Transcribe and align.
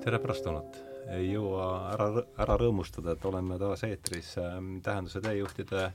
tere 0.00 0.20
pärastlõunat! 0.20 0.78
ei 1.10 1.32
jõua 1.32 1.64
ära, 1.90 2.06
ära 2.38 2.54
rõõmustada, 2.60 3.16
et 3.16 3.24
oleme 3.26 3.56
taas 3.58 3.82
eetris 3.88 4.36
ähm, 4.38 4.76
Tähenduse 4.84 5.20
teejuhtide 5.24 5.88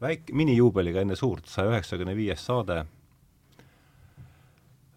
väik-, 0.00 0.30
minijuubeliga 0.36 1.02
enne 1.02 1.16
suurt, 1.18 1.48
saja 1.50 1.72
üheksakümne 1.72 2.14
viies 2.16 2.44
saade 2.46 2.84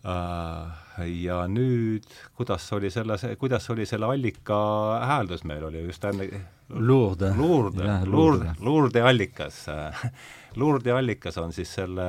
äh,. 0.05 0.83
ja 1.09 1.39
nüüd, 1.49 2.05
kuidas 2.37 2.67
oli 2.77 2.91
selle, 2.93 3.17
kuidas 3.41 3.67
oli 3.73 3.87
selle 3.89 4.11
allika 4.13 4.59
hääldus 5.09 5.43
meil, 5.49 5.65
oli 5.71 5.83
just 5.87 6.05
enne 6.11 6.29
Lourde. 6.73 7.33
Lourde, 7.37 7.89
Lourde, 8.07 8.53
Lourde 8.63 9.01
allikas 9.03 9.65
Lourde 10.61 10.93
allikas 10.95 11.37
on 11.41 11.51
siis 11.53 11.73
selle, 11.81 12.07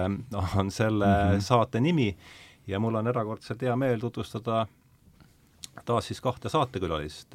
on 0.58 0.70
selle 0.70 1.06
mm 1.06 1.34
-hmm. 1.34 1.40
saate 1.40 1.80
nimi 1.80 2.16
ja 2.66 2.80
mul 2.80 2.94
on 2.94 3.08
erakordselt 3.08 3.62
hea 3.62 3.76
meel 3.76 4.00
tutvustada 4.00 4.66
taas 5.82 6.08
siis 6.10 6.20
kahte 6.22 6.50
saatekülalist. 6.52 7.34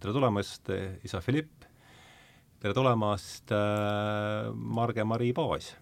tere 0.00 0.12
tulemast, 0.12 0.70
isa 1.04 1.20
Philipp, 1.20 1.66
tere 2.62 2.74
tulemast, 2.74 3.50
Marge-Mari 4.54 5.32
Paas. 5.36 5.74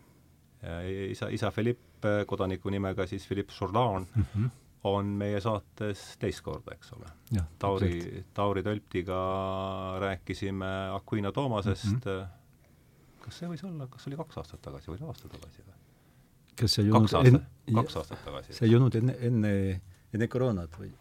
isa, 1.10 1.28
isa 1.28 1.50
Philipp, 1.50 2.06
kodaniku 2.26 2.70
nimega 2.70 3.06
siis 3.06 3.26
Philipp 3.26 3.50
Jourdan 3.60 4.06
mm, 4.14 4.24
-hmm. 4.34 4.50
on 4.84 5.06
meie 5.06 5.40
saates 5.40 6.16
teist 6.18 6.40
korda, 6.40 6.74
eks 6.74 6.92
ole. 6.92 7.06
Tauri, 7.58 8.24
Tauri 8.34 8.62
Tölptiga 8.62 9.18
rääkisime 9.98 10.94
Aquino 10.94 11.32
Toomasest 11.32 11.84
mm, 11.84 12.00
-hmm. 12.00 12.26
kas 13.20 13.38
see 13.38 13.48
võis 13.48 13.64
olla, 13.66 13.86
kas 13.86 14.06
oli 14.06 14.16
kaks 14.16 14.38
aastat 14.38 14.62
tagasi 14.62 14.90
või 14.90 15.06
aasta 15.06 15.28
tagasi 15.28 15.62
või? 15.62 15.74
kas 16.60 16.74
see 16.74 16.84
ei 16.84 16.90
olnud 16.90 17.10
kaks 17.10 17.14
aastat, 17.14 17.42
kaks 17.74 17.96
aastat 17.96 18.24
tagasi. 18.24 18.52
see 18.52 18.68
ei 18.68 18.74
olnud 18.76 18.94
enne, 18.94 19.16
enne, 19.20 19.80
enne 20.14 20.28
koroonat 20.28 20.78
või? 20.78 20.92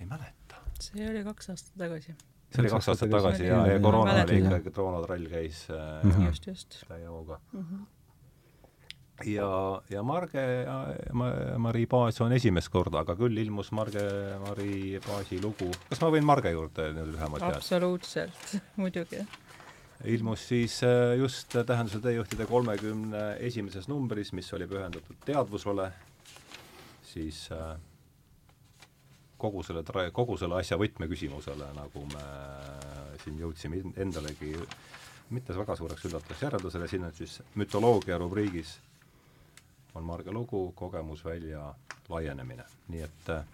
Ei 0.00 0.06
mäleta. 0.06 0.62
see 0.80 1.10
oli 1.10 1.24
kaks 1.24 1.50
aastat 1.54 1.76
tagasi. 1.82 2.16
see 2.52 2.62
oli 2.62 2.72
kaks 2.76 2.88
aastat 2.92 3.10
tagasi 3.10 3.50
ja, 3.50 3.66
ja 3.72 3.80
koroona 3.80 4.22
oli 4.22 4.40
ikkagi, 4.44 4.70
koroonatrall 4.70 5.28
käis 5.32 5.66
äh, 5.70 6.04
mm 6.04 6.10
-hmm. 6.10 6.26
just, 6.26 6.46
just. 6.46 6.80
täie 6.88 7.06
hooga 7.06 7.40
mm. 7.52 7.60
-hmm 7.60 7.86
ja, 9.24 9.82
ja 9.90 10.02
Marge 10.02 10.42
ja 10.66 10.76
ma, 11.12 11.30
Mari 11.58 11.86
Paas 11.86 12.20
on 12.20 12.34
esimest 12.36 12.68
korda, 12.72 13.00
aga 13.04 13.16
küll 13.16 13.38
ilmus 13.40 13.72
Marge, 13.76 14.04
Mari 14.42 15.00
Paasi 15.06 15.40
lugu, 15.42 15.70
kas 15.88 16.02
ma 16.02 16.10
võin 16.12 16.26
Marge 16.26 16.52
juurde 16.52 16.90
nüüd 16.96 17.14
lühemalt 17.14 17.44
jääda? 17.44 17.56
absoluutselt, 17.56 18.54
muidugi. 18.82 19.22
ilmus 20.04 20.44
siis 20.50 20.82
äh, 20.84 21.16
just 21.20 21.56
Tähenduse 21.56 22.02
teejuhtide 22.04 22.46
kolmekümne 22.46 23.24
esimeses 23.48 23.88
numbris, 23.88 24.34
mis 24.36 24.52
oli 24.52 24.68
pühendatud 24.68 25.16
teadvusele, 25.24 25.90
siis 27.06 27.46
äh, 27.56 27.76
kogu 29.38 29.62
selle 29.62 29.82
tra-, 29.82 30.10
kogu 30.12 30.36
selle 30.40 30.58
asja 30.60 30.78
võtmeküsimusele, 30.80 31.70
nagu 31.76 32.04
me 32.12 32.26
siin 33.24 33.38
jõudsime 33.40 33.82
endalegi 33.96 34.54
mitte 35.30 35.56
väga 35.56 35.76
suureks 35.76 36.04
üllatuseks 36.06 36.42
järeldusele, 36.42 36.88
siin 36.88 37.04
on 37.04 37.12
siis 37.12 37.40
mütoloogia 37.54 38.18
rubriigis 38.18 38.78
on 39.96 40.04
Marge 40.04 40.30
lugu 40.30 40.72
Kogemusvälja 40.72 41.74
laienemine. 42.08 42.64
nii 42.88 43.02
et 43.02 43.30
äh, 43.30 43.44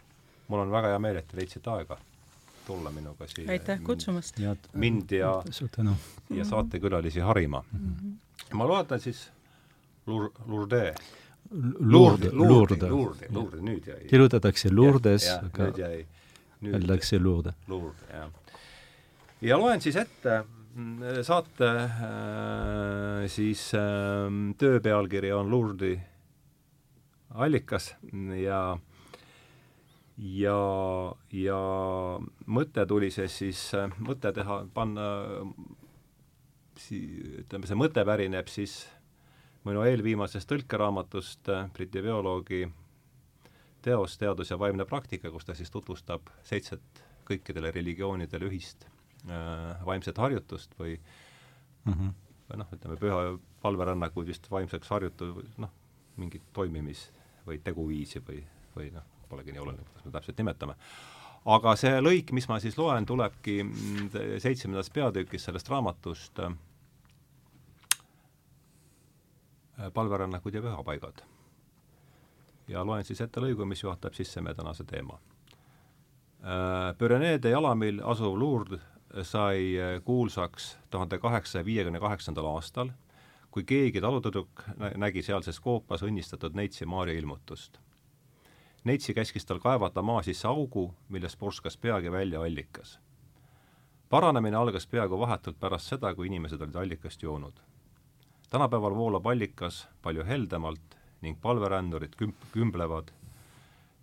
mul 0.48 0.60
on 0.60 0.70
väga 0.70 0.88
hea 0.92 0.98
meel, 0.98 1.16
et 1.16 1.28
te 1.28 1.36
leidsite 1.36 1.70
aega 1.70 1.96
tulla 2.66 2.90
minuga 2.90 3.26
siia. 3.26 3.50
aitäh 3.50 3.80
kutsumast! 3.82 4.36
mind 4.72 5.10
ja, 5.10 5.42
ja 6.30 6.44
saatekülalisi 6.44 7.20
harima 7.20 7.64
mm. 7.72 7.94
-hmm. 7.94 8.56
ma 8.56 8.68
loetan 8.68 9.00
siis 9.00 9.30
Lur-, 10.06 10.32
Lourdes 10.46 10.94
Lourde, 11.50 12.30
Lourde, 12.32 12.88
Lourde, 12.88 13.26
Lourde, 13.30 13.60
nüüd 13.60 13.86
jäi. 13.86 14.06
kirjutatakse 14.08 14.70
Lourdes, 14.72 15.26
aga 15.36 15.72
öeldakse 16.62 17.18
Lourde. 17.20 17.52
Lourde, 17.68 18.06
jah. 18.12 18.30
ja 19.42 19.58
loen 19.60 19.82
siis 19.84 19.98
ette 20.00 20.38
mm, 20.74 21.20
saate 21.26 21.68
äh, 21.82 23.26
siis 23.28 23.66
äh, 23.76 24.30
töö 24.58 24.80
pealkiri 24.80 25.32
on 25.36 25.50
Lourdi 25.50 25.92
allikas 27.34 27.94
ja 28.40 28.62
ja, 30.22 30.56
ja 31.32 31.60
mõte 32.46 32.86
tuli 32.88 33.10
see 33.12 33.28
siis, 33.32 33.62
mõte 34.02 34.32
teha, 34.36 34.62
panna 34.74 35.06
ütleme, 36.92 37.68
see 37.68 37.78
mõte 37.78 38.04
pärineb 38.06 38.50
siis 38.52 38.82
minu 39.66 39.84
eelviimasest 39.86 40.48
tõlkeraamatust 40.50 41.50
äh, 41.52 41.68
Briti 41.74 42.02
bioloogi 42.02 42.64
teos 43.82 44.18
Teadus 44.18 44.50
ja 44.50 44.58
vaimne 44.58 44.86
praktika, 44.86 45.30
kus 45.30 45.46
ta 45.46 45.54
siis 45.58 45.70
tutvustab 45.70 46.30
seitset 46.46 47.02
kõikidele 47.28 47.72
religioonidele 47.74 48.50
ühist 48.50 48.86
äh, 48.86 49.84
vaimset 49.86 50.18
harjutust 50.18 50.74
või 50.78 50.96
mm 51.84 51.92
-hmm. 51.92 52.12
või 52.50 52.62
noh, 52.62 52.74
ütleme 52.74 52.98
püha 52.98 53.22
palverännakuid 53.62 54.26
vist 54.26 54.50
vaimseks 54.50 54.90
harjutu-, 54.90 55.46
noh, 55.56 55.70
mingit 56.16 56.42
toimimis- 56.52 57.10
või 57.46 57.58
teguviisi 57.58 58.22
või, 58.28 58.42
või 58.76 58.90
noh, 58.94 59.06
polegi 59.28 59.52
nii 59.52 59.60
oluline, 59.60 59.84
kuidas 59.84 60.04
me 60.04 60.10
täpselt 60.10 60.38
nimetame. 60.38 60.74
aga 61.44 61.76
see 61.76 62.00
lõik, 62.00 62.32
mis 62.32 62.48
ma 62.48 62.60
siis 62.60 62.78
loen, 62.78 63.06
tulebki 63.06 63.62
mm, 63.62 64.10
seitsmendas 64.38 64.90
peatükis 64.90 65.44
sellest 65.44 65.68
raamatust 65.68 66.38
äh, 66.38 66.52
Äh, 69.32 69.61
palverännakud 69.94 70.54
ja 70.54 70.62
pühapaigad. 70.62 71.22
ja 72.68 72.86
loen 72.86 73.04
siis 73.04 73.20
ette 73.20 73.40
lõigu, 73.40 73.64
mis 73.64 73.82
juhatab 73.82 74.14
sisse 74.14 74.40
meie 74.40 74.54
tänase 74.54 74.84
teema. 74.84 75.18
Äh, 76.42 76.96
Püreneede 76.98 77.50
jalamil 77.50 78.00
asuv 78.04 78.38
Lourdes 78.38 78.80
sai 79.22 79.78
äh, 79.78 80.02
kuulsaks 80.04 80.78
tuhande 80.90 81.18
kaheksasaja 81.18 81.64
viiekümne 81.64 82.00
kaheksandal 82.00 82.46
aastal, 82.54 82.90
kui 83.50 83.64
keegi 83.64 84.00
talutüdruk 84.00 84.62
nägi 84.96 85.22
sealses 85.22 85.60
koopas 85.60 86.02
õnnistatud 86.02 86.54
neitsi 86.54 86.86
Maarja 86.86 87.18
ilmutust. 87.18 87.78
neitsi 88.84 89.14
käskis 89.14 89.46
tal 89.46 89.58
kaevata 89.58 90.02
maa 90.02 90.22
sisse 90.22 90.48
augu, 90.48 90.94
millest 91.08 91.38
purskas 91.38 91.76
peagi 91.76 92.12
välja 92.12 92.40
allikas. 92.40 93.00
paranemine 94.08 94.56
algas 94.56 94.86
peaaegu 94.86 95.18
vahetult 95.18 95.60
pärast 95.60 95.86
seda, 95.86 96.14
kui 96.14 96.26
inimesed 96.26 96.60
olid 96.60 96.76
allikast 96.76 97.22
joonud 97.22 97.60
tänapäeval 98.52 98.94
voolab 98.94 99.26
allikas 99.26 99.88
palju 100.02 100.24
heldemalt 100.28 100.96
ning 101.24 101.38
palverändurid 101.40 102.12
kümp-, 102.22 102.42
kümblevad 102.52 103.08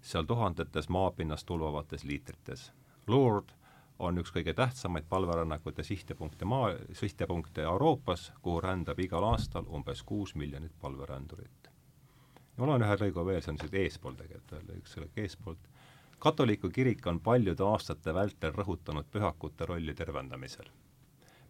seal 0.02 0.26
tuhandetes 0.26 0.90
maapinnast 0.90 1.46
tulvavates 1.46 2.04
liitrites. 2.04 2.72
Lourdes 3.08 3.54
on 4.00 4.18
üks 4.18 4.34
kõige 4.34 4.56
tähtsamaid 4.58 5.06
palverännakute 5.10 5.86
sihtepunkte 5.86 6.50
maa, 6.50 6.72
sihtepunkte 6.94 7.62
Euroopas, 7.62 8.32
kuhu 8.42 8.62
rändab 8.66 9.00
igal 9.06 9.30
aastal 9.30 9.70
umbes 9.70 10.02
kuus 10.04 10.36
miljonit 10.36 10.74
palverändurit. 10.82 11.70
ja 11.70 12.58
ma 12.58 12.74
loen 12.74 12.90
ühe 12.90 13.00
lõigu 13.06 13.26
veel, 13.26 13.42
see 13.46 13.54
on 13.54 13.62
siit 13.62 13.80
eespool 13.86 14.18
tegelikult, 14.18 14.78
üks 14.82 14.98
lõik 14.98 15.24
eespoolt. 15.28 15.72
katoliku 16.20 16.70
kirik 16.70 17.08
on 17.08 17.20
paljude 17.20 17.64
aastate 17.64 18.14
vältel 18.14 18.58
rõhutanud 18.58 19.14
pühakute 19.14 19.66
rolli 19.66 19.94
tervendamisel 19.94 20.74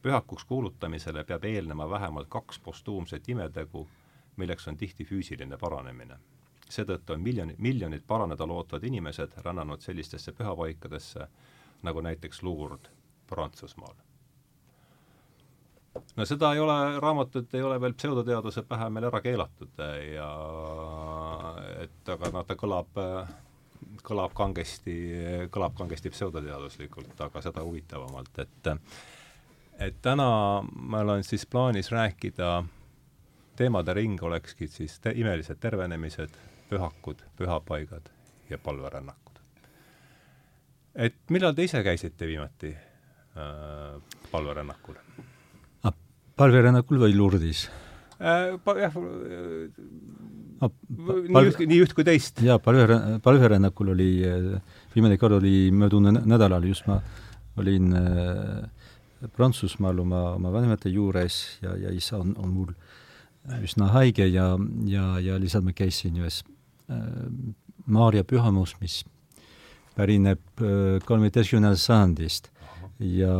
pühakuks 0.01 0.45
kuulutamisele 0.45 1.23
peab 1.23 1.43
eelnema 1.43 1.89
vähemalt 1.89 2.27
kaks 2.29 2.59
postuumset 2.59 3.29
imetegu, 3.29 3.87
milleks 4.37 4.67
on 4.67 4.77
tihti 4.77 5.05
füüsiline 5.05 5.57
paranemine. 5.57 6.19
seetõttu 6.69 7.13
on 7.13 7.21
miljoni, 7.21 7.55
miljonid 7.57 8.03
paraneda 8.07 8.45
lootvad 8.47 8.83
inimesed 8.83 9.31
rännanud 9.45 9.81
sellistesse 9.81 10.31
pühapaikadesse, 10.31 11.27
nagu 11.83 12.01
näiteks 12.01 12.43
Lourdes 12.43 12.91
Prantsusmaal. 13.27 13.95
no 16.15 16.25
seda 16.25 16.53
ei 16.53 16.59
ole, 16.59 16.99
raamatut 16.99 17.53
ei 17.53 17.61
ole 17.61 17.81
veel 17.81 17.93
pseudoteaduse 17.93 18.63
pähe 18.63 18.89
meil 18.89 19.09
ära 19.09 19.21
keelatud 19.21 19.83
ja 20.13 20.29
et 21.83 22.09
aga 22.09 22.31
noh, 22.33 22.45
ta 22.45 22.55
kõlab 22.55 22.99
kõlab 24.03 24.33
kangesti, 24.37 24.95
kõlab 25.51 25.75
kangesti 25.77 26.11
pseudoteaduslikult, 26.13 27.15
aga 27.21 27.41
seda 27.41 27.63
huvitavamalt, 27.65 28.39
et 28.39 28.69
et 29.79 29.95
täna 30.03 30.29
meil 30.91 31.09
on 31.15 31.23
siis 31.23 31.45
plaanis 31.49 31.91
rääkida, 31.93 32.63
teemade 33.59 33.95
ring 33.95 34.19
olekski 34.23 34.67
siis 34.71 34.99
te 35.03 35.13
imelised 35.15 35.59
tervenemised, 35.59 36.35
pühakud, 36.69 37.23
pühapaigad 37.39 38.11
ja 38.49 38.57
palverännakud. 38.57 39.39
et 40.95 41.15
millal 41.29 41.55
te 41.55 41.63
ise 41.63 41.83
käisite 41.83 42.27
viimati 42.27 42.73
äh, 42.73 44.01
palverännakul 44.31 44.97
ah,? 45.83 45.93
palverännakul 46.35 46.99
või 47.05 47.15
Lourdes'is 47.15 47.69
äh,? 48.19 48.57
jah 48.83 48.99
ah,, 50.59 50.73
nii 50.99 51.45
üht, 51.51 51.63
nii 51.71 51.79
üht 51.85 51.95
kui 51.95 52.03
teist. 52.03 52.43
jaa, 52.43 52.59
palve, 52.59 52.99
palverännakul 53.23 53.95
oli, 53.95 54.11
äh, 54.27 54.83
viimane 54.95 55.17
kord 55.17 55.39
oli 55.39 55.69
möödunud 55.71 56.25
nädalal 56.27 56.67
just 56.67 56.87
ma 56.89 56.99
olin 57.59 57.93
äh, 57.95 58.67
Prantsusmaal 59.35 59.99
oma, 59.99 60.23
oma 60.37 60.51
vanemate 60.53 60.89
juures 60.89 61.59
ja, 61.63 61.75
ja 61.75 61.91
isa 61.91 62.17
on, 62.21 62.35
on 62.39 62.53
mul 62.55 62.73
üsna 63.63 63.89
haige 63.93 64.27
ja, 64.27 64.53
ja, 64.87 65.05
ja 65.19 65.39
lihtsalt 65.41 65.65
ma 65.65 65.73
käisin 65.75 66.19
ühes 66.21 66.43
äh, 66.91 66.99
Maarja 67.89 68.21
pühamus, 68.27 68.75
mis 68.83 69.01
pärineb 69.97 70.61
kolmeteistkümnendast 71.09 71.89
sajandist. 71.89 72.51
Ja 72.99 73.31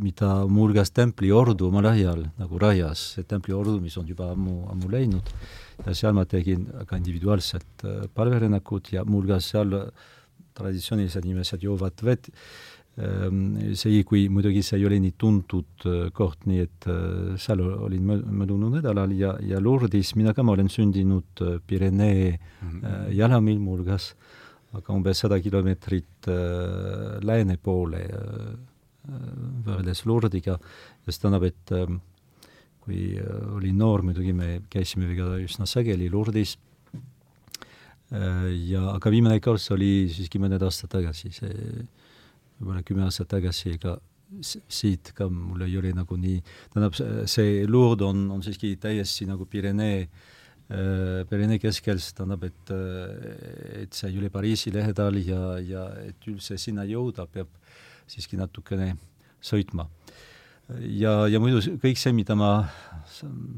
mida 0.00 0.30
muuhulgas 0.48 0.94
templiordu 0.96 1.66
omal 1.68 1.90
ajal 1.90 2.22
nagu 2.40 2.60
rajas, 2.60 3.02
see 3.18 3.26
templiordu, 3.28 3.74
mis 3.84 3.98
on 4.00 4.08
juba 4.08 4.30
ammu, 4.32 4.62
ammu 4.72 4.88
läinud, 4.94 5.28
ja 5.84 5.92
seal 5.92 6.16
ma 6.16 6.24
tegin 6.24 6.64
ka 6.88 6.96
individuaalselt 6.96 7.84
palverännakud 8.16 8.88
ja 8.94 9.04
muuhulgas 9.04 9.50
seal 9.52 9.76
traditsioonilised 10.56 11.28
inimesed 11.28 11.66
joovad 11.68 12.00
vett, 12.04 12.32
see, 12.94 14.02
kui 14.04 14.26
muidugi 14.28 14.60
see 14.62 14.76
ei 14.76 14.84
ole 14.84 14.98
nii 15.00 15.14
tuntud 15.16 15.86
koht, 16.12 16.42
nii 16.44 16.60
et 16.60 16.88
seal 17.40 17.62
olin 17.64 18.04
möödunud 18.04 18.76
nädalal 18.76 19.14
ja, 19.16 19.30
ja 19.40 19.60
Lourdis 19.64 20.12
mina 20.14 20.34
ka, 20.36 20.44
ma 20.44 20.52
olen 20.52 20.68
sündinud 20.68 21.40
Pirenee 21.66 22.36
mm 22.36 22.68
-hmm. 22.68 23.12
jalamil 23.16 23.58
muuhulgas 23.58 24.10
äh, 24.12 24.42
aga 24.78 24.94
umbes 24.94 25.20
sada 25.20 25.38
kilomeetrit 25.42 26.28
äh, 26.32 27.20
lääne 27.24 27.58
poole 27.60 28.00
äh, 28.08 28.52
võrreldes 29.66 30.04
Lourdiga 30.08 30.56
ja 30.56 31.12
see 31.12 31.20
tähendab, 31.20 31.44
et 31.50 31.72
äh, 31.76 31.92
kui 32.82 33.00
äh, 33.20 33.56
olin 33.56 33.78
noor, 33.78 34.04
muidugi 34.06 34.32
me 34.36 34.62
käisime 34.72 35.10
väga 35.10 35.36
üsna 35.44 35.68
sageli 35.68 36.08
Lourdis 36.12 36.56
äh,, 36.96 38.48
ja 38.72 38.86
aga 38.94 39.12
viimane 39.12 39.42
kord 39.44 39.60
see 39.62 39.76
oli 39.76 39.92
siiski 40.12 40.40
mõned 40.42 40.64
aastad 40.64 40.92
tagasi, 40.96 41.34
see 41.36 41.52
võib-olla 42.62 42.84
kümme 42.86 43.04
aastat 43.08 43.28
tagasi, 43.34 43.76
ega 43.76 43.98
siit 44.40 45.10
ka 45.12 45.26
mul 45.28 45.66
ei 45.66 45.74
ole 45.76 45.90
nagu 45.92 46.16
nii, 46.16 46.38
tähendab, 46.72 46.94
see 47.28 47.66
Lourdes 47.68 48.06
on, 48.08 48.30
on 48.32 48.44
siiski 48.46 48.78
täiesti 48.80 49.26
nagu 49.28 49.44
Pirenee 49.50 50.06
äh, 50.06 50.30
Äh, 50.72 51.24
Berliini 51.28 51.58
keskel, 51.60 51.98
see 52.00 52.14
tähendab, 52.16 52.44
et, 52.46 52.70
äh, 52.72 53.82
et 53.82 53.96
see 53.96 54.08
ei 54.08 54.20
ole 54.20 54.30
Pariisi 54.32 54.70
lähedal 54.72 55.18
ja, 55.20 55.40
ja 55.60 55.82
et 56.00 56.28
üldse 56.30 56.56
sinna 56.60 56.86
jõuda, 56.88 57.26
peab 57.28 57.50
siiski 58.08 58.38
natukene 58.40 58.94
sõitma. 59.42 59.88
ja, 60.80 61.26
ja 61.28 61.40
muidu 61.42 61.60
kõik 61.82 62.00
see, 62.00 62.14
mida 62.16 62.36
ma 62.38 62.52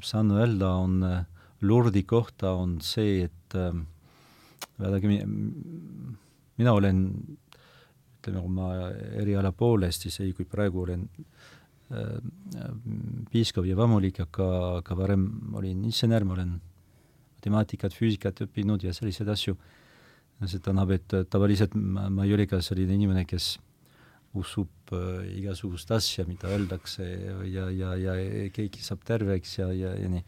saan 0.02 0.32
öelda, 0.34 0.72
on 0.80 0.96
äh, 1.06 1.20
Lurdi 1.62 2.02
kohta, 2.02 2.56
on 2.58 2.80
see, 2.82 3.28
et 3.28 3.54
vaadake, 3.54 5.20
mina 6.58 6.74
olen 6.74 7.04
ütleme, 8.24 8.40
oma 8.40 8.90
eriala 9.20 9.52
poolest, 9.52 10.08
isegi 10.08 10.32
kui 10.32 10.48
praegu 10.48 10.86
olen 10.86 11.04
piiskop 13.30 13.66
ja 13.68 13.76
vammulik, 13.76 14.22
aga, 14.24 14.46
aga 14.80 14.96
varem 14.96 15.26
olin 15.54 15.84
insener, 15.84 16.24
ma 16.24 16.32
olen 16.38 16.54
matemaatikat, 17.36 17.92
füüsikat 17.92 18.40
õppinud 18.46 18.82
ja 18.82 18.94
selliseid 18.96 19.28
asju. 19.28 19.56
see 20.44 20.60
tähendab, 20.60 20.90
et 20.90 21.12
tavaliselt 21.30 21.74
ma, 21.74 22.08
ma 22.10 22.24
ei 22.24 22.34
ole 22.34 22.46
ka 22.46 22.60
selline 22.60 22.94
inimene, 22.94 23.24
kes 23.24 23.58
usub 24.34 24.92
äh, 24.92 25.22
igasugust 25.38 25.90
asja, 25.94 26.24
mida 26.26 26.48
öeldakse 26.50 27.04
ja, 27.48 27.68
ja, 27.70 27.94
ja 27.94 28.14
keegi 28.52 28.82
saab 28.82 29.04
terveks 29.06 29.58
ja, 29.58 29.70
ja, 29.72 29.94
ja 29.94 30.08
nii. 30.10 30.24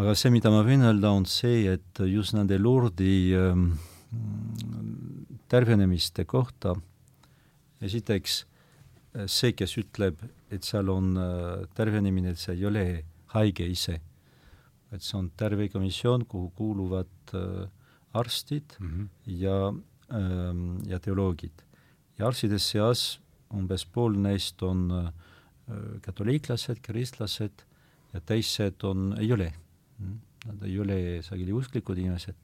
aga 0.00 0.14
see, 0.16 0.32
mida 0.32 0.50
ma 0.50 0.62
võin 0.64 0.82
öelda, 0.88 1.12
on 1.12 1.26
see, 1.28 1.66
et 1.68 2.00
just 2.08 2.34
nende 2.34 2.58
Lurdi 2.58 3.34
ähm, 3.36 3.74
tervenemiste 5.52 6.24
kohta 6.24 6.72
esiteks 7.84 8.38
see, 9.28 9.52
kes 9.52 9.76
ütleb, 9.76 10.22
et 10.48 10.64
seal 10.64 10.88
on 10.88 11.12
äh, 11.20 11.66
tervenemine, 11.76 12.32
et 12.32 12.40
see 12.40 12.56
ei 12.56 12.64
ole 12.64 12.86
haige 13.34 13.66
ise 13.68 13.98
et 14.92 15.04
see 15.04 15.16
on 15.18 15.30
tervekomisjon, 15.40 16.26
kuhu 16.28 16.50
kuuluvad 16.56 17.34
äh, 17.34 17.68
arstid 18.12 18.76
mm 18.78 18.88
-hmm. 18.88 19.08
ja 19.26 19.72
ähm,, 20.12 20.78
ja 20.86 20.98
teoloogid. 20.98 21.64
ja 22.18 22.26
arstide 22.26 22.58
seas 22.58 23.20
umbes 23.50 23.86
pool 23.86 24.16
neist 24.16 24.62
on 24.62 24.90
äh, 24.90 25.12
katoliiklased, 26.02 26.80
kristlased 26.82 27.64
ja 28.12 28.20
teised 28.20 28.84
on, 28.84 29.14
ei 29.18 29.32
ole. 29.32 29.52
Mhm. 29.98 30.16
Nad 30.46 30.62
ei 30.62 30.78
ole 30.78 31.22
sageli 31.22 31.52
usklikud 31.52 31.98
inimesed. 31.98 32.34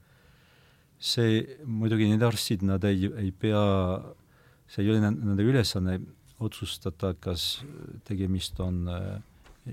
See, 0.99 1.43
muidugi 1.65 2.09
need 2.11 2.23
arstid, 2.27 2.65
nad 2.67 2.85
ei, 2.85 3.11
ei 3.23 3.31
pea, 3.31 3.63
see 4.67 4.85
ei 4.85 4.93
ole 4.93 5.11
nende 5.11 5.47
ülesanne 5.47 5.99
otsustada, 6.43 7.15
kas 7.21 7.65
tegemist 8.07 8.61
on 8.63 8.85
äh, 8.91 9.17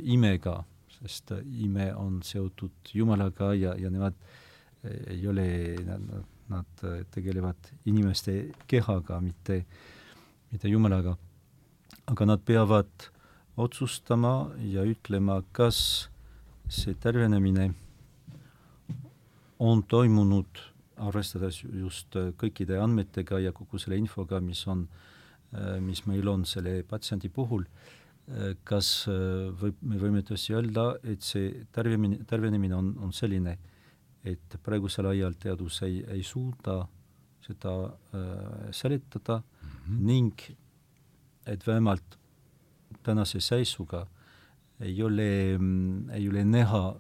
imega 0.01 0.59
sest 1.01 1.31
ime 1.59 1.89
on 1.95 2.19
seotud 2.23 2.93
Jumalaga 2.93 3.53
ja, 3.53 3.75
ja 3.77 3.89
nemad 3.91 4.15
ei 4.85 5.27
ole, 5.27 5.47
nad, 5.85 6.25
nad 6.49 6.83
tegelevad 7.11 7.71
inimeste 7.89 8.51
kehaga, 8.67 9.19
mitte, 9.21 9.63
mitte 10.51 10.69
Jumalaga. 10.69 11.17
aga 12.05 12.25
nad 12.25 12.41
peavad 12.45 13.09
otsustama 13.57 14.51
ja 14.61 14.83
ütlema, 14.85 15.41
kas 15.51 16.09
see 16.69 16.93
tervenemine 16.93 17.71
on 19.59 19.83
toimunud, 19.83 20.61
arvestades 20.97 21.63
just 21.63 22.15
kõikide 22.39 22.79
andmetega 22.79 23.39
ja 23.39 23.51
kogu 23.51 23.77
selle 23.81 23.97
infoga, 23.97 24.39
mis 24.39 24.61
on, 24.67 24.85
mis 25.83 26.05
meil 26.07 26.27
on 26.27 26.45
selle 26.47 26.83
patsiendi 26.87 27.29
puhul 27.29 27.65
kas 28.65 29.05
äh, 29.11 29.51
võib, 29.53 29.77
me 29.85 29.99
võime 30.01 30.23
tõesti 30.25 30.55
öelda, 30.57 30.95
et 31.05 31.21
see 31.23 31.65
tervemine, 31.73 32.23
tervenemine 32.27 32.75
on, 32.77 32.91
on 33.05 33.13
selline, 33.13 33.57
et 34.25 34.57
praegusel 34.65 35.11
ajal 35.11 35.35
teadus 35.37 35.81
ei, 35.85 35.99
ei 36.09 36.23
suuda 36.25 36.79
seda 37.45 37.75
äh, 37.85 38.71
seletada 38.73 39.37
mm 39.37 39.69
-hmm. 39.69 40.05
ning 40.05 40.41
et 41.45 41.67
vähemalt 41.67 42.17
tänase 43.03 43.39
seisuga 43.39 44.07
ei 44.79 45.03
ole, 45.03 45.57
mm, 45.57 46.09
ei 46.09 46.29
ole 46.29 46.43
näha, 46.43 46.99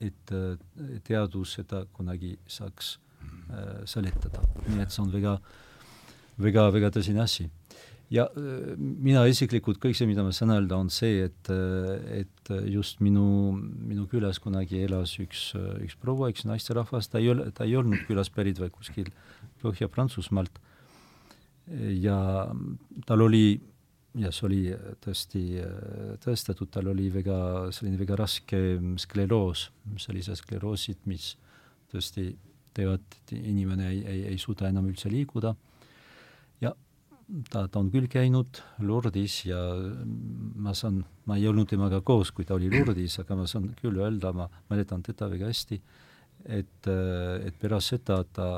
et 0.00 0.32
äh, 0.32 0.58
teadus 1.04 1.52
seda 1.52 1.86
kunagi 1.92 2.38
saaks 2.46 2.98
äh, 2.98 3.03
seletada. 3.90 4.42
nii 4.68 4.82
et 4.82 4.94
see 4.94 5.02
on 5.02 5.12
väga, 5.12 5.38
väga, 6.40 6.68
väga 6.74 6.90
tõsine 6.94 7.22
asi 7.24 7.48
ja 8.12 8.26
äh, 8.36 8.74
mina 8.78 9.24
isiklikult, 9.28 9.80
kõik 9.82 9.96
see, 9.96 10.08
mida 10.08 10.24
ma 10.24 10.32
saan 10.34 10.54
öelda, 10.54 10.78
on 10.78 10.90
see, 10.92 11.24
et, 11.28 11.50
äh, 11.52 12.22
et 12.22 12.52
just 12.70 13.02
minu, 13.04 13.54
minu 13.54 14.06
külas 14.10 14.40
kunagi 14.42 14.82
elas 14.84 15.16
üks, 15.22 15.50
üks 15.84 15.98
proua, 16.00 16.30
üks 16.32 16.46
naisterahvas, 16.48 17.10
ta 17.12 17.22
ei 17.22 17.32
ole, 17.32 17.48
ta 17.56 17.66
ei 17.68 17.76
olnud 17.80 18.04
külas 18.08 18.32
pärit, 18.34 18.60
vaid 18.62 18.74
kuskil 18.74 19.10
Põhja-Prantsusmaalt. 19.64 20.60
ja 21.96 22.16
tal 23.08 23.22
oli, 23.24 23.56
ja 24.20 24.28
see 24.34 24.44
oli 24.44 24.58
tõesti 25.00 25.44
tõestatud, 26.20 26.68
tal 26.68 26.90
oli 26.92 27.06
väga, 27.08 27.38
selline 27.72 27.96
väga 27.96 28.18
raske 28.20 28.60
skleroos, 29.00 29.70
sellised 30.04 30.36
skleroosid, 30.42 31.00
mis 31.08 31.30
tõesti 31.88 32.34
teevad, 32.74 33.04
inimene 33.34 33.88
ei, 33.90 34.02
ei, 34.02 34.24
ei 34.32 34.40
suuda 34.40 34.68
enam 34.70 34.88
üldse 34.90 35.10
liikuda. 35.12 35.54
Ja 36.62 36.74
ta, 37.50 37.66
ta 37.68 37.80
on 37.80 37.90
küll 37.92 38.08
käinud 38.10 38.60
Lourdis 38.84 39.40
ja 39.48 39.60
ma 40.04 40.74
saan, 40.76 41.02
ma 41.28 41.38
ei 41.40 41.48
olnud 41.50 41.68
temaga 41.70 42.02
koos, 42.04 42.32
kui 42.34 42.46
ta 42.48 42.56
oli 42.58 42.70
Lourdis, 42.72 43.18
aga 43.22 43.38
ma 43.38 43.48
saan 43.50 43.70
küll 43.80 43.98
öelda, 44.02 44.34
ma 44.36 44.48
mäletan 44.70 45.04
teda 45.06 45.30
väga 45.32 45.50
hästi, 45.52 45.80
et, 46.44 46.88
et 46.90 47.58
pärast 47.60 47.94
seda 47.94 48.22
ta 48.36 48.48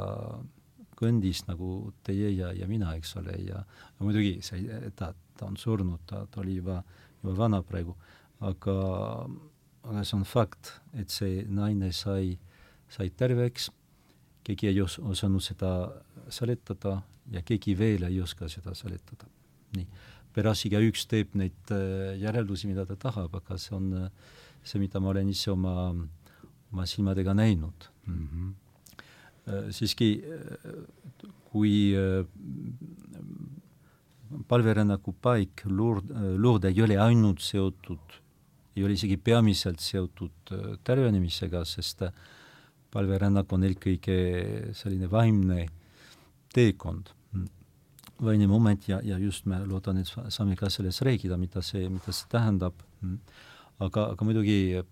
kõndis 0.97 1.45
nagu 1.47 1.93
teie 2.07 2.33
ja, 2.33 2.53
ja 2.57 2.69
mina, 2.69 2.95
eks 2.97 3.17
ole, 3.21 3.37
ja 3.45 3.63
muidugi 4.01 4.39
see, 4.45 4.65
ta, 4.97 5.13
ta 5.37 5.49
on 5.49 5.59
surnud, 5.61 6.01
ta, 6.09 6.25
ta 6.31 6.41
oli 6.43 6.59
juba, 6.59 6.81
juba 7.21 7.37
vana 7.37 7.61
praegu, 7.67 7.97
aga, 8.41 8.77
aga 9.85 10.05
see 10.05 10.19
on 10.19 10.25
fakt, 10.29 10.73
et 10.97 11.13
see 11.13 11.45
naine 11.49 11.93
sai, 11.97 12.37
sai 12.93 13.11
terveks, 13.13 13.71
keegi 14.47 14.71
ei 14.71 14.81
os-, 14.85 15.01
osanud 15.03 15.43
seda 15.45 15.73
seletada 16.33 17.01
ja 17.33 17.43
keegi 17.47 17.75
veel 17.79 18.07
ei 18.09 18.21
oska 18.23 18.49
seda 18.53 18.75
seletada. 18.79 19.29
nii, 19.77 19.87
pärast 20.37 20.69
igaüks 20.69 21.07
teeb 21.11 21.35
neid 21.35 21.75
äh, 21.75 22.15
järeldusi, 22.23 22.69
mida 22.71 22.87
ta 22.87 22.97
tahab, 23.09 23.35
aga 23.41 23.59
see 23.61 23.75
on 23.77 23.93
äh, 24.05 24.11
see, 24.67 24.81
mida 24.83 25.01
ma 25.01 25.11
olen 25.13 25.31
ise 25.31 25.51
oma, 25.53 25.91
oma 26.73 26.87
silmadega 26.87 27.35
näinud 27.35 27.89
mm. 28.07 28.29
-hmm. 28.29 29.73
siiski, 29.73 30.09
kui 31.51 31.95
palverännaku 34.49 35.15
paik 35.23 35.63
Lourdes, 35.67 36.17
Lourdes 36.39 36.75
ei 36.75 36.83
ole 36.83 36.97
ainult 36.99 37.41
seotud, 37.41 38.17
ei 38.77 38.85
ole 38.85 38.97
isegi 38.99 39.17
peamiselt 39.17 39.81
seotud 39.81 40.55
tervenemisega, 40.85 41.65
sest 41.65 42.03
palverännak 42.93 43.53
on 43.53 43.67
eelkõige 43.67 44.17
selline 44.77 45.11
vaimne 45.11 45.67
teekond 46.55 47.13
vaine 48.23 48.47
moment 48.49 48.89
ja, 48.89 49.01
ja 49.05 49.19
just 49.21 49.47
me 49.47 49.59
loodan, 49.69 50.01
et 50.01 50.11
saame 50.33 50.57
ka 50.57 50.71
sellest 50.73 51.05
rääkida, 51.05 51.37
mida 51.41 51.63
see, 51.65 51.89
mida 51.93 52.13
see 52.15 52.29
tähendab. 52.33 52.79
aga, 53.79 54.07
aga 54.15 54.25
muidugi 54.25 54.83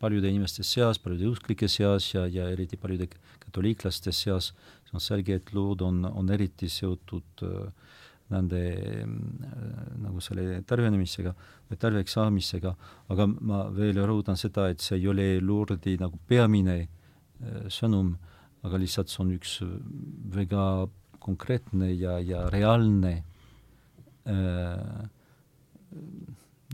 paljude 0.00 0.30
inimeste 0.30 0.64
seas, 0.64 0.98
paljude 0.98 1.28
usklike 1.28 1.68
seas 1.68 2.12
ja, 2.14 2.26
ja 2.26 2.48
eriti 2.52 2.78
paljude 2.80 3.08
katoliiklaste 3.44 4.12
seas, 4.12 4.52
see 4.86 4.96
on 4.96 5.04
selge, 5.04 5.36
et 5.36 5.52
lood 5.52 5.84
on, 5.84 6.04
on 6.08 6.30
eriti 6.32 6.68
seotud 6.72 7.44
äh, 7.44 7.98
nende 8.32 8.62
äh, 8.72 9.04
nagu 10.00 10.24
selle 10.24 10.62
tarbimisega 10.68 11.34
või 11.68 11.80
tarbijaks 11.80 12.16
saamisega, 12.16 12.72
aga 13.12 13.28
ma 13.34 13.66
veel 13.76 14.00
rõhutan 14.00 14.40
seda, 14.40 14.70
et 14.72 14.80
see 14.80 15.00
ei 15.00 15.08
ole 15.12 15.28
Lourdi 15.44 15.98
nagu 16.00 16.20
peamine 16.28 16.78
äh, 16.80 16.90
sõnum, 17.72 18.14
aga 18.62 18.78
lihtsalt 18.78 19.10
see 19.10 19.22
on 19.24 19.32
üks 19.36 19.56
väga 20.34 20.66
konkreetne 21.22 21.92
ja, 21.94 22.18
ja 22.18 22.44
reaalne 22.50 23.14
äh, 24.26 25.08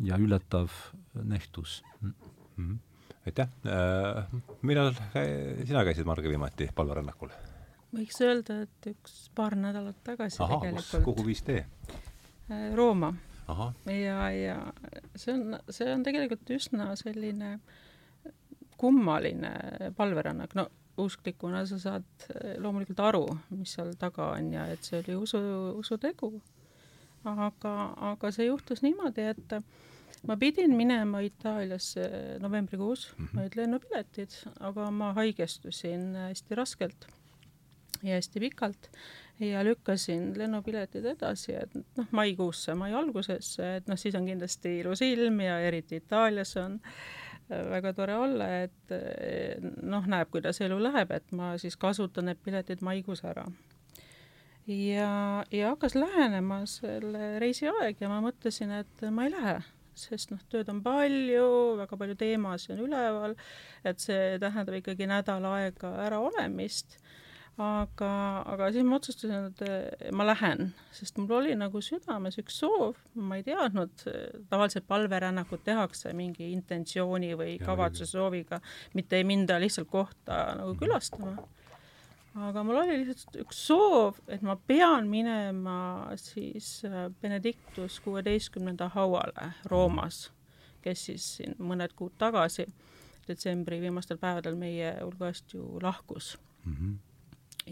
ja 0.04 0.18
üllatav 0.18 0.74
nähtus 1.14 1.82
mm. 2.00 2.12
-hmm 2.56 2.76
aitäh, 3.28 3.48
äh, 3.68 4.24
millal 4.62 4.94
sina 5.66 5.84
käisid, 5.84 6.06
Marge, 6.08 6.30
viimati 6.32 6.68
palverännakul? 6.74 7.32
võiks 7.92 8.20
öelda, 8.24 8.62
et 8.66 8.88
üks 8.90 9.28
paar 9.36 9.56
nädalat 9.56 9.98
tagasi 10.04 10.42
Aha, 10.44 10.60
tegelikult. 10.60 11.04
kuhu 11.04 11.24
viis 11.26 11.42
tee? 11.44 11.64
Äh, 12.48 12.70
Rooma. 12.76 13.14
ja, 13.88 14.30
ja 14.32 14.56
see 15.16 15.34
on, 15.34 15.58
see 15.72 15.88
on 15.92 16.04
tegelikult 16.04 16.50
üsna 16.56 16.90
selline 17.00 17.58
kummaline 18.78 19.50
palverännak, 19.96 20.54
no 20.54 20.68
usklikuna 20.98 21.64
sa 21.66 21.78
saad 21.78 22.28
äh, 22.30 22.56
loomulikult 22.62 23.00
aru, 23.00 23.24
mis 23.54 23.74
seal 23.76 23.92
taga 23.98 24.32
on 24.36 24.52
ja 24.54 24.66
et 24.72 24.86
see 24.86 25.02
oli 25.02 25.18
usu, 25.18 25.42
usutegu. 25.78 26.32
aga, 27.28 27.74
aga 28.12 28.30
see 28.32 28.46
juhtus 28.46 28.80
niimoodi, 28.82 29.24
et 29.34 29.54
ma 30.26 30.36
pidin 30.38 30.74
minema 30.78 31.20
Itaaliasse 31.26 32.38
novembrikuus 32.40 33.08
mm, 33.10 33.26
-hmm. 33.26 33.40
olid 33.40 33.56
lennupiletid, 33.56 34.36
aga 34.60 34.90
ma 34.90 35.12
haigestusin 35.12 36.14
hästi 36.16 36.54
raskelt 36.54 37.08
ja 38.02 38.14
hästi 38.14 38.40
pikalt 38.40 38.90
ja 39.40 39.64
lükkasin 39.64 40.38
lennupiletid 40.38 41.04
edasi, 41.04 41.54
et 41.54 41.74
noh, 41.74 42.06
maikuusse, 42.10 42.74
mai 42.74 42.92
algusesse, 42.94 43.76
et 43.76 43.86
noh, 43.86 43.98
siis 43.98 44.14
on 44.14 44.26
kindlasti 44.26 44.78
ilus 44.78 45.02
ilm 45.02 45.40
ja 45.40 45.60
eriti 45.60 45.96
Itaalias 45.96 46.56
on 46.56 46.80
äh, 46.84 47.17
väga 47.48 47.94
tore 47.96 48.16
olla, 48.18 48.50
et 48.64 48.92
äh, 48.94 49.56
noh, 49.82 50.04
näeb, 50.06 50.30
kuidas 50.34 50.60
elu 50.64 50.78
läheb, 50.82 51.12
et 51.16 51.32
ma 51.32 51.54
siis 51.60 51.76
kasutan 51.80 52.28
need 52.30 52.40
piletid 52.44 52.84
maikuus 52.84 53.24
ära. 53.24 53.46
ja, 54.68 55.44
ja 55.52 55.72
hakkas 55.72 55.96
lähenema 55.96 56.62
selle 56.68 57.38
reisi 57.40 57.68
aeg 57.70 58.00
ja 58.00 58.12
ma 58.12 58.20
mõtlesin, 58.24 58.74
et 58.82 59.10
ma 59.10 59.26
ei 59.26 59.32
lähe 59.32 59.58
sest 59.98 60.32
noh, 60.32 60.42
tööd 60.50 60.68
on 60.70 60.82
palju, 60.84 61.46
väga 61.80 61.98
palju 61.98 62.16
teemasid 62.18 62.76
on 62.76 62.84
üleval, 62.86 63.34
et 63.86 64.02
see 64.02 64.36
tähendab 64.42 64.78
ikkagi 64.78 65.08
nädal 65.10 65.46
aega 65.50 65.90
äraolemist, 66.06 66.98
aga, 67.58 68.10
aga 68.46 68.68
siis 68.72 68.86
ma 68.86 68.98
otsustasin, 68.98 69.48
et 69.50 70.12
ma 70.14 70.26
lähen, 70.28 70.70
sest 70.94 71.18
mul 71.18 71.40
oli 71.40 71.54
nagu 71.58 71.80
südames 71.82 72.38
üks 72.38 72.60
soov, 72.62 72.98
ma 73.18 73.38
ei 73.38 73.44
teadnud, 73.46 74.04
tavaliselt 74.50 74.86
palverännakut 74.90 75.64
tehakse 75.66 76.12
mingi 76.16 76.52
intentsiooni 76.54 77.32
või 77.38 77.56
kavatsuse 77.62 78.12
sooviga, 78.14 78.60
mitte 78.94 79.18
ei 79.18 79.26
minda 79.26 79.58
lihtsalt 79.58 79.90
kohta 79.90 80.42
nagu 80.60 80.76
külastama. 80.78 81.36
Aga 82.48 82.62
mul 82.62 82.78
oli 82.84 83.00
lihtsalt 83.00 83.40
üks 83.42 83.64
soov, 83.66 84.20
et 84.30 84.44
ma 84.46 84.54
pean 84.54 85.08
minema 85.10 85.78
siis 86.20 86.84
äh, 86.86 87.08
Benedictus 87.22 87.98
kuueteistkümnenda 88.04 88.92
hauale 88.94 89.48
Roomas, 89.66 90.28
kes 90.84 91.08
siis 91.08 91.26
siin 91.40 91.58
mõned 91.58 91.96
kuud 91.98 92.14
tagasi, 92.20 92.68
detsembri 93.26 93.80
viimastel 93.82 94.20
päevadel 94.22 94.54
meie 94.60 94.94
hulgast 95.00 95.58
ju 95.58 95.82
lahkus. 95.82 96.36
Mm. 96.62 96.76
-hmm 96.76 96.96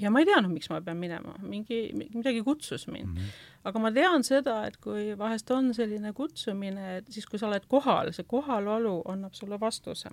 ja 0.01 0.11
ma 0.11 0.23
ei 0.23 0.29
teadnud, 0.29 0.53
miks 0.53 0.71
ma 0.71 0.81
pean 0.85 1.01
minema, 1.01 1.35
mingi, 1.43 1.81
midagi 1.95 2.43
kutsus 2.47 2.87
mind 2.89 3.09
mm. 3.09 3.17
-hmm. 3.17 3.51
aga 3.71 3.83
ma 3.83 3.93
tean 3.93 4.25
seda, 4.25 4.61
et 4.67 4.77
kui 4.77 5.19
vahest 5.19 5.51
on 5.51 5.75
selline 5.75 6.13
kutsumine, 6.13 6.97
et 6.99 7.13
siis, 7.13 7.27
kui 7.27 7.39
sa 7.39 7.49
oled 7.49 7.67
kohal, 7.69 8.13
see 8.13 8.25
kohalolu 8.29 9.03
annab 9.13 9.35
sulle 9.35 9.61
vastuse 9.61 10.11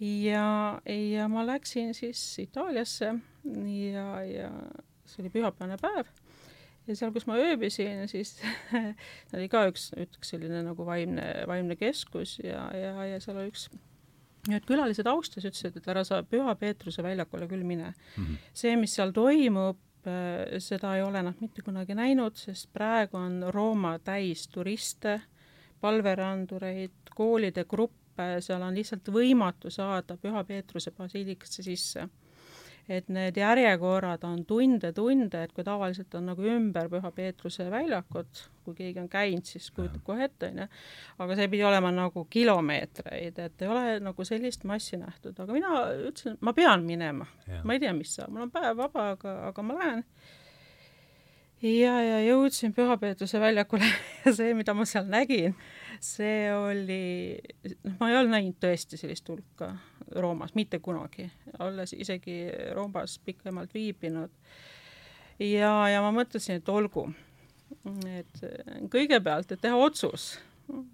ja, 0.00 0.80
ja 0.86 1.28
ma 1.28 1.46
läksin 1.46 1.94
siis 1.94 2.38
Itaaliasse 2.38 3.14
ja, 3.92 4.06
ja 4.24 4.50
see 5.06 5.22
oli 5.22 5.30
pühapäevane 5.34 5.78
päev 5.80 6.06
ja 6.88 6.96
seal, 6.96 7.12
kus 7.12 7.26
ma 7.28 7.36
ööbisin, 7.40 8.06
siis 8.08 8.36
oli 9.36 9.48
ka 9.52 9.66
üks, 9.70 9.90
üks 9.98 10.32
selline 10.32 10.62
nagu 10.66 10.86
vaimne, 10.86 11.26
vaimne 11.50 11.76
keskus 11.76 12.38
ja, 12.44 12.68
ja, 12.76 12.94
ja 13.04 13.20
seal 13.20 13.40
oli 13.40 13.52
üks 13.52 13.68
need 14.48 14.66
külalised 14.68 15.06
austas, 15.10 15.44
ütlesid, 15.44 15.76
et 15.78 15.90
ära 15.90 16.04
sa 16.06 16.22
Püha 16.26 16.54
Peetruse 16.58 17.04
väljakule 17.04 17.48
küll 17.50 17.64
mine 17.66 17.92
mm. 17.92 18.24
-hmm. 18.24 18.48
see, 18.52 18.76
mis 18.76 18.94
seal 18.98 19.12
toimub, 19.16 19.80
äh, 20.06 20.58
seda 20.64 20.96
ei 20.96 21.02
ole 21.02 21.22
nad 21.22 21.40
mitte 21.40 21.62
kunagi 21.62 21.94
näinud, 21.94 22.36
sest 22.36 22.72
praegu 22.72 23.16
on 23.16 23.42
Rooma 23.54 23.98
täis 23.98 24.48
turiste, 24.48 25.20
palverandureid, 25.80 27.12
koolide 27.14 27.64
gruppe, 27.64 28.40
seal 28.40 28.62
on 28.62 28.74
lihtsalt 28.74 29.08
võimatu 29.14 29.70
saada 29.70 30.16
Püha 30.16 30.44
Peetruse 30.44 30.90
basiilikasse 30.90 31.62
sisse. 31.62 32.08
Et 32.88 33.08
need 33.12 33.36
järjekorrad 33.36 34.22
on 34.24 34.40
tunde-tunde, 34.48 35.42
et 35.44 35.52
kui 35.52 35.64
tavaliselt 35.64 36.14
on 36.16 36.30
nagu 36.30 36.44
ümber 36.48 36.88
Püha 36.88 37.10
Peetruse 37.12 37.68
väljakut, 37.70 38.46
kui 38.64 38.76
keegi 38.78 39.02
on 39.02 39.10
käinud, 39.12 39.44
siis 39.48 39.68
kujutab 39.76 40.02
kohe 40.06 40.24
ette, 40.24 40.48
onju, 40.48 40.66
aga 41.20 41.36
see 41.36 41.50
pidi 41.52 41.66
olema 41.68 41.92
nagu 41.92 42.24
kilomeetreid, 42.32 43.38
et 43.44 43.64
ei 43.64 43.70
ole 43.72 43.98
nagu 44.04 44.28
sellist 44.28 44.64
massi 44.68 45.00
nähtud, 45.00 45.36
aga 45.36 45.56
mina 45.56 45.84
ütlesin, 46.08 46.38
ma 46.40 46.56
pean 46.56 46.84
minema, 46.88 47.28
ma 47.62 47.76
ei 47.76 47.84
tea, 47.84 47.92
mis 47.96 48.16
saab, 48.16 48.32
mul 48.32 48.48
on 48.48 48.54
päev 48.54 48.80
vaba, 48.80 49.10
aga, 49.16 49.38
aga 49.52 49.66
ma 49.68 49.80
lähen. 49.82 50.04
Ja, 51.58 51.96
ja 51.98 52.18
jõudsin 52.22 52.70
Püha 52.70 52.94
Peetruse 53.02 53.40
väljakule 53.42 53.88
ja 54.24 54.32
see, 54.32 54.52
mida 54.54 54.72
ma 54.78 54.86
seal 54.88 55.08
nägin, 55.10 55.56
see 56.00 56.46
oli, 56.54 57.02
noh, 57.82 57.96
ma 57.98 58.12
ei 58.12 58.20
olnud 58.20 58.36
näinud 58.36 58.60
tõesti 58.62 59.00
sellist 59.00 59.28
hulka 59.28 59.74
Roomas 60.16 60.54
mitte 60.54 60.78
kunagi, 60.78 61.28
olles 61.58 61.92
isegi 61.92 62.40
Roomas 62.74 63.18
pikemalt 63.24 63.74
viibinud. 63.74 64.30
ja, 65.38 65.72
ja 65.88 66.02
ma 66.02 66.12
mõtlesin, 66.14 66.60
et 66.60 66.68
olgu, 66.68 67.08
et 68.08 68.44
kõigepealt, 68.90 69.52
et 69.52 69.60
teha 69.60 69.76
otsus, 69.76 70.38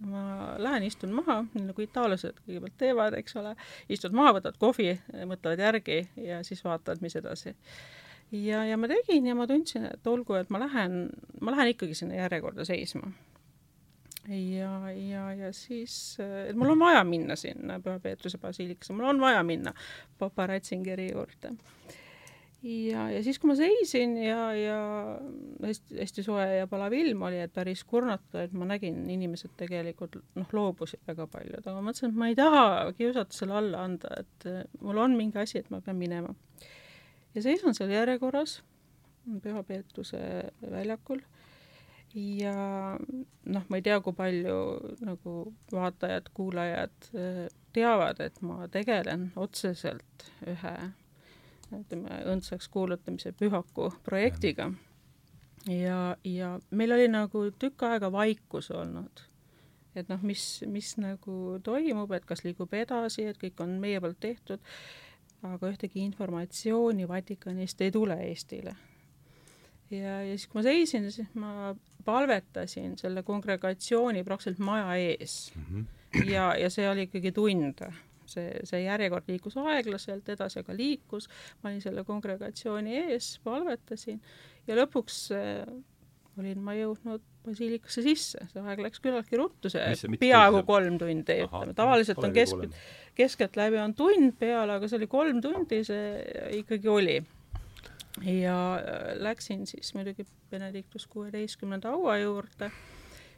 ma 0.06 0.54
lähen 0.58 0.86
istun 0.86 1.12
maha, 1.14 1.40
nii 1.54 1.68
nagu 1.70 1.84
itaallased 1.84 2.40
kõigepealt 2.44 2.78
teevad, 2.78 3.18
eks 3.18 3.36
ole, 3.40 3.54
istud 3.88 4.14
maha, 4.16 4.36
võtad 4.38 4.58
kohvi, 4.60 4.94
mõtlevad 5.26 5.62
järgi 5.62 6.00
ja 6.20 6.42
siis 6.46 6.64
vaatavad, 6.64 7.02
mis 7.02 7.16
edasi. 7.18 7.54
Ja, 8.34 8.64
ja 8.66 8.78
ma 8.80 8.88
tegin 8.90 9.26
ja 9.28 9.34
ma 9.38 9.46
tundsin, 9.46 9.86
et 9.90 10.06
olgu, 10.10 10.34
et 10.38 10.50
ma 10.50 10.58
lähen, 10.62 11.06
ma 11.40 11.54
lähen 11.54 11.74
ikkagi 11.74 11.94
sinna 11.98 12.18
järjekorda 12.18 12.66
seisma 12.66 13.12
ja, 14.28 14.90
ja, 14.90 15.32
ja 15.34 15.52
siis, 15.52 16.16
et 16.48 16.56
mul 16.56 16.72
on 16.74 16.80
vaja 16.80 17.04
minna 17.04 17.36
sinna 17.36 17.78
Püha 17.82 17.98
Peetruse 18.00 18.38
basiilikasse, 18.40 18.94
mul 18.96 19.10
on 19.12 19.20
vaja 19.20 19.42
minna 19.44 19.74
papa 20.18 20.46
Ratzingeri 20.48 21.10
juurde. 21.12 21.52
ja, 22.62 23.08
ja 23.10 23.22
siis, 23.24 23.38
kui 23.38 23.50
ma 23.50 23.56
seisin 23.58 24.16
ja, 24.22 24.40
ja 24.56 24.78
hästi, 25.66 25.98
hästi 26.00 26.24
soe 26.24 26.46
ja 26.60 26.68
palav 26.70 26.96
ilm 26.96 27.26
oli, 27.28 27.42
et 27.44 27.52
päris 27.52 27.84
kurnata, 27.84 28.46
et 28.46 28.56
ma 28.56 28.68
nägin, 28.68 29.02
inimesed 29.10 29.52
tegelikult 29.60 30.16
noh, 30.38 30.48
loobusid 30.56 31.04
väga 31.08 31.28
paljud, 31.28 31.60
aga 31.60 31.76
ma 31.76 31.90
mõtlesin, 31.90 32.14
et 32.14 32.22
ma 32.22 32.30
ei 32.32 32.38
taha 32.38 32.66
kiusatusele 32.96 33.58
alla 33.60 33.84
anda, 33.90 34.22
et 34.24 34.48
mul 34.80 35.02
on 35.04 35.18
mingi 35.20 35.42
asi, 35.42 35.60
et 35.60 35.68
ma 35.74 35.82
pean 35.84 36.00
minema. 36.00 36.32
ja 37.34 37.44
seisan 37.44 37.76
seal 37.76 37.92
järjekorras 37.92 38.62
Püha 39.42 39.62
Peetruse 39.64 40.20
väljakul 40.70 41.20
ja 42.14 42.54
noh, 43.44 43.64
ma 43.68 43.78
ei 43.78 43.84
tea, 43.84 43.98
kui 44.04 44.14
palju 44.16 44.56
nagu 45.04 45.34
vaatajad, 45.72 46.30
kuulajad 46.34 47.08
äh, 47.18 47.44
teavad, 47.74 48.20
et 48.22 48.40
ma 48.42 48.68
tegelen 48.72 49.30
otseselt 49.36 50.28
ühe 50.46 50.74
ütleme, 51.74 52.20
õndsaks 52.30 52.68
kuulutamise 52.70 53.32
pühaku 53.34 53.90
projektiga. 54.06 54.70
ja, 55.66 56.16
ja 56.24 56.58
meil 56.70 56.92
oli 56.92 57.08
nagu 57.08 57.48
tükk 57.58 57.86
aega 57.88 58.12
vaikus 58.12 58.70
olnud. 58.70 59.24
et 59.94 60.08
noh, 60.08 60.22
mis, 60.22 60.62
mis 60.66 60.96
nagu 60.98 61.58
toimub, 61.62 62.12
et 62.12 62.24
kas 62.24 62.44
liigub 62.44 62.72
edasi, 62.74 63.26
et 63.30 63.38
kõik 63.38 63.60
on 63.62 63.78
meie 63.80 64.00
poolt 64.00 64.20
tehtud, 64.20 64.62
aga 65.42 65.70
ühtegi 65.70 66.02
informatsiooni 66.06 67.08
Vatikanist 67.08 67.80
ei 67.80 67.90
tule 67.94 68.18
Eestile 68.28 68.76
ja, 69.98 70.20
ja 70.24 70.38
siis, 70.38 70.48
kui 70.50 70.60
ma 70.60 70.64
seisin, 70.66 71.10
siis 71.12 71.36
ma 71.38 71.74
palvetasin 72.04 72.98
selle 73.00 73.22
kongregatsiooni 73.26 74.24
praktiliselt 74.24 74.64
maja 74.64 74.96
ees 75.00 75.52
mm. 75.56 75.64
-hmm. 75.70 76.26
ja, 76.30 76.50
ja 76.60 76.70
see 76.70 76.88
oli 76.90 77.08
ikkagi 77.08 77.32
tund. 77.32 77.86
see, 78.26 78.60
see 78.64 78.78
järjekord 78.86 79.26
liikus 79.28 79.56
aeglaselt 79.60 80.28
edasi, 80.32 80.62
aga 80.62 80.76
liikus, 80.76 81.28
ma 81.62 81.68
olin 81.68 81.82
selle 81.84 82.04
kongregatsiooni 82.04 82.96
ees, 82.96 83.40
palvetasin 83.44 84.20
ja 84.66 84.78
lõpuks 84.78 85.18
olin 86.40 86.62
ma 86.64 86.74
jõudnud 86.74 87.22
basiilikasse 87.44 88.02
sisse, 88.04 88.46
see 88.50 88.62
aeg 88.64 88.80
läks 88.86 89.02
küllaltki 89.04 89.38
ruttu, 89.38 89.70
see 89.72 90.10
peaaegu 90.20 90.64
kolm 90.66 90.96
tundi, 91.00 91.36
ütleme, 91.44 91.74
tavaliselt 91.76 92.22
on 92.24 92.34
kesk, 92.34 92.64
keskeltläbi 93.18 93.78
on 93.82 93.94
tund 93.98 94.34
peal, 94.40 94.72
aga 94.72 94.88
see 94.88 94.98
oli 95.02 95.10
kolm 95.10 95.42
tundi, 95.44 95.82
see 95.86 96.24
ikkagi 96.62 96.90
oli. 96.90 97.18
Ja 98.22 98.58
äh, 98.74 99.16
läksin 99.16 99.66
siis 99.66 99.94
muidugi 99.94 100.26
Benedictus 100.50 101.06
kuueteistkümnenda 101.06 101.90
haua 101.90 102.18
juurde. 102.18 102.70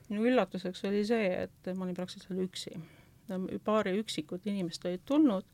minu 0.09 0.27
üllatuseks 0.27 0.85
oli 0.85 1.05
see, 1.05 1.33
et 1.43 1.73
ma 1.77 1.85
olin 1.85 1.95
praktiliselt 1.95 2.39
üksi. 2.39 2.71
paari 3.65 3.99
üksikut 3.99 4.47
inimest 4.47 4.85
olid 4.85 5.01
tulnud 5.05 5.45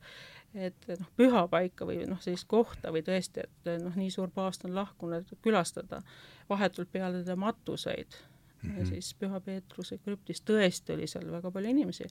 et 0.54 0.88
noh, 0.98 1.08
pühapaika 1.16 1.86
või 1.88 2.02
noh, 2.08 2.20
sellist 2.20 2.44
kohta 2.48 2.92
või 2.92 3.02
tõesti, 3.06 3.46
et 3.46 3.70
noh, 3.80 3.94
nii 3.96 4.10
suur 4.12 4.30
paavst 4.34 4.66
on 4.68 4.74
lahkunud, 4.76 5.30
külastada 5.44 6.02
vahetult 6.50 6.92
peale 6.92 7.22
teda 7.22 7.36
matuseid 7.36 8.12
mm 8.12 8.70
-hmm. 8.70 8.76
ja 8.76 8.84
mhm. 8.84 8.88
siis 8.88 9.14
Püha 9.14 9.40
Peetruse 9.40 9.98
krüptis 9.98 10.42
tõesti 10.50 10.94
oli 10.94 11.06
seal 11.06 11.30
väga 11.32 11.50
palju 11.50 11.68
inimesi, 11.68 12.04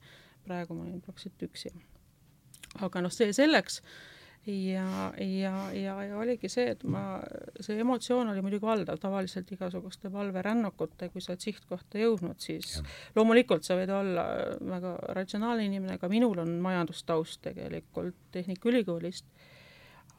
praegu 0.44 0.74
ma 0.74 0.82
olin 0.82 1.00
praktiliselt 1.00 1.42
üksi. 1.42 1.70
aga 2.80 3.00
noh, 3.00 3.12
see 3.12 3.32
selleks 3.32 3.82
ja, 4.46 5.12
ja, 5.18 5.72
ja, 5.72 5.94
ja 6.04 6.16
oligi 6.18 6.48
see, 6.50 6.72
et 6.74 6.82
ma, 6.88 7.20
see 7.62 7.78
emotsioon 7.82 8.32
oli 8.32 8.42
muidugi 8.42 8.66
valdav, 8.66 8.98
tavaliselt 9.02 9.52
igasuguste 9.54 10.10
valverännakute, 10.12 11.08
kui 11.12 11.22
sa 11.22 11.32
oled 11.32 11.44
sihtkohta 11.44 12.00
jõudnud, 12.02 12.40
siis 12.42 12.78
ja. 12.78 12.84
loomulikult 13.16 13.66
sa 13.66 13.78
võid 13.78 13.92
olla 13.94 14.26
väga 14.66 14.96
ratsionaalne 15.18 15.68
inimene, 15.70 15.98
ka 16.02 16.10
minul 16.10 16.42
on 16.42 16.56
majandustaust 16.64 17.42
tegelikult 17.46 18.18
Tehnikaülikoolist, 18.34 19.28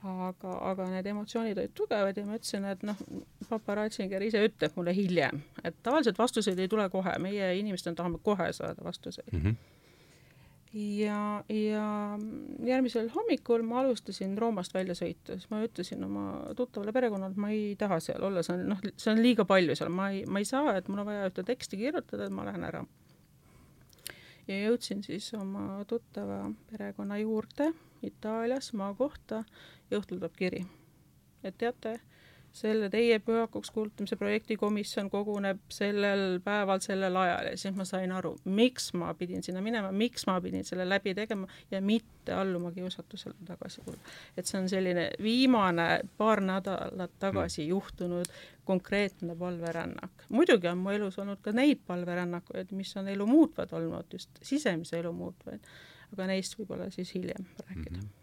aga, 0.03 0.55
aga 0.71 0.87
need 0.93 1.11
emotsioonid 1.11 1.59
olid 1.59 1.75
tugevad 1.75 2.17
ja 2.17 2.25
ma 2.27 2.39
ütlesin, 2.39 2.67
et 2.71 2.87
noh, 2.87 3.03
papa 3.49 3.75
Ratzinger 3.81 4.23
ise 4.23 4.39
ütleb 4.47 4.79
mulle 4.79 4.95
hiljem, 4.95 5.43
et 5.63 5.75
tavaliselt 5.83 6.19
vastuseid 6.19 6.59
ei 6.63 6.71
tule 6.71 6.87
kohe, 6.93 7.17
meie 7.23 7.53
inimestena 7.59 7.99
tahame 7.99 8.23
kohe 8.23 8.51
saada 8.55 8.87
vastuseid 8.87 9.31
mm. 9.35 9.45
-hmm 9.45 9.72
ja, 10.73 11.43
ja 11.49 11.85
järgmisel 12.65 13.09
hommikul 13.13 13.61
ma 13.67 13.81
alustasin 13.83 14.35
Roomast 14.37 14.73
väljasõitu, 14.73 15.37
siis 15.37 15.49
ma 15.51 15.61
ütlesin 15.65 16.03
oma 16.05 16.25
tuttavale 16.57 16.93
perekonnale, 16.95 17.35
et 17.35 17.41
ma 17.41 17.51
ei 17.53 17.75
taha 17.79 17.99
seal 18.03 18.23
olla, 18.25 18.43
see 18.45 18.57
on 18.57 18.65
noh, 18.73 18.81
see 18.97 19.13
on 19.13 19.21
liiga 19.21 19.45
palju 19.49 19.77
seal, 19.77 19.93
ma 19.93 20.09
ei, 20.13 20.23
ma 20.25 20.41
ei 20.41 20.49
saa, 20.49 20.75
et 20.77 20.89
mul 20.89 21.03
on 21.03 21.09
vaja 21.11 21.29
ühte 21.29 21.45
teksti 21.47 21.79
kirjutada, 21.79 22.27
et 22.27 22.35
ma 22.35 22.47
lähen 22.47 22.65
ära. 22.69 22.83
ja 24.47 24.61
jõudsin 24.65 25.03
siis 25.05 25.29
oma 25.37 25.83
tuttava 25.87 26.45
perekonna 26.71 27.21
juurde 27.21 27.71
Itaalias, 28.03 28.73
maakohta 28.75 29.43
ja 29.91 29.99
õhtul 29.99 30.17
tuleb 30.17 30.33
kiri, 30.35 30.65
et 31.43 31.57
teate 31.57 31.99
selle 32.53 32.89
teie 32.93 33.17
pühakuks 33.19 33.71
kuulutamise 33.73 34.15
projektikomisjon 34.15 35.09
koguneb 35.09 35.61
sellel 35.73 36.37
päeval, 36.45 36.79
sellel 36.85 37.15
ajal 37.17 37.49
ja 37.49 37.57
siis 37.57 37.73
ma 37.75 37.85
sain 37.89 38.11
aru, 38.13 38.35
miks 38.45 38.91
ma 38.99 39.13
pidin 39.17 39.41
sinna 39.43 39.61
minema, 39.65 39.89
miks 39.91 40.27
ma 40.29 40.37
pidin 40.41 40.65
selle 40.67 40.85
läbi 40.89 41.15
tegema 41.17 41.49
ja 41.71 41.81
mitte 41.81 42.33
alluma 42.37 42.71
kiusatusele 42.71 43.35
tagasi 43.47 43.81
tulla. 43.81 44.13
et 44.37 44.45
see 44.45 44.61
on 44.61 44.69
selline 44.69 45.09
viimane 45.21 45.87
paar 46.17 46.41
nädalat 46.45 47.17
tagasi 47.19 47.63
mm. 47.63 47.69
juhtunud 47.69 48.33
konkreetne 48.63 49.35
palverännak. 49.35 50.27
muidugi 50.29 50.67
on 50.67 50.77
mu 50.77 50.93
elus 50.93 51.19
olnud 51.19 51.41
ka 51.41 51.51
neid 51.51 51.81
palverännakuid, 51.87 52.71
mis 52.71 52.97
on 52.97 53.07
elu 53.07 53.25
muutvad 53.25 53.73
olnud, 53.73 54.13
just 54.13 54.29
sisemise 54.41 54.99
elu 55.01 55.13
muutvaid, 55.13 55.71
aga 56.13 56.29
neist 56.29 56.59
võib-olla 56.59 56.91
siis 56.93 57.15
hiljem 57.17 57.49
rääkida 57.65 57.97
mm. 57.97 58.03
-hmm 58.03 58.22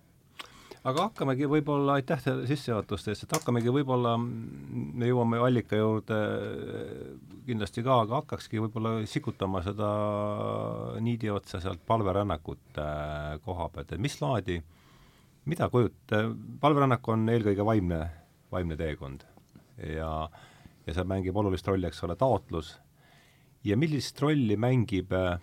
aga 0.89 1.07
hakkamegi 1.09 1.49
võib-olla, 1.51 1.99
aitäh 2.01 2.21
teile 2.25 2.47
sissejuhatuste 2.49 3.13
eest, 3.13 3.27
et 3.27 3.35
hakkamegi 3.37 3.73
võib-olla, 3.75 4.15
me 4.21 5.11
jõuame 5.11 5.41
allika 5.45 5.77
juurde 5.77 6.21
kindlasti 7.49 7.85
ka, 7.85 7.99
aga 8.07 8.21
hakkakski 8.23 8.63
võib-olla 8.65 8.95
sikutama 9.09 9.63
seda 9.67 9.91
niidi 11.05 11.33
otsa 11.33 11.61
sealt 11.61 11.83
palverännakute 11.89 12.87
koha 13.45 13.69
pealt, 13.75 13.93
et 13.93 14.01
mis 14.01 14.17
laadi, 14.23 14.61
mida 15.51 15.69
kujut-, 15.73 16.17
palverännak 16.63 17.13
on 17.13 17.29
eelkõige 17.33 17.67
vaimne, 17.67 18.01
vaimne 18.53 18.79
teekond. 18.81 19.27
Ja, 19.81 20.13
ja 20.87 20.95
seal 20.97 21.09
mängib 21.09 21.37
olulist 21.37 21.69
rolli, 21.69 21.89
eks 21.89 22.03
ole, 22.05 22.17
taotlus. 22.21 22.75
Ja 23.65 23.77
millist 23.77 24.21
rolli 24.21 24.57
mängib 24.61 25.13
äh, 25.13 25.37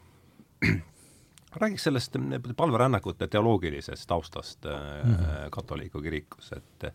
räägiks 1.56 1.84
sellest 1.84 2.16
palverännakute 2.58 3.28
teoloogilisest 3.28 4.08
taustast 4.08 4.66
mm 4.66 5.16
-hmm. 5.16 5.50
katoliku 5.50 6.02
kirikus, 6.02 6.52
et 6.52 6.94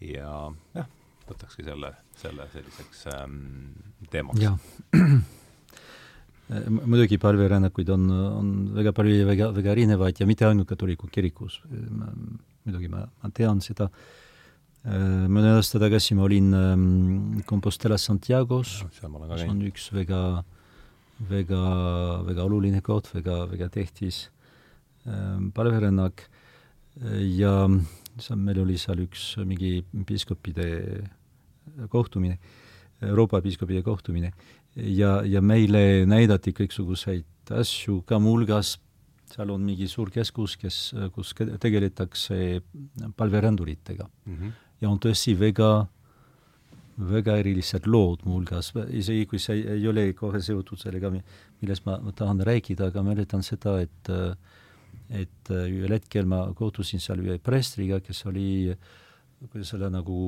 ja 0.00 0.52
jah, 0.74 0.86
võtakski 1.28 1.64
selle, 1.64 1.94
selle 2.16 2.48
selliseks 2.52 3.06
ähm, 3.06 3.36
teemaks. 4.10 4.40
muidugi 6.84 7.18
palverännakuid 7.18 7.88
on, 7.88 8.10
on 8.10 8.74
väga 8.74 8.92
palju 8.92 9.14
ja 9.20 9.26
väga, 9.26 9.54
väga 9.54 9.70
erinevaid 9.72 10.20
ja 10.20 10.26
mitte 10.26 10.46
ainult 10.46 10.68
katoliku 10.68 11.06
kirikus. 11.06 11.62
muidugi 12.64 12.88
ma, 12.88 13.06
ma 13.22 13.30
tean 13.30 13.60
seda. 13.60 13.90
Äh, 14.84 15.28
mõne 15.28 15.56
aasta 15.56 15.78
tagasi 15.78 16.14
ma 16.14 16.22
olin 16.24 16.54
ähm, 16.54 17.40
Compostela 17.46 17.98
Santiago's, 17.98 18.84
mis 18.84 19.44
on 19.44 19.62
üks 19.62 19.92
väga 19.92 20.38
äh, 20.38 20.59
väga, 21.28 21.62
väga 22.26 22.44
oluline 22.44 22.80
koht, 22.80 23.10
väga, 23.14 23.44
väga 23.50 23.68
tähtis 23.68 24.28
ähm, 25.06 25.50
palverännak 25.52 26.28
ja 27.00 27.68
seal 28.20 28.38
meil 28.38 28.60
oli 28.64 28.76
seal 28.80 29.00
üks 29.04 29.36
mingi 29.46 29.80
piiskopide 30.06 30.66
kohtumine, 31.88 32.38
Euroopa 33.00 33.40
piiskopide 33.40 33.82
kohtumine 33.82 34.32
ja, 34.76 35.20
ja 35.24 35.40
meile 35.40 36.04
näidati 36.08 36.52
kõiksuguseid 36.56 37.52
asju, 37.56 38.02
ka 38.06 38.18
muuhulgas 38.20 38.76
seal 39.30 39.52
on 39.54 39.62
mingi 39.64 39.86
suur 39.88 40.10
keskus, 40.12 40.56
kes, 40.58 40.78
kus 41.14 41.32
tegeletakse 41.62 42.60
palveränduritega 43.16 44.04
mm. 44.04 44.36
-hmm. 44.36 44.52
ja 44.82 44.90
on 44.90 44.98
tõesti 44.98 45.36
väga 45.38 45.86
väga 47.08 47.36
erilised 47.40 47.86
lood 47.88 48.24
muuhulgas, 48.26 48.72
isegi 48.96 49.26
kui 49.28 49.40
see 49.40 49.62
ei, 49.62 49.84
ole 49.88 50.10
kohe 50.16 50.40
seotud 50.44 50.80
sellega, 50.80 51.10
millest 51.12 51.86
ma, 51.86 51.96
ma 52.04 52.12
tahan 52.16 52.42
rääkida, 52.46 52.90
aga 52.90 53.04
mäletan 53.06 53.44
seda, 53.46 53.78
et 53.84 54.12
et 55.10 55.50
ühel 55.50 55.90
hetkel 55.96 56.26
ma 56.30 56.44
kohtusin 56.54 57.02
seal 57.02 57.22
ühe 57.24 57.38
preestriga, 57.42 57.98
kes 58.04 58.22
oli, 58.30 58.74
kuidas 59.50 59.72
öelda, 59.74 59.88
nagu 59.90 60.18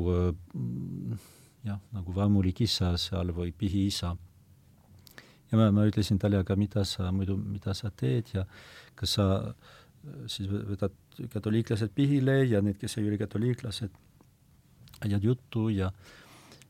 jah, 1.66 1.78
nagu 1.94 2.14
vaimulik 2.16 2.64
isa 2.66 2.92
seal 2.98 3.30
või 3.36 3.52
pihiisa. 3.54 4.16
ja 5.50 5.60
ma, 5.60 5.68
ma 5.70 5.86
ütlesin 5.86 6.18
talle, 6.18 6.40
aga 6.42 6.56
mida 6.58 6.86
sa 6.88 7.12
muidu, 7.14 7.36
mida 7.36 7.74
sa 7.78 7.90
teed 7.90 8.34
ja 8.34 8.46
kas 8.98 9.18
sa 9.18 9.28
siis 10.26 10.48
võtad 10.50 10.96
katoliiklased 11.30 11.92
pihile 11.94 12.40
ja 12.48 12.62
need, 12.62 12.80
kes 12.80 12.98
ei 12.98 13.06
ole 13.06 13.20
katoliiklased, 13.20 13.92
ajad 15.02 15.22
juttu 15.22 15.68
ja 15.70 15.92
äh, 15.92 16.21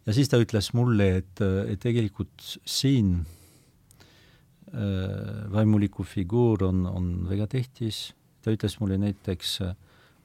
ja 0.07 0.15
siis 0.17 0.29
ta 0.31 0.41
ütles 0.43 0.73
mulle, 0.77 1.09
et, 1.23 1.41
et 1.43 1.81
tegelikult 1.83 2.59
siin 2.67 3.15
äh, 4.73 5.47
vaimuliku 5.53 6.05
figuur 6.07 6.65
on, 6.69 6.87
on 6.87 7.09
väga 7.31 7.47
tähtis, 7.57 8.11
ta 8.43 8.55
ütles 8.55 8.79
mulle 8.81 8.99
näiteks 8.99 9.61
äh, 9.67 9.75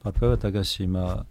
paar 0.02 0.14
päeva 0.16 0.38
tagasi 0.40 0.86
ma 0.90 1.24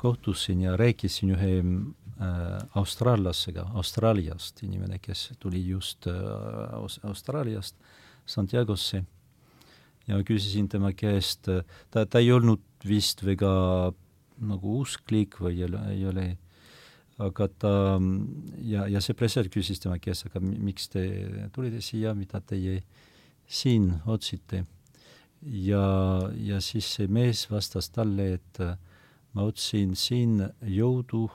kohtusin 0.00 0.64
ja 0.64 0.76
rääkisin 0.76 1.34
ühe 1.36 1.52
äh, 1.60 2.68
austraallasega, 2.74 3.70
Austraaliast, 3.74 4.62
inimene, 4.64 4.98
kes 5.02 5.30
tuli 5.40 5.62
just 5.68 6.06
äh, 6.06 6.14
Austraaliast 7.02 7.76
Santiagosse. 8.26 9.04
Ja 10.08 10.16
ma 10.16 10.24
küsisin 10.26 10.68
tema 10.68 10.92
käest, 10.96 11.46
ta, 11.90 12.04
ta 12.06 12.18
ei 12.18 12.32
olnud 12.32 12.62
vist 12.88 13.20
väga 13.22 13.50
nagu 14.40 14.78
usklik 14.80 15.36
või 15.38 15.58
ei 15.58 15.66
ole, 15.68 15.82
ei 15.92 16.06
ole 16.08 16.24
aga 17.20 17.48
ta 17.60 17.72
ja, 18.64 18.86
ja 18.88 19.00
see 19.04 19.16
presser 19.18 19.48
küsis 19.52 19.82
tema 19.82 19.98
käest, 20.00 20.26
aga 20.28 20.40
miks 20.40 20.88
te 20.92 21.04
tulite 21.54 21.82
siia, 21.84 22.14
mida 22.16 22.40
teie 22.40 22.80
siin 23.50 23.92
otsite? 24.06 24.64
ja, 25.42 25.84
ja 26.36 26.60
siis 26.60 26.88
see 26.96 27.08
mees 27.08 27.46
vastas 27.50 27.90
talle, 27.94 28.34
et 28.36 28.60
ma 29.32 29.46
otsin 29.48 29.94
siin 29.96 30.40
jõudu 30.66 31.26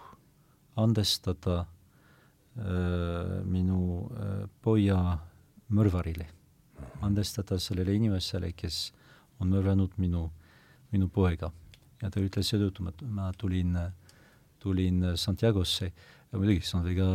andestada 0.77 1.63
äh, 1.63 3.41
minu 3.47 4.05
äh, 4.11 4.45
poja 4.61 4.99
mõrvarile, 5.73 6.27
andestada 7.01 7.57
sellele 7.59 7.95
inimesele, 7.95 8.51
kes 8.53 8.91
on 9.39 9.51
mõrvanud 9.51 9.95
minu, 9.97 10.27
minu 10.91 11.09
poega. 11.09 11.51
ja 12.01 12.09
ta 12.11 12.19
ütles 12.19 12.49
seetõttu, 12.51 12.83
ma, 12.83 12.91
ma 13.09 13.31
tulin 13.39 13.75
äh, 13.79 13.91
tulin 14.65 15.13
Santiagosse. 15.19 15.91
Ja 16.31 16.41
muidugi 16.41 16.65
väga 16.89 17.09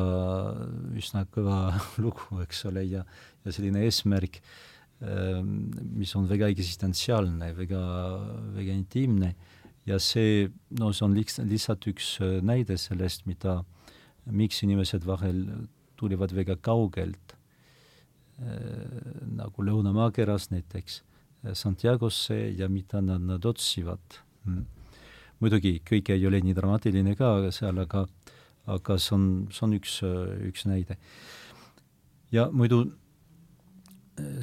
üsna 0.96 1.26
kõva 1.28 1.60
lugu, 2.02 2.40
eks 2.44 2.64
ole, 2.70 2.86
ja, 2.88 3.04
ja 3.44 3.52
selline 3.52 3.82
eesmärk, 3.84 4.40
ähm, 5.04 5.56
mis 5.98 6.14
on 6.16 6.28
väga 6.30 6.48
eksistentsiaalne, 6.54 7.50
väga, 7.58 7.82
väga 8.56 8.76
intiimne. 8.78 9.34
Ja 9.88 9.98
see, 9.98 10.46
no 10.78 10.92
see 10.94 11.04
on 11.06 11.18
lihtsalt, 11.18 11.50
lihtsalt 11.50 11.90
üks 11.90 12.14
äh, 12.24 12.38
näide 12.44 12.78
sellest, 12.80 13.26
mida, 13.28 13.60
miks 14.30 14.62
inimesed 14.64 15.04
vahel 15.08 15.44
tulevad 16.00 16.32
väga 16.32 16.56
kaugelt, 16.64 17.36
nagu 18.40 19.64
lõunamaakeras 19.66 20.48
näiteks, 20.52 21.02
Santiagosse 21.56 22.36
ja 22.56 22.68
mida 22.72 23.00
nad, 23.04 23.22
nad 23.24 23.44
otsivad. 23.48 24.20
Mm.. 24.44 24.64
Muidugi 25.40 25.78
kõik 25.86 26.12
ei 26.14 26.26
ole 26.26 26.40
nii 26.44 26.56
dramaatiline 26.56 27.16
ka 27.18 27.50
seal, 27.54 27.78
aga, 27.84 28.06
aga 28.70 28.98
see 28.98 29.14
on, 29.16 29.28
see 29.52 29.66
on 29.66 29.76
üks, 29.78 30.00
üks 30.50 30.66
näide. 30.68 30.96
ja 32.32 32.48
muidu 32.52 32.84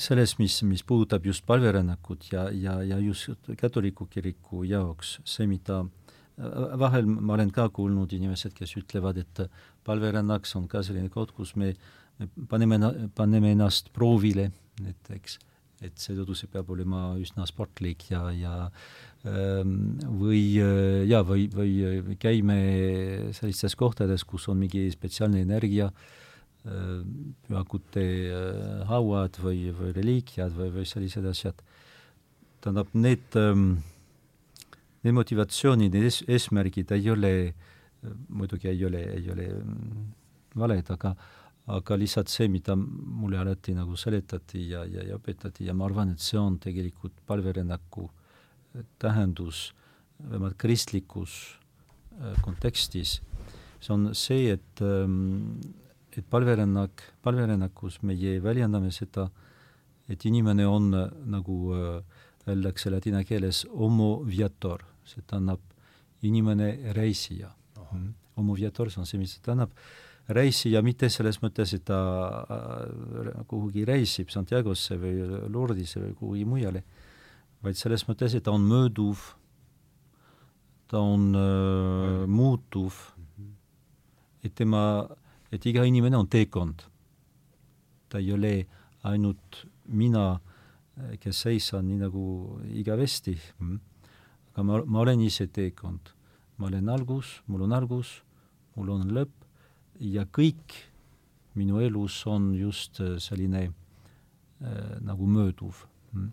selles, 0.02 0.38
mis, 0.40 0.62
mis 0.66 0.84
puudutab 0.84 1.26
just 1.26 1.46
palverännakut 1.46 2.32
ja, 2.32 2.48
ja, 2.52 2.82
ja 2.84 2.98
just 3.00 3.30
katoliku 3.60 4.08
kiriku 4.10 4.64
jaoks, 4.64 5.20
see, 5.26 5.48
mida 5.48 5.84
vahel 6.80 7.08
ma 7.10 7.34
olen 7.34 7.52
ka 7.54 7.68
kuulnud 7.74 8.14
inimesed, 8.14 8.54
kes 8.58 8.76
ütlevad, 8.78 9.18
et 9.22 9.42
palverännaks 9.88 10.56
on 10.60 10.68
ka 10.70 10.84
selline 10.86 11.10
koht, 11.14 11.34
kus 11.34 11.56
me, 11.58 11.74
me 12.20 12.30
paneme, 12.50 12.80
paneme 13.16 13.54
ennast 13.56 13.92
proovile 13.94 14.52
näiteks, 14.84 15.40
et 15.86 15.98
seetõttu 16.02 16.36
see 16.38 16.50
peab 16.54 16.70
olema 16.74 17.10
üsna 17.22 17.46
sportlik 17.50 18.10
ja, 18.12 18.28
ja 18.34 18.54
või 19.28 20.42
ja, 21.10 21.24
või, 21.26 21.48
või 21.54 22.18
käime 22.22 22.58
sellistes 23.36 23.76
kohtades, 23.76 24.24
kus 24.28 24.48
on 24.52 24.60
mingi 24.62 24.86
spetsiaalne 24.94 25.42
energia 25.44 25.90
äh, 25.92 27.02
pühakute 27.48 28.04
äh, 28.04 28.84
hauad 28.90 29.40
või, 29.44 29.72
või 29.76 29.94
reliikiad 29.96 30.56
või, 30.56 30.72
või 30.80 30.86
sellised 30.90 31.26
asjad. 31.26 31.64
tähendab, 32.62 32.94
need, 32.94 33.26
ähm, 33.36 33.80
need 35.04 35.18
motivatsioonid, 35.18 35.94
need 35.94 36.12
es-, 36.12 36.24
eesmärgid 36.28 36.92
ei 36.92 37.10
ole, 37.10 37.34
muidugi 38.30 38.70
ei 38.72 38.86
ole, 38.86 39.04
ei 39.18 39.30
ole 39.32 39.50
mm, 39.58 40.08
valed, 40.58 40.96
aga 40.96 41.16
aga 41.68 41.98
lihtsalt 42.00 42.32
see, 42.32 42.48
mida 42.48 42.78
mulle 42.78 43.42
alati 43.42 43.74
nagu 43.76 43.98
seletati 44.00 44.70
ja, 44.70 44.86
ja, 44.88 45.04
ja 45.04 45.18
õpetati 45.18 45.66
ja 45.68 45.74
ma 45.76 45.84
arvan, 45.90 46.14
et 46.14 46.24
see 46.24 46.40
on 46.40 46.56
tegelikult 46.64 47.18
palverännaku 47.28 48.08
tähendus, 49.00 49.72
vähemalt 50.20 50.58
kristlikus 50.58 51.58
äh, 52.22 52.38
kontekstis, 52.46 53.20
see 53.80 53.94
on 53.94 54.10
see, 54.18 54.54
et 54.58 54.82
ähm, 54.82 55.60
et 56.18 56.26
palverännak, 56.30 57.04
palverännakus 57.22 58.00
meie 58.02 58.40
väljendame 58.42 58.90
seda, 58.92 59.28
et 60.10 60.24
inimene 60.26 60.66
on 60.66 60.90
nagu 61.30 61.58
öeldakse 62.48 62.90
ladina 62.90 63.24
keeles 63.28 63.66
homo 63.70 64.24
viator, 64.26 64.82
see 65.06 65.22
tähendab 65.28 65.62
inimene 66.26 66.94
reisija. 66.96 67.52
Mhm. 67.78 68.10
Homo 68.38 68.56
viator, 68.56 68.90
see 68.92 69.02
on 69.02 69.10
see, 69.10 69.20
mis 69.20 69.36
see 69.36 69.44
tähendab, 69.46 69.74
reisija 70.30 70.82
mitte 70.84 71.10
selles 71.10 71.40
mõttes, 71.42 71.74
et 71.74 71.86
ta 71.88 72.00
äh, 72.44 73.44
kuhugi 73.48 73.86
reisib 73.88 74.30
Santiagosse 74.34 74.98
või 75.02 75.22
Lourdisse 75.50 76.02
või 76.04 76.14
kuhugi 76.20 76.46
mujale, 76.46 76.84
vaid 77.64 77.78
selles 77.80 78.04
mõttes, 78.08 78.36
et 78.36 78.44
ta 78.46 78.54
on 78.54 78.66
mööduv, 78.68 79.22
ta 80.88 81.00
on 81.04 81.32
äh, 81.36 82.28
muutuv, 82.28 82.96
mhm. 83.38 83.56
et 84.44 84.56
tema 84.56 84.84
äh, 85.06 85.16
et 85.52 85.66
iga 85.66 85.86
inimene 85.88 86.18
on 86.18 86.28
teekond. 86.28 86.84
ta 88.08 88.20
ei 88.20 88.32
ole 88.32 88.68
ainult 89.04 89.66
mina, 89.92 90.40
kes 91.20 91.42
seisan 91.44 91.90
nii 91.90 91.98
nagu 92.00 92.24
igavesti, 92.80 93.34
mm. 93.60 93.80
aga 94.54 94.64
ma, 94.64 94.80
ma 94.86 95.02
olen 95.04 95.26
ise 95.26 95.48
teekond. 95.52 96.14
ma 96.58 96.68
olen 96.68 96.90
algus, 96.90 97.42
mul 97.48 97.68
on 97.68 97.76
algus, 97.76 98.22
mul 98.76 98.90
on 98.96 99.12
lõpp 99.14 99.46
ja 100.00 100.24
kõik 100.26 100.74
minu 101.58 101.82
elus 101.82 102.24
on 102.30 102.54
just 102.56 103.00
äh, 103.02 103.18
selline 103.20 103.68
äh, 103.68 104.98
nagu 105.02 105.28
mööduv. 105.28 105.86
Mm. 106.14 106.32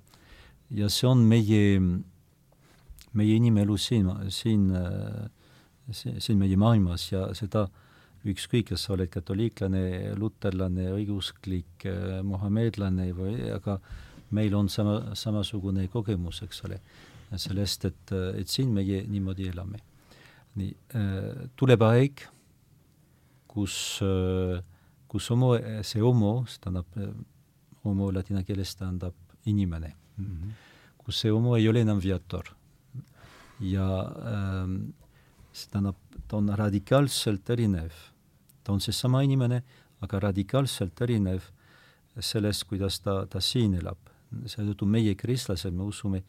Ja 0.74 0.90
see 0.90 1.08
on 1.08 1.22
meie, 1.28 1.78
meie 3.14 3.38
inimelu 3.38 3.76
siin, 3.80 4.10
siin, 4.32 4.68
siin 5.92 6.40
meie 6.40 6.58
maailmas 6.60 7.06
ja 7.12 7.28
seda 7.36 7.66
ükskõik, 8.24 8.70
kas 8.72 8.86
sa 8.86 8.94
oled 8.94 9.10
katoliiklane, 9.12 10.14
luterlane, 10.18 10.88
õigeusklik, 10.96 11.86
mohamedlane 12.24 13.10
või, 13.16 13.36
aga 13.52 13.78
meil 14.34 14.54
on 14.56 14.70
sama, 14.72 15.14
samasugune 15.18 15.86
kogemus, 15.92 16.40
eks 16.46 16.64
ole, 16.66 16.80
sellest, 17.40 17.88
et, 17.90 18.14
et 18.40 18.50
siin 18.50 18.72
meie 18.74 19.02
niimoodi 19.10 19.50
elame. 19.52 19.82
nii, 20.54 20.70
tuleb 21.58 21.82
aeg, 21.82 22.22
kus, 23.50 23.76
kus 25.10 25.28
homo, 25.30 25.52
see 25.82 26.02
homo, 26.02 26.36
see 26.48 26.62
tähendab, 26.62 26.96
homo 27.84 28.08
ladina 28.14 28.42
keeles 28.46 28.72
tähendab 28.78 29.18
inimene 29.50 29.92
mm, 30.16 30.24
-hmm. 30.24 30.50
kus 30.98 31.20
see 31.20 31.30
homo 31.30 31.56
ei 31.56 31.68
ole 31.68 31.80
enam 31.80 32.00
viator. 32.02 32.44
ja 33.60 34.12
ähm, 34.32 34.94
see 35.52 35.70
tähendab, 35.70 35.96
ta 36.28 36.36
on 36.36 36.48
radikaalselt 36.48 37.50
erinev 37.50 37.92
ta 38.64 38.72
on 38.72 38.80
seesama 38.80 39.22
inimene, 39.22 39.60
aga 40.04 40.20
radikaalselt 40.28 41.00
erinev 41.04 41.44
sellest, 42.20 42.64
kuidas 42.70 43.00
ta, 43.04 43.24
ta 43.26 43.40
siin 43.40 43.76
elab. 43.80 44.10
seetõttu 44.50 44.86
meie, 44.90 45.12
kristlased, 45.14 45.70
me 45.70 45.84
usume, 45.86 46.24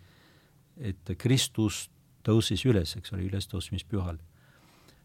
et 0.78 1.10
Kristus 1.18 1.88
tõusis 2.26 2.62
üles, 2.70 2.92
eks 3.00 3.14
ole, 3.16 3.24
ülestõusmispühal. 3.26 4.20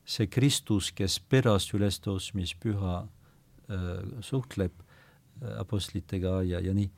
see 0.05 0.27
Kristus, 0.27 0.91
kes 0.93 1.21
pärast 1.21 1.75
ülestõusmispüha 1.75 2.97
äh, 3.01 3.89
suhtleb 4.21 4.73
äh, 4.75 5.61
apostlitega 5.61 6.43
ja, 6.43 6.61
ja 6.61 6.75
nii, 6.75 6.91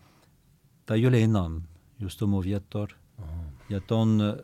ta 0.87 0.95
ei 0.95 1.07
ole 1.07 1.21
enam 1.23 1.61
just 2.03 2.21
homoviator 2.21 2.93
ja 3.71 3.81
ta 3.81 4.03
on 4.03 4.19
äh, 4.21 4.35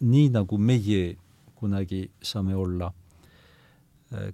nii, 0.00 0.30
nagu 0.34 0.58
meie 0.58 1.16
kunagi 1.60 2.06
saame 2.24 2.56
olla. 2.56 2.92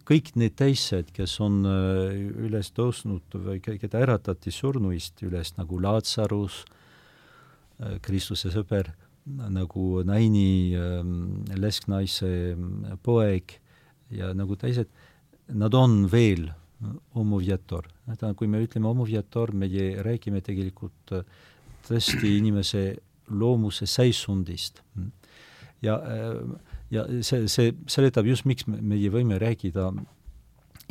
Kõik 0.08 0.30
need 0.40 0.54
teised, 0.56 1.10
kes 1.12 1.34
on 1.44 1.58
äh, 1.68 2.14
üles 2.46 2.70
tõusnud 2.72 3.34
või 3.44 3.58
keda 3.60 4.00
äratati 4.00 4.52
surnuist 4.54 5.20
üles, 5.26 5.52
nagu 5.58 5.80
Laatsarus, 5.82 6.62
Kristuse 8.00 8.48
sõber, 8.54 8.88
nagu 9.26 10.00
Naini 10.08 10.72
lesknaise 11.60 12.30
poeg 13.04 13.58
ja 14.16 14.30
nagu 14.32 14.56
teised, 14.56 14.88
nad 15.52 15.74
on 15.76 16.06
veel 16.08 16.46
homoviator. 17.14 17.88
kui 18.36 18.46
me 18.46 18.62
ütleme 18.64 18.86
homoviator, 18.86 19.52
meie 19.52 20.02
räägime 20.02 20.40
tegelikult 20.40 21.12
äh, 21.12 21.24
tõesti 21.86 22.36
inimese 22.38 22.86
loomuse 23.28 23.86
seisundist. 23.86 24.82
ja 25.82 25.96
äh, 26.00 26.40
ja 26.90 27.06
see, 27.26 27.46
see 27.50 27.72
seletab 27.90 28.28
just, 28.28 28.46
miks 28.46 28.66
me, 28.70 28.78
meie 28.94 29.10
võime 29.12 29.40
rääkida 29.42 29.90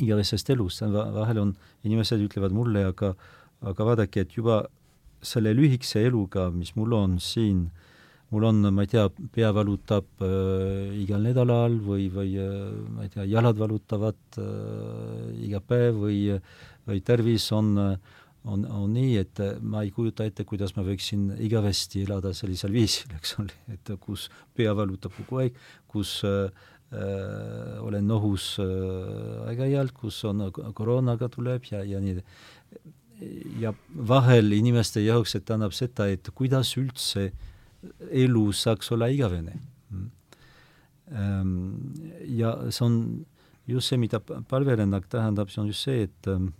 igavesest 0.02 0.50
elust, 0.52 0.84
vahel 0.92 1.40
on, 1.40 1.54
inimesed 1.86 2.20
ütlevad 2.26 2.54
mulle, 2.56 2.84
aga 2.90 3.14
aga 3.66 3.86
vaadake, 3.88 4.26
et 4.26 4.34
juba 4.36 4.66
selle 5.24 5.54
lühikese 5.56 6.02
eluga, 6.04 6.50
mis 6.52 6.74
mul 6.76 6.92
on 6.92 7.14
siin, 7.22 7.62
mul 8.34 8.44
on, 8.50 8.60
ma 8.74 8.84
ei 8.84 8.90
tea, 8.92 9.06
pea 9.32 9.48
valutab 9.56 10.06
äh, 10.20 10.92
igal 11.00 11.24
nädalal 11.24 11.78
või, 11.82 12.10
või 12.12 12.34
äh, 12.42 12.52
ma 12.92 13.06
ei 13.06 13.12
tea, 13.14 13.24
jalad 13.32 13.56
valutavad 13.58 14.38
äh, 14.42 15.32
iga 15.48 15.62
päev 15.64 16.02
või, 16.04 16.20
või 16.86 17.00
tervis 17.06 17.48
on 17.56 17.72
äh, 17.80 18.14
on, 18.46 18.64
on 18.70 18.94
nii, 18.94 19.16
et 19.20 19.42
äh, 19.42 19.56
ma 19.60 19.82
ei 19.84 19.92
kujuta 19.94 20.26
ette, 20.26 20.46
kuidas 20.48 20.76
ma 20.76 20.84
võiksin 20.86 21.28
igavesti 21.42 22.04
elada 22.06 22.32
sellisel 22.36 22.74
viisil, 22.74 23.12
eks 23.18 23.36
ole, 23.42 23.54
et 23.74 23.92
kus 24.02 24.28
pea 24.56 24.74
valutab 24.76 25.14
kogu 25.18 25.42
aeg, 25.42 25.58
kus 25.90 26.18
äh, 26.26 26.50
äh, 26.94 27.76
olen 27.82 28.06
nohus 28.06 28.54
äh, 28.62 29.48
aeg-ajalt, 29.50 29.96
kus 29.96 30.22
on 30.28 30.46
koroonaga 30.52 31.30
tuleb 31.32 31.66
ja, 31.72 31.82
ja 31.84 32.02
nii 32.02 32.20
ja 33.60 33.72
vahel 34.08 34.52
inimeste 34.52 35.00
jaoks, 35.04 35.36
et 35.38 35.50
annab 35.50 35.72
seda, 35.76 36.08
et 36.12 36.28
kuidas 36.36 36.74
üldse 36.76 37.30
elu 38.10 38.44
saaks 38.52 38.92
olla 38.92 39.08
igavene. 39.12 39.56
Ähm, 41.06 41.94
ja 42.34 42.56
see 42.68 42.84
on 42.84 42.96
just 43.66 43.88
see, 43.88 43.98
mida 43.98 44.20
palverännak 44.20 45.06
tähendab, 45.08 45.50
see 45.50 45.62
on 45.62 45.70
just 45.70 45.86
see, 45.86 46.02
et 46.08 46.30
ähm, 46.30 46.50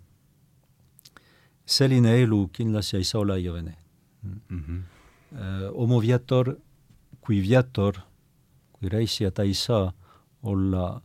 selline 1.67 2.15
elu 2.23 2.47
kindlasti 2.53 2.97
ei 2.97 3.03
saa 3.03 3.21
olla 3.21 3.35
igavene 3.37 3.75
mm. 4.23 4.39
-hmm. 4.49 4.81
Homo 5.75 5.99
viator 6.01 6.55
kui 7.27 7.41
viator, 7.43 7.99
kui 8.71 8.87
reisija, 8.91 9.33
ta 9.35 9.43
ei 9.43 9.53
saa 9.53 9.91
olla 10.47 11.01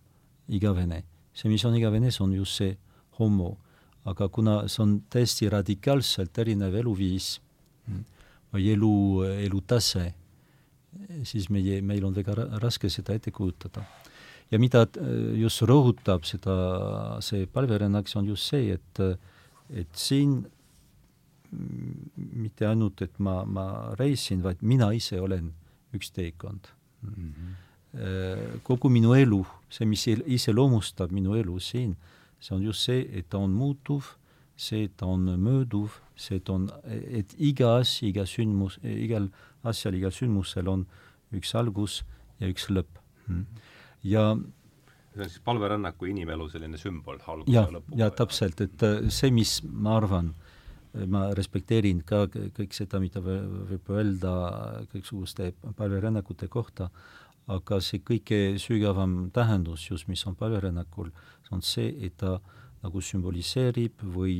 igavene. 0.48 1.02
see, 1.34 1.48
mis 1.48 1.64
on 1.64 1.74
igavene, 1.74 2.10
see 2.12 2.22
on 2.22 2.34
just 2.36 2.60
see 2.60 2.76
homo. 3.18 3.56
aga 4.04 4.28
kuna 4.28 4.68
see 4.68 4.82
on 4.82 4.92
täiesti 5.10 5.48
radikaalselt 5.50 6.38
erinev 6.38 6.74
eluviis 6.74 7.40
või 8.52 8.66
elu, 8.74 8.94
elutase, 9.46 10.08
siis 11.24 11.46
meie, 11.50 11.80
meil 11.82 12.04
on 12.04 12.14
väga 12.14 12.34
raske 12.60 12.90
seda 12.90 13.14
ette 13.14 13.30
kujutada. 13.30 13.84
ja 14.50 14.58
mida 14.58 14.86
just 15.38 15.62
rõhutab 15.62 16.26
seda, 16.28 17.18
see 17.20 17.46
palverännak, 17.46 18.08
see 18.08 18.20
on 18.20 18.28
just 18.30 18.50
see, 18.50 18.78
et, 18.78 19.02
et 19.70 19.88
siin 19.94 20.42
mitte 22.16 22.66
ainult, 22.66 23.02
et 23.02 23.18
ma, 23.20 23.42
ma 23.44 23.66
reisin, 23.98 24.40
vaid 24.44 24.62
mina 24.64 24.88
ise 24.96 25.20
olen 25.20 25.50
üks 25.92 26.10
teekond 26.16 26.70
mm. 27.02 27.12
-hmm. 27.12 28.60
kogu 28.64 28.88
minu 28.88 29.12
elu, 29.14 29.44
see, 29.68 29.84
mis 29.86 30.06
iseloomustab 30.08 31.12
minu 31.12 31.36
elu 31.36 31.58
siin, 31.60 31.96
see 32.40 32.56
on 32.56 32.62
just 32.62 32.88
see, 32.88 33.04
et 33.12 33.28
ta 33.28 33.38
on 33.38 33.50
muutuv, 33.50 34.16
see, 34.56 34.84
et 34.84 34.96
ta 34.96 35.06
on 35.06 35.28
mööduv, 35.38 36.00
see, 36.16 36.36
et 36.36 36.48
on, 36.48 36.68
et 36.88 37.34
iga 37.38 37.76
asi, 37.76 38.08
iga 38.08 38.24
sündmus, 38.26 38.78
igal 38.82 39.28
asjal, 39.62 39.94
igal 39.94 40.10
sündmusel 40.10 40.68
on 40.68 40.86
üks 41.32 41.54
algus 41.54 42.02
ja 42.40 42.48
üks 42.48 42.68
lõpp 42.70 42.98
mm.. 43.28 43.44
ja 44.04 44.36
see 45.12 45.22
on 45.22 45.28
siis 45.28 45.42
palverännaku 45.44 46.08
inimelu 46.12 46.48
selline 46.52 46.80
sümbol, 46.80 47.20
algus 47.26 47.52
ja, 47.52 47.66
ja 47.66 47.74
lõpp. 47.76 47.96
ja 47.98 48.10
täpselt, 48.22 48.60
et 48.64 48.86
äh, 48.86 49.08
see, 49.12 49.32
mis 49.34 49.58
ma 49.64 49.96
arvan, 50.00 50.32
ma 51.08 51.26
respekteerin 51.36 52.02
ka 52.04 52.26
kõik 52.28 52.76
seda, 52.76 53.00
mida 53.00 53.22
võib 53.24 53.90
öelda 53.92 54.32
kõiksuguste 54.92 55.52
palverännakute 55.78 56.48
kohta, 56.52 56.90
aga 57.52 57.80
see 57.82 58.02
kõige 58.04 58.58
sügavam 58.62 59.30
tähendus 59.34 59.88
just, 59.88 60.08
mis 60.08 60.24
on 60.28 60.36
palverännakul, 60.38 61.10
on 61.52 61.64
see, 61.64 61.90
et 62.06 62.16
ta 62.20 62.38
nagu 62.82 63.00
sümboliseerib 63.04 64.04
või, 64.14 64.36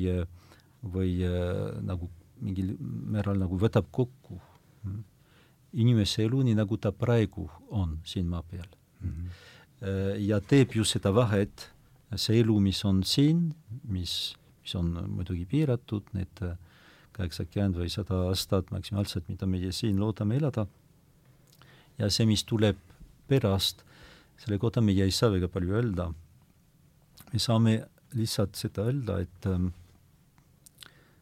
või 0.83 1.17
äh, 1.29 1.81
nagu 1.85 2.11
mingil 2.43 2.75
määral 2.81 3.39
nagu 3.39 3.59
võtab 3.61 3.89
kokku 3.95 4.41
inimese 5.73 6.27
elu, 6.27 6.43
nii 6.49 6.57
nagu 6.59 6.77
ta 6.81 6.93
praegu 6.93 7.47
on 7.71 7.99
siin 8.05 8.27
maa 8.29 8.43
peal 8.43 8.67
mm. 9.01 9.09
-hmm. 9.09 9.29
Ja 10.23 10.39
teeb 10.47 10.77
ju 10.77 10.85
seda 10.87 11.11
vahet, 11.15 11.69
see 12.15 12.39
elu, 12.43 12.55
mis 12.61 12.85
on 12.87 13.01
siin, 13.09 13.49
mis 13.89 14.37
mis 14.63 14.75
on 14.79 14.93
muidugi 15.11 15.45
piiratud, 15.49 16.07
need 16.17 16.43
kaheksakümmend 17.17 17.77
või 17.81 17.91
sada 17.93 18.23
aastat 18.29 18.71
maksimaalselt, 18.73 19.27
mida 19.29 19.47
meie 19.51 19.73
siin 19.75 19.99
loodame 20.01 20.39
elada, 20.39 20.67
ja 21.99 22.09
see, 22.11 22.27
mis 22.29 22.45
tuleb 22.49 22.79
pärast, 23.31 23.83
selle 24.41 24.59
kohta 24.63 24.83
meie 24.85 25.05
ei 25.05 25.15
saa 25.15 25.33
väga 25.33 25.51
palju 25.53 25.75
öelda. 25.79 26.13
me 27.33 27.39
saame 27.39 27.87
lihtsalt 28.13 28.57
seda 28.57 28.85
öelda, 28.85 29.21
et 29.21 29.47
ähm, 29.47 29.69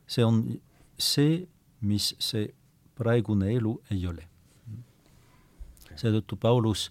see 0.07 0.25
on 0.25 0.43
see, 0.99 1.47
mis 1.81 2.15
see 2.19 2.49
praegune 2.99 3.53
elu 3.55 3.81
ei 3.91 4.07
ole. 4.07 4.27
seetõttu 5.97 6.37
Paulus 6.37 6.91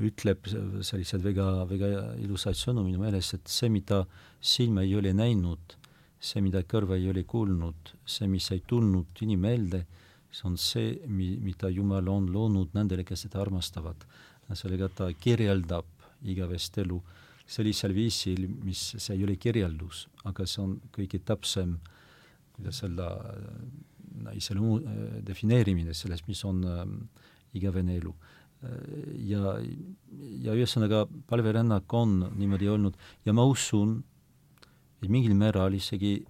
ütleb 0.00 0.46
sellised 0.48 1.22
väga, 1.24 1.46
väga 1.68 1.88
ilusaid 2.22 2.56
sõnu 2.56 2.84
minu 2.86 3.00
meelest, 3.02 3.36
et 3.36 3.52
see, 3.52 3.68
mida 3.72 4.02
silma 4.40 4.86
ei 4.86 4.94
ole 4.96 5.12
näinud, 5.16 5.76
see, 6.22 6.40
mida 6.44 6.62
kõrva 6.68 6.96
ei 6.96 7.10
ole 7.10 7.24
kuulnud, 7.28 7.92
see, 8.06 8.28
mis 8.30 8.48
ei 8.54 8.62
tulnud 8.66 9.22
inimmeelde, 9.24 9.84
see 10.32 10.46
on 10.48 10.56
see, 10.56 10.94
mi-, 11.06 11.36
mida 11.42 11.70
Jumal 11.70 12.08
on 12.08 12.30
loonud 12.32 12.72
nendele, 12.76 13.04
kes 13.04 13.26
seda 13.26 13.42
armastavad. 13.42 14.06
sellega 14.52 14.88
ta 14.92 15.06
kirjeldab 15.16 15.86
igavest 16.28 16.76
elu 16.78 16.98
sellisel 17.48 17.94
viisil, 17.96 18.46
mis, 18.64 18.80
see 18.98 19.14
ei 19.16 19.24
ole 19.24 19.36
kirjeldus, 19.40 20.06
aga 20.28 20.46
see 20.46 20.62
on 20.62 20.74
kõige 20.92 21.22
täpsem, 21.24 21.78
kuidas 22.52 22.82
öelda, 22.84 23.08
iseloomu 24.36 25.22
defineerimine 25.24 25.94
sellest, 25.96 26.28
mis 26.28 26.44
on 26.44 26.60
äh, 26.68 26.82
igavene 27.56 27.96
elu 27.96 28.12
ja, 29.26 29.56
ja 30.42 30.54
ühesõnaga 30.54 31.04
palverännak 31.30 31.92
on 31.98 32.18
niimoodi 32.38 32.68
olnud 32.70 32.98
ja 33.26 33.34
ma 33.34 33.44
usun, 33.48 33.96
et 35.02 35.10
mingil 35.10 35.34
määral 35.38 35.74
isegi 35.74 36.20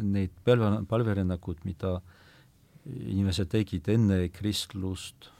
need 0.00 0.32
palve, 0.44 0.70
palverännakud, 0.88 1.64
mida 1.68 1.98
inimesed 2.86 3.50
tegid 3.52 3.88
enne 3.92 4.26
kristlust 4.32 5.30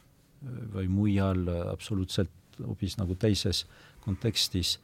või 0.74 0.88
mujal 0.92 1.46
absoluutselt 1.72 2.60
hoopis 2.60 2.96
nagu 3.00 3.16
teises 3.20 3.64
kontekstis, 4.04 4.76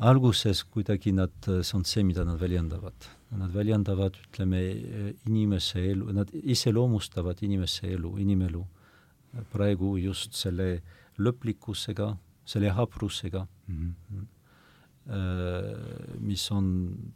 alguses 0.00 0.64
kuidagi 0.64 1.12
nad, 1.12 1.34
see 1.44 1.76
on 1.76 1.84
see, 1.84 2.04
mida 2.06 2.24
nad 2.24 2.40
väljendavad. 2.40 3.08
Nad 3.36 3.52
väljendavad, 3.54 4.16
ütleme, 4.26 4.60
inimese 5.28 5.82
elu, 5.92 6.08
nad 6.16 6.32
iseloomustavad 6.34 7.42
inimese 7.46 7.92
elu, 7.94 8.16
inimelu 8.24 8.64
praegu 9.52 9.94
just 10.00 10.34
selle 10.38 10.80
lõplikkusega, 11.20 12.10
selle 12.46 12.70
haprusega 12.74 13.46
mm, 13.68 13.94
-hmm. 14.10 14.26
mis 16.20 16.50
on 16.50 16.66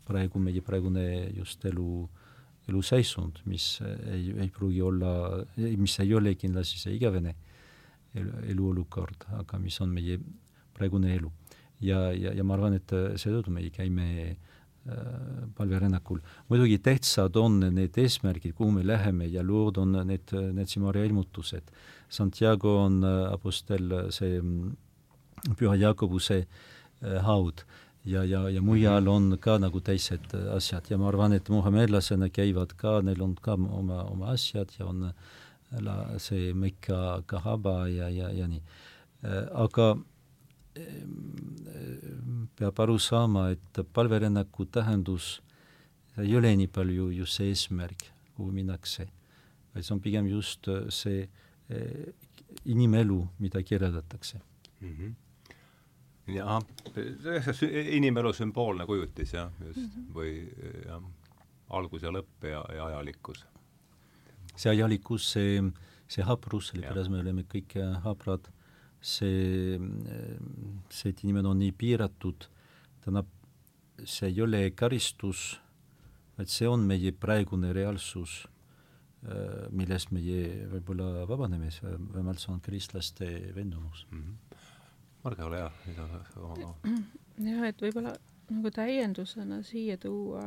praegu 0.06 0.38
meie 0.38 0.60
praegune 0.60 1.30
just 1.36 1.64
elu, 1.64 2.08
eluseisund, 2.68 3.42
mis 3.46 3.80
ei, 3.82 4.32
ei 4.40 4.50
pruugi 4.50 4.82
olla, 4.82 5.44
mis 5.56 5.98
ei 6.00 6.14
ole 6.14 6.34
kindlasti 6.34 6.78
see 6.78 6.94
igavene 6.96 7.34
elu, 8.14 8.32
eluolukord, 8.54 9.26
aga 9.40 9.58
mis 9.58 9.80
on 9.80 9.90
meie 9.90 10.18
praegune 10.74 11.14
elu. 11.14 11.32
ja, 11.80 12.12
ja, 12.12 12.32
ja 12.32 12.44
ma 12.44 12.54
arvan, 12.54 12.74
et 12.74 12.90
seetõttu 13.20 13.50
me 13.50 13.70
käime 13.70 14.06
äh, 14.30 14.53
palverännakul. 15.56 16.18
muidugi 16.48 16.78
tähtsad 16.78 17.36
on 17.36 17.60
need 17.60 17.96
eesmärgid, 17.96 18.52
kuhu 18.52 18.70
me 18.70 18.86
läheme 18.86 19.26
ja 19.26 19.42
lood 19.46 19.76
on 19.76 19.92
need, 20.06 20.32
need 20.52 20.68
Simaria 20.68 21.04
ilmutused. 21.04 21.70
Santiago 22.08 22.82
on 22.84 23.04
äh, 23.04 23.32
apostel 23.32 24.10
see 24.10 24.42
mm, 24.42 24.76
Püha 25.56 25.76
Jaakobuse 25.76 26.36
äh, 26.44 27.22
haud 27.24 27.64
ja, 28.04 28.24
ja, 28.24 28.48
ja 28.48 28.62
mujal 28.62 29.08
on 29.08 29.38
ka 29.40 29.56
nagu 29.58 29.80
teised 29.80 30.34
asjad 30.52 30.90
ja 30.90 30.98
ma 30.98 31.08
arvan, 31.08 31.32
et 31.32 31.48
muhamedlasena 31.48 32.28
käivad 32.28 32.76
ka, 32.76 33.00
neil 33.02 33.22
on 33.24 33.34
ka 33.40 33.56
oma, 33.56 34.02
oma 34.04 34.32
asjad 34.34 34.72
ja 34.78 34.86
on 34.86 35.08
la, 35.80 35.96
see 36.18 36.52
Mekka 36.54 37.22
Kahaba 37.26 37.86
ja, 37.88 38.08
ja, 38.12 38.30
ja 38.30 38.48
nii. 38.48 38.60
aga 39.52 39.94
peab 42.58 42.80
aru 42.80 42.98
saama, 42.98 43.48
et 43.54 43.80
palverännaku 43.92 44.66
tähendus 44.66 45.40
ei 46.18 46.36
ole 46.36 46.54
nii 46.56 46.70
palju 46.70 47.10
just 47.10 47.40
see 47.40 47.50
eesmärk, 47.50 48.06
kuhu 48.36 48.52
minnakse, 48.54 49.08
vaid 49.74 49.86
see 49.86 49.94
on 49.94 50.00
pigem 50.00 50.30
just 50.30 50.70
see 50.94 51.26
eh, 51.70 52.14
inimelu, 52.64 53.20
mida 53.38 53.62
kirjeldatakse 53.62 54.40
mm. 54.80 54.96
-hmm 54.96 55.14
jah, 56.26 56.62
inimelu 57.90 58.32
sümboolne 58.32 58.86
kujutis 58.86 59.34
jah, 59.34 59.50
just 59.66 59.78
mm, 59.78 59.90
-hmm. 59.90 60.14
või 60.14 60.30
jah, 60.86 61.02
algus 61.68 62.02
ja 62.02 62.12
lõpp 62.12 62.46
ja, 62.48 62.64
ja 62.74 62.84
ajalikkus. 62.84 63.44
see 64.56 64.70
ajalikkus, 64.70 65.32
see, 65.32 65.62
see 66.08 66.24
haprus, 66.24 66.68
sellepärast 66.72 67.10
me 67.10 67.20
oleme 67.20 67.42
kõik 67.42 67.76
haprad 68.04 68.48
see, 69.04 69.78
see, 70.88 71.12
et 71.12 71.22
inimene 71.26 71.50
on 71.50 71.60
nii 71.60 71.74
piiratud, 71.76 72.48
tähendab, 73.04 73.28
see 74.00 74.30
ei 74.32 74.40
ole 74.42 74.64
karistus, 74.76 75.54
vaid 76.38 76.50
see 76.50 76.68
on 76.68 76.86
meie 76.88 77.12
praegune 77.12 77.72
reaalsus, 77.76 78.42
millest 79.72 80.10
meie 80.12 80.66
võib-olla 80.68 81.24
vabaneme, 81.28 81.70
vähemalt 82.12 82.42
see 82.42 82.50
on 82.52 82.60
kristlaste 82.60 83.28
veendumus 83.56 84.06
mm. 84.10 84.20
-hmm. 84.20 84.56
Marge, 85.24 85.44
ole 85.44 85.56
hea, 85.56 85.70
mida 85.86 86.08
oma 86.36 86.74
jah, 87.38 87.62
et 87.68 87.80
võib-olla 87.80 88.12
nagu 88.50 88.70
täiendusena 88.70 89.62
siia 89.64 89.96
tuua 89.96 90.42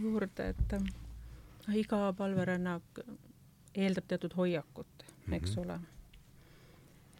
juurde, 0.00 0.48
et 0.54 0.72
äh, 0.72 1.76
iga 1.76 2.12
palverännak 2.16 3.02
eeldab 3.74 4.08
teatud 4.08 4.36
hoiakut 4.36 5.04
mm, 5.04 5.26
-hmm. 5.26 5.36
eks 5.36 5.58
ole 5.58 5.80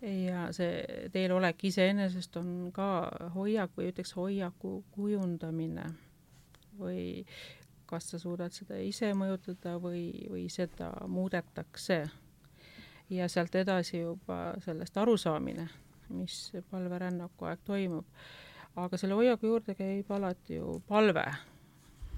ja 0.04 0.48
see 0.52 1.08
teelolek 1.12 1.64
iseenesest 1.64 2.36
on 2.36 2.70
ka 2.74 2.88
hoiak 3.34 3.72
või 3.76 3.90
ütleks 3.92 4.14
hoiaku 4.16 4.76
kujundamine 4.94 5.86
või 6.78 7.24
kas 7.86 8.10
sa 8.10 8.18
suudad 8.18 8.52
seda 8.54 8.78
ise 8.80 9.12
mõjutada 9.16 9.76
või, 9.80 10.08
või 10.30 10.48
seda 10.52 10.90
muudetakse. 11.08 12.04
ja 13.10 13.28
sealt 13.28 13.54
edasi 13.54 14.00
juba 14.00 14.54
sellest 14.64 14.96
arusaamine, 14.96 15.68
mis 16.08 16.52
palverännaku 16.70 17.44
aeg 17.44 17.60
toimub. 17.64 18.06
aga 18.76 18.96
selle 18.98 19.14
hoiaku 19.14 19.46
juurde 19.46 19.74
käib 19.74 20.10
alati 20.10 20.56
ju 20.56 20.82
palve, 20.88 21.26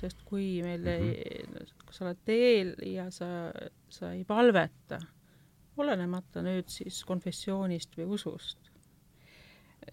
sest 0.01 0.23
kui 0.25 0.63
meil 0.63 0.81
mm, 0.81 0.87
-hmm. 0.87 1.59
ei, 1.59 1.67
kui 1.85 1.95
sa 1.95 2.05
oled 2.05 2.23
teel 2.25 2.75
ja 2.83 3.11
sa, 3.11 3.53
sa 3.89 4.13
ei 4.13 4.25
palveta 4.25 5.01
olenemata 5.79 6.43
nüüd 6.45 6.71
siis 6.73 7.03
konfessioonist 7.09 7.97
või 7.99 8.09
usust, 8.19 8.71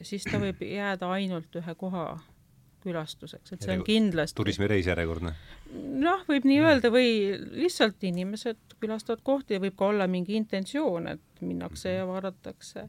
siis 0.01 0.25
ta 0.29 0.39
võib 0.41 0.61
jääda 0.65 1.09
ainult 1.15 1.55
ühe 1.59 1.75
koha 1.79 2.07
külastuseks, 2.83 3.53
et 3.53 3.63
see 3.63 3.77
on 3.77 3.83
kindlasti 3.87 4.37
turismireis 4.37 4.87
järjekordne? 4.89 5.33
noh, 6.03 6.23
võib 6.27 6.45
nii 6.47 6.59
öelda 6.61 6.91
või 6.93 7.09
lihtsalt 7.63 8.03
inimesed 8.05 8.77
külastavad 8.83 9.23
kohti 9.25 9.57
ja 9.57 9.63
võib 9.63 9.77
ka 9.79 9.89
olla 9.93 10.07
mingi 10.11 10.35
intentsioon, 10.37 11.07
et 11.15 11.41
minnakse 11.41 11.95
ja 11.95 12.05
vaadatakse, 12.09 12.87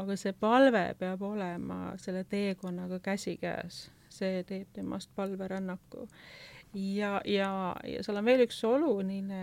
aga 0.00 0.16
see 0.18 0.34
palve 0.40 0.86
peab 0.98 1.22
olema 1.26 1.94
selle 2.02 2.24
teekonnaga 2.28 2.98
käsikäes, 3.04 3.86
see 4.12 4.42
teeb 4.48 4.72
temast 4.74 5.12
palverännaku. 5.16 6.08
ja, 6.74 7.20
ja, 7.24 7.50
ja 7.84 8.02
seal 8.02 8.20
on 8.20 8.26
veel 8.26 8.46
üks 8.48 8.62
oluline 8.64 9.42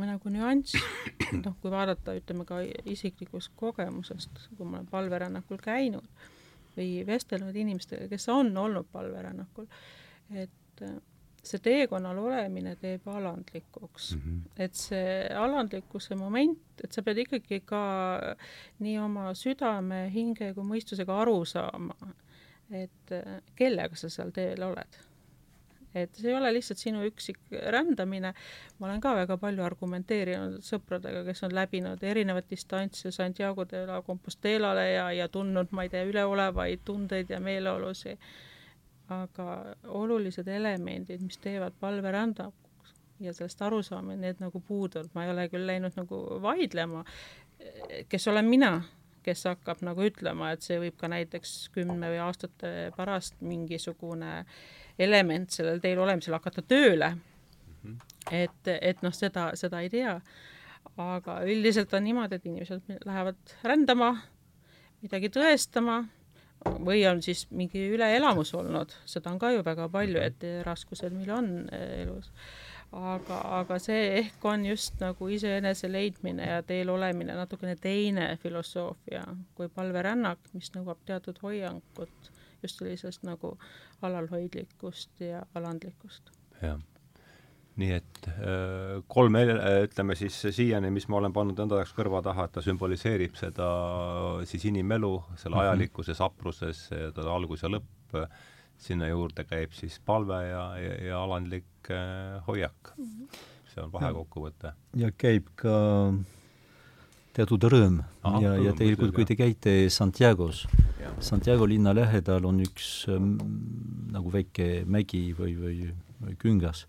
nagu 0.00 0.32
nüanss, 0.32 0.76
noh, 1.44 1.56
kui 1.60 1.72
vaadata, 1.72 2.14
ütleme 2.16 2.46
ka 2.48 2.60
isiklikust 2.88 3.52
kogemusest, 3.56 4.48
kui 4.56 4.66
ma 4.66 4.80
olen 4.80 4.90
palverännakul 4.90 5.60
käinud 5.62 6.08
või 6.76 7.02
vestelnud 7.06 7.56
inimestega, 7.56 8.08
kes 8.08 8.28
on 8.32 8.54
olnud 8.56 8.88
palverännakul, 8.92 9.66
et 10.32 10.84
see 11.42 11.60
teekonnal 11.62 12.18
olemine 12.22 12.76
teeb 12.80 13.06
alandlikuks 13.10 14.12
mm. 14.14 14.20
-hmm. 14.20 14.64
et 14.64 14.74
see 14.78 15.28
alandlikkuse 15.36 16.14
moment, 16.14 16.84
et 16.84 16.92
sa 16.92 17.02
pead 17.02 17.18
ikkagi 17.24 17.60
ka 17.66 17.82
nii 18.78 18.98
oma 19.02 19.32
südame, 19.34 20.04
hinge 20.14 20.52
kui 20.54 20.64
mõistusega 20.64 21.18
aru 21.24 21.44
saama, 21.44 21.96
et 22.70 23.16
kellega 23.58 23.96
sa 23.96 24.08
seal 24.08 24.30
teel 24.30 24.62
oled. 24.62 25.00
Et 25.94 26.14
see 26.16 26.30
ei 26.30 26.36
ole 26.38 26.52
lihtsalt 26.54 26.80
sinu 26.80 27.02
üksik 27.08 27.40
rändamine, 27.74 28.32
ma 28.78 28.88
olen 28.88 29.02
ka 29.02 29.14
väga 29.16 29.36
palju 29.40 29.64
argumenteerinud 29.66 30.62
sõpradega, 30.66 31.24
kes 31.28 31.44
on 31.48 31.56
läbinud 31.56 32.02
erinevat 32.04 32.48
distantsi 32.50 33.12
Santiago 33.12 33.66
de 33.68 33.84
la 33.86 34.00
Compostelale 34.06 34.88
ja, 34.92 35.10
ja 35.16 35.28
tundnud, 35.28 35.72
ma 35.72 35.84
ei 35.86 35.92
tea, 35.92 36.06
üleolevaid 36.08 36.86
tundeid 36.86 37.30
ja 37.30 37.40
meeleolusid 37.40 38.18
aga 39.12 39.76
olulised 39.88 40.48
elemendid, 40.48 41.22
mis 41.24 41.38
teevad 41.42 41.74
palve 41.80 42.12
rändakuks 42.14 42.94
ja 43.22 43.34
sellest 43.34 43.62
arusaamine, 43.62 44.20
need 44.22 44.42
nagu 44.42 44.60
puuduvad, 44.66 45.10
ma 45.14 45.26
ei 45.26 45.32
ole 45.32 45.46
küll 45.52 45.66
läinud 45.68 45.96
nagu 45.98 46.22
vaidlema, 46.42 47.04
kes 48.10 48.28
olen 48.32 48.48
mina, 48.50 48.72
kes 49.24 49.44
hakkab 49.48 49.82
nagu 49.86 50.04
ütlema, 50.06 50.52
et 50.52 50.64
see 50.64 50.78
võib 50.82 50.96
ka 51.00 51.10
näiteks 51.12 51.70
kümne 51.74 52.10
või 52.12 52.20
aastate 52.24 52.92
pärast 52.96 53.40
mingisugune 53.40 54.42
element 55.00 55.50
sellel 55.50 55.80
teel 55.82 56.00
olemisel 56.02 56.36
hakata 56.36 56.62
tööle. 56.62 57.14
et, 58.30 58.68
et 58.68 59.02
noh, 59.02 59.14
seda, 59.14 59.50
seda 59.58 59.80
ei 59.82 59.90
tea. 59.90 60.20
aga 60.96 61.40
üldiselt 61.46 61.94
on 61.94 62.04
niimoodi, 62.04 62.36
et 62.36 62.46
inimesed 62.46 63.06
lähevad 63.06 63.54
rändama, 63.64 64.16
midagi 65.02 65.30
tõestama 65.30 66.02
või 66.62 67.02
on 67.10 67.22
siis 67.22 67.46
mingi 67.50 67.88
üleelamus 67.94 68.52
olnud, 68.54 68.92
seda 69.08 69.32
on 69.32 69.38
ka 69.38 69.50
ju 69.54 69.62
väga 69.66 69.88
palju, 69.92 70.20
et 70.22 70.44
raskused 70.66 71.14
meil 71.14 71.30
on 71.34 71.50
eh, 71.72 72.02
elus. 72.02 72.30
Aga, 72.92 73.38
aga 73.60 73.78
see 73.80 74.04
ehk 74.18 74.44
on 74.48 74.66
just 74.66 75.00
nagu 75.00 75.28
iseenese 75.32 75.88
leidmine 75.92 76.46
ja 76.50 76.60
teel 76.66 76.92
olemine 76.92 77.36
natukene 77.38 77.76
teine 77.80 78.28
filosoofia 78.42 79.24
kui 79.56 79.68
palverännak, 79.72 80.52
mis 80.52 80.72
nõuab 80.76 81.00
teatud 81.08 81.40
hoiangut, 81.42 82.32
just 82.62 82.78
sellisest 82.78 83.24
nagu 83.26 83.56
alalhoidlikkust 84.02 85.24
ja 85.24 85.44
alandlikkust. 85.54 86.32
jah 86.62 86.80
nii 87.80 87.94
et 87.96 88.26
äh, 88.28 88.98
kolm, 89.08 89.38
ütleme 89.40 90.14
siis 90.18 90.34
siiani, 90.52 90.90
mis 90.92 91.06
ma 91.08 91.16
olen 91.22 91.32
pannud 91.32 91.60
enda 91.64 91.78
jaoks 91.80 91.94
kõrva 91.96 92.20
taha, 92.24 92.44
et 92.44 92.52
ta 92.52 92.64
sümboliseerib 92.64 93.38
seda 93.40 93.68
siis 94.48 94.66
inimelu, 94.68 95.14
selle 95.40 95.56
mhm. 95.56 95.62
ajalikkuses, 95.64 96.20
apruses, 96.20 96.82
ta 97.16 97.24
algus 97.32 97.64
ja 97.64 97.72
lõpp, 97.72 98.18
sinna 98.82 99.08
juurde 99.08 99.46
käib 99.48 99.72
siis 99.76 99.96
palve 100.04 100.42
ja, 100.50 100.66
ja, 100.76 100.96
ja 101.06 101.22
alandlik 101.22 101.64
äh, 101.90 102.38
hoiak. 102.46 102.94
see 103.72 103.82
on 103.82 103.90
vahekokkuvõte. 103.92 104.74
ja 105.00 105.10
käib 105.16 105.48
ka 105.56 105.74
teatud 107.32 107.64
rõõm. 107.64 108.02
Aha, 108.22 108.40
ja, 108.44 108.54
ja 108.68 108.72
tegelikult, 108.76 109.14
kui 109.16 109.24
te 109.24 109.36
käite 109.36 109.88
Santiago's, 109.90 110.66
Santiago 111.20 111.66
linna 111.66 111.94
lähedal 111.96 112.44
on 112.46 112.60
üks 112.62 113.06
ähm, 113.10 113.34
nagu 114.12 114.30
väike 114.30 114.84
mägi 114.86 115.32
või, 115.38 115.56
või, 115.58 115.78
või 116.22 116.36
küngas 116.38 116.86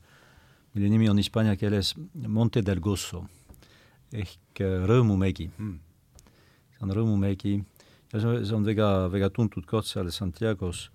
mille 0.73 0.89
nimi 0.89 1.09
on 1.09 1.17
hispaania 1.21 1.55
keeles 1.55 1.93
Monte 2.27 2.63
del 2.65 2.81
Gozo 2.81 3.23
ehk 4.13 4.61
äh, 4.61 4.85
Rõõmumägi. 4.89 5.49
Mm.. 5.57 5.77
see 6.73 6.85
on 6.85 6.93
Rõõmumägi 6.97 7.55
ja 8.13 8.21
see, 8.21 8.41
see 8.45 8.55
on 8.57 8.65
väga, 8.65 8.89
väga 9.13 9.29
tuntud 9.33 9.65
koht 9.69 9.89
seal 9.89 10.09
Santiago's 10.13 10.87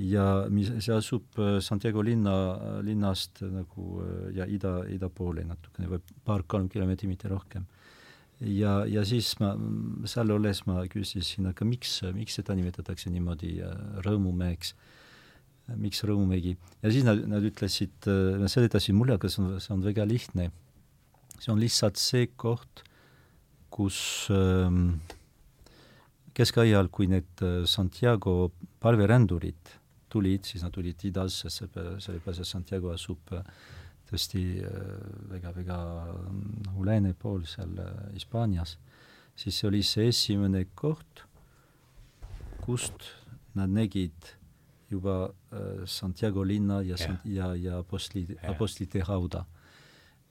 ja 0.00 0.26
mis, 0.52 0.70
see 0.80 0.94
asub 0.94 1.40
äh, 1.42 1.58
Santiago 1.64 2.04
linna, 2.06 2.34
linnast 2.86 3.42
nagu 3.44 4.00
äh, 4.04 4.30
ja 4.38 4.46
ida, 4.48 4.80
ida 4.88 5.10
poole 5.12 5.44
natukene 5.44 5.90
või 5.90 6.00
paar-kolm 6.24 6.70
kilomeetrit, 6.72 7.10
mitte 7.10 7.28
rohkem. 7.32 7.66
ja, 8.40 8.80
ja 8.88 9.04
siis 9.04 9.34
ma, 9.42 9.52
seal 10.08 10.32
olles 10.32 10.64
ma 10.66 10.86
küsisin, 10.88 11.50
aga 11.50 11.66
miks, 11.68 12.00
miks 12.16 12.40
seda 12.40 12.56
nimetatakse 12.56 13.12
niimoodi 13.12 13.58
Rõõmumäeks 14.06 14.74
miks 15.78 16.02
Rõõmumägi. 16.06 16.56
ja 16.82 16.90
siis 16.90 17.04
nad, 17.06 17.20
nad 17.28 17.44
ütlesid, 17.46 17.94
äh, 18.08 18.46
seletasid 18.50 18.96
mulle, 18.96 19.16
aga 19.18 19.30
see 19.30 19.42
on, 19.44 19.58
see 19.62 19.74
on 19.74 19.84
väga 19.84 20.06
lihtne. 20.08 20.50
see 21.38 21.52
on 21.52 21.60
lihtsalt 21.60 21.96
see 21.96 22.28
koht, 22.36 22.84
kus 23.70 24.28
ähm, 24.34 25.00
keskajal, 26.34 26.88
kui 26.88 27.06
need 27.10 27.44
äh, 27.44 27.62
Santiago 27.66 28.52
palverändurid 28.80 29.79
tulid, 30.10 30.44
siis 30.48 30.64
nad 30.66 30.74
tulid 30.74 31.04
idas, 31.08 31.42
sest 31.44 31.78
sellepärast, 32.02 32.42
et 32.42 32.48
Santiago 32.48 32.92
asub 32.94 33.32
äh, 33.36 33.46
tõesti 34.10 34.42
väga-väga 35.30 35.78
nagu 36.66 36.84
lääne 36.86 37.14
pool 37.14 37.44
seal 37.46 37.76
Hispaanias, 38.14 38.74
siis 39.38 39.60
see 39.60 39.68
oli 39.70 39.84
see 39.86 40.08
esimene 40.10 40.64
koht, 40.74 41.24
kust 42.64 43.06
nad 43.54 43.70
nägid 43.70 44.34
juba 44.90 45.30
äh, 45.52 45.86
Santiago 45.86 46.44
linna 46.44 46.82
ja 46.82 46.96
yeah., 46.98 47.18
ja, 47.24 47.54
ja 47.54 47.78
apostli 47.78 48.26
apostlite 48.48 49.00
hauda. 49.06 49.44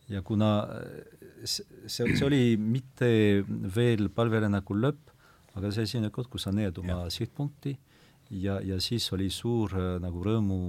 ja 0.10 0.22
kuna 0.22 0.64
äh, 0.64 1.46
see, 1.46 1.66
see 1.88 2.26
oli 2.26 2.58
mitte 2.58 3.10
veel 3.76 4.10
palverännaku 4.10 4.76
lõpp, 4.76 5.14
aga 5.56 5.72
see 5.72 5.88
esimene 5.88 6.12
koht, 6.12 6.28
kus 6.28 6.48
sa 6.48 6.52
näed 6.52 6.78
oma 6.78 7.06
sihtpunkti 7.10 7.78
ja, 8.30 8.60
ja 8.62 8.80
siis 8.82 9.08
oli 9.16 9.30
suur 9.34 9.74
äh, 9.78 9.98
nagu 10.04 10.24
rõõmu 10.26 10.60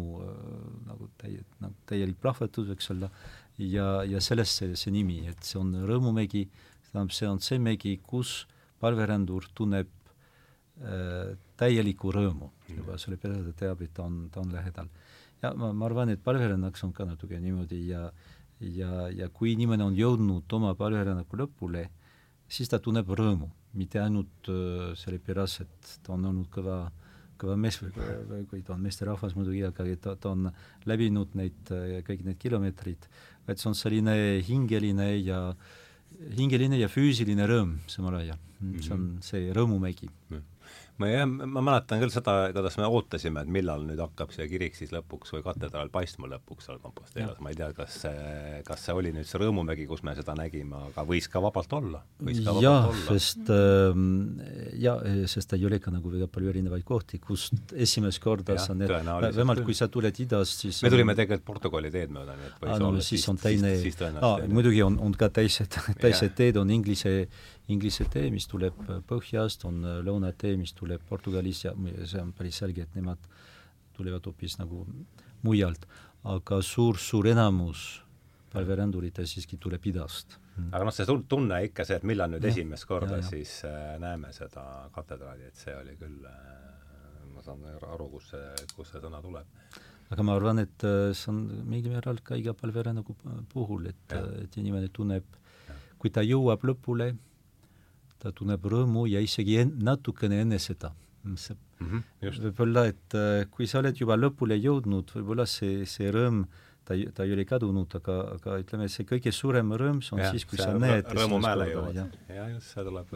nagu 0.89 1.11
täie, 1.21 1.45
nagu 1.61 1.75
täielik 1.89 2.21
plahvatus, 2.23 2.73
eks 2.75 2.91
ole, 2.95 3.11
ja, 3.59 4.01
ja 4.09 4.21
sellest 4.25 4.63
see, 4.63 4.77
see 4.79 4.95
nimi, 4.95 5.21
et 5.29 5.45
see 5.45 5.61
on 5.61 5.75
Rõõmumägi, 5.87 6.47
tähendab, 6.91 7.15
see 7.15 7.29
on 7.29 7.41
see 7.45 7.61
mägi, 7.63 7.99
kus 8.07 8.47
palverändur 8.81 9.51
tunneb 9.55 9.91
äh, 10.81 11.37
täielikku 11.61 12.13
rõõmu. 12.17 12.51
Juba 12.73 12.99
selle 12.99 13.21
peale 13.21 13.45
ta 13.51 13.57
teab, 13.65 13.85
et 13.85 13.95
ta 13.95 14.07
on, 14.09 14.27
ta 14.33 14.41
on 14.41 14.53
lähedal. 14.55 14.89
ja 15.43 15.55
ma, 15.57 15.73
ma 15.73 15.87
arvan, 15.87 16.13
et 16.13 16.23
palverännaks 16.25 16.85
on 16.85 16.93
ka 16.93 17.05
natuke 17.09 17.41
niimoodi 17.41 17.87
ja 17.89 18.11
ja, 18.61 19.09
ja 19.09 19.29
kui 19.33 19.55
inimene 19.55 19.85
on 19.87 19.97
jõudnud 19.97 20.53
oma 20.53 20.75
palverännaku 20.77 21.39
lõpule, 21.41 21.87
siis 22.51 22.69
ta 22.69 22.81
tunneb 22.83 23.09
rõõmu, 23.09 23.49
mitte 23.81 24.01
ainult 24.03 24.51
äh, 24.53 24.91
sellepärast, 24.99 25.65
et 25.65 25.95
ta 26.05 26.15
on 26.17 26.29
olnud 26.33 26.51
kõva, 26.53 26.83
kõva 27.41 27.57
mees 27.61 27.81
või, 27.81 27.91
või 28.31 28.47
kui 28.51 28.63
ta 28.67 28.75
on 28.77 28.85
meesterahvas 28.85 29.37
muidugi, 29.39 29.65
aga 29.67 29.87
ta, 30.05 30.15
ta 30.21 30.35
on 30.35 30.51
läbinud 30.91 31.37
neid, 31.41 31.61
äh, 31.75 32.01
kõik 32.07 32.25
need 32.27 32.41
kilomeetrid, 32.43 33.09
vaid 33.49 33.63
see 33.63 33.71
on 33.73 33.79
selline 33.79 34.15
hingeline 34.47 35.11
ja 35.19 35.41
hingeline 36.37 36.79
ja 36.81 36.89
füüsiline 36.91 37.47
rõõm 37.49 37.79
samal 37.89 38.21
ajal. 38.21 38.39
see 38.61 38.93
on 38.93 39.05
mhm. 39.05 39.21
see 39.25 39.53
rõõmumägi 39.57 40.11
mm. 40.11 40.37
-hmm 40.37 40.60
ma 41.01 41.09
jah, 41.09 41.27
ma 41.27 41.63
mäletan 41.65 42.01
küll 42.03 42.13
seda, 42.13 42.35
kuidas 42.55 42.77
me 42.81 42.89
ootasime, 42.91 43.45
et 43.45 43.53
millal 43.53 43.85
nüüd 43.89 44.01
hakkab 44.03 44.33
see 44.35 44.47
kirik 44.51 44.77
siis 44.77 44.93
lõpuks 44.95 45.33
või 45.35 45.45
katedraal 45.47 45.91
paistma 45.93 46.29
lõpuks 46.31 46.69
seal 46.69 46.81
Compostelas, 46.83 47.39
ma 47.41 47.53
ei 47.53 47.59
tea, 47.59 47.71
kas 47.77 47.97
see, 48.05 48.61
kas 48.67 48.85
see 48.87 48.97
oli 48.97 49.13
nüüd 49.17 49.29
see 49.29 49.41
Rõõmumägi, 49.41 49.87
kus 49.89 50.05
me 50.07 50.15
seda 50.19 50.35
nägime, 50.39 50.83
aga 50.91 51.05
võis 51.09 51.29
ka 51.33 51.43
vabalt 51.43 51.73
olla. 51.79 52.03
jah, 52.61 52.91
sest 53.09 53.53
äh, 53.55 54.03
ja, 54.83 54.97
sest 55.31 55.57
ei 55.57 55.65
ole 55.69 55.81
ka 55.83 55.93
nagu 55.95 56.13
väga 56.13 56.29
palju 56.33 56.53
erinevaid 56.53 56.85
kohti, 56.89 57.21
kust 57.23 57.75
esimest 57.75 58.21
korda 58.23 58.59
ja, 58.59 58.65
sa 58.67 58.77
need, 58.77 58.91
vähemalt 58.91 59.65
kui 59.65 59.77
sa 59.77 59.89
tuled 59.93 60.21
idast, 60.25 60.67
siis 60.67 60.83
me 60.85 60.93
tulime 60.93 61.17
tegelikult 61.19 61.49
Portugali 61.51 61.93
teed 61.93 62.13
mööda, 62.15 62.37
nii 62.37 62.51
et 62.51 62.61
võis 62.61 62.75
ah, 62.75 62.83
no, 62.83 62.91
olla 62.93 63.05
siis, 63.07 63.25
siis 63.25 63.33
on 63.33 63.41
teine, 63.41 63.73
ah, 64.21 64.45
muidugi 64.51 64.85
on, 64.85 65.01
on 65.01 65.17
ka 65.17 65.31
teised, 65.41 65.81
teised 66.05 66.37
teed, 66.37 66.61
on 66.61 66.71
inglise 66.75 67.15
Inglise 67.71 68.05
tee, 68.11 68.31
mis 68.35 68.49
tuleb 68.51 68.77
põhjast, 69.07 69.65
on 69.69 69.85
lõunatee, 70.07 70.57
mis 70.59 70.73
tuleb 70.75 71.03
Portugalis 71.09 71.65
ja 71.65 71.75
see 71.77 72.21
on 72.23 72.33
päris 72.37 72.59
selge, 72.63 72.83
et 72.83 72.97
nemad 72.99 73.31
tulevad 73.97 74.27
hoopis 74.27 74.59
nagu 74.59 74.85
mujalt, 75.47 75.87
aga 76.29 76.61
suur, 76.65 76.99
suur 77.01 77.29
enamus 77.31 78.01
palverändurite 78.51 79.27
siiski 79.29 79.59
tuleb 79.63 79.85
idast. 79.93 80.39
aga 80.71 80.83
noh, 80.85 80.93
see 80.95 81.07
tunne 81.31 81.61
ikka 81.69 81.87
see, 81.89 82.01
et 82.01 82.07
millal 82.09 82.33
nüüd 82.35 82.45
ja, 82.45 82.51
esimest 82.53 82.87
korda 82.89 83.21
ja, 83.21 83.23
ja. 83.23 83.29
siis 83.29 83.53
äh, 83.69 83.95
näeme 84.03 84.33
seda 84.37 84.65
katedraali, 84.95 85.47
et 85.49 85.57
see 85.57 85.73
oli 85.77 85.95
küll 86.01 86.27
äh,, 86.29 86.35
ma 87.33 87.45
saan 87.45 87.63
aru, 87.71 88.11
kus 88.17 88.33
see, 88.35 88.67
kust 88.75 88.93
see 88.93 89.01
sõna 89.01 89.23
tuleb. 89.25 89.47
aga 90.11 90.27
ma 90.27 90.37
arvan, 90.37 90.61
et 90.67 90.85
äh, 90.85 91.15
see 91.17 91.31
on 91.33 91.41
mingil 91.71 91.95
määral 91.95 92.21
ka 92.27 92.37
iga 92.37 92.53
palverännaku 92.59 93.17
puhul, 93.55 93.89
et, 93.93 94.17
et 94.43 94.61
inimene 94.61 94.91
tunneb, 94.93 95.39
kui 96.03 96.13
ta 96.13 96.25
jõuab 96.27 96.67
lõpule, 96.67 97.13
ta 98.21 98.33
tunneb 98.37 98.65
rõõmu 98.65 99.07
ja 99.11 99.23
isegi 99.25 99.59
en, 99.65 99.77
natukene 99.85 100.43
enne 100.45 100.59
seda. 100.59 100.93
see 101.37 101.55
mm 101.55 101.87
-hmm, 101.87 102.41
võib-olla, 102.45 102.87
et 102.89 103.15
äh, 103.15 103.47
kui 103.51 103.67
sa 103.67 103.79
oled 103.79 103.97
juba 104.01 104.17
lõpule 104.17 104.57
jõudnud, 104.57 105.13
võib-olla 105.15 105.47
see, 105.47 105.87
see 105.87 106.11
rõõm 106.11 106.45
ta 106.85 106.95
ei, 106.95 107.07
ta 107.15 107.25
ei 107.25 107.33
ole 107.33 107.45
kadunud, 107.45 107.95
aga, 108.01 108.19
aga 108.37 108.59
ütleme, 108.63 108.89
see 108.89 109.07
kõige 109.07 109.33
suurem 109.33 109.73
rõõm 109.73 110.01
on 110.13 110.19
ja, 110.19 110.31
siis, 110.31 110.45
kui 110.45 110.59
sa 110.59 110.73
näed 110.75 111.07
rõõmumäele 111.07 111.71
jõuad. 111.73 112.01
jah, 112.29 112.51
just, 112.55 112.73
see 112.73 112.85
tuleb 112.85 113.13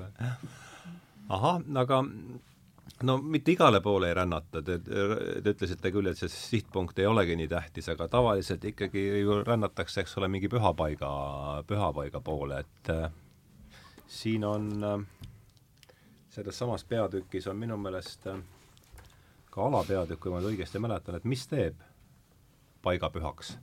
ahah, 1.28 1.62
aga 1.82 2.02
no 3.02 3.16
mitte 3.18 3.52
igale 3.54 3.80
poole 3.80 4.08
ei 4.10 4.14
rännata, 4.14 4.62
te, 4.62 4.78
te 4.84 5.54
ütlesite 5.54 5.92
küll, 5.94 6.10
et 6.10 6.20
see 6.20 6.30
sihtpunkt 6.30 6.98
ei 7.02 7.08
olegi 7.10 7.36
nii 7.40 7.50
tähtis, 7.50 7.88
aga 7.92 8.08
tavaliselt 8.12 8.64
ikkagi 8.70 9.04
ju 9.24 9.40
rännatakse, 9.46 10.04
eks 10.04 10.16
ole, 10.20 10.28
mingi 10.32 10.50
pühapaiga, 10.52 11.10
pühapaiga 11.68 12.20
poole, 12.24 12.62
et 12.64 12.92
äh, 12.94 13.08
siin 14.06 14.44
on 14.44 14.84
äh, 14.84 15.06
selles 16.30 16.58
samas 16.58 16.84
peatükis 16.84 17.46
on 17.46 17.56
minu 17.56 17.76
meelest 17.76 18.26
äh, 18.26 18.40
ka 19.50 19.66
alapeatükk, 19.66 20.20
kui 20.20 20.32
ma 20.32 20.40
nüüd 20.40 20.54
õigesti 20.54 20.82
mäletan, 20.82 21.18
et 21.18 21.24
mis 21.28 21.46
teeb 21.48 21.78
paiga 22.82 23.10
pühaks 23.10 23.54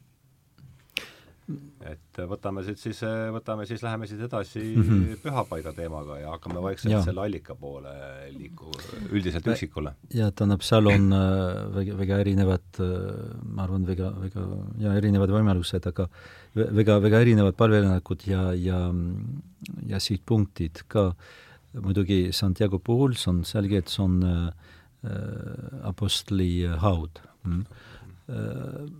et 1.88 2.20
võtame 2.30 2.64
siit 2.66 2.80
siis, 2.82 3.00
võtame 3.34 3.66
siis, 3.70 3.82
läheme 3.84 4.08
siit 4.10 4.22
edasi 4.26 4.62
mm 4.62 4.84
-hmm. 4.84 5.22
pühapaiga 5.24 5.74
teemaga 5.74 6.20
ja 6.20 6.34
hakkame 6.36 6.62
vaikselt 6.62 6.94
ja. 6.94 7.02
selle 7.06 7.22
allika 7.22 7.56
poole 7.56 7.94
liiku-, 8.36 8.74
üldiselt 9.12 9.48
üksikule. 9.48 9.94
ja 10.14 10.32
tähendab, 10.32 10.62
seal 10.62 10.88
on 10.88 11.12
äh, 11.14 11.76
väga, 11.76 11.98
väga 11.98 12.20
erinevad, 12.26 12.68
äh, 12.80 13.36
ma 13.44 13.64
arvan, 13.64 13.88
väga, 13.88 14.14
väga 14.22 14.48
ja 14.80 14.94
erinevad 14.94 15.34
võimalused, 15.34 15.88
aga 15.88 16.08
väga, 16.56 17.00
väga 17.02 17.22
erinevad 17.22 17.56
palverännakud 17.56 18.28
ja, 18.28 18.54
ja, 18.54 18.94
ja 19.88 20.00
sihtpunktid 20.00 20.84
ka. 20.88 21.14
muidugi 21.74 22.34
Santiago 22.36 22.80
puhul 22.80 23.14
see 23.16 23.30
on 23.32 23.44
selge, 23.46 23.78
et 23.78 23.88
see 23.88 24.04
on 24.04 24.24
äh, 24.24 24.52
apostli 25.84 26.68
haud 26.78 27.22
mm.. 27.44 27.64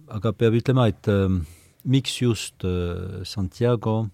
aga 0.08 0.32
peab 0.34 0.56
ütlema, 0.58 0.88
et 0.88 1.08
äh, 1.08 1.30
miks 1.84 2.22
just 2.22 2.64
äh, 2.64 3.24
Santiago, 3.26 4.10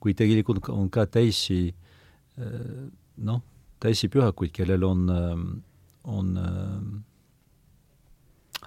kui 0.00 0.14
tegelikult 0.14 0.68
on 0.72 0.88
ka 0.92 1.06
teisi 1.06 1.68
äh, 1.70 2.90
noh, 3.16 3.42
teisi 3.82 4.10
pühakuid, 4.12 4.52
kellel 4.56 4.84
on, 4.86 5.08
äh, 5.12 5.34
on 6.06 6.34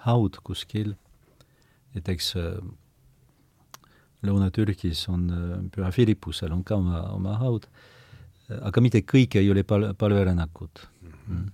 haud 0.04 0.40
kuskil, 0.44 0.94
näiteks 1.94 2.34
Lõuna-Türgis 4.20 5.06
on 5.08 5.22
püha 5.72 5.88
Philippusel 5.96 6.52
on 6.52 6.60
ka 6.64 6.76
oma, 6.76 7.06
oma 7.16 7.38
haud, 7.40 7.64
aga 8.60 8.82
mitte 8.84 9.00
kõik 9.08 9.38
ei 9.40 9.48
ole 9.50 9.64
pal-, 9.64 9.94
palverännakud 9.96 10.84
mm. 10.84 11.16
-hmm 11.24 11.48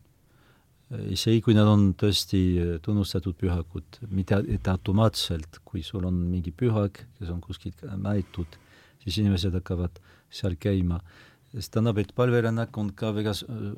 isegi 1.10 1.42
kui 1.42 1.54
nad 1.56 1.66
on 1.66 1.88
tõesti 1.98 2.40
äh, 2.62 2.74
tunnustatud 2.82 3.36
pühakud, 3.38 3.98
mitte 4.14 4.38
et 4.54 4.68
automaatselt, 4.70 5.60
kui 5.66 5.82
sul 5.82 6.06
on 6.06 6.18
mingi 6.30 6.52
pühak, 6.54 7.02
kes 7.18 7.32
on 7.32 7.40
kuskilt 7.42 7.82
mäetud, 7.98 8.58
siis 9.02 9.18
inimesed 9.22 9.56
hakkavad 9.58 9.98
seal 10.30 10.54
käima. 10.60 11.00
see 11.56 11.72
tähendab, 11.72 11.98
et 11.98 12.12
palverännak 12.14 12.76
on 12.78 12.92
ka 12.92 13.12
väga 13.16 13.32
äh, 13.32 13.70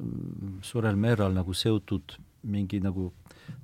suurel 0.62 0.96
määral 0.96 1.32
nagu 1.32 1.54
seotud 1.54 2.18
mingi 2.42 2.80
nagu, 2.80 3.12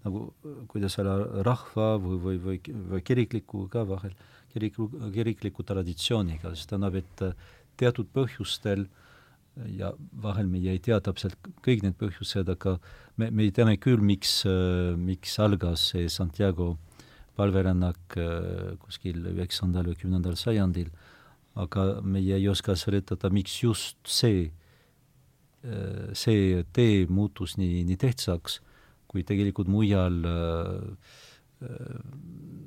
nagu 0.04 0.32
kuidas 0.68 0.96
öelda, 0.98 1.42
rahva 1.44 1.94
või, 1.98 2.18
või, 2.24 2.38
või, 2.38 2.60
või 2.90 3.02
kirikliku 3.04 3.68
ka 3.68 3.84
vahel, 3.88 4.14
kirikliku, 4.52 4.88
kirikliku 5.12 5.62
traditsiooniga, 5.62 6.54
see 6.54 6.70
tähendab, 6.70 6.96
et 6.96 7.26
äh, 7.28 7.34
teatud 7.76 8.08
põhjustel 8.14 8.86
äh, 8.86 9.02
ja 9.76 9.92
vahel 10.22 10.48
meie 10.50 10.74
ei 10.74 10.82
tea 10.82 10.98
täpselt 11.04 11.36
kõik 11.64 11.84
need 11.84 11.96
põhjused, 12.00 12.48
aga 12.50 12.78
me, 13.20 13.30
me 13.30 13.50
teame 13.54 13.76
küll, 13.82 14.02
miks, 14.02 14.42
miks 14.98 15.38
algas 15.42 15.90
see 15.92 16.08
Santiago 16.12 16.74
palverännak 17.34 18.16
äh, 18.18 18.74
kuskil 18.82 19.24
üheksandal 19.32 19.88
või 19.90 19.98
kümnendal 19.98 20.36
sajandil, 20.38 20.90
aga 21.58 22.00
meie 22.02 22.36
ei 22.38 22.46
oska 22.50 22.76
seletada, 22.78 23.30
miks 23.34 23.56
just 23.62 23.98
see, 24.06 24.48
äh, 25.66 26.12
see 26.14 26.62
tee 26.74 27.04
muutus 27.10 27.56
nii, 27.58 27.82
nii 27.88 27.98
tähtsaks, 28.00 28.60
kui 29.10 29.26
tegelikult 29.26 29.70
mujal 29.70 30.20
äh, 30.30 31.08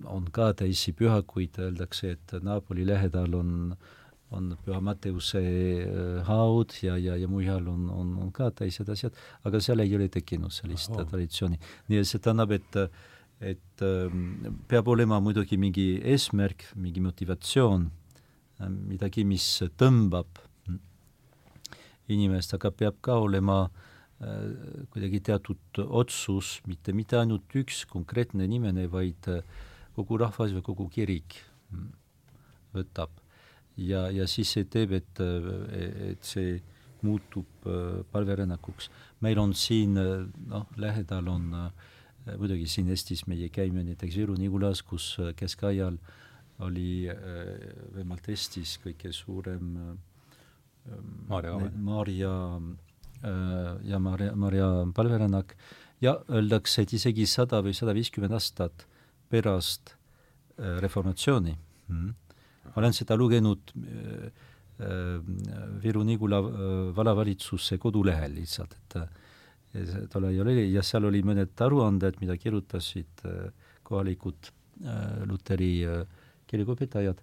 on 0.08 0.28
ka 0.34 0.52
teisi 0.58 0.94
pühakuid, 0.96 1.60
öeldakse, 1.62 2.16
et 2.16 2.36
Napoli 2.44 2.88
lähedal 2.88 3.36
on 3.38 3.56
äh, 3.76 3.96
on 4.36 4.56
Püha 4.66 4.80
Matteuse 4.84 5.40
äh, 5.40 6.24
haud 6.28 6.74
ja, 6.84 6.98
ja, 7.00 7.16
ja 7.16 7.28
mujal 7.32 7.68
on, 7.72 7.88
on, 7.94 8.16
on 8.26 8.32
ka 8.36 8.50
teised 8.56 8.90
asjad, 8.92 9.16
aga 9.48 9.62
seal 9.64 9.84
ei 9.84 9.94
ole 9.96 10.10
tekkinud 10.12 10.52
sellist 10.52 10.92
oh. 10.92 11.06
traditsiooni. 11.08 11.60
nii 11.88 12.02
et 12.02 12.10
see 12.10 12.24
tähendab, 12.24 12.52
et 12.58 12.82
et 13.38 13.84
ähm, 13.86 14.56
peab 14.66 14.88
olema 14.90 15.20
muidugi 15.22 15.60
mingi 15.62 16.00
eesmärk, 16.02 16.72
mingi 16.76 17.04
motivatsioon, 17.06 17.84
äh, 18.60 18.72
midagi, 18.90 19.24
mis 19.30 19.46
tõmbab 19.78 20.42
inimest, 22.10 22.56
aga 22.58 22.72
peab 22.74 22.98
ka 23.06 23.20
olema 23.22 23.60
äh, 23.68 24.88
kuidagi 24.90 25.22
teatud 25.30 25.84
otsus, 25.86 26.58
mitte, 26.66 26.96
mitte 26.98 27.20
ainult 27.22 27.54
üks 27.62 27.86
konkreetne 27.92 28.50
inimene, 28.50 28.88
vaid 28.90 29.30
kogu 29.96 30.18
rahvas 30.20 30.58
või 30.58 30.66
kogu 30.66 30.90
kirik 30.94 31.38
mm, 31.70 31.88
võtab 32.74 33.14
ja, 33.78 34.08
ja 34.12 34.28
siis 34.28 34.52
see 34.56 34.66
teeb, 34.72 34.92
et, 34.98 35.22
et 36.12 36.26
see 36.26 36.58
muutub 37.06 37.68
äh, 37.68 38.04
palverännakuks. 38.12 38.90
meil 39.22 39.40
on 39.40 39.54
siin 39.54 39.98
äh, 39.98 40.26
noh, 40.50 40.66
lähedal 40.78 41.28
on 41.28 41.54
äh, 41.54 42.38
muidugi 42.38 42.68
siin 42.68 42.90
Eestis 42.90 43.28
meie 43.28 43.50
käime 43.50 43.84
näiteks 43.84 44.18
Viru-Nigulas, 44.18 44.84
kus 44.84 45.16
keskajal 45.36 45.98
oli 46.60 47.08
vähemalt 47.94 48.28
Eestis 48.28 48.80
kõige 48.84 49.14
suurem 49.14 49.70
Maarja 51.30 51.54
Maarja 51.76 52.34
ja 53.88 54.00
Maarja, 54.00 54.36
Maarja 54.36 54.68
palverännak. 54.96 55.56
Ja 56.02 56.18
öeldakse, 56.30 56.84
et 56.84 56.94
isegi 56.94 57.26
sada 57.26 57.62
või 57.66 57.74
sada 57.74 57.96
viiskümmend 57.96 58.36
aastat 58.36 58.86
pärast 59.32 59.96
reformatsiooni 60.58 61.56
mm, 61.56 61.96
-hmm 61.96 62.27
olen 62.78 62.94
seda 62.94 63.18
lugenud 63.18 63.74
äh, 63.76 64.30
äh, 64.80 65.20
Viru-Nigula 65.84 66.40
äh, 66.40 66.96
vallavalitsuse 66.96 67.80
kodulehel 67.82 68.38
lihtsalt, 68.38 68.78
et 68.78 70.10
tollal 70.10 70.38
oli 70.46 70.70
ja 70.72 70.82
seal 70.86 71.06
oli 71.10 71.20
mõned 71.28 71.60
aruanded, 71.62 72.16
mida 72.22 72.38
kirjutasid 72.40 73.20
kohalikud 73.86 74.48
luteri 75.28 75.84
kirikuõpetajad 76.50 77.20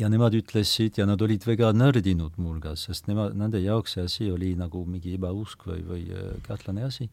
ja 0.00 0.08
nemad 0.10 0.34
ütlesid 0.34 0.98
ja 0.98 1.06
nad 1.06 1.20
olid 1.22 1.44
väga 1.46 1.68
nördinud 1.76 2.40
muuhulgas, 2.40 2.86
sest 2.88 3.06
nemad, 3.12 3.36
nende 3.38 3.60
jaoks 3.62 3.94
see 3.94 4.06
asi 4.08 4.30
oli 4.32 4.54
nagu 4.58 4.82
mingi 4.88 5.14
ebausk 5.18 5.68
või, 5.68 5.84
või 5.86 6.08
kahtlane 6.48 6.88
asi. 6.88 7.06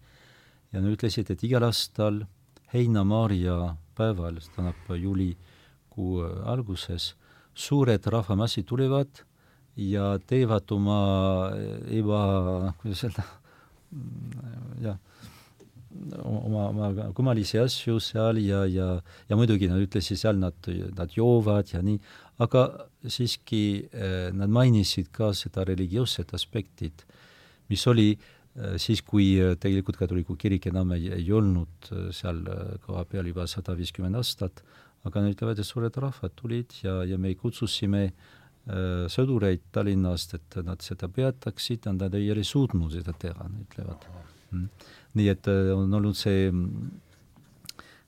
ja 0.72 0.82
nad 0.82 0.96
ütlesid, 0.96 1.30
et 1.30 1.44
igal 1.46 1.68
aastal 1.68 2.24
heinamaaria 2.74 3.76
päeval, 4.00 4.40
see 4.42 4.56
tähendab 4.56 4.96
juuli 4.96 5.34
äh, 5.36 5.55
kuu 5.96 6.24
alguses. 6.46 7.14
Suured 7.56 8.06
rahvamassid 8.12 8.68
tulevad 8.68 9.24
ja 9.80 10.16
teevad 10.28 10.72
oma 10.76 11.00
eba, 11.92 12.22
kuidas 12.82 13.06
öelda, 13.08 13.26
jah, 14.84 15.00
oma, 16.24 16.68
oma 16.70 17.10
kummalisi 17.16 17.60
asju 17.62 18.00
seal 18.04 18.40
ja, 18.44 18.66
ja, 18.68 18.90
ja 19.30 19.40
muidugi 19.40 19.70
nad 19.72 19.84
ütlesid 19.84 20.20
seal, 20.20 20.40
nad, 20.40 20.68
nad 21.00 21.16
joovad 21.16 21.72
ja 21.72 21.84
nii, 21.84 22.00
aga 22.44 22.66
siiski 23.08 23.64
eh, 23.88 24.32
nad 24.36 24.52
mainisid 24.52 25.12
ka 25.16 25.32
seda 25.36 25.64
religioosset 25.68 26.36
aspektit, 26.36 27.06
mis 27.72 27.88
oli 27.88 28.10
siis, 28.80 29.02
kui 29.04 29.36
tegelikult 29.60 29.98
katoliku 30.00 30.38
kirik 30.40 30.70
enam 30.72 30.94
ei, 30.96 31.10
ei 31.18 31.28
olnud 31.36 31.90
seal 32.16 32.40
kohapeal 32.86 33.28
juba 33.28 33.48
sada 33.52 33.76
viiskümmend 33.76 34.16
aastat, 34.20 34.64
aga 35.06 35.22
ütlevad, 35.30 35.60
et 35.60 35.68
suured 35.68 35.98
rahvad 36.02 36.34
tulid 36.36 36.74
ja, 36.84 37.04
ja 37.06 37.18
me 37.22 37.34
kutsusime 37.38 38.04
äh, 38.10 39.06
sõdureid 39.12 39.68
Tallinnast, 39.76 40.38
et 40.40 40.58
nad 40.66 40.82
seda 40.82 41.10
peataksid, 41.12 41.86
nad 41.94 42.14
ei 42.18 42.32
ole 42.34 42.46
suutnud 42.46 42.94
seda 42.96 43.14
teha, 43.14 43.46
nad 43.46 43.62
ütlevad. 43.68 44.08
Mm.. 44.52 44.70
nii 45.18 45.32
et 45.32 45.48
äh, 45.52 45.72
on 45.74 45.94
olnud 45.98 46.18
see, 46.18 46.50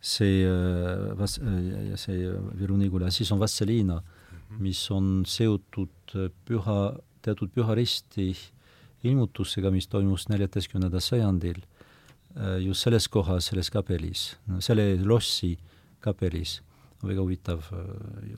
see 0.02 0.44
äh, 0.46 1.14
äh, 1.18 1.96
see 2.00 2.30
Viru-Nigula, 2.60 3.12
siis 3.12 3.32
on 3.32 3.40
Vastseliina 3.40 4.00
mm, 4.00 4.38
-hmm. 4.38 4.62
mis 4.62 4.84
on 4.92 5.24
seotud 5.26 6.16
püha, 6.46 6.80
teatud 7.22 7.52
püha 7.54 7.76
risti 7.76 8.32
ilmutusega, 9.04 9.72
mis 9.72 9.88
toimus 9.88 10.30
neljateistkümnendal 10.30 11.02
sajandil 11.02 11.62
just 12.62 12.84
selles 12.84 13.08
kohas, 13.08 13.48
selles 13.50 13.70
kapelis, 13.74 14.36
selle 14.60 14.98
lossi 15.02 15.58
kapelis 16.00 16.62
väga 17.04 17.22
huvitav, 17.22 17.64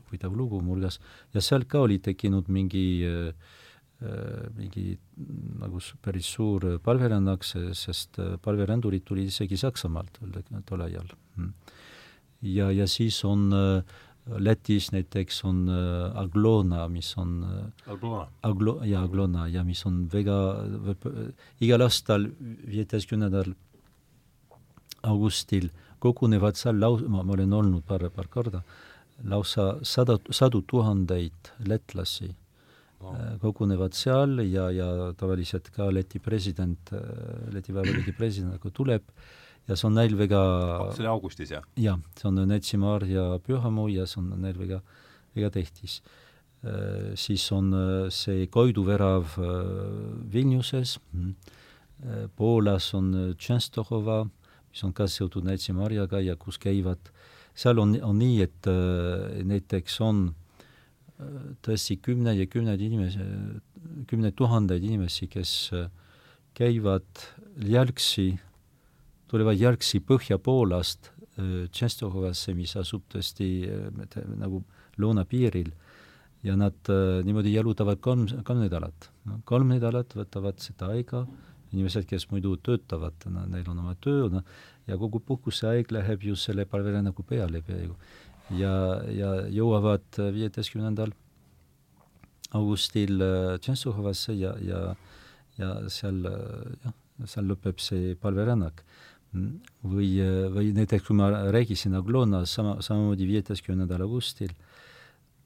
huvitav 0.10 0.36
lugu 0.36 0.62
muuhulgas, 0.62 1.00
ja 1.34 1.44
sealt 1.44 1.70
ka 1.70 1.86
oli 1.88 2.00
tekkinud 2.04 2.50
mingi 2.50 2.86
mingi 4.56 4.94
nagu 5.60 5.80
päris 6.00 6.30
suur 6.32 6.78
palverännak, 6.80 7.44
sest 7.44 8.16
palverändurid 8.46 9.04
tulid 9.04 9.28
isegi 9.28 9.58
Saksamaalt 9.60 10.22
tol 10.66 10.86
ajal. 10.86 11.10
Mm. 11.36 11.50
ja, 12.48 12.70
ja 12.72 12.88
siis 12.88 13.20
on 13.28 13.50
Lätis 14.38 14.92
näiteks 14.94 15.42
on 15.48 15.64
Aglona, 16.16 16.88
mis 16.88 17.10
on 17.18 17.42
Aglona? 17.88 18.28
Aglo-, 18.44 18.80
jaa, 18.86 19.04
Aglona 19.04 19.48
ja 19.50 19.64
mis 19.66 19.82
on 19.90 20.04
väga, 20.12 20.38
igal 21.60 21.82
aastal 21.82 22.28
viieteistkümnendal 22.40 23.56
augustil 25.10 25.70
kogunevad 26.00 26.58
seal 26.60 26.80
lau-, 26.80 27.02
ma, 27.08 27.24
ma 27.24 27.34
olen 27.36 27.54
olnud 27.54 27.86
paar, 27.88 28.10
paar 28.16 28.28
korda, 28.32 28.64
lausa 29.28 29.74
sada, 29.84 30.18
sadu 30.32 30.62
tuhandeid 30.68 31.52
lätlasi 31.68 32.34
wow. 33.00 33.16
Äh, 33.16 33.36
kogunevad 33.42 33.96
seal 33.98 34.40
ja, 34.46 34.70
ja 34.72 35.12
tavaliselt 35.18 35.70
ka 35.76 35.90
Läti 35.92 36.20
president, 36.20 36.94
äh, 36.94 37.52
Läti 37.54 37.76
Vabariigi 37.76 38.14
president 38.18 38.56
nagu 38.58 38.72
tuleb 38.72 39.04
ja 39.68 39.76
see 39.76 39.88
on 39.88 39.96
neil 40.00 40.16
väga 40.18 40.42
see 40.96 41.04
oli 41.04 41.12
augustis, 41.12 41.54
jah? 41.54 41.68
jah, 41.78 42.00
see 42.18 42.28
on 42.30 42.42
Netsimaar 42.50 43.06
ja 43.08 43.30
Pühamu 43.46 43.90
ja 43.94 44.08
see 44.10 44.22
on 44.22 44.34
neil 44.42 44.58
väga, 44.60 44.82
väga 45.38 45.54
tähtis. 45.60 46.02
Äh, 46.64 47.16
siis 47.16 47.46
on 47.56 47.72
see 48.12 48.48
Koidu 48.52 48.86
värav 48.88 49.38
Vilniuses, 50.34 51.00
mhm. 51.14 51.58
Poolas 52.40 52.94
on 52.96 53.36
Tšenstohova, 53.36 54.22
mis 54.70 54.84
on 54.86 54.94
ka 54.94 55.08
seotud 55.10 55.46
Näitsi 55.48 55.74
marjaga 55.74 56.22
ja 56.22 56.36
kus 56.40 56.60
käivad, 56.62 57.12
seal 57.58 57.82
on, 57.82 57.96
on 58.06 58.20
nii, 58.22 58.42
et 58.46 58.70
äh, 58.70 59.40
näiteks 59.48 60.00
on 60.06 60.28
äh, 60.30 61.40
tõesti 61.66 62.00
kümneid 62.04 62.40
ja 62.40 62.48
kümneid 62.50 62.82
inimesi, 62.86 63.26
kümneid 64.10 64.38
tuhandeid 64.40 64.86
inimesi, 64.86 65.30
kes 65.32 65.54
äh, 65.76 65.90
käivad 66.58 67.26
jalgsi, 67.66 68.32
tulevad 69.30 69.60
jalgsi 69.60 70.02
Põhja-Poolast 70.04 71.16
Tšenstohovasse, 71.40 72.52
mis 72.52 72.74
asub 72.76 73.06
tõesti 73.08 73.46
nagu 74.42 74.58
lõunapiiril, 75.00 75.70
ja 76.44 76.58
nad 76.60 76.90
niimoodi 77.24 77.54
jalutavad 77.54 78.02
kolm, 78.04 78.26
kolm 78.44 78.66
nädalat. 78.66 79.08
kolm 79.48 79.72
nädalat 79.72 80.18
võtavad 80.20 80.60
seda 80.60 80.90
aega 80.92 81.22
inimesed, 81.74 82.08
kes 82.10 82.28
muidu 82.32 82.56
töötavad, 82.66 83.16
neil 83.30 83.68
on 83.70 83.82
oma 83.84 83.96
töö, 84.02 84.30
noh, 84.34 84.46
ja 84.90 84.98
kogu 84.98 85.22
puhkuseaeg 85.26 85.92
läheb 85.94 86.24
just 86.32 86.50
selle 86.50 86.66
palverännaku 86.66 87.24
peale 87.24 87.62
peaaegu. 87.66 87.96
ja, 88.58 88.72
ja 89.14 89.34
jõuavad 89.54 90.18
viieteistkümnendal 90.34 91.12
augustil 92.58 93.22
äh, 93.22 93.60
Tšentsuhovasse 93.62 94.34
ja, 94.34 94.56
ja, 94.66 94.80
ja 95.60 95.76
seal 95.94 96.24
jah, 96.26 96.96
seal 97.28 97.50
lõpeb 97.52 97.82
see 97.84 98.16
palverännak. 98.20 98.84
või, 99.86 100.16
või 100.50 100.72
näiteks 100.74 101.04
kui 101.06 101.14
ma 101.14 101.28
rääkisin 101.54 101.94
Aglonas 101.94 102.56
sama, 102.58 102.80
samamoodi 102.82 103.28
viieteistkümnendal 103.30 104.02
augustil, 104.02 104.56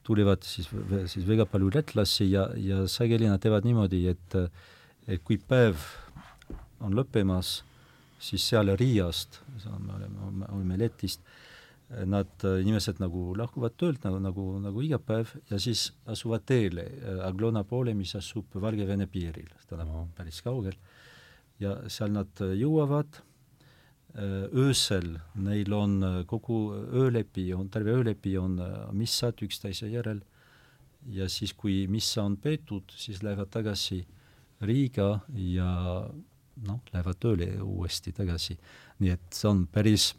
tulevad 0.07 0.45
siis, 0.47 0.69
siis 1.11 1.28
väga 1.28 1.43
palju 1.51 1.67
lätlasi 1.74 2.30
ja, 2.32 2.45
ja 2.55 2.86
sageli 2.88 3.28
nad 3.28 3.43
teevad 3.43 3.67
niimoodi, 3.67 4.05
et 4.07 4.38
et 5.03 5.19
kui 5.28 5.36
päev 5.36 5.76
on 6.84 6.95
lõppemas, 6.97 7.61
siis 8.23 8.45
seal 8.51 8.71
Riiast, 8.79 9.41
me 9.79 9.95
oleme, 9.97 10.47
oleme 10.51 10.77
Lätist, 10.79 11.23
nad, 12.09 12.31
inimesed 12.41 13.01
nagu 13.03 13.34
lahkuvad 13.38 13.75
töölt 13.77 14.05
nagu, 14.07 14.17
nagu, 14.23 14.45
nagu 14.63 14.81
iga 14.81 14.97
päev 15.03 15.34
ja 15.51 15.59
siis 15.61 15.91
asuvad 16.09 16.45
teele 16.49 16.88
Aglona 17.27 17.61
poole, 17.67 17.93
mis 17.93 18.15
asub 18.17 18.55
Valgevene 18.55 19.05
piiril, 19.11 19.51
seda 19.61 19.86
on 19.86 20.09
päris 20.15 20.41
kaugel, 20.41 20.77
ja 21.61 21.75
seal 21.91 22.15
nad 22.15 22.41
jõuavad, 22.57 23.19
öösel 24.53 25.15
neil 25.41 25.73
on 25.73 26.25
kogu 26.29 26.59
öölepi, 26.73 27.47
on 27.57 27.69
terve 27.73 27.95
öölepi 27.97 28.36
on 28.38 28.59
missad 28.93 29.41
üksteise 29.41 29.89
järel. 29.89 30.21
Ja 31.11 31.27
siis, 31.27 31.51
kui 31.51 31.84
missa 31.91 32.23
on 32.23 32.38
peetud, 32.39 32.93
siis 32.95 33.23
lähevad 33.25 33.49
tagasi 33.51 34.05
Riiga 34.63 35.19
ja 35.36 35.71
noh, 36.68 36.80
lähevad 36.93 37.20
tööle 37.20 37.49
uuesti 37.64 38.14
tagasi. 38.16 38.58
nii 38.99 39.10
et 39.10 39.36
see 39.36 39.49
on 39.49 39.66
päris 39.68 40.14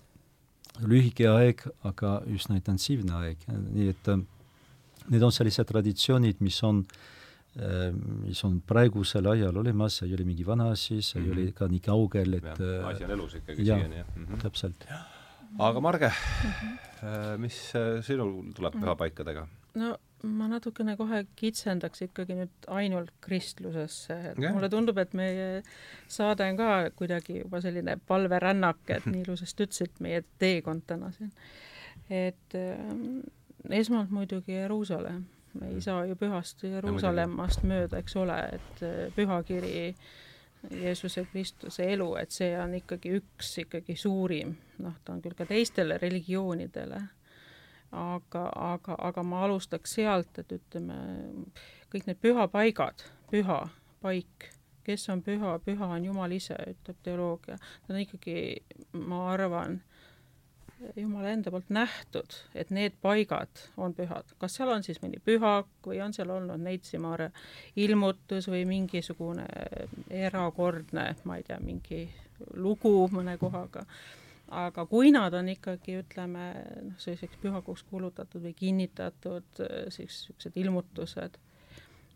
lühike 0.82 1.28
aeg, 1.30 1.62
aga 1.86 2.18
üsna 2.26 2.58
intensiivne 2.58 3.14
aeg, 3.20 3.44
nii 3.48 3.88
et 3.92 4.08
äh, 4.10 4.22
need 5.12 5.22
on 5.22 5.34
sellised 5.34 5.68
traditsioonid, 5.70 6.40
mis 6.44 6.58
on 6.66 6.82
äh, 6.84 7.92
mis 8.24 8.42
on 8.46 8.58
praegusel 8.66 9.30
ajal 9.30 9.62
olemas, 9.62 10.00
see 10.00 10.08
ei 10.08 10.16
ole 10.18 10.26
mingi 10.26 10.46
vana 10.46 10.70
asi, 10.74 11.00
see 11.00 11.20
mm 11.20 11.24
-hmm. 11.24 11.26
ei 11.26 11.32
ole 11.32 11.44
mhm. 11.44 11.58
ka 11.58 11.68
nii 11.68 11.80
kaugel, 11.80 12.34
et 12.40 12.44
ja, 12.44 12.88
asi 12.88 13.04
on 13.04 13.10
elus 13.10 13.34
ikkagi 13.34 13.66
ja, 13.66 13.76
siiani, 13.76 13.96
jah 13.96 14.16
mm 14.16 14.24
-hmm.? 14.24 14.42
täpselt. 14.42 14.88
aga 15.58 15.80
Marge 15.80 16.08
mm, 16.08 16.50
-hmm. 16.50 17.38
mis 17.38 17.72
sinul 18.02 18.52
tuleb 18.54 18.74
pühapaikadega? 18.74 19.46
no 19.74 19.96
ma 20.24 20.48
natukene 20.48 20.96
kohe 20.96 21.22
kitsendaks 21.38 22.04
ikkagi 22.06 22.36
nüüd 22.38 22.68
ainult 22.72 23.12
kristlusesse, 23.24 24.16
et 24.30 24.40
yeah. 24.40 24.54
mulle 24.54 24.70
tundub, 24.72 24.98
et 25.02 25.14
meie 25.16 25.62
saade 26.10 26.46
on 26.48 26.58
ka 26.58 26.70
kuidagi 26.98 27.40
juba 27.42 27.60
selline 27.64 27.96
palverännak, 28.08 28.82
et 28.96 29.06
nii 29.10 29.24
ilusasti 29.26 29.68
ütlesid, 29.68 29.96
meie 30.04 30.24
teekond 30.42 30.86
täna 30.88 31.10
siin. 31.16 31.32
et 32.10 32.58
äh, 32.58 33.78
esmalt 33.78 34.12
muidugi 34.14 34.56
Jeruusalemm, 34.56 35.24
me 35.60 35.72
ei 35.72 35.80
saa 35.84 36.04
ju 36.08 36.16
pühast 36.18 36.64
Jeruusalemmast 36.66 37.64
mööda, 37.68 38.00
eks 38.02 38.16
ole, 38.20 38.38
et 38.58 38.84
äh, 38.84 39.00
pühakiri 39.16 39.74
Jeesuse 40.70 41.26
Kristuse 41.32 41.84
elu, 41.92 42.08
et 42.16 42.32
see 42.32 42.54
on 42.56 42.72
ikkagi 42.78 43.18
üks 43.18 43.58
ikkagi 43.64 43.96
suurim, 44.00 44.54
noh, 44.80 44.96
ta 45.04 45.12
on 45.12 45.20
küll 45.24 45.36
ka 45.36 45.46
teistele 45.48 45.98
religioonidele 46.00 47.02
aga, 47.94 48.48
aga, 48.72 48.98
aga 48.98 49.22
ma 49.26 49.44
alustaks 49.46 49.96
sealt, 49.98 50.42
et 50.42 50.52
ütleme, 50.58 50.98
kõik 51.92 52.08
need 52.10 52.20
pühapaigad, 52.22 53.06
püha 53.30 53.62
paik, 54.04 54.50
kes 54.84 55.08
on 55.12 55.22
püha, 55.24 55.56
püha 55.64 55.88
on 55.96 56.04
Jumal 56.04 56.34
ise, 56.36 56.56
ütleb 56.74 57.00
teoloogia. 57.06 57.58
ta 57.58 57.94
on 57.94 58.00
ikkagi, 58.02 58.36
ma 58.92 59.24
arvan, 59.32 59.80
Jumala 60.96 61.30
enda 61.32 61.48
poolt 61.50 61.70
nähtud, 61.72 62.34
et 62.54 62.68
need 62.74 62.98
paigad 63.00 63.62
on 63.80 63.94
pühad. 63.96 64.34
kas 64.38 64.56
seal 64.58 64.68
on 64.68 64.82
siis 64.84 64.98
mõni 65.00 65.20
pühak 65.24 65.70
või 65.86 66.00
on 66.04 66.12
seal 66.12 66.30
olnud 66.34 66.60
Neitsimaare 66.60 67.30
ilmutus 67.80 68.50
või 68.50 68.66
mingisugune 68.68 69.46
erakordne, 70.10 71.06
ma 71.24 71.38
ei 71.38 71.46
tea, 71.46 71.60
mingi 71.62 72.02
lugu 72.60 73.08
mõne 73.14 73.38
kohaga 73.40 73.86
aga 74.52 74.84
kui 74.86 75.10
nad 75.14 75.34
on 75.34 75.48
ikkagi, 75.52 75.98
ütleme, 76.02 76.44
noh, 76.90 77.00
selliseks 77.00 77.40
pühakuks 77.42 77.84
kuulutatud 77.90 78.44
või 78.44 78.54
kinnitatud, 78.58 79.64
siis 79.88 80.20
niisugused 80.24 80.58
ilmutused, 80.60 81.38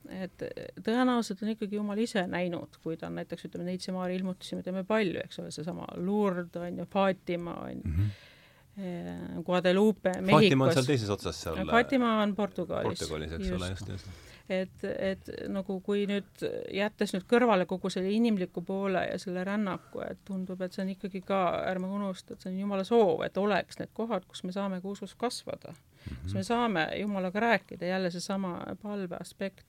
et 0.08 0.44
tõenäoliselt 0.84 1.42
on 1.44 1.52
ikkagi 1.54 1.76
Jumal 1.76 2.00
ise 2.00 2.24
näinud, 2.30 2.78
kui 2.84 2.96
ta 2.96 3.08
on 3.08 3.18
näiteks, 3.20 3.48
ütleme, 3.48 3.68
neid 3.68 3.84
Samaari 3.84 4.16
ilmutusi 4.20 4.56
me 4.56 4.64
teeme 4.66 4.84
palju, 4.88 5.20
eks 5.24 5.42
ole, 5.42 5.52
seesama 5.54 5.88
Lourdes 5.96 6.62
on 6.62 6.80
ju, 6.82 6.88
Fatima 6.92 7.58
on 7.64 7.76
ju 7.76 7.84
mm, 7.84 8.08
-hmm. 8.08 9.44
Guadeloupe, 9.44 10.12
Mehhikos. 10.20 10.44
Fatima 10.44 10.64
on 10.64 10.72
seal 10.72 10.84
teises 10.86 11.10
otsas 11.10 11.40
seal. 11.42 11.64
Fatima 11.66 12.22
on 12.22 12.34
Portugalis. 12.36 12.98
Portugalis, 12.98 13.32
eks 13.32 13.50
ole, 13.50 13.70
just, 13.70 13.88
just 13.88 14.06
et, 14.48 14.84
et 14.84 15.30
nagu 15.52 15.78
kui 15.84 16.06
nüüd 16.08 16.44
jättes 16.72 17.12
nüüd 17.14 17.26
kõrvale 17.28 17.66
kogu 17.68 17.90
selle 17.92 18.10
inimliku 18.14 18.62
poole 18.64 19.04
ja 19.10 19.18
selle 19.20 19.44
rännaku, 19.44 20.00
et 20.06 20.20
tundub, 20.28 20.62
et 20.64 20.72
see 20.72 20.84
on 20.84 20.92
ikkagi 20.94 21.20
ka, 21.26 21.40
ärme 21.68 21.90
unusta, 21.98 22.34
et 22.34 22.44
see 22.44 22.52
on 22.52 22.60
Jumala 22.62 22.86
soov, 22.88 23.22
et 23.26 23.36
oleks 23.40 23.80
need 23.80 23.92
kohad, 23.96 24.24
kus 24.28 24.44
me 24.48 24.54
saame 24.56 24.80
ka 24.80 24.88
usus 24.88 25.14
kasvada 25.14 25.74
mm. 25.74 26.00
-hmm. 26.00 26.22
kus 26.22 26.34
me 26.34 26.44
saame 26.44 26.86
Jumalaga 27.00 27.40
rääkida, 27.40 27.86
jälle 27.86 28.10
seesama 28.10 28.60
palve 28.82 29.16
aspekt. 29.20 29.66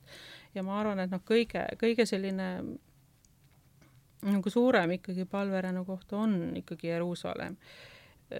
ja 0.55 0.63
ma 0.63 0.80
arvan, 0.80 0.99
et 0.99 1.11
noh, 1.11 1.21
kõige, 1.21 1.65
kõige 1.77 2.05
selline 2.05 2.49
nagu 4.21 4.49
suurem 4.49 4.91
ikkagi 4.91 5.25
palverännu 5.25 5.86
koht 5.86 6.13
on 6.13 6.51
ikkagi 6.55 6.88
Jeruusalemm. 6.88 7.55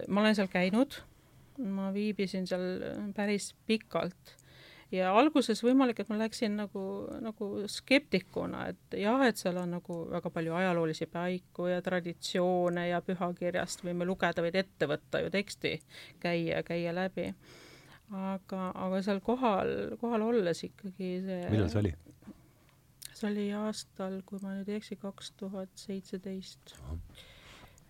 ma 0.08 0.22
olen 0.22 0.36
seal 0.36 0.48
käinud, 0.48 1.02
ma 1.58 1.94
viibisin 1.94 2.48
seal 2.48 2.82
päris 3.16 3.56
pikalt 3.66 4.39
ja 4.94 5.12
alguses 5.18 5.62
võimalik, 5.64 6.02
et 6.02 6.10
ma 6.10 6.18
läksin 6.20 6.56
nagu, 6.58 6.84
nagu 7.24 7.50
skeptikuna, 7.70 8.66
et 8.74 8.98
jah, 9.02 9.22
et 9.28 9.40
seal 9.40 9.60
on 9.62 9.76
nagu 9.78 10.02
väga 10.10 10.32
palju 10.34 10.56
ajaloolisi 10.60 11.10
paiku 11.12 11.70
ja 11.70 11.82
traditsioone 11.86 12.88
ja 12.90 13.02
pühakirjast 13.06 13.86
võime 13.86 14.08
lugeda, 14.10 14.44
võid 14.46 14.60
ette 14.64 14.90
võtta 14.90 15.24
ju 15.24 15.32
teksti, 15.34 15.76
käia, 16.24 16.64
käia 16.68 16.94
läbi. 16.96 17.32
aga, 18.10 18.72
aga 18.74 19.02
seal 19.06 19.20
kohal, 19.22 19.74
kohal 20.02 20.26
olles 20.26 20.64
ikkagi 20.66 21.10
see 21.26 21.42
millal 21.52 21.70
see 21.70 21.84
oli? 21.84 21.96
see 23.14 23.28
oli 23.30 23.50
aastal, 23.54 24.22
kui 24.26 24.42
ma 24.42 24.56
nüüd 24.56 24.72
ei 24.72 24.80
eksi, 24.80 24.98
kaks 24.98 25.36
tuhat 25.38 25.70
seitseteist. 25.78 26.74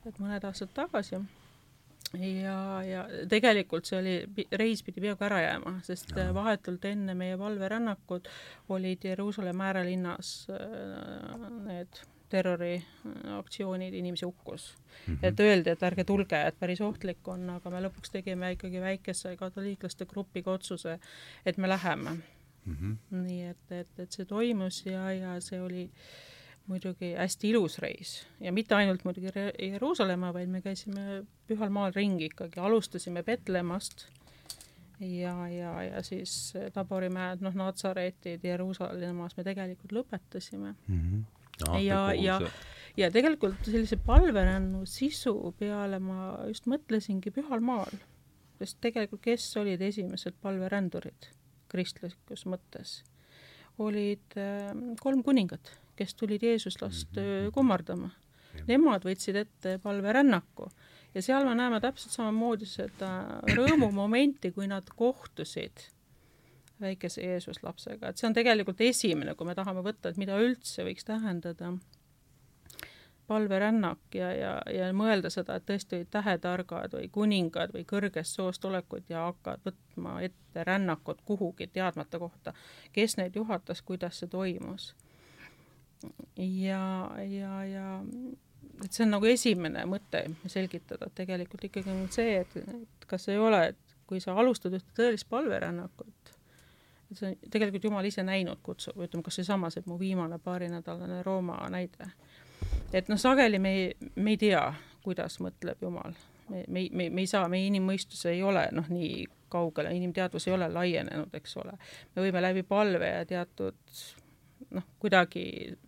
et 0.05 0.19
mõned 0.19 0.43
aastad 0.43 0.75
tagasi 0.75 1.21
ja, 2.17 2.83
ja 2.83 3.03
tegelikult 3.29 3.89
see 3.89 3.99
oli, 3.99 4.45
reis 4.57 4.83
pidi 4.85 5.03
peaaegu 5.03 5.25
ära 5.27 5.41
jääma, 5.43 5.75
sest 5.85 6.15
ja. 6.17 6.29
vahetult 6.33 6.85
enne 6.89 7.15
meie 7.17 7.37
valverännakut 7.39 8.29
olid 8.69 9.05
Jeruusalemma 9.05 9.69
äärelinnas 9.69 10.31
äh, 10.53 11.51
need 11.65 12.01
terroriaktsioonid, 12.29 13.93
inimesi 13.93 14.25
hukkus 14.25 14.77
mm. 15.07 15.13
-hmm. 15.13 15.19
et 15.27 15.39
öeldi, 15.39 15.69
et 15.69 15.83
ärge 15.83 16.03
tulge, 16.03 16.41
et 16.47 16.59
päris 16.59 16.81
ohtlik 16.81 17.27
on, 17.27 17.49
aga 17.49 17.69
me 17.69 17.81
lõpuks 17.81 18.13
tegime 18.13 18.51
ikkagi 18.51 18.81
väikese 18.81 19.35
katoliiklaste 19.37 20.05
grupiga 20.05 20.51
otsuse, 20.51 20.99
et 21.45 21.57
me 21.57 21.69
läheme 21.69 22.11
mm. 22.65 22.75
-hmm. 22.75 22.95
nii 23.11 23.45
et, 23.45 23.71
et, 23.71 23.99
et 23.99 24.11
see 24.11 24.25
toimus 24.25 24.85
ja, 24.85 25.11
ja 25.13 25.41
see 25.41 25.61
oli 25.61 25.89
muidugi 26.69 27.13
hästi 27.17 27.49
ilus 27.49 27.79
reis 27.81 28.13
ja 28.39 28.53
mitte 28.53 28.77
ainult 28.77 29.03
muidugi 29.07 29.33
Jeruusalemma, 29.33 30.31
vaid 30.35 30.51
me 30.53 30.61
käisime 30.61 31.23
Pühal 31.49 31.73
maal 31.73 31.93
ringi 31.95 32.29
ikkagi, 32.29 32.61
alustasime 32.61 33.23
Betlemmast 33.25 34.05
ja, 34.99 35.33
ja, 35.49 35.73
ja 35.83 36.03
siis 36.05 36.53
Taborimäed, 36.73 37.41
noh, 37.45 37.57
Natsaretid, 37.57 38.45
Jeruusalemmas 38.45 39.37
me 39.37 39.47
tegelikult 39.47 39.97
lõpetasime 39.99 40.75
mm. 40.75 41.03
-hmm 41.03 41.27
no, 41.67 41.79
ja, 41.79 42.13
ja, 42.13 42.39
ja 42.97 43.09
tegelikult 43.11 43.67
sellise 43.67 43.99
palverännu 44.05 44.85
sisu 44.89 45.53
peale 45.59 45.99
ma 46.03 46.31
just 46.47 46.69
mõtlesingi 46.71 47.33
Pühal 47.35 47.63
Maal, 47.63 47.99
sest 48.59 48.79
tegelikult 48.83 49.23
kes 49.25 49.47
olid 49.61 49.81
esimesed 49.89 50.39
palverändurid 50.43 51.31
kristlikus 51.69 52.45
mõttes? 52.49 52.99
olid 53.79 54.35
äh, 54.35 54.73
kolm 54.99 55.21
kuningat, 55.23 55.69
kes 55.99 56.15
tulid 56.15 56.43
Jeesuslast 56.43 57.15
mm 57.15 57.21
-hmm. 57.21 57.51
kummardama. 57.53 58.09
Nemad 58.67 59.05
võtsid 59.05 59.35
ette 59.35 59.77
palverännaku 59.83 60.69
ja 61.13 61.21
seal 61.21 61.45
me 61.45 61.55
näeme 61.55 61.79
täpselt 61.79 62.13
samamoodi 62.13 62.65
seda 62.65 63.11
rõõmumomenti, 63.55 64.51
kui 64.51 64.67
nad 64.67 64.89
kohtusid 64.95 65.85
väikese 66.81 67.21
Jeesuslapsega, 67.21 68.09
et 68.09 68.17
see 68.17 68.27
on 68.27 68.33
tegelikult 68.33 68.81
esimene, 68.81 69.35
kui 69.35 69.47
me 69.47 69.55
tahame 69.55 69.83
võtta, 69.83 70.09
et 70.09 70.17
mida 70.17 70.37
üldse 70.39 70.85
võiks 70.87 71.07
tähendada 71.07 71.73
palverännak 73.29 74.15
ja, 74.15 74.31
ja, 74.33 74.53
ja 74.73 74.87
mõelda 74.95 75.29
seda, 75.29 75.59
et 75.59 75.67
tõesti 75.69 75.99
olid 75.99 76.09
tähetargad 76.13 76.95
või 76.97 77.09
kuningad 77.13 77.75
või 77.75 77.83
kõrgest 77.89 78.39
soost 78.39 78.65
olekud 78.65 79.05
ja 79.11 79.27
hakkavad 79.27 79.67
võtma 79.67 80.15
ette 80.25 80.63
rännakut 80.65 81.21
kuhugi 81.25 81.67
teadmata 81.67 82.19
kohta, 82.19 82.55
kes 82.95 83.19
neid 83.19 83.37
juhatas, 83.37 83.83
kuidas 83.85 84.21
see 84.21 84.31
toimus. 84.31 84.95
Ja, 86.37 86.83
ja, 87.27 87.63
ja 87.65 87.87
et 88.85 88.95
see 88.95 89.05
on 89.05 89.13
nagu 89.15 89.27
esimene 89.29 89.83
mõte 89.89 90.23
selgitada, 90.47 91.09
et 91.09 91.17
tegelikult 91.23 91.65
ikkagi 91.67 91.91
on 91.91 92.07
see, 92.13 92.39
et, 92.43 92.57
et 92.59 93.07
kas 93.09 93.27
ei 93.31 93.39
ole, 93.41 93.61
et 93.73 93.95
kui 94.09 94.21
sa 94.23 94.35
alustad 94.39 94.73
ühte 94.77 94.95
tõelist 94.97 95.27
palverännakut, 95.29 96.33
see 97.13 97.31
on 97.31 97.51
tegelikult 97.51 97.89
Jumal 97.89 98.07
ise 98.09 98.23
näinud 98.25 98.61
kutsu, 98.63 98.93
ütleme 98.95 99.25
kas 99.25 99.39
seesama, 99.41 99.71
see 99.73 99.85
mu 99.89 99.99
viimane 99.99 100.39
paarinädalane 100.43 101.23
Rooma 101.25 101.59
näide. 101.73 102.11
et 102.93 103.09
noh, 103.09 103.19
sageli 103.19 103.59
me 103.59 103.73
ei, 103.75 104.11
me 104.15 104.35
ei 104.35 104.37
tea, 104.37 104.63
kuidas 105.03 105.39
mõtleb 105.43 105.81
Jumal. 105.81 106.15
me, 106.49 106.63
me, 106.67 106.87
me, 106.91 107.09
me 107.09 107.25
ei 107.25 107.27
saa, 107.27 107.47
meie 107.49 107.67
inimmõistus 107.67 108.25
ei 108.31 108.43
ole 108.43 108.67
noh, 108.71 108.87
nii 108.89 109.27
kaugele, 109.49 109.91
inimteadvus 109.97 110.47
ei 110.47 110.53
ole 110.53 110.69
laienenud, 110.69 111.33
eks 111.33 111.57
ole. 111.57 111.75
me 112.15 112.25
võime 112.25 112.41
läbi 112.41 112.63
palve 112.63 113.09
ja 113.09 113.25
teatud 113.25 113.77
noh, 114.75 114.85
kuidagi 114.99 115.43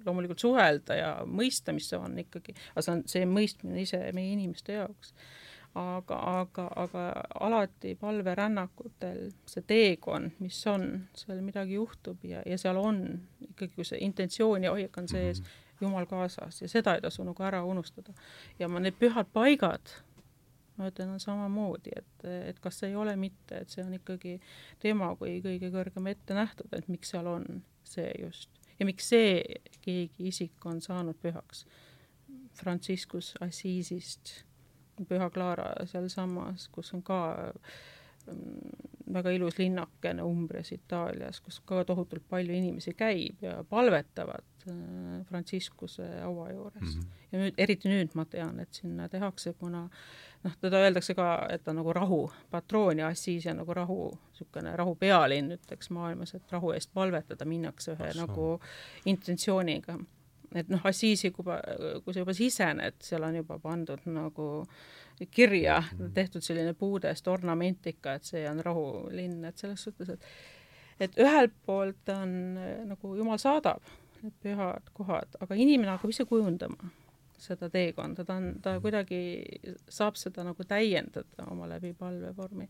loomulikult 0.05 0.39
suhelda 0.39 0.97
ja 0.97 1.11
mõista, 1.27 1.73
mis 1.75 1.89
see 1.91 1.99
on 1.99 2.17
ikkagi, 2.23 2.55
aga 2.73 2.85
see 2.85 2.95
on 2.95 3.05
see 3.13 3.29
mõistmine 3.29 3.83
ise 3.83 4.03
meie 4.15 4.33
inimeste 4.35 4.79
jaoks 4.79 5.15
aga, 5.75 6.17
aga, 6.41 6.67
aga 6.75 7.03
alati 7.39 7.95
palverännakutel 7.99 9.29
see 9.47 9.63
teekond, 9.67 10.35
mis 10.43 10.59
on, 10.67 10.87
seal 11.15 11.41
midagi 11.45 11.77
juhtub 11.77 12.23
ja, 12.27 12.43
ja 12.45 12.57
seal 12.59 12.79
on 12.81 13.03
ikkagi, 13.47 13.73
kui 13.77 13.87
see 13.87 14.01
intentsioon 14.03 14.67
ja 14.67 14.73
hoiak 14.75 14.97
on 14.97 15.07
sees 15.11 15.41
mm, 15.41 15.45
-hmm. 15.45 15.67
Jumal 15.81 16.05
kaasas 16.05 16.61
ja 16.61 16.67
seda 16.69 16.93
ei 16.95 17.01
tasu 17.01 17.23
nagu 17.23 17.43
ära 17.43 17.63
unustada. 17.65 18.13
ja 18.59 18.67
ma 18.67 18.79
need 18.79 18.93
pühad 18.99 19.25
paigad, 19.33 19.81
ma 20.77 20.87
ütlen, 20.87 21.09
on 21.09 21.19
samamoodi, 21.19 21.89
et, 21.95 22.25
et 22.49 22.59
kas 22.59 22.79
see 22.79 22.89
ei 22.89 22.95
ole 22.95 23.15
mitte, 23.15 23.57
et 23.57 23.69
see 23.69 23.83
on 23.83 23.93
ikkagi 23.93 24.39
tema 24.79 25.15
kui 25.15 25.41
kõige 25.41 25.71
kõrgem 25.71 26.07
ette 26.07 26.33
nähtud, 26.33 26.69
et 26.77 26.87
miks 26.87 27.09
seal 27.09 27.27
on 27.27 27.63
see 27.83 28.13
just 28.19 28.60
ja 28.81 28.85
miks 28.89 29.11
see 29.13 29.41
keegi 29.85 30.29
isik 30.31 30.65
on 30.65 30.81
saanud 30.81 31.19
pühaks. 31.21 31.65
Franciscus 32.57 33.35
Assisist 33.41 34.41
Püha 35.07 35.29
Clara 35.33 35.71
sealsamas, 35.89 36.67
kus 36.73 36.91
on 36.93 37.03
ka 37.05 37.19
mm, 38.27 39.13
väga 39.13 39.33
ilus 39.35 39.57
linnakene 39.59 40.25
Umbrias, 40.25 40.71
Itaalias, 40.75 41.39
kus 41.41 41.61
ka 41.65 41.83
tohutult 41.87 42.25
palju 42.29 42.53
inimesi 42.57 42.93
käib 42.97 43.41
ja 43.45 43.61
palvetavad 43.69 44.67
äh, 44.67 45.21
Franciscuse 45.29 46.07
haua 46.21 46.51
juures 46.51 46.81
mm. 46.81 46.99
-hmm. 46.99 47.25
ja 47.31 47.43
nüüd, 47.45 47.57
eriti 47.57 47.89
nüüd 47.89 48.17
ma 48.19 48.25
tean, 48.25 48.59
et 48.59 48.73
sinna 48.73 49.09
tehakse, 49.09 49.53
kuna 49.53 49.87
noh, 50.43 50.55
teda 50.61 50.81
öeldakse 50.85 51.15
ka, 51.17 51.27
et 51.49 51.63
ta 51.63 51.71
on 51.71 51.81
nagu 51.81 51.93
rahu 51.93 52.21
patroon 52.51 52.99
ja 53.03 53.11
Assis 53.11 53.45
on 53.51 53.61
nagu 53.61 53.73
rahu, 53.73 53.99
niisugune 54.31 54.75
rahu 54.77 54.95
pealinn, 54.95 55.51
ütleks 55.57 55.91
maailmas, 55.93 56.35
et 56.35 56.55
rahu 56.55 56.73
eest 56.75 56.93
palvetada 56.93 57.45
minnakse 57.45 57.95
ühe 57.95 58.09
Assu. 58.09 58.25
nagu 58.25 58.47
intentsiooniga 59.05 59.99
et 60.55 60.69
noh, 60.71 60.81
Assisi, 60.87 61.31
kui, 61.31 61.45
kui 62.03 62.13
sa 62.13 62.23
juba 62.23 62.35
sisened, 62.35 62.97
seal 63.03 63.23
on 63.23 63.37
juba 63.39 63.59
pandud 63.61 64.03
nagu 64.11 64.47
kirja 65.31 65.79
mm, 65.79 65.97
-hmm. 65.97 66.13
tehtud 66.13 66.41
selline 66.41 66.73
puudest 66.73 67.27
ornamentika, 67.27 68.13
et 68.13 68.23
see 68.23 68.49
on 68.49 68.59
rahulinn, 68.65 69.45
et 69.45 69.57
selles 69.57 69.83
suhtes, 69.83 70.09
et 70.09 70.25
et 70.99 71.17
ühelt 71.17 71.53
poolt 71.65 72.09
on 72.09 72.33
nagu 72.85 73.15
Jumal 73.15 73.37
saadab 73.37 73.81
need 74.21 74.33
pühad 74.43 74.89
kohad, 74.93 75.37
aga 75.39 75.55
inimene 75.55 75.91
hakkab 75.91 76.09
ise 76.13 76.25
kujundama 76.25 76.91
seda 77.41 77.69
teekonda, 77.73 78.25
ta 78.25 78.37
on, 78.39 78.51
ta 78.63 78.75
kuidagi 78.83 79.21
saab 79.89 80.19
seda 80.19 80.45
nagu 80.47 80.65
täiendada 80.67 81.47
oma 81.51 81.69
läbi 81.69 81.93
palvevormi. 81.97 82.67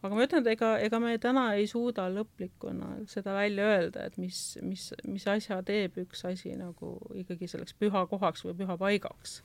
Aga 0.00 0.16
ma 0.16 0.24
ütlen, 0.24 0.44
et 0.46 0.54
ega, 0.54 0.70
ega 0.80 0.98
me 1.02 1.12
täna 1.20 1.42
ei 1.58 1.66
suuda 1.68 2.06
lõplikuna 2.08 3.02
seda 3.10 3.34
välja 3.36 3.66
öelda, 3.74 4.06
et 4.08 4.16
mis, 4.20 4.38
mis, 4.64 4.86
mis 5.04 5.26
asja 5.28 5.60
teeb 5.66 5.98
üks 6.00 6.24
asi 6.28 6.54
nagu 6.56 6.94
ikkagi 7.20 7.50
selleks 7.50 7.76
pühakohaks 7.80 8.46
või 8.46 8.56
pühapaigaks. 8.62 9.42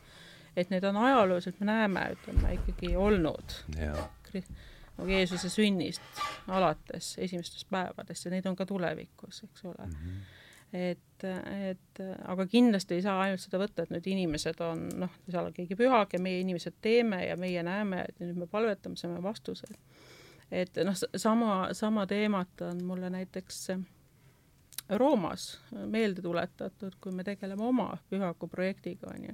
et 0.55 0.69
need 0.71 0.85
on 0.87 0.95
ajalooliselt, 0.95 1.59
me 1.59 1.65
näeme, 1.67 2.05
ütleme 2.15 2.53
ikkagi 2.55 2.93
olnud. 2.95 3.57
Nagu 4.95 5.11
Jeesuse 5.11 5.49
sünnist 5.51 6.23
alates 6.47 7.17
esimestest 7.19 7.67
päevadest 7.67 8.25
ja 8.25 8.31
neid 8.31 8.45
on 8.47 8.55
ka 8.55 8.65
tulevikus, 8.65 9.43
eks 9.43 9.65
ole. 9.65 9.85
Mm. 9.85 9.99
-hmm 9.99 10.43
et, 10.75 11.23
et 11.25 12.01
aga 12.27 12.45
kindlasti 12.51 12.97
ei 12.97 13.05
saa 13.05 13.21
ainult 13.23 13.43
seda 13.43 13.61
võtta, 13.61 13.85
et 13.85 13.93
nüüd 13.93 14.07
inimesed 14.11 14.59
on 14.65 14.87
noh, 15.05 15.13
seal 15.29 15.47
on 15.47 15.55
keegi 15.55 15.77
pühake, 15.79 16.19
meie 16.21 16.41
inimesed 16.43 16.75
teeme 16.83 17.23
ja 17.25 17.37
meie 17.39 17.63
näeme, 17.63 18.03
et 18.09 18.19
nüüd 18.19 18.43
me 18.43 18.49
palvetame, 18.51 18.99
saame 18.99 19.23
vastused 19.23 19.79
et 20.51 20.77
noh, 20.85 20.95
sama, 21.15 21.73
sama 21.73 22.07
teemat 22.07 22.61
on 22.61 22.83
mulle 22.85 23.09
näiteks 23.09 23.69
Roomas 24.89 25.61
meelde 25.85 26.21
tuletatud, 26.21 26.93
kui 27.01 27.11
me 27.11 27.23
tegeleme 27.23 27.63
oma 27.63 27.97
pühaku 28.09 28.47
projektiga, 28.47 29.09
on 29.15 29.23
ju. 29.23 29.33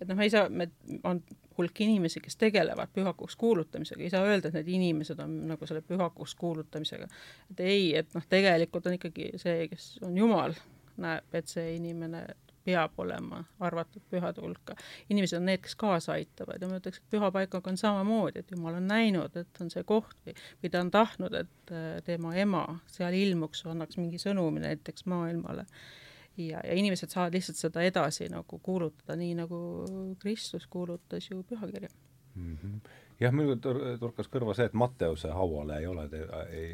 et 0.00 0.08
noh, 0.08 0.16
me 0.18 0.26
ei 0.26 0.32
saa, 0.32 0.48
me, 0.48 0.66
on 1.06 1.20
hulk 1.58 1.80
inimesi, 1.80 2.20
kes 2.20 2.36
tegelevad 2.36 2.90
pühakuks 2.94 3.36
kuulutamisega, 3.38 4.02
ei 4.02 4.10
saa 4.10 4.26
öelda, 4.26 4.50
et 4.50 4.58
need 4.58 4.72
inimesed 4.74 5.20
on 5.22 5.36
nagu 5.52 5.66
selle 5.70 5.84
pühakuks 5.86 6.34
kuulutamisega. 6.34 7.06
et 7.50 7.60
ei, 7.60 7.94
et 7.96 8.10
noh, 8.14 8.26
tegelikult 8.28 8.90
on 8.90 8.98
ikkagi 8.98 9.30
see, 9.38 9.68
kes 9.70 9.86
on 10.02 10.18
Jumal, 10.18 10.58
näeb, 11.02 11.26
et 11.34 11.50
see 11.50 11.74
inimene 11.76 12.26
peab 12.68 12.98
olema 13.00 13.42
arvatud 13.64 14.02
pühade 14.12 14.42
hulka. 14.44 14.76
inimesed 15.10 15.38
on 15.38 15.46
need, 15.48 15.62
kes 15.64 15.76
kaasa 15.80 16.16
aitavad 16.18 16.62
ja 16.62 16.68
ma 16.68 16.80
ütleks, 16.80 17.00
et 17.00 17.14
pühapaikaga 17.14 17.72
on 17.72 17.80
samamoodi, 17.80 18.42
et 18.42 18.52
Jumal 18.52 18.76
on 18.80 18.90
näinud, 18.90 19.36
et 19.40 19.62
on 19.62 19.72
see 19.72 19.84
koht 19.88 20.18
või, 20.26 20.34
või 20.62 20.72
ta 20.74 20.82
on 20.84 20.92
tahtnud, 20.94 21.38
et 21.38 21.72
äh, 21.72 21.88
tema 22.04 22.34
ema 22.36 22.64
seal 22.92 23.16
ilmuks, 23.16 23.64
annaks 23.72 24.00
mingi 24.00 24.20
sõnumi 24.20 24.64
näiteks 24.66 25.08
maailmale. 25.08 25.64
ja, 26.36 26.60
ja 26.60 26.76
inimesed 26.78 27.14
saavad 27.14 27.34
lihtsalt 27.34 27.58
seda 27.58 27.82
edasi 27.82 28.28
nagu 28.30 28.60
kuulutada, 28.62 29.16
nii 29.18 29.34
nagu 29.40 29.58
Kristus 30.22 30.66
kuulutas 30.66 31.30
ju 31.30 31.42
pühakirja 31.42 31.88
mm. 32.34 32.56
-hmm 32.62 33.06
jah, 33.22 33.34
mul 33.34 33.56
torkas 34.00 34.30
kõrva 34.30 34.54
see, 34.56 34.68
et 34.70 34.76
Matteuse 34.78 35.32
hauale 35.34 35.80
ei 35.80 35.88
ole, 35.90 36.06
ei, 36.54 36.68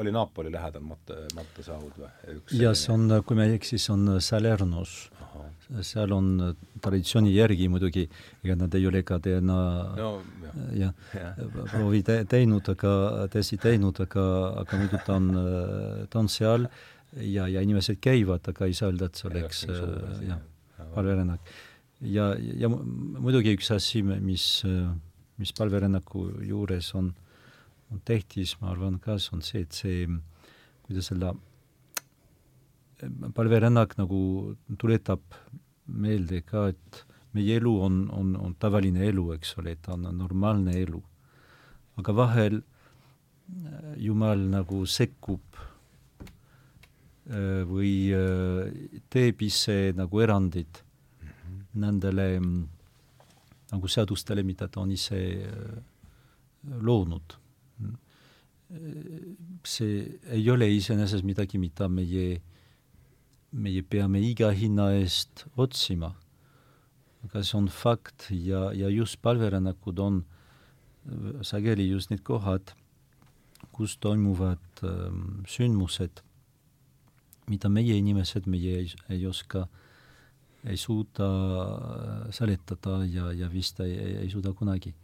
oli 0.00 0.12
Napoli 0.14 0.52
lähedal 0.54 0.84
Matte, 0.86 1.20
Mattuse 1.38 1.76
haud 1.76 2.00
või? 2.00 2.10
jah, 2.58 2.74
see 2.78 2.94
on, 2.94 3.06
kui 3.26 3.38
ma 3.38 3.46
ei 3.46 3.58
eksi, 3.58 3.78
see 3.82 3.94
on 3.94 4.18
Salernus. 4.24 4.96
seal 5.84 6.12
on 6.16 6.28
traditsiooni 6.80 7.34
järgi 7.34 7.68
muidugi, 7.68 8.06
ega 8.44 8.56
nad 8.56 8.74
ei 8.74 8.86
ole 8.88 9.02
ka 9.06 9.18
DNA 9.22 9.62
no, 9.98 10.12
jah 10.72 10.94
ja. 11.14 11.32
ja, 11.36 11.48
proovi 11.70 12.02
te, 12.02 12.22
teinud, 12.28 12.68
aga, 12.72 12.92
testi 13.32 13.58
teinud, 13.60 14.00
aga, 14.06 14.28
aga 14.64 14.80
muidu 14.80 15.02
ta 15.06 15.18
on, 15.20 15.32
ta 16.10 16.22
on 16.22 16.30
seal 16.32 16.68
ja, 17.22 17.48
ja 17.48 17.62
inimesed 17.64 18.00
käivad, 18.02 18.48
aga 18.48 18.68
ei 18.68 18.76
saa 18.76 18.90
öelda, 18.90 19.10
et 19.10 19.20
see 19.20 19.28
oleks 19.30 19.66
jah, 20.24 20.40
palverännak. 20.94 21.52
ja, 22.00 22.32
ja 22.38 22.70
muidugi 22.72 23.54
üks 23.58 23.70
asi, 23.74 24.02
mis 24.02 24.48
äh, 24.66 24.88
mis 25.38 25.52
palverännaku 25.54 26.24
juures 26.46 26.94
on, 26.98 27.12
on 27.92 28.00
tähtis, 28.04 28.56
ma 28.60 28.72
arvan 28.72 28.98
ka, 29.02 29.16
on 29.32 29.42
see, 29.42 29.62
et 29.62 29.72
see, 29.72 30.06
kuidas 30.86 31.12
öelda, 31.12 31.34
palverännak 33.34 33.94
nagu 33.98 34.56
tuletab 34.78 35.22
meelde 35.86 36.42
ka, 36.46 36.68
et 36.74 37.04
meie 37.36 37.58
elu 37.60 37.74
on, 37.84 38.00
on, 38.14 38.34
on 38.36 38.54
tavaline 38.58 39.06
elu, 39.08 39.32
eks 39.36 39.54
ole, 39.60 39.76
ta 39.82 39.94
on 39.94 40.08
normaalne 40.16 40.74
elu. 40.82 41.02
aga 41.98 42.12
vahel 42.14 42.60
äh, 42.60 43.94
Jumal 43.98 44.44
nagu 44.52 44.84
sekkub 44.86 45.58
äh, 47.26 47.64
või 47.66 48.10
äh, 48.14 48.70
teeb 49.10 49.42
ise 49.42 49.92
nagu 49.98 50.20
erandid 50.22 50.78
mm 50.78 51.28
-hmm. 51.28 51.64
nendele 51.74 52.28
nagu 53.72 53.88
seadustele, 53.88 54.42
mida 54.42 54.68
ta 54.68 54.80
on 54.80 54.90
ise 54.90 55.18
loonud. 56.80 57.36
see 59.64 60.18
ei 60.28 60.50
ole 60.50 60.66
iseenesest 60.68 61.24
midagi, 61.24 61.58
mida 61.58 61.88
meie, 61.88 62.40
meie 63.52 63.82
peame 63.82 64.20
iga 64.20 64.50
hinna 64.52 64.90
eest 64.98 65.46
otsima 65.56 66.12
aga 67.24 67.42
see 67.42 67.56
on 67.58 67.68
fakt 67.68 68.28
ja, 68.30 68.70
ja 68.72 68.88
just 68.88 69.20
palverännakud 69.22 69.98
on 69.98 70.22
äh, 70.24 71.42
sageli 71.42 71.88
just 71.88 72.10
need 72.10 72.22
kohad, 72.22 72.74
kus 73.72 73.96
toimuvad 73.98 74.82
ähm, 74.82 75.44
sündmused, 75.46 76.22
mida 77.48 77.68
meie 77.68 77.96
inimesed, 77.98 78.46
meie 78.46 78.78
ei, 78.82 78.92
ei 79.10 79.26
oska, 79.26 79.66
ei 80.66 80.76
suuda 80.76 81.28
äh, 81.28 82.30
seletada 82.34 83.02
ja, 83.06 83.32
ja 83.32 83.50
vist 83.52 83.80
ei, 83.84 83.92
ei, 83.94 84.16
ei 84.24 84.30
suuda 84.32 84.52
kunagi. 84.52 84.94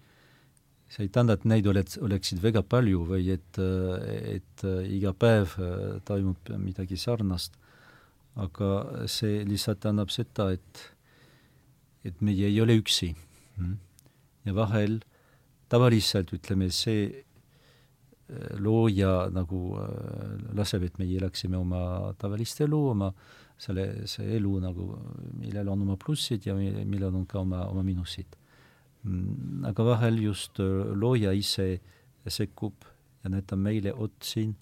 see 0.89 1.07
ei 1.07 1.11
tähenda, 1.11 1.35
et 1.35 1.45
neid 1.49 1.67
oleks, 1.67 1.97
oleksid 1.99 2.43
väga 2.43 2.63
palju 2.63 3.05
või 3.09 3.31
et, 3.35 3.59
äh, 3.59 4.39
et 4.39 4.67
iga 4.91 5.15
päev 5.15 5.57
toimub 6.07 6.51
midagi 6.59 6.97
sarnast, 7.01 7.57
aga 8.35 9.07
see 9.11 9.45
lihtsalt 9.47 9.87
annab 9.87 10.11
seda, 10.11 10.53
et 10.53 10.91
et 12.05 12.21
meie 12.21 12.51
ei 12.51 12.61
ole 12.61 12.77
üksi. 12.77 13.15
Hmm. 13.55 13.79
ja 14.45 14.53
vahel 14.53 14.99
tavaliselt 15.71 16.33
ütleme, 16.35 16.69
see 16.75 17.07
äh, 17.11 18.57
looja 18.59 19.29
nagu 19.33 19.61
äh, 19.79 20.35
laseb, 20.59 20.89
et 20.89 20.99
meie 21.01 21.19
elaksime 21.21 21.59
oma 21.59 22.13
tavalist 22.21 22.61
elu, 22.65 22.81
oma 22.91 23.13
selle, 23.61 24.07
see 24.11 24.37
elu 24.37 24.55
nagu, 24.63 24.89
millel 25.41 25.71
on 25.73 25.85
oma 25.87 25.97
plussid 26.01 26.47
ja 26.49 26.57
millel 26.57 27.15
on 27.15 27.27
ka 27.31 27.41
oma, 27.43 27.65
oma 27.71 27.85
miinusid. 27.87 28.41
Hmm. 29.05 29.65
aga 29.69 29.85
vahel 29.85 30.17
just 30.23 30.61
äh, 30.65 30.95
looja 30.97 31.35
ise 31.37 31.75
sekkub 32.25 32.87
ja 33.25 33.31
näitab 33.35 33.61
meile, 33.61 33.93
ot 33.93 34.17
siin, 34.25 34.55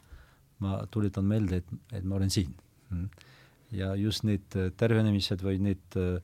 ma 0.59 0.80
tuletan 0.90 1.28
meelde, 1.30 1.61
et, 1.62 1.76
et 1.95 2.05
ma 2.05 2.18
olen 2.18 2.30
siin. 2.30 2.51
Hmm. 2.90 3.07
ja 3.72 3.95
just 3.97 4.26
need 4.26 4.51
tervenemised 4.76 5.45
või 5.47 5.62
need 5.62 5.97
äh, 5.97 6.18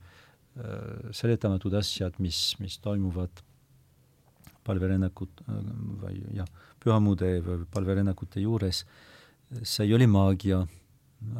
Äh, 0.58 1.12
seletamatud 1.14 1.74
asjad, 1.78 2.16
mis, 2.18 2.56
mis 2.58 2.80
toimuvad 2.82 3.42
palverännakud 4.66 5.42
äh, 5.44 5.58
või 6.02 6.16
jah, 6.34 6.48
pühamude 6.82 7.28
või 7.44 7.66
palverännakute 7.70 8.42
juures, 8.42 8.80
see 9.62 9.86
ei 9.86 9.94
ole 9.94 10.08
maagia, 10.10 10.64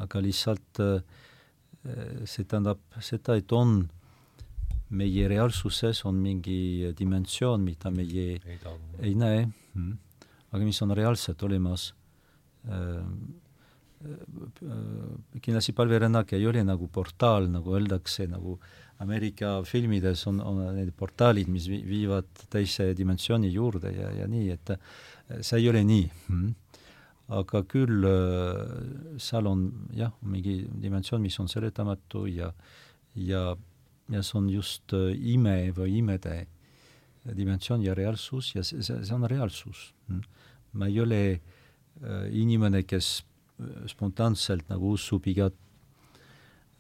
aga 0.05 0.23
lihtsalt 0.25 0.83
äh, 0.85 1.01
see 2.25 2.45
tähendab 2.45 2.81
seda, 3.05 3.39
et 3.39 3.53
on 3.53 3.81
meie 4.89 5.29
reaalsuses 5.29 6.05
on 6.09 6.19
mingi 6.23 6.93
dimensioon, 6.97 7.63
mida 7.65 7.93
meie 7.93 8.39
ei, 8.39 8.59
ei 9.05 9.15
näe. 9.15 9.45
Mm., 9.77 9.99
aga 10.49 10.65
mis 10.65 10.81
on 10.83 10.95
reaalselt 10.97 11.43
olemas 11.45 11.91
kindlasti 15.43 15.73
palverännak 15.73 16.33
ei 16.33 16.47
ole 16.47 16.63
nagu 16.65 16.89
portaal, 16.93 17.49
nagu 17.51 17.75
öeldakse, 17.75 18.29
nagu 18.31 18.59
Ameerika 18.99 19.61
filmides 19.63 20.25
on, 20.27 20.41
on 20.43 20.61
need 20.75 20.91
portaalid, 20.99 21.51
mis 21.51 21.69
viivad 21.71 22.29
teise 22.51 22.91
dimensiooni 22.99 23.51
juurde 23.55 23.93
ja, 23.95 24.11
ja 24.23 24.27
nii, 24.31 24.49
et 24.55 24.73
see 25.41 25.61
ei 25.61 25.69
ole 25.71 25.85
nii. 25.87 26.09
Mm.. 26.29 26.55
Aga 27.29 27.63
küll 27.69 28.05
äh, 28.09 29.19
seal 29.21 29.49
on 29.51 29.67
jah, 29.97 30.15
mingi 30.25 30.63
dimensioon, 30.83 31.23
mis 31.23 31.37
on 31.43 31.49
seletamatu 31.51 32.25
ja, 32.31 32.53
ja, 33.15 33.43
ja 34.09 34.23
see 34.25 34.39
on 34.41 34.49
just 34.53 34.95
äh, 34.97 35.13
ime 35.35 35.71
või 35.77 35.99
imede 36.01 36.41
dimensioon 37.37 37.85
ja 37.85 37.95
reaalsus 37.97 38.55
ja 38.55 38.65
see, 38.65 38.81
see, 38.81 39.03
see 39.05 39.17
on 39.17 39.29
reaalsus. 39.29 39.91
Mm.. 40.09 40.25
ma 40.81 40.89
ei 40.89 41.01
ole 41.01 41.23
äh, 41.33 42.29
inimene, 42.33 42.85
kes 42.89 43.19
spontaanselt 43.91 44.69
nagu 44.71 44.93
usub 44.95 45.27
igat 45.27 45.57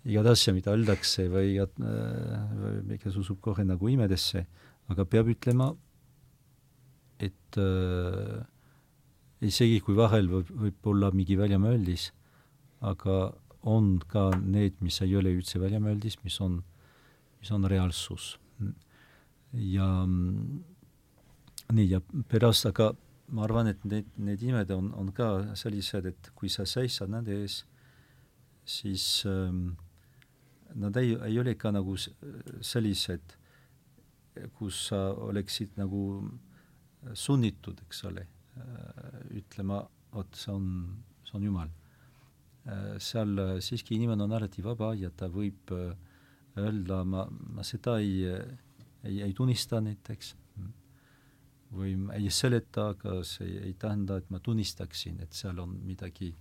igat 0.09 0.29
asja, 0.31 0.55
mida 0.55 0.73
öeldakse 0.73 1.27
või 1.29 1.57
igat, 1.57 1.75
kes 3.03 3.17
usub 3.19 3.41
kohe 3.45 3.65
nagu 3.67 3.91
imedesse, 3.91 4.45
aga 4.89 5.05
peab 5.05 5.29
ütlema, 5.35 5.73
et 7.19 7.59
äh, 7.59 8.39
isegi 9.45 9.81
kui 9.85 9.97
vahel 9.99 10.29
võib, 10.31 10.51
võib 10.51 10.91
olla 10.93 11.11
mingi 11.15 11.37
väljamõeldis, 11.39 12.11
aga 12.81 13.19
on 13.69 13.99
ka 14.11 14.31
need, 14.39 14.79
mis 14.85 15.01
ei 15.05 15.17
ole 15.19 15.33
üldse 15.37 15.61
väljamõeldis, 15.63 16.19
mis 16.25 16.39
on, 16.45 16.61
mis 17.41 17.51
on 17.55 17.67
reaalsus. 17.71 18.37
ja 19.53 19.87
nii, 21.73 21.89
ja 21.89 22.01
pärast, 22.29 22.67
aga 22.67 22.93
ma 23.33 23.45
arvan, 23.45 23.69
et 23.73 23.85
need, 23.85 24.07
need 24.17 24.43
imed 24.43 24.71
on, 24.73 24.93
on 24.97 25.11
ka 25.13 25.57
sellised, 25.59 26.07
et 26.07 26.31
kui 26.35 26.49
sa 26.53 26.67
seisad 26.67 27.11
nende 27.13 27.35
ees, 27.43 27.63
siis 28.69 29.25
ähm, 29.29 29.77
nad 30.75 30.97
ei, 31.01 31.15
ei 31.29 31.39
ole 31.41 31.55
ka 31.57 31.73
nagu 31.73 31.97
sellised, 31.99 33.37
kus 34.59 34.89
sa 34.91 35.09
oleksid 35.29 35.79
nagu 35.81 36.03
sunnitud, 37.15 37.81
eks 37.87 38.05
ole, 38.09 38.27
ütlema, 39.39 39.83
vot 40.15 40.39
see 40.39 40.55
on, 40.55 40.67
see 41.27 41.37
on 41.39 41.47
Jumal. 41.49 41.75
seal 43.01 43.61
siiski 43.65 43.97
inimene 43.97 44.27
on 44.27 44.35
alati 44.37 44.63
vaba 44.65 44.91
ja 44.99 45.09
ta 45.11 45.29
võib 45.33 45.71
öelda, 45.73 46.99
ma, 47.05 47.23
ma 47.31 47.65
seda 47.65 47.95
ei, 48.03 48.27
ei, 49.05 49.23
ei 49.25 49.33
tunnista 49.33 49.81
näiteks 49.81 50.35
või 51.73 51.95
ei 52.17 52.29
seleta, 52.33 52.91
aga 52.95 53.23
see 53.29 53.61
ei 53.69 53.75
tähenda, 53.81 54.19
et 54.19 54.29
ma 54.33 54.41
tunnistaksin, 54.41 55.21
et 55.25 55.33
seal 55.37 55.59
on 55.63 55.79
midagi, 55.85 56.33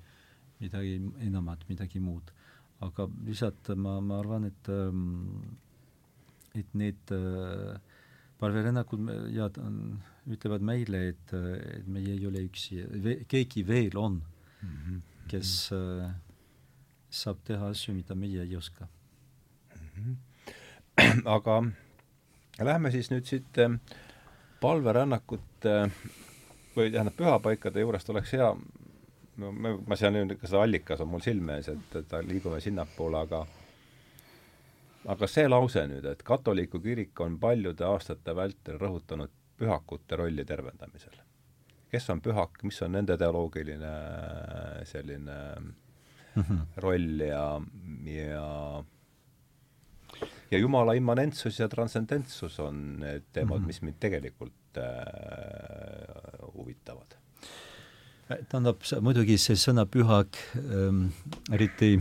midagi 0.60 0.98
enamat, 1.28 1.68
midagi 1.70 2.04
muud 2.04 2.32
aga 2.86 3.08
lihtsalt 3.26 3.72
ma, 3.82 3.98
ma 4.02 4.20
arvan, 4.22 4.48
et 4.52 4.70
ähm, 4.70 5.58
et 6.58 6.74
need 6.74 7.14
äh, 7.14 7.78
palverännakud 8.40 9.10
ja 9.34 9.50
ütlevad 10.30 10.66
meile, 10.66 11.08
et, 11.14 11.34
et 11.34 11.88
meie 11.90 12.14
ei 12.14 12.26
ole 12.30 12.44
üksi, 12.46 12.84
keegi 13.30 13.66
veel 13.68 13.98
on 13.98 14.20
mm, 14.20 14.70
-hmm. 14.70 15.02
kes 15.32 15.72
äh, 15.74 16.12
saab 17.10 17.42
teha 17.44 17.72
asju, 17.74 17.96
mida 17.96 18.16
meie 18.16 18.42
ei 18.42 18.56
oska 18.56 18.88
mm. 18.88 19.90
-hmm. 19.98 21.22
aga 21.38 21.64
lähme 22.60 22.92
siis 22.92 23.12
nüüd 23.12 23.26
siit 23.26 23.58
äh, 23.58 23.80
palverännakute 24.62 25.92
või 26.76 26.92
tähendab, 26.92 27.16
pühapaikade 27.18 27.80
juurest 27.80 28.10
oleks 28.10 28.34
hea 28.34 28.56
no 29.38 29.52
ma, 29.52 29.74
ma 29.88 29.96
seal 29.96 30.14
nüüd 30.14 30.38
see 30.44 30.60
allikas 30.62 31.02
on 31.02 31.10
mul 31.14 31.24
silme 31.26 31.58
ees, 31.58 31.70
et, 31.74 31.96
et 32.02 32.16
liigume 32.28 32.60
sinnapoole, 32.62 33.24
aga 33.28 33.46
aga 35.08 35.30
see 35.32 35.48
lause 35.48 35.84
nüüd, 35.90 36.06
et 36.06 36.24
katoliku 36.28 36.82
kirik 36.84 37.20
on 37.24 37.40
paljude 37.40 37.86
aastate 37.88 38.36
vältel 38.36 38.80
rõhutanud 38.82 39.34
pühakute 39.58 40.20
rolli 40.20 40.46
tervendamisel. 40.46 41.16
kes 41.92 42.10
on 42.10 42.22
pühak, 42.22 42.60
mis 42.64 42.82
on 42.84 42.92
nende 42.92 43.18
teoloogiline 43.18 43.94
selline 44.86 45.38
mm 45.60 46.42
-hmm. 46.44 46.66
roll 46.84 47.20
ja, 47.20 47.62
ja 48.06 48.84
ja 50.52 50.58
Jumala 50.58 50.94
immanentsus 50.94 51.60
ja 51.60 51.68
transcendentsus 51.68 52.60
on 52.60 53.00
need 53.00 53.24
teemad 53.34 53.58
mm, 53.58 53.64
-hmm. 53.64 53.68
mis 53.68 53.82
mind 53.82 53.96
tegelikult 54.00 54.78
äh, 54.78 54.84
huvitavad 56.54 57.18
tähendab, 58.28 58.82
muidugi 59.02 59.38
see 59.40 59.56
sõna 59.56 59.86
pühak 59.86 60.38
ähm, 60.58 61.08
eriti 61.54 61.98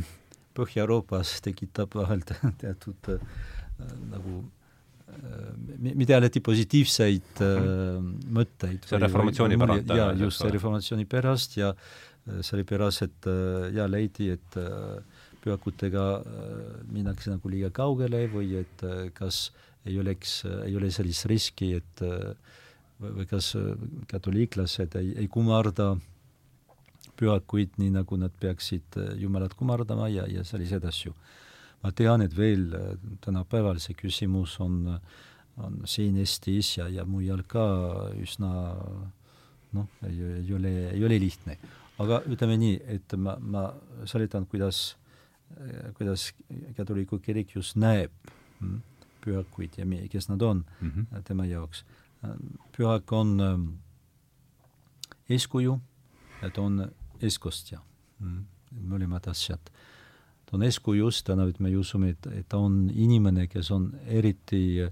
Põhja-Euroopas 0.56 1.38
tekitab 1.44 1.94
vahel 2.00 2.24
teatud 2.26 3.12
äh, 3.12 3.20
nagu 4.12 4.40
äh, 5.12 5.92
mitte 5.92 6.16
alati 6.16 6.42
positiivseid 6.44 7.44
äh, 7.44 8.00
mõtteid. 8.38 8.88
see 8.88 8.98
on 8.98 9.06
reformatsiooni 9.06 9.60
pärast. 9.60 9.94
jaa, 10.00 10.10
just, 10.24 10.42
see 10.42 10.56
reformatsiooni 10.56 11.06
pärast 11.10 11.56
ja 11.60 11.72
äh, 11.74 12.42
sellepärast, 12.46 13.06
et 13.06 13.30
äh, 13.30 13.70
jaa, 13.76 13.86
leidi, 13.90 14.32
et 14.34 14.58
äh, 14.60 14.98
pühakutega 15.44 16.06
äh, 16.18 16.82
minnakse 16.90 17.30
nagu 17.30 17.50
liiga 17.52 17.70
kaugele 17.74 18.26
või 18.32 18.56
et 18.62 18.86
äh, 18.86 19.08
kas 19.14 19.50
ei 19.86 19.98
oleks 20.02 20.40
äh,, 20.48 20.64
ei 20.66 20.76
ole 20.78 20.90
sellist 20.90 21.28
riski, 21.30 21.76
et 21.78 22.02
äh, 22.02 22.34
või 22.96 23.26
kas 23.28 23.52
katoliiklased 24.08 24.94
ei, 24.96 25.10
ei 25.20 25.26
kummarda 25.28 25.92
pühakuid 27.16 27.78
nii, 27.80 27.92
nagu 27.94 28.18
nad 28.20 28.34
peaksid 28.40 28.98
Jumalat 29.20 29.54
kummardama 29.56 30.08
ja, 30.12 30.26
ja 30.30 30.44
selliseid 30.44 30.84
asju. 30.84 31.14
ma 31.82 31.92
tean, 31.92 32.22
et 32.24 32.32
veel 32.36 32.70
tänapäeval 33.20 33.78
see 33.80 33.94
küsimus 33.94 34.56
on, 34.64 34.98
on 35.62 35.80
siin 35.84 36.16
Eestis 36.18 36.76
ja, 36.78 36.88
ja 36.88 37.04
mujal 37.04 37.42
ka 37.46 37.64
üsna 38.16 38.52
noh, 39.76 39.88
ei, 40.08 40.52
ole, 40.56 40.72
ei 40.90 41.04
ole 41.04 41.18
lihtne. 41.20 41.58
aga 42.02 42.22
ütleme 42.28 42.56
nii, 42.60 42.76
et 42.96 43.16
ma, 43.20 43.36
ma 43.40 43.66
seletan, 44.08 44.46
kuidas, 44.46 44.96
kuidas 45.96 46.30
katoliku 46.76 47.18
kirik 47.18 47.54
just 47.56 47.76
näeb 47.76 48.12
mm, 48.60 48.80
pühakuid 49.24 49.78
ja 49.80 49.86
mi-, 49.88 50.08
kes 50.12 50.28
nad 50.28 50.42
on 50.42 50.64
mm 50.80 50.90
-hmm. 50.90 51.22
tema 51.24 51.46
jaoks. 51.46 51.84
pühak 52.76 53.12
on 53.12 53.78
eeskuju 55.28 55.80
ta 56.40 56.62
on 56.62 56.90
eeskostja 57.24 57.80
mm., 58.20 58.44
mõlemad 58.90 59.28
asjad. 59.30 59.70
ta 60.46 60.56
on 60.56 60.62
eeskujust, 60.66 61.28
et 61.30 61.60
me 61.60 61.74
usume, 61.76 62.10
et, 62.14 62.26
et 62.26 62.48
ta 62.48 62.58
on 62.58 62.90
inimene, 62.92 63.46
kes 63.46 63.70
on 63.70 63.92
eriti 64.06 64.82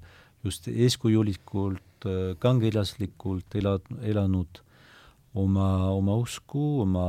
just 0.44 0.68
eeskujulikult, 0.68 2.06
äh, 2.06 2.36
kangelaslikult 2.38 3.54
ela-, 3.54 3.80
elanud 4.02 4.62
oma, 5.34 5.68
oma 5.90 6.16
usku, 6.20 6.80
oma 6.84 7.06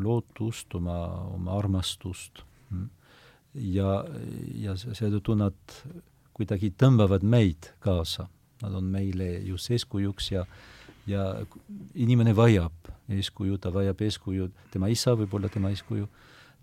lootust, 0.00 0.74
oma, 0.74 0.98
oma 1.34 1.58
armastust. 1.58 2.44
Mm. 2.70 2.88
ja, 3.54 3.90
ja 4.58 4.72
seetõttu 4.80 5.36
nad 5.38 5.76
kuidagi 6.34 6.72
tõmbavad 6.74 7.22
meid 7.22 7.68
kaasa, 7.84 8.26
nad 8.64 8.74
on 8.74 8.88
meile 8.90 9.28
just 9.46 9.70
eeskujuks 9.70 10.32
ja 10.32 10.42
ja 11.06 11.24
inimene 11.94 12.34
vajab 12.36 12.92
eeskuju, 13.12 13.58
ta 13.60 13.72
vajab 13.74 14.00
eeskuju, 14.06 14.48
tema 14.72 14.88
isa 14.92 15.14
võib 15.18 15.34
olla 15.36 15.50
tema 15.52 15.72
eeskuju, 15.74 16.08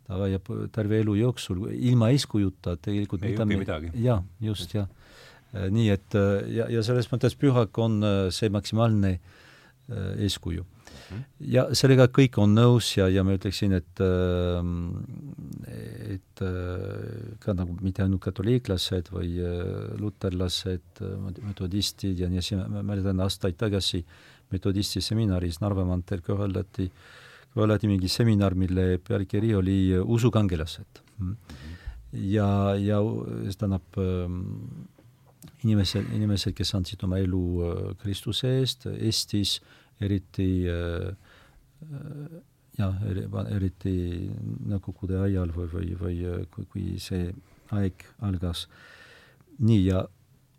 ta 0.08 0.18
vajab 0.18 0.50
terve 0.74 1.02
elu 1.04 1.18
jooksul, 1.22 1.68
ilma 1.78 2.10
eeskujuta 2.16 2.78
tegelikult 2.82 3.26
ei 3.28 3.38
õpi 3.38 3.60
midagi. 3.62 3.94
jaa, 4.02 4.22
just, 4.42 4.74
jah. 4.76 4.90
nii 5.54 5.90
et 5.94 6.20
ja, 6.56 6.68
ja 6.72 6.84
selles 6.86 7.12
mõttes 7.12 7.38
pühak 7.38 7.78
on 7.84 8.02
see 8.34 8.50
maksimaalne 8.54 9.18
eeskuju 9.92 10.66
ja 11.52 11.66
sellega 11.78 12.08
kõik 12.14 12.38
on 12.42 12.54
nõus 12.56 12.92
ja, 12.96 13.08
ja 13.12 13.24
ma 13.26 13.36
ütleksin, 13.36 13.76
et 13.78 14.02
et 16.12 16.44
ka 17.44 17.56
nagu 17.58 17.76
mitte 17.84 18.04
ainult 18.06 18.24
katoliiklased 18.24 19.12
või 19.14 19.36
luterlased, 20.02 21.02
metodistid 21.44 22.22
ja 22.22 22.30
nii 22.32 22.42
edasi, 22.42 22.60
ma 22.62 22.84
mäletan 22.86 23.22
aastaid 23.24 23.60
tagasi 23.60 24.04
metodisti 24.52 25.02
seminaris 25.02 25.62
Narva 25.62 25.86
maanteel 25.88 26.24
korraldati, 26.26 26.88
korraldati 27.54 27.90
mingi 27.92 28.10
seminar, 28.12 28.56
mille 28.56 28.98
pealkiri 29.04 29.54
oli 29.56 29.78
Usukangelased. 30.00 31.04
ja, 32.12 32.48
ja 32.76 32.98
see 33.02 33.60
tähendab 33.60 34.02
inimesed, 35.64 36.10
inimesed, 36.16 36.56
kes 36.58 36.74
andsid 36.76 37.04
oma 37.06 37.20
elu 37.22 37.44
Kristuse 38.02 38.58
eest 38.60 38.88
Eestis 38.92 39.60
eriti 40.02 40.66
äh, 40.68 41.14
äh, 41.94 42.40
jah, 42.80 43.04
eriti 43.54 44.32
Nõukogude 44.72 45.22
ajal 45.26 45.54
või, 45.56 45.70
või, 45.72 45.94
või 46.00 46.18
äh, 46.26 46.44
kui, 46.54 46.66
kui 46.72 46.88
see 47.02 47.30
aeg 47.76 48.06
algas. 48.26 48.68
nii, 49.62 49.86
ja 49.86 50.06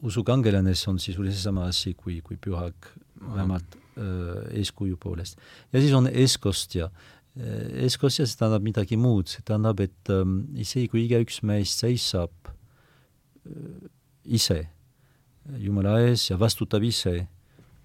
usukangelane 0.02 0.74
on 0.88 0.98
sisuliselt 0.98 1.42
sama 1.42 1.66
asi 1.70 1.94
kui, 1.94 2.20
kui 2.22 2.36
pühak, 2.36 2.92
vähemalt 3.20 3.76
äh, 3.76 3.81
eeskuju 3.96 4.96
poolest. 4.96 5.38
ja 5.72 5.80
siis 5.80 5.92
on 5.92 6.08
eeskostja. 6.08 6.90
eeskostja, 7.34 8.26
see 8.26 8.36
tähendab 8.36 8.64
midagi 8.64 8.96
muud, 9.00 9.28
see 9.28 9.44
tähendab, 9.44 9.80
et 9.80 10.12
ähm, 10.12 10.42
isegi 10.54 10.88
kui 10.92 11.06
igaüks 11.06 11.40
meist 11.42 11.80
seisab 11.80 12.32
äh, 12.48 13.88
ise 14.24 14.66
Jumala 15.58 15.96
ees 16.04 16.28
ja 16.30 16.36
vastutab 16.38 16.84
ise 16.86 17.26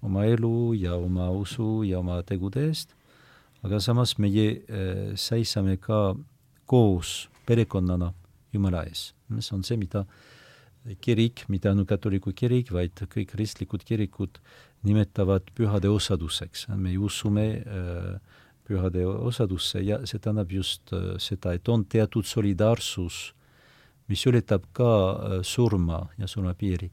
oma 0.04 0.26
elu 0.28 0.74
ja 0.78 0.94
oma 0.94 1.30
usu 1.34 1.82
ja 1.82 1.98
oma 1.98 2.20
tegude 2.22 2.68
eest, 2.68 2.92
aga 3.66 3.80
samas 3.82 4.14
meie 4.22 4.46
äh, 4.52 5.16
seisame 5.16 5.76
ka 5.80 6.14
koos 6.66 7.28
perekonnana 7.46 8.12
Jumala 8.52 8.84
ees. 8.86 9.12
see 9.40 9.56
on 9.56 9.64
see, 9.64 9.76
mida 9.76 10.04
kirik, 11.02 11.44
mitte 11.48 11.68
ainult 11.68 11.88
katoliku 11.90 12.32
kirik, 12.32 12.70
vaid 12.72 12.96
kõik 13.12 13.32
kristlikud 13.34 13.84
kirikud 13.84 14.38
nimetavad 14.82 15.50
pühade 15.54 15.88
osaduseks. 15.90 16.68
me 16.68 16.96
usume 16.98 17.46
äh, 17.66 18.20
pühade 18.64 19.06
osadusse 19.06 19.80
ja 19.80 20.00
see 20.06 20.18
tähendab 20.18 20.52
just 20.52 20.92
äh, 20.92 21.16
seda, 21.18 21.52
et 21.52 21.68
on 21.68 21.84
teatud 21.84 22.26
solidaarsus, 22.26 23.34
mis 24.08 24.26
ületab 24.26 24.68
ka 24.72 24.90
äh, 24.90 25.40
surma 25.42 26.08
ja 26.18 26.26
surmapiiri 26.26 26.90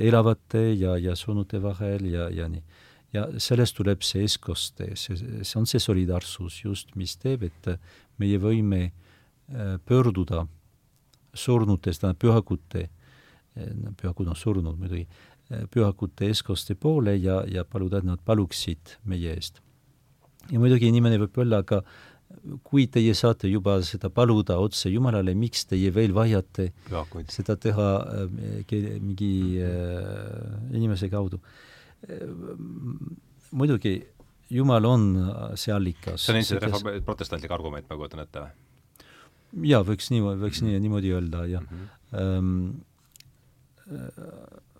elavate 0.00 0.70
ja, 0.72 0.94
ja 0.96 1.12
surnute 1.16 1.58
vahel 1.60 2.06
ja, 2.08 2.30
ja 2.32 2.46
nii. 2.48 2.62
ja 3.12 3.26
sellest 3.36 3.76
tuleb 3.76 4.00
see 4.00 4.22
eestkoste, 4.24 4.86
see, 4.96 5.18
see 5.44 5.58
on 5.60 5.66
see 5.68 5.82
solidaarsus 5.84 6.62
just, 6.64 6.94
mis 6.96 7.12
teeb, 7.20 7.44
et 7.44 7.68
meie 8.16 8.38
võime 8.40 8.86
pöörduda 9.84 10.46
surnutest, 11.36 12.00
tähendab 12.00 12.22
pühakute, 12.24 12.86
pühakud 14.00 14.32
on 14.32 14.38
surnud 14.38 14.80
muidugi, 14.80 15.04
pühakute 15.72 16.28
eestkoste 16.30 16.76
poole 16.78 17.16
ja, 17.18 17.40
ja 17.50 17.64
paluda, 17.66 17.98
et 17.98 18.06
nad 18.06 18.22
paluksid 18.26 18.96
meie 19.08 19.34
eest. 19.34 19.60
ja 20.50 20.60
muidugi 20.62 20.90
inimene 20.90 21.18
võib 21.18 21.42
öelda, 21.42 21.62
aga 21.64 21.82
kui 22.62 22.86
teie 22.86 23.12
saate 23.18 23.50
juba 23.50 23.80
seda 23.86 24.08
paluda 24.14 24.60
otse 24.62 24.90
Jumalale, 24.92 25.34
miks 25.34 25.66
teie 25.66 25.90
veel 25.94 26.14
vajate 26.14 26.70
Pühakuid. 26.86 27.30
seda 27.34 27.56
teha 27.58 27.88
äh, 28.22 28.30
mingi 29.02 29.32
äh, 29.64 30.76
inimese 30.76 31.10
kaudu 31.12 31.40
äh,? 32.06 32.24
muidugi, 33.50 33.98
Jumal 34.50 34.86
on 34.86 35.02
see 35.58 35.74
allikas. 35.74 36.22
see 36.22 36.32
on 36.32 36.38
endiselt 36.38 36.62
reform-, 36.62 37.02
protestantlik 37.06 37.50
argument, 37.54 37.86
ma 37.90 37.98
kujutan 37.98 38.22
ette 38.22 38.44
või? 38.44 38.52
jaa, 39.72 39.82
võiks 39.86 40.10
nii, 40.14 40.22
võiks 40.38 40.62
nii, 40.62 40.78
niimoodi 40.86 41.10
öelda, 41.16 41.46
jah 41.50 41.66
mm. 41.66 41.74
-hmm. 41.80 41.96
Ähm, 42.10 42.82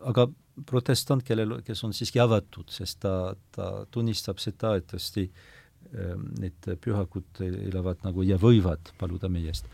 aga 0.07 0.25
protestant, 0.67 1.25
kellel, 1.25 1.61
kes 1.67 1.85
on 1.87 1.95
siiski 1.97 2.21
avatud, 2.23 2.69
sest 2.73 3.01
ta, 3.05 3.35
ta 3.55 3.71
tunnistab 3.91 4.41
seda, 4.43 4.75
et 4.79 4.89
tõesti 4.91 5.29
äh, 5.29 5.49
Ehm, 5.91 6.29
need 6.39 6.67
pühakud 6.85 7.41
elavad 7.43 8.05
nagu 8.05 8.23
ja 8.23 8.37
võivad 8.39 8.93
paluda 9.01 9.31
meie 9.33 9.51
eest. 9.51 9.67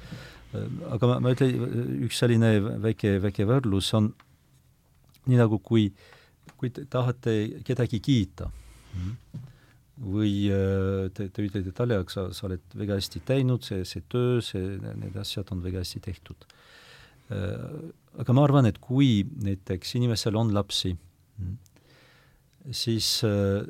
Ehm, 0.56 0.78
aga 0.94 1.10
ma, 1.10 1.16
ma 1.20 1.32
ütlen, 1.34 1.58
üks 2.06 2.22
selline 2.22 2.54
väike, 2.80 3.18
väike 3.20 3.44
võrdlus 3.48 3.90
on 3.98 4.08
nii 5.26 5.36
nagu 5.36 5.58
kui, 5.60 5.90
kui 6.56 6.70
te 6.72 6.86
tahate 6.88 7.34
kedagi 7.66 8.00
kiita 8.00 8.48
mhm. 8.48 9.42
või 10.14 10.32
äh, 10.54 11.10
te, 11.12 11.28
te 11.28 11.44
ütlete 11.44 11.74
talle, 11.76 12.00
sa, 12.14 12.30
sa 12.32 12.48
oled 12.48 12.64
väga 12.78 12.96
hästi 12.96 13.20
teinud, 13.26 13.66
see, 13.66 13.84
see 13.84 14.06
töö, 14.08 14.40
see, 14.40 14.78
need 14.86 15.20
asjad 15.20 15.52
on 15.52 15.60
väga 15.66 15.84
hästi 15.84 16.00
tehtud. 16.06 16.48
Ehm, 17.30 17.90
aga 18.18 18.32
ma 18.32 18.44
arvan, 18.44 18.66
et 18.66 18.78
kui 18.78 19.24
näiteks 19.24 19.96
inimesel 19.98 20.36
on 20.36 20.52
lapsi, 20.54 20.94
siis 22.70 23.08
äh, 23.24 23.66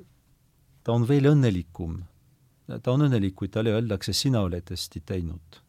ta 0.85 0.93
on 0.93 1.09
veel 1.09 1.33
õnnelikum 1.33 1.97
ta 2.67 2.93
on 2.93 3.07
õnnelik, 3.07 3.37
kui 3.39 3.51
talle 3.53 3.75
öeldakse, 3.77 4.15
sina 4.17 4.43
oled 4.47 4.75
hästi 4.75 5.03
teinud. 5.07 5.63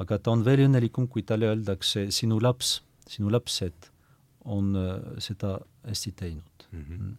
aga 0.00 0.16
ta 0.18 0.32
on 0.32 0.44
veel 0.44 0.62
õnnelikum, 0.64 1.08
kui 1.12 1.22
talle 1.28 1.48
öeldakse, 1.50 2.06
sinu 2.14 2.38
laps, 2.40 2.78
sinu 3.10 3.28
lapsed 3.32 3.90
on 4.48 4.70
äh, 4.78 5.00
seda 5.20 5.58
hästi 5.84 6.12
teinud 6.16 6.64
mm. 6.72 6.84
-hmm. 6.88 7.10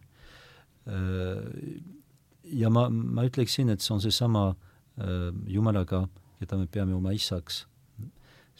ja 2.42 2.70
ma, 2.70 2.88
ma 2.88 3.22
ütleksin, 3.28 3.70
et 3.70 3.80
see 3.80 3.94
on 3.94 4.00
seesama 4.00 4.56
äh, 4.98 5.30
Jumalaga, 5.46 6.08
keda 6.40 6.56
me 6.56 6.66
peame 6.66 6.94
oma 6.94 7.12
isaks. 7.12 7.66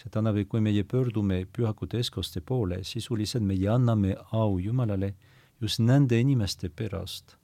See 0.02 0.10
tähendab, 0.10 0.40
et 0.40 0.48
kui 0.50 0.60
meie 0.60 0.82
pöördume 0.82 1.44
pühakute 1.46 2.00
eestkoste 2.00 2.42
poole, 2.42 2.82
sisuliselt 2.82 3.46
meie 3.46 3.68
anname 3.70 4.16
au 4.34 4.58
Jumalale 4.58 5.14
just 5.62 5.78
nende 5.78 6.18
inimeste 6.18 6.72
pärast 6.74 7.36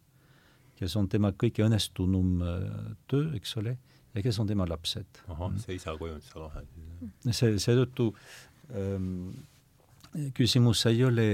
kes 0.79 0.97
on 0.99 1.09
tema 1.11 1.33
kõige 1.35 1.65
õnnestunum 1.67 2.43
äh, 2.45 2.65
töö, 3.11 3.33
eks 3.39 3.57
ole, 3.61 3.75
ja 4.15 4.25
kes 4.25 4.39
on 4.43 4.49
tema 4.51 4.67
lapsed. 4.69 5.23
ahah, 5.29 5.55
see 5.63 5.79
isa 5.79 5.95
kujund 5.99 6.25
seal 6.27 6.47
vahel. 6.47 6.67
see, 7.27 7.59
seetõttu 7.63 8.11
ähm, 8.79 9.31
küsimus 10.37 10.85
ei 10.89 11.03
ole, 11.05 11.27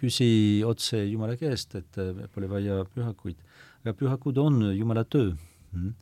küsi 0.00 0.28
otse 0.68 1.00
Jumala 1.06 1.38
käest, 1.40 1.78
et 1.78 2.00
äh, 2.02 2.24
pole 2.34 2.50
vaja 2.50 2.82
pühakuid. 2.94 3.40
aga 3.82 3.96
pühakud 3.98 4.42
on 4.42 4.64
Jumala 4.74 5.04
töö 5.04 5.32
mm.. 5.72 5.94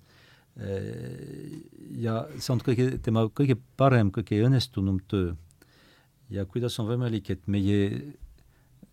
Ja 2.01 2.17
see 2.37 2.53
on 2.53 2.61
kõige, 2.65 2.99
tema 3.03 3.25
kõige 3.33 3.57
parem, 3.81 4.11
kõige 4.13 4.43
õnnestunum 4.45 4.99
töö. 5.09 5.35
ja 6.31 6.45
kuidas 6.45 6.79
on 6.79 6.87
võimalik, 6.87 7.31
et 7.31 7.47
meie 7.47 7.79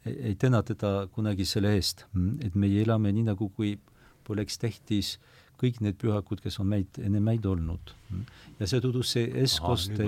ei 0.05 0.35
täna 0.39 0.61
teda 0.63 1.07
kunagi 1.11 1.45
selle 1.45 1.73
eest, 1.75 2.05
et 2.41 2.55
meie 2.55 2.81
elame 2.81 3.11
nii, 3.11 3.27
nagu 3.33 3.49
kui 3.49 3.75
poleks 4.27 4.57
tähtis 4.57 5.17
kõik 5.57 5.79
need 5.81 5.97
pühakud, 5.97 6.41
kes 6.43 6.59
on 6.61 6.69
meid, 6.69 6.99
enne 7.01 7.19
meid 7.23 7.45
olnud. 7.49 7.93
ja 8.59 8.67
seetõttu 8.69 9.03
see 9.03 9.25
eskoste 9.43 10.05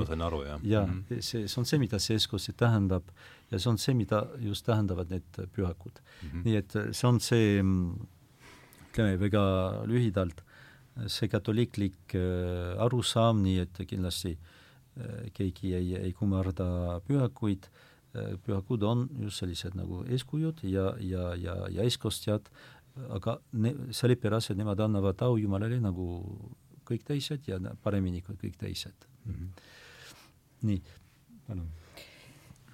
ja 0.63 0.85
mm 0.85 1.03
-hmm. 1.09 1.21
see, 1.21 1.47
see 1.47 1.59
on 1.59 1.65
see, 1.65 1.79
mida 1.79 1.99
see 1.99 2.15
eskoste 2.15 2.53
tähendab 2.53 3.03
ja 3.51 3.59
see 3.59 3.69
on 3.69 3.77
see, 3.77 3.93
mida 3.93 4.27
just 4.39 4.65
tähendavad 4.65 5.09
need 5.09 5.23
pühakud 5.55 5.99
mm. 5.99 6.29
-hmm. 6.29 6.43
nii 6.45 6.55
et 6.55 6.77
see 6.91 7.07
on 7.07 7.19
see, 7.19 7.63
ütleme 8.91 9.19
väga 9.19 9.43
lühidalt, 9.85 10.43
see 11.07 11.29
katoliiklik 11.31 12.15
äh, 12.17 12.75
arusaam, 12.83 13.43
nii 13.43 13.59
et 13.63 13.81
kindlasti 13.87 14.33
äh, 14.35 15.29
keegi 15.35 15.73
ei, 15.77 15.93
ei 15.99 16.13
kummarda 16.17 16.99
pühakuid 17.07 17.69
äh,, 17.69 18.35
pühakud 18.45 18.83
on 18.83 19.07
just 19.23 19.43
sellised 19.43 19.77
nagu 19.79 20.03
eeskujud 20.09 20.63
ja, 20.67 20.91
ja, 20.99 21.33
ja, 21.39 21.55
ja 21.69 21.87
eeskostjad, 21.87 22.49
aga 23.15 23.37
ne-, 23.53 23.75
sellepärast, 23.95 24.51
et 24.51 24.59
nemad 24.59 24.79
annavad 24.83 25.21
au 25.27 25.37
Jumalale 25.39 25.79
nagu 25.83 26.07
kõik 26.89 27.05
teised 27.05 27.45
ja 27.47 27.59
paremini 27.83 28.23
kui 28.25 28.35
kõik 28.39 28.57
teised 28.57 29.05
mm. 29.25 29.33
-hmm. 29.33 29.67
nii, 30.71 30.81
palun 31.47 31.69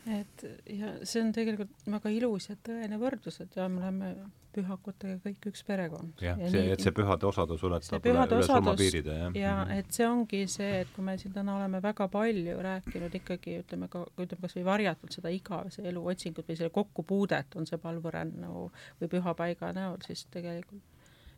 et 0.05 0.43
ja 0.69 0.93
see 1.03 1.21
on 1.23 1.31
tegelikult 1.33 1.85
väga 1.89 2.11
ilus 2.13 2.49
ja 2.51 2.55
tõene 2.61 2.99
võrdlus, 3.01 3.39
et 3.41 3.55
ja 3.57 3.67
me 3.71 3.81
oleme 3.81 4.11
pühakutega 4.55 5.17
kõik 5.23 5.47
üks 5.51 5.63
perekond. 5.67 6.23
jah, 6.23 6.39
see, 6.51 6.63
et 6.73 6.83
see 6.83 6.93
pühade 6.95 7.27
osadus 7.29 7.63
ületab 7.67 8.07
üle, 8.07 8.25
üle 8.25 8.47
surmapiiride, 8.47 9.17
jah. 9.19 9.37
ja 9.39 9.53
-hmm. 9.57 9.79
et 9.79 9.99
see 9.99 10.07
ongi 10.07 10.41
see, 10.51 10.71
et 10.85 10.93
kui 10.95 11.05
me 11.05 11.17
siin 11.21 11.33
täna 11.35 11.57
oleme 11.59 11.81
väga 11.83 12.07
palju 12.07 12.57
rääkinud 12.69 13.19
ikkagi 13.21 13.59
ütleme 13.63 13.89
ka, 13.91 14.05
ütleme 14.17 14.41
kas 14.47 14.57
või 14.57 14.65
varjatult 14.71 15.19
seda 15.19 15.33
igavese 15.33 15.85
elu 15.91 16.05
otsingut 16.13 16.49
või 16.49 16.57
selle 16.59 16.73
kokkupuudet 16.79 17.55
on 17.55 17.67
see 17.69 17.81
palverännu 17.81 18.69
või 19.01 19.11
pühapaiga 19.11 19.73
näol, 19.73 20.01
siis 20.07 20.25
tegelikult 20.31 20.83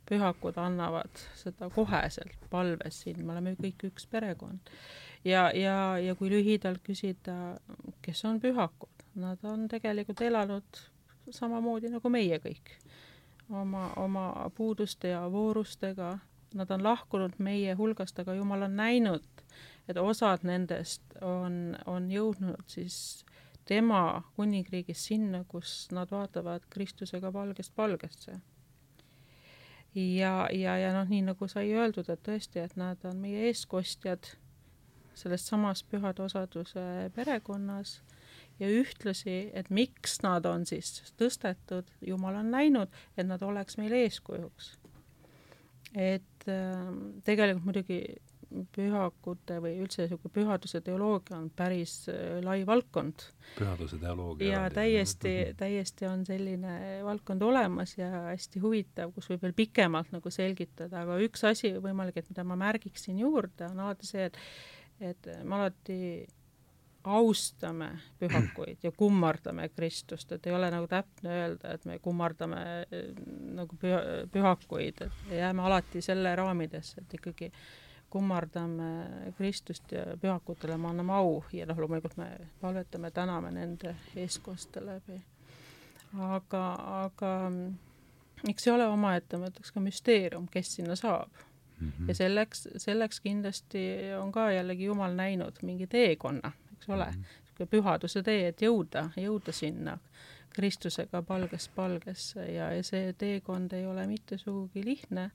pühakud 0.08 0.56
annavad 0.62 1.20
seda 1.36 1.70
koheselt 1.76 2.48
palves 2.50 3.02
siin, 3.04 3.26
me 3.26 3.36
oleme 3.36 3.58
kõik 3.60 3.90
üks 3.90 4.08
perekond 4.08 4.72
ja, 5.28 5.48
ja, 5.56 5.98
ja 6.00 6.16
kui 6.16 6.30
lühidalt 6.32 6.84
küsida, 6.86 7.58
kes 8.06 8.24
on 8.30 8.40
pühakud, 8.44 9.08
nad 9.20 9.44
on 9.48 9.68
tegelikult 9.72 10.22
elanud 10.24 10.84
samamoodi 11.34 11.92
nagu 11.92 12.12
meie 12.12 12.40
kõik, 12.44 12.72
oma, 13.50 13.94
oma 13.96 14.50
puuduste 14.56 15.08
ja 15.08 15.32
voorustega, 15.32 16.18
nad 16.54 16.72
on 16.72 16.84
lahkunud 16.84 17.38
meie 17.38 17.74
hulgast, 17.76 18.20
aga 18.20 18.34
Jumal 18.34 18.62
on 18.68 18.76
näinud, 18.76 19.24
et 19.88 19.98
osad 19.98 20.44
nendest 20.48 21.18
on, 21.22 21.76
on 21.86 22.12
jõudnud 22.12 22.64
siis 22.72 23.26
tema 23.68 24.24
kuningriigis 24.36 25.06
sinna, 25.10 25.44
kus 25.48 25.88
nad 25.92 26.12
vaatavad 26.12 26.66
Kristusega 26.70 27.34
valgest 27.34 27.78
valgesse. 27.78 28.40
ja, 29.96 30.48
ja, 30.54 30.78
ja 30.78 30.94
noh, 30.94 31.08
nii 31.10 31.22
nagu 31.32 31.48
sai 31.48 31.72
öeldud, 31.74 32.10
et 32.10 32.24
tõesti, 32.24 32.62
et 32.64 32.76
nad 32.76 33.04
on 33.06 33.18
meie 33.18 33.48
eestkostjad 33.50 34.36
selles 35.18 35.48
samas 35.48 35.82
pühade 35.84 36.22
osaduse 36.22 37.10
perekonnas 37.16 38.02
ja 38.60 38.70
ühtlasi, 38.72 39.38
et 39.54 39.70
miks 39.74 40.20
nad 40.26 40.46
on 40.50 40.66
siis 40.66 41.14
tõstetud, 41.20 41.90
Jumal 42.08 42.40
on 42.42 42.52
näinud, 42.54 42.94
et 43.18 43.28
nad 43.28 43.44
oleks 43.46 43.78
meile 43.78 44.04
eeskujuks. 44.08 44.76
et 45.96 46.50
äh, 46.52 46.88
tegelikult 47.26 47.66
muidugi 47.66 48.02
pühakute 48.76 49.58
või 49.64 49.74
üldse 49.82 50.06
niisugune 50.06 50.32
pühaduse 50.34 50.80
teoloogia 50.84 51.36
on 51.38 51.50
päris 51.56 52.06
äh, 52.12 52.38
lai 52.44 52.62
valdkond. 52.68 53.26
pühaduse 53.58 54.00
teoloogia. 54.00 54.54
ja 54.54 54.70
täiesti, 54.74 55.34
täiesti 55.58 56.08
on 56.08 56.26
selline 56.26 57.04
valdkond 57.04 57.44
olemas 57.44 57.98
ja 57.98 58.10
hästi 58.30 58.64
huvitav, 58.64 59.12
kus 59.16 59.30
võib 59.32 59.44
veel 59.48 59.58
pikemalt 59.58 60.14
nagu 60.16 60.32
selgitada, 60.32 61.04
aga 61.04 61.20
üks 61.24 61.44
asi 61.48 61.74
võimalik, 61.84 62.22
et 62.22 62.32
mida 62.32 62.48
ma 62.48 62.60
märgiksin 62.60 63.20
juurde, 63.20 63.68
on 63.72 63.86
alati 63.86 64.10
see, 64.10 64.32
et 64.32 64.42
et 64.98 65.28
me 65.46 65.60
alati 65.60 66.26
austame 67.08 67.90
pühakuid 68.20 68.84
ja 68.84 68.92
kummardame 68.92 69.70
Kristust, 69.70 70.32
et 70.32 70.48
ei 70.48 70.54
ole 70.54 70.70
nagu 70.72 70.88
täpne 70.88 71.34
öelda, 71.40 71.74
et 71.74 71.86
me 71.86 72.00
kummardame 72.04 72.62
eh, 72.92 73.10
nagu 73.58 73.78
püha, 73.80 74.02
pühakuid, 74.32 75.02
et 75.06 75.34
jääme 75.40 75.64
alati 75.64 76.02
selle 76.02 76.36
raamidesse, 76.36 77.02
et 77.02 77.18
ikkagi 77.20 77.52
kummardame 78.10 79.32
Kristust 79.38 79.92
ja 79.92 80.06
pühakutele 80.22 80.78
me 80.78 80.92
anname 80.92 81.14
au 81.14 81.42
ja 81.54 81.66
noh, 81.68 81.80
loomulikult 81.80 82.18
me 82.20 82.30
palvetame, 82.62 83.12
täname 83.12 83.52
nende 83.52 83.96
eestkoste 84.16 84.86
läbi. 84.86 85.20
aga, 86.18 86.64
aga 87.04 87.34
eks 88.48 88.64
see 88.64 88.74
ole 88.74 88.88
omaette, 88.88 89.38
ma 89.38 89.52
ütleks 89.52 89.74
ka 89.76 89.84
müsteerium, 89.84 90.48
kes 90.52 90.76
sinna 90.78 90.96
saab 90.96 91.46
Mm 91.80 91.92
-hmm. 91.92 92.08
ja 92.08 92.14
selleks, 92.16 92.70
selleks 92.78 93.20
kindlasti 93.20 93.98
on 94.20 94.32
ka 94.32 94.52
jällegi 94.52 94.86
Jumal 94.86 95.14
näinud 95.14 95.54
mingi 95.62 95.88
teekonna, 95.88 96.52
eks 96.88 96.96
ole 96.96 97.06
mm, 97.06 97.24
-hmm. 97.60 97.68
pühaduse 97.70 98.24
tee, 98.24 98.48
et 98.48 98.62
jõuda, 98.62 99.10
jõuda 99.18 99.52
sinna 99.52 99.98
Kristusega 100.56 101.22
palgest 101.22 101.72
palgesse 101.76 102.46
ja, 102.52 102.72
ja 102.74 102.84
see 102.84 103.14
teekond 103.14 103.74
ei 103.74 103.86
ole 103.86 104.08
mitte 104.08 104.38
sugugi 104.38 104.86
lihtne 104.86 105.32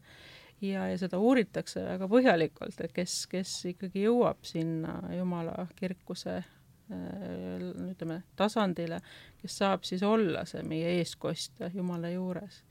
ja, 0.60 0.88
ja 0.88 0.98
seda 0.98 1.18
uuritakse 1.18 1.84
väga 1.84 2.08
põhjalikult, 2.08 2.80
et 2.80 2.92
kes, 2.92 3.26
kes 3.26 3.64
ikkagi 3.74 4.06
jõuab 4.06 4.42
sinna 4.42 4.96
Jumala 5.16 5.66
kirkuse 5.76 6.38
äh, 6.38 7.68
ütleme, 7.90 8.22
tasandile, 8.36 9.00
kes 9.42 9.58
saab 9.58 9.84
siis 9.84 10.02
olla 10.02 10.44
see 10.44 10.62
meie 10.62 10.98
eestkostja 10.98 11.70
Jumala 11.74 12.10
juures. 12.10 12.62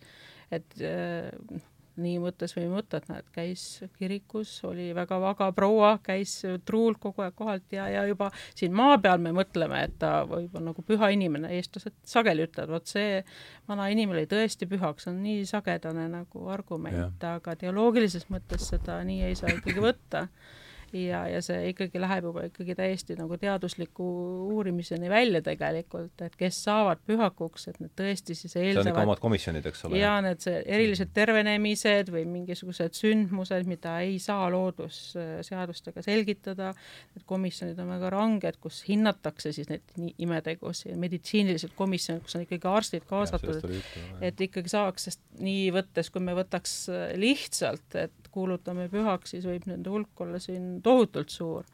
et 0.51 0.75
äh, 0.81 1.31
nii 1.99 2.19
mõttes 2.23 2.53
võime 2.55 2.77
võtta, 2.77 3.01
et 3.01 3.09
näed, 3.11 3.27
käis 3.35 3.63
kirikus, 3.99 4.53
oli 4.67 4.89
väga 4.95 5.17
vaga 5.21 5.49
proua, 5.55 5.95
käis 6.03 6.37
truult 6.67 7.01
kogu 7.03 7.25
aeg 7.25 7.35
kohalt 7.37 7.75
ja, 7.75 7.87
ja 7.91 8.05
juba 8.07 8.29
siin 8.55 8.75
maa 8.77 8.97
peal 9.01 9.19
me 9.23 9.33
mõtleme, 9.35 9.83
et 9.87 9.97
ta 9.99 10.21
võib 10.29 10.55
olla 10.55 10.71
nagu 10.71 10.85
püha 10.87 11.11
inimene, 11.15 11.51
eestlased 11.57 11.97
sageli 12.07 12.47
ütlevad, 12.47 12.71
vot 12.77 12.93
see 12.93 13.19
vana 13.69 13.89
inimene 13.91 14.21
oli 14.21 14.31
tõesti 14.31 14.69
pühaks, 14.71 15.09
on 15.11 15.21
nii 15.25 15.43
sagedane 15.49 16.07
nagu 16.11 16.47
argument, 16.53 17.23
aga 17.27 17.55
teoloogilises 17.59 18.29
mõttes 18.31 18.69
seda 18.71 19.01
nii 19.07 19.27
ei 19.29 19.37
saa 19.39 19.53
ikkagi 19.57 19.83
võtta 19.83 20.27
ja, 20.97 21.21
ja 21.29 21.39
see 21.43 21.71
ikkagi 21.71 22.01
läheb 22.01 22.27
juba 22.27 22.43
ikkagi 22.47 22.75
täiesti 22.77 23.15
nagu 23.19 23.37
teadusliku 23.39 24.07
uurimiseni 24.55 25.09
välja 25.11 25.41
tegelikult, 25.45 26.21
et 26.25 26.35
kes 26.39 26.59
saavad 26.65 27.01
pühakuks, 27.07 27.67
et 27.71 27.79
need 27.81 27.93
tõesti 27.97 28.35
siis 28.37 28.55
eeldavad 28.55 28.85
see 28.85 28.91
on 28.91 28.93
ikka 28.93 29.05
omad 29.07 29.23
komisjonid, 29.23 29.67
eks 29.71 29.85
ole? 29.87 29.99
jaa, 30.01 30.17
need 30.25 30.43
see 30.43 30.61
erilised 30.77 31.13
tervenemised 31.15 32.11
või 32.13 32.25
mingisugused 32.29 32.97
sündmused, 32.97 33.67
mida 33.69 33.97
ei 34.05 34.17
saa 34.23 34.49
loodusseadustega 34.53 36.03
selgitada, 36.05 36.71
need 37.15 37.27
komisjonid 37.29 37.79
on 37.81 37.93
väga 37.95 38.13
ranged, 38.15 38.59
kus 38.63 38.81
hinnatakse 38.89 39.53
siis 39.55 39.71
neid 39.71 40.15
imetegusid, 40.21 40.97
meditsiinilised 41.01 41.75
komisjonid, 41.77 42.25
kus 42.25 42.37
on 42.39 42.45
ikkagi 42.47 42.71
arstid 42.71 43.07
kaasatud, 43.09 43.63
et 44.21 44.47
ikkagi 44.47 44.71
saaks, 44.71 45.09
sest 45.09 45.23
nii 45.41 45.69
võttes, 45.75 46.11
kui 46.11 46.23
me 46.23 46.35
võtaks 46.37 46.83
lihtsalt, 47.21 47.99
et 47.99 48.20
kuulutame 48.33 48.87
pühaks, 48.91 49.35
siis 49.35 49.47
võib 49.47 49.67
nende 49.69 49.91
hulk 49.93 50.25
olla 50.25 50.41
siin 50.41 50.81
tohutult 50.83 51.33
suur. 51.33 51.69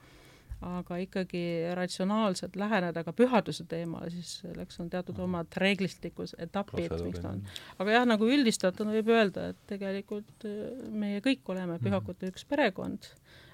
aga 0.58 0.97
ikkagi 0.97 1.41
ratsionaalselt 1.78 2.55
läheneda 2.58 3.03
ka 3.05 3.12
pühaduse 3.14 3.68
teemale, 3.70 4.10
siis 4.10 4.39
selleks 4.39 4.80
on 4.82 4.88
teatud 4.89 5.20
omad 5.22 5.53
reeglistikus 5.62 6.34
etapid, 6.41 6.95
miks 7.03 7.22
ta 7.22 7.36
on. 7.36 7.43
aga 7.78 7.97
jah, 7.99 8.08
nagu 8.10 8.26
üldistatuna 8.26 8.95
võib 8.95 9.12
öelda, 9.14 9.51
et 9.53 9.60
tegelikult 9.70 10.47
äh, 10.49 10.88
meie 10.89 11.22
kõik 11.22 11.45
oleme 11.53 11.76
mhm. 11.76 11.84
pühakute 11.84 12.32
üks 12.34 12.47
perekond, 12.49 13.12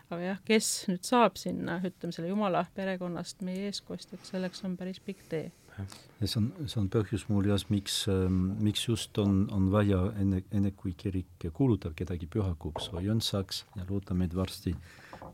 aga 0.10 0.22
jah, 0.30 0.40
kes 0.48 0.70
nüüd 0.88 1.04
saab 1.04 1.36
sinna, 1.42 1.82
ütleme 1.84 2.16
selle 2.16 2.32
jumala 2.32 2.64
perekonnast 2.76 3.44
meie 3.44 3.68
eeskostjaks, 3.68 4.32
selleks 4.32 4.64
on 4.64 4.80
päris 4.80 5.04
pikk 5.04 5.28
tee 5.28 5.52
see 6.24 6.40
on, 6.40 6.50
see 6.68 6.80
on 6.82 6.90
põhjus 6.94 7.26
muuseas, 7.30 7.68
miks 7.74 8.04
ähm,, 8.12 8.54
miks 8.64 8.86
just 8.88 9.18
on, 9.22 9.44
on 9.54 9.70
vaja 9.74 10.00
enne, 10.22 10.44
enne 10.54 10.72
kui 10.78 10.94
kirik 10.98 11.48
kuulutab 11.56 11.96
kedagi 12.00 12.30
pühakuks 12.32 12.92
või 12.94 13.10
õndsaks 13.14 13.64
ja 13.78 13.88
loodame, 13.90 14.30
et 14.30 14.36
varsti 14.38 14.76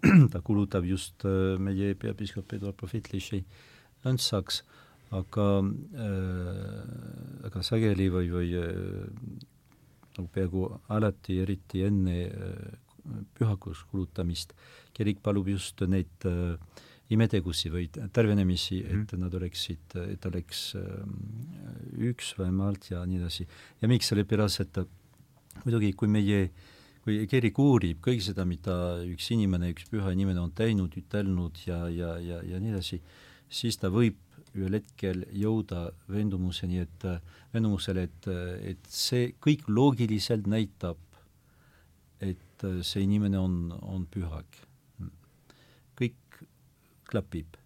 ta 0.33 0.41
kuulutab 0.45 0.87
just 0.87 1.25
äh, 1.27 1.55
meie 1.61 1.93
peapiiskop 1.99 2.57
Eduard 2.57 2.77
Prohvetliši 2.79 3.43
õndsaks, 4.09 4.63
aga 5.15 5.47
äh,, 6.07 6.83
aga 7.49 7.63
sageli 7.65 8.09
või, 8.13 8.33
või 8.33 8.53
äh, 8.59 9.47
nagu 10.17 10.29
peaaegu 10.35 10.67
alati, 10.95 11.39
eriti 11.43 11.83
enne 11.87 12.19
äh, 12.27 12.77
pühakuks 13.37 13.85
kuulutamist, 13.91 14.53
kirik 14.95 15.21
palub 15.23 15.47
just 15.51 15.81
neid 15.87 16.27
äh, 16.27 16.55
imetegusi 17.09 17.71
või 17.73 17.87
tervenemisi 17.89 18.79
et 18.85 19.13
nad 19.17 19.33
oleksid, 19.33 19.95
et 20.13 20.25
oleks 20.29 20.75
ähm, 20.77 21.15
üks 22.09 22.35
vähemalt 22.37 22.91
ja 22.91 23.01
nii 23.05 23.21
edasi. 23.21 23.47
ja 23.81 23.89
miks, 23.89 24.11
sellepärast 24.11 24.61
et 24.65 24.81
muidugi, 25.63 25.93
kui 25.97 26.11
meie, 26.11 26.43
kui 27.03 27.23
kirik 27.29 27.57
uurib 27.59 28.03
kõike 28.05 28.23
seda, 28.29 28.45
mida 28.45 28.75
üks 29.07 29.31
inimene, 29.33 29.71
üks 29.73 29.89
püha 29.89 30.13
inimene 30.13 30.43
on 30.43 30.53
teinud, 30.55 30.95
ütelnud 31.01 31.59
ja, 31.65 31.85
ja, 31.89 32.15
ja, 32.21 32.43
ja 32.45 32.61
nii 32.61 32.75
edasi, 32.75 33.01
siis 33.49 33.79
ta 33.81 33.91
võib 33.93 34.19
ühel 34.57 34.79
hetkel 34.79 35.25
jõuda 35.35 35.89
veendumuseni, 36.09 36.81
et, 36.85 37.05
veendumusele, 37.53 38.07
et, 38.09 38.29
et 38.73 38.89
see 38.89 39.33
kõik 39.41 39.67
loogiliselt 39.69 40.49
näitab, 40.49 41.01
et 42.21 42.65
see 42.83 43.05
inimene 43.05 43.39
on, 43.39 43.61
on 43.81 44.05
pühak. 44.11 44.65
Klapib. 47.09 47.57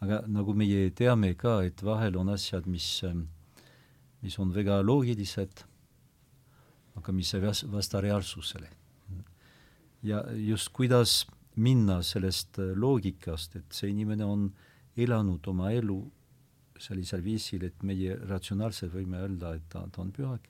aga 0.00 0.20
nagu 0.28 0.52
meie 0.54 0.90
teame 0.92 1.32
ka, 1.40 1.62
et 1.64 1.82
vahel 1.82 2.18
on 2.20 2.28
asjad, 2.28 2.66
mis, 2.68 3.02
mis 4.22 4.38
on 4.38 4.52
väga 4.52 4.82
loogilised, 4.84 5.62
aga 6.96 7.12
mis 7.12 7.32
ei 7.34 7.40
vasta 7.72 8.00
reaalsusele. 8.00 8.68
ja 10.02 10.22
just 10.36 10.68
kuidas 10.72 11.26
minna 11.56 12.02
sellest 12.02 12.58
loogikast, 12.76 13.56
et 13.56 13.72
see 13.72 13.90
inimene 13.90 14.24
on 14.24 14.50
elanud 14.96 15.46
oma 15.48 15.70
elu 15.72 15.96
sellisel 16.80 17.22
viisil, 17.24 17.64
et 17.64 17.82
meie 17.86 18.16
ratsionaalselt 18.28 18.92
võime 18.92 19.20
öelda, 19.24 19.54
et 19.56 19.64
ta, 19.72 19.86
ta 19.92 20.02
on 20.02 20.12
pühak, 20.12 20.48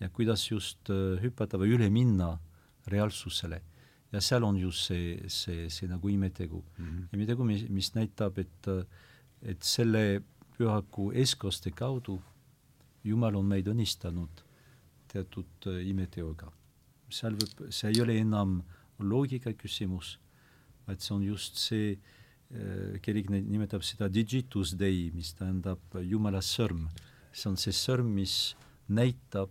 ja 0.00 0.10
kuidas 0.10 0.42
just 0.50 0.90
äh, 0.90 1.20
hüpata 1.22 1.58
või 1.60 1.76
üle 1.76 1.88
minna 1.92 2.34
reaalsusele. 2.90 3.60
Ja 4.14 4.20
seal 4.22 4.46
on 4.46 4.58
just 4.58 4.86
see, 4.88 5.18
see, 5.28 5.66
see 5.70 5.88
nagu 5.90 6.08
imetegu 6.08 6.62
mm. 6.62 6.84
-hmm. 6.84 7.08
imetegu, 7.18 7.44
mis, 7.44 7.68
mis 7.68 7.90
näitab, 7.94 8.38
et, 8.38 8.68
et 9.42 9.62
selle 9.62 10.22
pühaku 10.56 11.10
eestkoste 11.12 11.70
kaudu 11.70 12.20
Jumal 13.04 13.34
on 13.36 13.44
meid 13.44 13.66
õnnistanud 13.68 14.44
teatud 15.12 15.66
äh, 15.66 15.82
imeteoga. 15.90 16.52
seal 17.10 17.34
võib, 17.36 17.66
see 17.70 17.90
ei 17.90 18.00
ole 18.00 18.16
enam 18.18 18.62
loogika 18.98 19.52
küsimus, 19.52 20.18
vaid 20.86 21.00
see 21.00 21.14
on 21.14 21.22
just 21.22 21.60
see, 21.60 21.98
äh, 22.54 23.00
kirik 23.02 23.28
nimetab 23.30 23.82
seda 23.82 24.08
digitus 24.08 24.72
dei, 24.78 25.10
mis 25.14 25.34
tähendab 25.34 25.80
Jumala 26.00 26.40
sõrm. 26.40 26.88
see 27.32 27.50
on 27.50 27.56
see 27.56 27.72
sõrm, 27.72 28.14
mis 28.14 28.56
näitab 28.88 29.50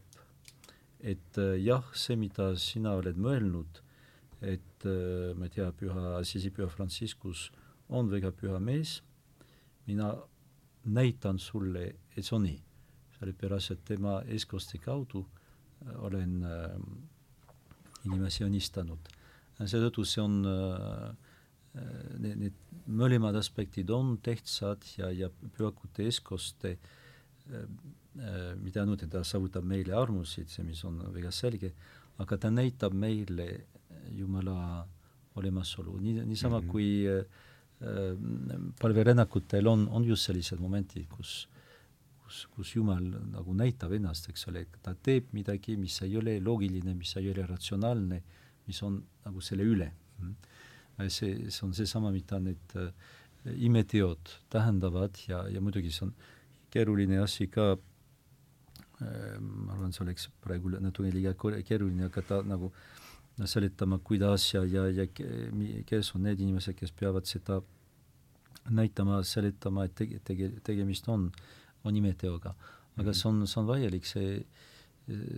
et 1.03 1.37
äh, 1.37 1.57
jah, 1.59 1.83
see, 1.93 2.15
mida 2.15 2.53
sina 2.59 2.95
oled 2.95 3.19
mõelnud, 3.19 3.81
et 4.43 4.85
äh, 4.85 5.33
ma 5.37 5.47
ei 5.47 5.53
tea, 5.53 5.69
püha 5.77 6.17
Assisi 6.19 6.51
püha 6.53 6.69
Franciscus 6.71 7.49
on 7.89 8.09
väga 8.11 8.31
püha 8.35 8.59
mees, 8.59 9.01
mina 9.87 10.13
näitan 10.85 11.39
sulle, 11.39 11.85
et 12.15 12.23
see 12.23 12.35
on 12.37 12.47
nii. 12.47 12.61
sellepärast, 13.17 13.71
et 13.71 13.83
tema 13.87 14.17
eestkoste 14.27 14.79
kaudu 14.83 15.23
äh, 15.23 15.93
olen 16.03 16.41
äh, 16.43 16.77
inimesi 18.05 18.43
õnnistanud. 18.43 19.13
seetõttu 19.63 20.03
see 20.03 20.21
on 20.21 20.41
äh, 20.45 21.13
need, 22.19 22.37
need 22.37 22.59
mõlemad 22.87 23.35
aspektid 23.39 23.89
on 23.89 24.17
tähtsad 24.21 24.83
ja, 24.97 25.09
ja 25.11 25.29
pühakute 25.29 26.03
eestkoste 26.03 26.75
äh, 26.75 26.89
Äh, 28.13 28.53
mida 28.61 28.83
ainult, 28.83 29.01
et 29.01 29.09
ta 29.09 29.23
saavutab 29.25 29.65
meile 29.65 29.95
armusid, 29.97 30.51
see, 30.53 30.63
mis 30.67 30.83
on 30.85 30.99
väga 31.15 31.31
selge, 31.33 31.71
aga 32.21 32.37
ta 32.37 32.51
näitab 32.53 32.93
meile 32.93 33.47
Jumala 34.11 34.87
olemasolu, 35.35 35.97
nii, 35.99 36.25
niisama 36.25 36.59
mm 36.59 36.67
-hmm. 36.67 36.71
kui 36.71 37.07
äh, 37.07 37.25
äh, 37.81 38.59
palverännakutel 38.81 39.67
on, 39.67 39.87
on 39.89 40.03
just 40.03 40.25
sellised 40.25 40.59
momendid, 40.59 41.07
kus 41.09 41.47
kus, 42.23 42.47
kus 42.55 42.75
Jumal 42.75 43.03
nagu 43.31 43.53
näitab 43.53 43.91
ennast, 43.91 44.29
eks 44.29 44.47
ole, 44.47 44.65
ta 44.81 44.95
teeb 44.95 45.33
midagi, 45.33 45.77
mis 45.77 46.01
ei 46.01 46.17
ole 46.17 46.39
loogiline, 46.39 46.93
mis 46.93 47.17
ei 47.17 47.31
ole 47.31 47.45
ratsionaalne, 47.45 48.23
mis 48.67 48.83
on 48.83 49.03
nagu 49.25 49.41
selle 49.41 49.63
üle 49.63 49.91
mm. 50.19 50.35
see, 51.07 51.49
see 51.49 51.65
on 51.67 51.73
seesama, 51.73 52.11
mida 52.11 52.39
need 52.39 52.75
äh, 52.75 52.93
imeteod 53.55 54.29
tähendavad 54.49 55.17
ja, 55.27 55.47
ja 55.49 55.61
muidugi 55.61 55.91
see 55.91 56.05
on 56.05 56.13
keeruline 56.71 57.19
asi 57.19 57.47
ka 57.47 57.77
Ehm, 59.03 59.47
ma 59.65 59.73
arvan, 59.73 59.93
see 59.95 60.03
oleks 60.05 60.27
praegu 60.43 60.71
natuke 60.83 61.11
liiga 61.13 61.33
keeruline 61.65 62.05
hakata 62.07 62.41
nagu 62.45 62.69
seletama, 63.45 63.97
kuidas 64.05 64.53
ja, 64.53 64.63
ja, 64.65 64.87
ja 64.93 65.07
kes 65.87 66.13
on 66.15 66.27
need 66.27 66.41
inimesed, 66.43 66.75
kes 66.77 66.91
peavad 66.93 67.25
seda 67.25 67.61
näitama, 68.69 69.21
seletama, 69.27 69.87
et 69.87 69.95
tege-, 69.97 70.21
tege-, 70.23 70.51
tegemist 70.63 71.09
on, 71.09 71.31
on 71.83 71.95
imeteoga. 71.95 72.53
aga 72.97 73.09
mhm. 73.09 73.17
see 73.17 73.29
on, 73.29 73.47
see 73.47 73.59
on 73.59 73.67
vajalik, 73.67 74.05
see, 74.05 74.45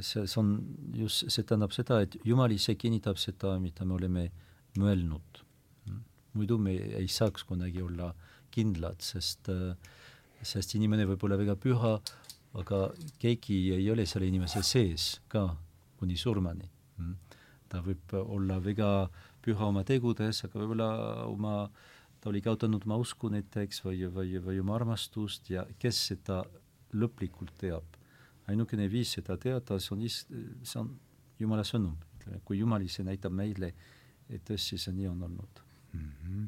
see, 0.01 0.25
see 0.27 0.39
on 0.41 0.51
just, 0.93 1.29
see 1.31 1.43
tähendab 1.47 1.73
seda, 1.75 2.01
et 2.03 2.17
Jumal 2.27 2.51
ise 2.51 2.75
kinnitab 2.75 3.19
seda, 3.21 3.55
mida 3.59 3.85
me 3.85 3.95
oleme 3.95 4.29
mõelnud. 4.77 5.43
muidu 6.35 6.57
me 6.59 6.73
ei 6.99 7.07
saaks 7.07 7.45
kunagi 7.47 7.79
olla 7.81 8.09
kindlad, 8.51 8.99
sest, 8.99 9.47
sest 10.43 10.75
inimene 10.75 11.05
võib 11.07 11.23
olla 11.23 11.37
väga 11.39 11.55
püha, 11.55 11.93
aga 12.59 12.79
keegi 13.19 13.71
ei 13.75 13.87
ole 13.91 14.05
selle 14.07 14.27
inimese 14.27 14.61
sees 14.63 15.21
ka 15.31 15.47
kuni 15.99 16.17
surmani 16.19 16.67
mm.. 16.99 17.24
Ta 17.75 17.81
võib 17.83 18.15
olla 18.21 18.59
väga 18.63 18.89
püha 19.43 19.67
oma 19.67 19.83
tegudes, 19.87 20.43
aga 20.47 20.59
võib-olla 20.61 20.89
oma, 21.27 21.55
ta 22.21 22.31
oli 22.31 22.41
kaotanud 22.45 22.85
oma 22.87 22.97
usku 23.01 23.29
näiteks 23.33 23.83
või, 23.85 24.05
või, 24.11 24.37
või 24.43 24.61
oma 24.63 24.77
armastust 24.79 25.49
ja 25.51 25.65
kes 25.81 25.99
seda 26.11 26.43
lõplikult 26.95 27.53
teab. 27.59 27.99
ainukene 28.47 28.85
viis 28.91 29.11
seda 29.17 29.37
teada, 29.41 29.79
see 29.81 29.95
on, 29.95 30.03
see 30.07 30.79
on 30.79 30.91
Jumala 31.39 31.63
sõnum, 31.67 31.97
ütleme, 32.15 32.39
kui 32.45 32.59
Jumal 32.59 32.85
ise 32.85 33.03
näitab 33.03 33.33
meile, 33.35 33.73
et 34.29 34.43
tõesti 34.47 34.77
see 34.79 34.93
nii 34.95 35.07
on 35.09 35.23
olnud 35.27 35.61
mm. 35.93 36.11
-hmm. 36.21 36.47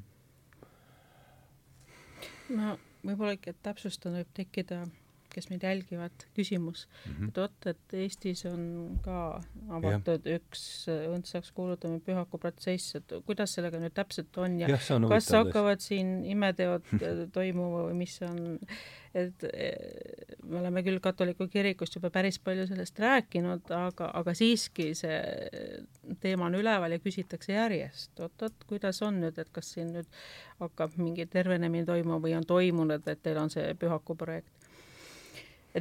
no 2.55 2.77
võib-olla 3.03 3.33
ikka 3.35 3.53
täpsustada 3.63 4.21
võib 4.21 4.31
tekkida 4.33 4.85
kes 5.37 5.51
meid 5.51 5.63
jälgivad, 5.63 6.25
küsimus 6.35 6.87
mm, 6.87 7.13
-hmm. 7.13 7.29
et 7.29 7.41
vot, 7.43 7.69
et 7.71 7.97
Eestis 8.01 8.43
on 8.49 8.99
ka 9.05 9.17
avatud 9.77 10.25
ja. 10.25 10.39
üks 10.39 10.63
õndsaks 10.89 11.53
kuulutamine 11.57 12.01
pühaku 12.03 12.39
protsess, 12.41 12.97
et 12.97 13.17
kuidas 13.25 13.53
sellega 13.57 13.81
nüüd 13.81 13.93
täpselt 13.97 14.37
on 14.41 14.59
ja, 14.61 14.69
ja 14.71 14.79
kas 15.11 15.29
hakkavad 15.35 15.83
siin 15.83 16.23
imeteod 16.25 16.89
toimuma 17.37 17.85
või 17.89 17.99
mis 18.01 18.17
on, 18.25 18.57
et 19.17 19.45
eh, 19.51 20.33
me 20.43 20.61
oleme 20.61 20.83
küll 20.85 21.01
katoliku 21.03 21.47
kirikust 21.51 21.99
juba 21.99 22.09
päris 22.13 22.39
palju 22.41 22.67
sellest 22.69 22.99
rääkinud, 22.99 23.69
aga, 23.77 24.09
aga 24.21 24.35
siiski 24.37 24.89
see 24.97 25.17
teema 26.23 26.49
on 26.49 26.57
üleval 26.59 26.95
ja 26.95 27.01
küsitakse 27.03 27.53
järjest, 27.53 28.15
oot-oot, 28.19 28.67
kuidas 28.69 29.01
on 29.05 29.21
nüüd, 29.21 29.37
et 29.37 29.53
kas 29.53 29.75
siin 29.75 29.93
nüüd 29.95 30.21
hakkab 30.61 30.97
mingi 30.97 31.27
tervenemine 31.29 31.85
toimuma 31.85 32.21
või 32.23 32.37
on 32.37 32.47
toimunud, 32.47 33.05
et 33.07 33.21
teil 33.23 33.37
on 33.41 33.53
see 33.53 33.73
pühaku 33.79 34.17
projekt? 34.17 34.53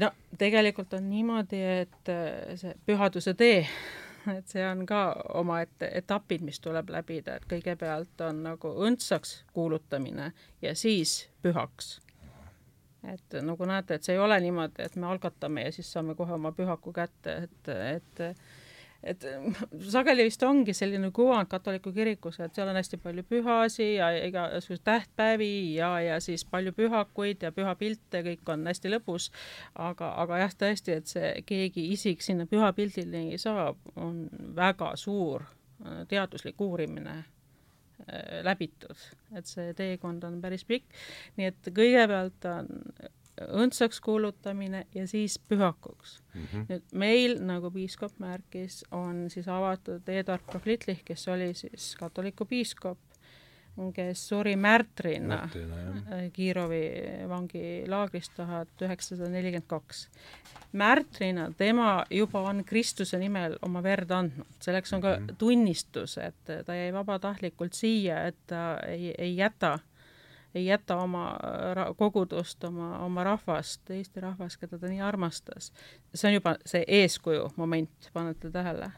No 0.01 0.11
tegelikult 0.39 0.95
on 0.97 1.11
niimoodi, 1.11 1.61
et 1.83 2.11
äh, 2.13 2.57
see 2.59 2.75
pühaduse 2.87 3.35
tee, 3.39 3.61
et 4.37 4.49
see 4.51 4.65
on 4.67 4.85
ka 4.89 5.03
omaette 5.39 5.91
etapid, 6.01 6.45
mis 6.47 6.61
tuleb 6.63 6.91
läbida, 6.95 7.37
et 7.37 7.47
kõigepealt 7.51 8.27
on 8.27 8.43
nagu 8.49 8.73
õndsaks 8.89 9.39
kuulutamine 9.57 10.33
ja 10.63 10.75
siis 10.75 11.27
pühaks. 11.43 12.01
et 13.07 13.39
nagu 13.43 13.65
näete, 13.65 13.95
et 13.95 14.05
see 14.05 14.17
ei 14.17 14.23
ole 14.23 14.41
niimoodi, 14.43 14.83
et 14.83 14.97
me 14.97 15.07
algatame 15.07 15.69
ja 15.69 15.73
siis 15.73 15.93
saame 15.93 16.17
kohe 16.19 16.35
oma 16.35 16.51
pühaku 16.53 16.93
kätte, 16.93 17.37
et, 17.47 17.69
et 17.69 18.25
et 19.07 19.25
sageli 19.91 20.27
vist 20.27 20.43
ongi 20.47 20.75
selline 20.77 21.11
kuvand 21.15 21.49
katoliku 21.51 21.93
kirikus, 21.95 22.39
et 22.43 22.57
seal 22.57 22.71
on 22.71 22.79
hästi 22.79 22.99
palju 23.03 23.25
pühasi 23.29 23.89
ja 23.97 24.11
igasuguseid 24.27 24.85
tähtpäevi 24.87 25.51
ja, 25.77 25.93
ja 26.03 26.19
siis 26.21 26.45
palju 26.51 26.75
pühakuid 26.77 27.47
ja 27.47 27.53
pühapilte, 27.55 28.23
kõik 28.27 28.53
on 28.53 28.67
hästi 28.67 28.93
lõbus. 28.93 29.31
aga, 29.75 30.13
aga 30.23 30.43
jah, 30.45 30.57
tõesti, 30.65 30.99
et 31.01 31.13
see 31.13 31.33
keegi 31.47 31.87
isik 31.95 32.25
sinna 32.25 32.49
pühapildini 32.51 33.39
saab, 33.41 33.79
on 33.97 34.27
väga 34.57 34.93
suur 35.01 35.47
äh, 35.47 36.03
teaduslik 36.11 36.61
uurimine 36.61 37.19
äh, 37.19 38.41
läbitud, 38.47 39.07
et 39.37 39.47
see 39.47 39.75
teekond 39.79 40.25
on 40.27 40.41
päris 40.43 40.67
pikk. 40.67 40.91
nii 41.37 41.53
et 41.53 41.71
kõigepealt 41.77 42.51
on 42.51 42.75
õndsaks 43.41 44.01
kuulutamine 44.01 44.87
ja 44.95 45.07
siis 45.09 45.39
pühakuks 45.39 46.21
mm. 46.35 46.43
-hmm. 46.53 46.67
nüüd 46.69 46.93
meil, 46.93 47.37
nagu 47.45 47.71
piiskop 47.71 48.19
märkis, 48.19 48.85
on 48.91 49.27
siis 49.31 49.49
avatud 49.49 50.09
Eduard 50.09 50.47
Prohlitlich, 50.51 51.05
kes 51.05 51.29
oli 51.29 51.55
siis 51.55 51.95
katoliku 51.97 52.45
piiskop, 52.45 52.99
kes 53.95 54.29
suri 54.29 54.57
märtrina 54.57 55.43
äh, 55.45 56.33
Kirovi 56.33 56.85
vangilaagrist 57.29 58.33
tuhat 58.37 58.83
üheksasada 58.83 59.29
nelikümmend 59.29 59.69
kaks. 59.69 60.09
märtrina 60.73 61.53
tema 61.57 62.05
juba 62.11 62.41
on 62.41 62.65
Kristuse 62.65 63.19
nimel 63.19 63.59
oma 63.63 63.83
verd 63.83 64.11
andnud, 64.11 64.47
selleks 64.61 64.93
on 64.93 65.01
ka 65.01 65.17
-hmm. 65.17 65.35
tunnistus, 65.39 66.19
et 66.19 66.65
ta 66.67 66.75
jäi 66.75 66.93
vabatahtlikult 66.93 67.73
siia, 67.73 68.25
et 68.27 68.37
ta 68.47 68.79
ei, 68.89 69.15
ei 69.19 69.37
jäta 69.37 69.73
äh, 69.73 69.81
ei 70.57 70.67
jäta 70.67 70.97
oma 70.97 71.31
ra-, 71.77 71.91
kogudust, 71.99 72.65
oma, 72.65 72.97
oma 73.05 73.25
rahvast, 73.27 73.91
Eesti 73.91 74.23
rahvast, 74.25 74.61
keda 74.61 74.79
ta 74.81 74.91
nii 74.91 75.03
armastas. 75.05 75.73
see 76.15 76.31
on 76.31 76.39
juba 76.39 76.57
see 76.69 76.85
eeskuju 77.01 77.51
moment, 77.57 78.11
panete 78.15 78.51
tähele. 78.51 78.91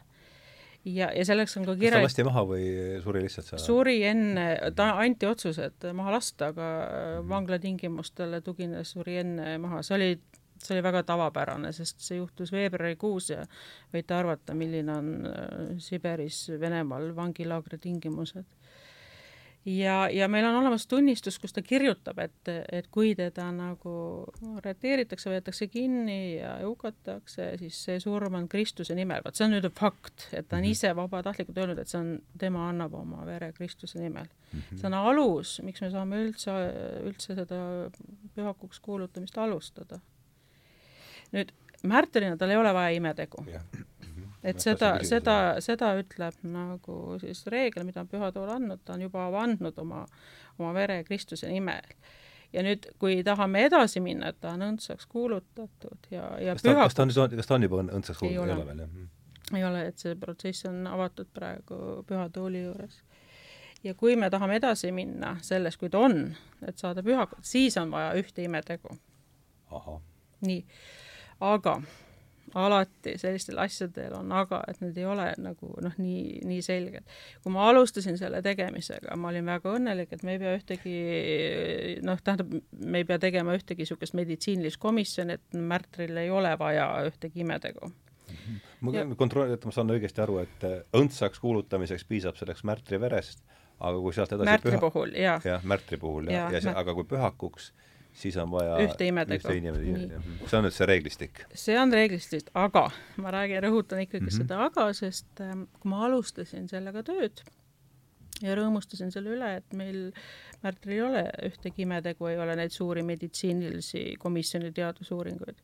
ja, 0.85 1.11
ja 1.15 1.25
selleks 1.25 1.57
on 1.57 1.65
ka 1.67 1.73
kas 1.73 1.77
ta 1.77 1.83
kirjalik 1.83 2.07
lasti 2.07 2.27
maha 2.27 2.45
või 2.47 2.65
suri 3.03 3.23
lihtsalt 3.25 3.51
seal? 3.51 3.63
suri 3.63 3.97
enne, 4.07 4.47
ta 4.75 4.91
anti 5.03 5.27
otsus, 5.27 5.59
et 5.59 5.89
maha 5.93 6.15
lasta, 6.17 6.53
aga 6.53 6.69
vangla 7.27 7.59
tingimustele 7.59 8.41
tugines 8.45 8.95
suri 8.95 9.19
enne 9.23 9.57
maha, 9.61 9.83
see 9.83 9.97
oli, 9.97 10.11
see 10.63 10.77
oli 10.77 10.85
väga 10.85 11.03
tavapärane, 11.11 11.73
sest 11.75 11.99
see 12.05 12.21
juhtus 12.21 12.53
veebruarikuus 12.55 13.33
ja 13.33 13.43
võite 13.93 14.15
arvata, 14.15 14.55
milline 14.55 14.95
on 14.95 15.11
äh, 15.27 15.75
Siberis, 15.83 16.45
Venemaal 16.61 17.11
vangilaagri 17.17 17.81
tingimused 17.83 18.47
ja, 19.65 20.09
ja 20.09 20.27
meil 20.27 20.45
on 20.45 20.55
olemas 20.55 20.87
tunnistus, 20.87 21.39
kus 21.39 21.53
ta 21.53 21.61
kirjutab, 21.65 22.19
et, 22.23 22.51
et 22.71 22.87
kui 22.91 23.11
teda 23.17 23.49
nagu 23.53 23.93
arreteeritakse, 24.55 25.29
võetakse 25.31 25.67
kinni 25.71 26.37
ja 26.39 26.55
hukatakse, 26.63 27.51
siis 27.61 27.79
see 27.87 27.99
surm 28.03 28.37
on 28.39 28.47
Kristuse 28.51 28.95
nimel, 28.97 29.23
vot 29.25 29.37
see 29.37 29.47
on 29.47 29.55
nüüd 29.57 29.69
fakt, 29.75 30.29
et 30.31 30.47
ta 30.47 30.59
on 30.59 30.63
mhm. 30.63 30.71
ise 30.71 30.93
vabatahtlikult 30.97 31.59
öelnud, 31.63 31.81
et 31.81 31.91
see 31.91 31.99
on, 31.99 32.13
tema 32.39 32.69
annab 32.69 32.95
oma 32.99 33.25
vere 33.27 33.51
Kristuse 33.57 33.99
nimel 33.99 34.27
mm. 34.27 34.59
-hmm. 34.59 34.79
see 34.79 34.87
on 34.87 34.97
alus, 34.99 35.59
miks 35.65 35.81
me 35.81 35.91
saame 35.91 36.23
üldse, 36.25 36.55
üldse 37.05 37.35
seda 37.35 37.61
pühakuks 38.35 38.79
kuulutamist 38.79 39.37
alustada. 39.37 39.99
nüüd 41.31 41.51
märtrina 41.83 42.37
tal 42.37 42.49
ei 42.49 42.57
ole 42.57 42.73
vaja 42.73 42.95
imetegu 42.95 43.43
yeah 43.47 43.63
et 44.43 44.63
seda, 44.63 44.93
seda, 45.07 45.35
seda 45.63 45.91
ütleb 45.99 46.39
nagu 46.47 47.17
siis 47.21 47.43
reegel, 47.51 47.85
mida 47.87 48.03
on 48.03 48.09
Püha 48.11 48.31
Tool 48.35 48.49
andnud, 48.53 48.81
ta 48.85 48.95
on 48.95 49.03
juba 49.03 49.27
andnud 49.41 49.77
oma, 49.81 50.05
oma 50.59 50.73
vere 50.75 51.01
Kristuse 51.07 51.49
nimel. 51.51 51.95
ja 52.53 52.63
nüüd, 52.65 52.87
kui 52.99 53.19
tahame 53.23 53.65
edasi 53.67 54.01
minna, 54.01 54.31
et 54.31 54.39
ta 54.41 54.55
on 54.55 54.63
õndsaks 54.71 55.05
kuulutatud 55.09 56.09
ja, 56.11 56.31
ja 56.41 56.55
kas 56.55 56.63
ta, 56.63 56.71
püha... 56.71 56.87
kas 56.87 56.97
ta 56.97 57.05
on 57.05 57.37
kas 57.37 57.47
ta 57.47 57.57
on 57.59 57.67
juba 57.67 57.83
õndsaks 57.83 58.19
kuulutatud, 58.23 58.49
ei 58.49 58.55
ole 58.55 58.65
veel, 58.65 58.83
jah? 58.85 59.59
ei 59.59 59.65
ole, 59.65 59.85
et 59.91 60.01
see 60.01 60.15
protsess 60.19 60.65
on 60.69 60.81
avatud 60.87 61.29
praegu 61.33 62.03
Püha 62.07 62.29
Tooli 62.33 62.63
juures. 62.63 63.03
ja 63.83 63.93
kui 63.93 64.15
me 64.15 64.29
tahame 64.29 64.57
edasi 64.61 64.91
minna 64.95 65.35
selles, 65.45 65.77
kui 65.77 65.89
ta 65.89 66.01
on, 66.07 66.21
et 66.65 66.77
saada 66.77 67.03
pühakud, 67.03 67.43
siis 67.45 67.77
on 67.77 67.91
vaja 67.91 68.13
ühte 68.17 68.43
imetegu. 68.43 68.97
nii, 70.47 70.61
aga 71.39 71.81
alati 72.57 73.15
sellistel 73.19 73.59
asjadel 73.61 74.15
on 74.17 74.31
aga, 74.35 74.61
et 74.67 74.81
need 74.81 74.97
ei 74.97 75.05
ole 75.09 75.27
nagu 75.41 75.71
noh, 75.83 75.95
nii, 76.01 76.39
nii 76.49 76.61
selged. 76.65 77.07
kui 77.43 77.53
ma 77.53 77.69
alustasin 77.69 78.17
selle 78.19 78.41
tegemisega, 78.45 79.15
ma 79.19 79.31
olin 79.31 79.47
väga 79.49 79.75
õnnelik, 79.77 80.13
et 80.13 80.25
me 80.25 80.35
ei 80.35 80.41
pea 80.41 80.55
ühtegi 80.57 80.97
noh, 82.05 82.21
tähendab, 82.23 82.53
me 82.85 83.03
ei 83.03 83.07
pea 83.09 83.19
tegema 83.21 83.55
ühtegi 83.57 83.85
niisugust 83.85 84.17
meditsiinilist 84.17 84.81
komisjoni, 84.81 85.39
et 85.39 85.59
märtril 85.73 86.17
ei 86.19 86.29
ole 86.33 86.53
vaja 86.59 86.91
ühtegi 87.09 87.45
imetegu 87.45 87.91
ma 88.85 88.91
kontrollin, 89.17 89.55
et 89.57 89.65
ma 89.65 89.73
saan 89.73 89.91
õigesti 89.93 90.21
aru, 90.23 90.39
et 90.43 90.65
õndsaks 90.95 91.41
kuulutamiseks 91.43 92.05
piisab 92.07 92.37
selleks 92.39 92.63
märtri 92.67 92.99
verest, 93.01 93.41
aga 93.79 93.99
kui 93.99 94.15
sealt 94.15 94.33
edasi 94.35 94.51
märtri 94.51 94.75
püha... 94.75 94.81
puhul, 94.85 95.13
jah. 95.17 95.45
jah, 95.45 95.63
märtri 95.67 95.99
puhul 95.99 96.29
ja, 96.29 96.45
ja, 96.45 96.57
ja 96.57 96.63
see, 96.65 96.75
aga 96.81 96.95
kui 96.97 97.07
pühakuks 97.09 97.71
siis 98.19 98.37
on 98.41 98.51
vaja 98.51 98.79
ühte 98.83 99.07
imetegu. 99.07 99.47
see 99.47 100.57
on 100.59 100.65
nüüd 100.67 100.75
see 100.75 100.89
reeglistik? 100.89 101.45
see 101.53 101.77
on 101.79 101.93
reeglistik, 101.95 102.51
aga 102.57 102.89
ma 103.21 103.31
räägin, 103.35 103.63
rõhutan 103.67 104.03
ikkagi 104.03 104.25
mm 104.25 104.33
-hmm. 104.33 104.43
seda 104.43 104.65
aga, 104.67 104.89
sest 104.93 105.43
ähm, 105.45 105.67
kui 105.79 105.93
ma 105.93 106.03
alustasin 106.07 106.67
sellega 106.71 107.03
tööd 107.07 107.43
ja 108.43 108.55
rõõmustasin 108.55 109.11
selle 109.13 109.35
üle, 109.35 109.55
et 109.59 109.73
meil 109.77 110.11
Märtril 110.63 110.95
ei 110.95 111.01
ole 111.03 111.23
ühtegi 111.47 111.85
imetegu, 111.85 112.27
ei 112.27 112.37
ole 112.39 112.55
neid 112.59 112.73
suuri 112.75 113.03
meditsiinilisi 113.07 114.15
komisjoni 114.19 114.71
teadusuuringuid, 114.75 115.59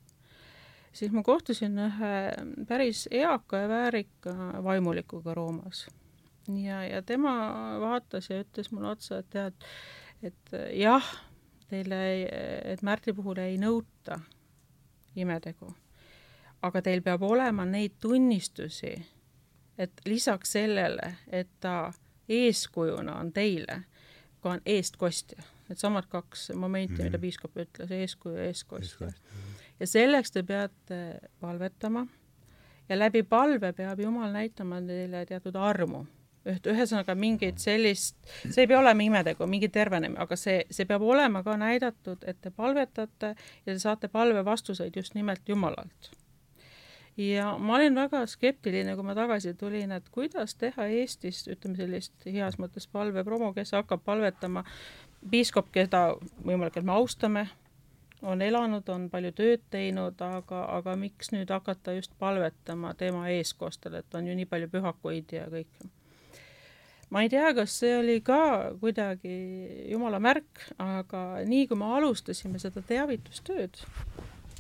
siis 0.96 1.12
ma 1.12 1.24
kohtusin 1.24 1.78
ühe 1.88 2.16
päris 2.68 3.06
eaka 3.12 3.66
ja 3.66 3.70
väärika 3.72 4.36
vaimulikuga 4.64 5.34
Roomas. 5.34 5.86
ja, 6.48 6.84
ja 6.88 7.02
tema 7.02 7.36
vaatas 7.82 8.30
ja 8.30 8.42
ütles 8.44 8.72
mulle 8.72 8.94
otsa, 8.96 9.20
et 9.20 9.30
tead, 9.30 9.70
et 10.24 10.58
jah, 10.80 11.16
teile, 11.70 12.00
et 12.64 12.82
Märtli 12.82 13.14
puhul 13.14 13.40
ei 13.42 13.58
nõuta 13.62 14.20
imetegu, 15.16 15.72
aga 16.62 16.82
teil 16.82 17.02
peab 17.06 17.24
olema 17.24 17.66
neid 17.66 17.98
tunnistusi, 18.02 18.94
et 19.78 20.02
lisaks 20.06 20.56
sellele, 20.56 21.16
et 21.28 21.50
ta 21.60 21.92
eeskujuna 22.30 23.20
on 23.20 23.32
teile, 23.34 23.82
ka 24.42 24.56
on 24.56 24.62
eestkostja, 24.66 25.44
needsamad 25.70 26.08
kaks 26.10 26.52
momenti 26.56 26.94
mm, 26.94 27.00
-hmm. 27.00 27.04
mida 27.04 27.20
piiskop 27.20 27.58
ütles, 27.58 27.92
eeskuju 27.92 28.36
ja 28.36 28.44
eestkostja. 28.44 29.12
ja 29.80 29.88
selleks 29.88 30.32
te 30.32 30.44
peate 30.44 31.20
palvetama 31.40 32.08
ja 32.90 33.00
läbi 33.00 33.24
palve 33.24 33.74
peab 33.74 34.00
Jumal 34.00 34.32
näitama 34.32 34.82
teile 34.82 35.26
teatud 35.26 35.56
armu 35.56 36.06
ühesõnaga 36.46 37.16
mingit 37.18 37.62
sellist, 37.62 38.18
see 38.44 38.66
ei 38.66 38.70
pea 38.70 38.80
olema 38.80 39.06
imetegu, 39.06 39.48
mingi 39.50 39.70
tervenemine, 39.74 40.22
aga 40.22 40.38
see, 40.38 40.62
see 40.70 40.86
peab 40.90 41.02
olema 41.06 41.42
ka 41.46 41.56
näidatud, 41.58 42.22
et 42.28 42.38
te 42.42 42.52
palvetate 42.54 43.34
ja 43.34 43.72
te 43.72 43.80
saate 43.82 44.10
palvevastuseid 44.14 44.96
just 44.96 45.18
nimelt 45.18 45.50
Jumalalt. 45.50 46.12
ja 47.18 47.58
ma 47.58 47.76
olin 47.76 47.96
väga 47.96 48.26
skeptiline, 48.28 48.96
kui 48.96 49.04
ma 49.08 49.16
tagasi 49.16 49.54
tulin, 49.54 49.92
et 49.92 50.10
kuidas 50.12 50.56
teha 50.56 50.86
Eestis, 50.86 51.46
ütleme 51.48 51.78
sellist 51.80 52.26
heas 52.26 52.60
mõttes 52.62 52.88
palvepromo, 52.92 53.54
kes 53.54 53.72
hakkab 53.72 54.04
palvetama, 54.06 54.66
piiskop, 55.32 55.72
keda 55.72 56.08
võimalik, 56.46 56.78
et 56.78 56.86
me 56.86 56.94
austame, 56.94 57.48
on 58.22 58.42
elanud, 58.42 58.90
on 58.90 59.10
palju 59.10 59.32
tööd 59.38 59.66
teinud, 59.72 60.22
aga, 60.22 60.66
aga 60.78 60.96
miks 61.00 61.32
nüüd 61.34 61.50
hakata 61.50 61.94
just 61.98 62.14
palvetama 62.20 62.94
tema 62.98 63.30
eeskostel, 63.34 63.98
et 64.02 64.16
on 64.16 64.28
ju 64.28 64.36
nii 64.36 64.50
palju 64.50 64.70
pühakuid 64.72 65.38
ja 65.40 65.50
kõike 65.50 65.94
ma 67.14 67.24
ei 67.26 67.30
tea, 67.30 67.54
kas 67.58 67.80
see 67.82 67.96
oli 67.98 68.20
ka 68.26 68.40
kuidagi 68.82 69.36
jumala 69.92 70.20
märk, 70.24 70.68
aga 70.82 71.26
nii 71.48 71.68
kui 71.70 71.80
me 71.80 71.90
alustasime 71.98 72.62
seda 72.62 72.84
teavitustööd, 72.86 73.82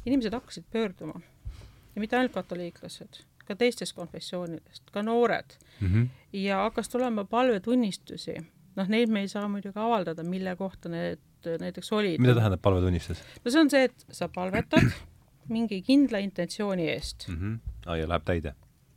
inimesed 0.06 0.36
hakkasid 0.38 0.68
pöörduma 0.74 1.22
ja 1.96 2.04
mitte 2.04 2.18
ainult 2.20 2.36
katoliiklased, 2.36 3.22
ka 3.46 3.58
teistest 3.60 3.96
konfessioonidest, 3.98 4.90
ka 4.92 5.04
noored 5.06 5.58
mm. 5.80 5.88
-hmm. 5.88 6.08
ja 6.34 6.64
hakkas 6.68 6.90
tulema 6.90 7.26
palvetunnistusi, 7.26 8.36
noh, 8.76 8.88
neid 8.88 9.10
me 9.10 9.26
ei 9.26 9.32
saa 9.32 9.48
muidugi 9.48 9.80
avaldada, 9.80 10.24
mille 10.24 10.56
kohta 10.56 10.90
need 10.90 11.20
näiteks 11.60 11.92
olid. 11.94 12.22
mida 12.22 12.36
tähendab 12.36 12.62
palvetunnistus? 12.62 13.22
no 13.46 13.52
see 13.52 13.62
on 13.62 13.70
see, 13.70 13.84
et 13.84 14.06
sa 14.12 14.28
palvetad 14.28 14.92
mingi 15.56 15.82
kindla 15.82 16.18
intentsiooni 16.18 16.90
eest 16.90 17.28
mm. 17.28 17.36
-hmm. 17.36 17.60
Ah, 17.86 18.00
ja 18.00 18.08
läheb 18.10 18.24
täide 18.26 18.56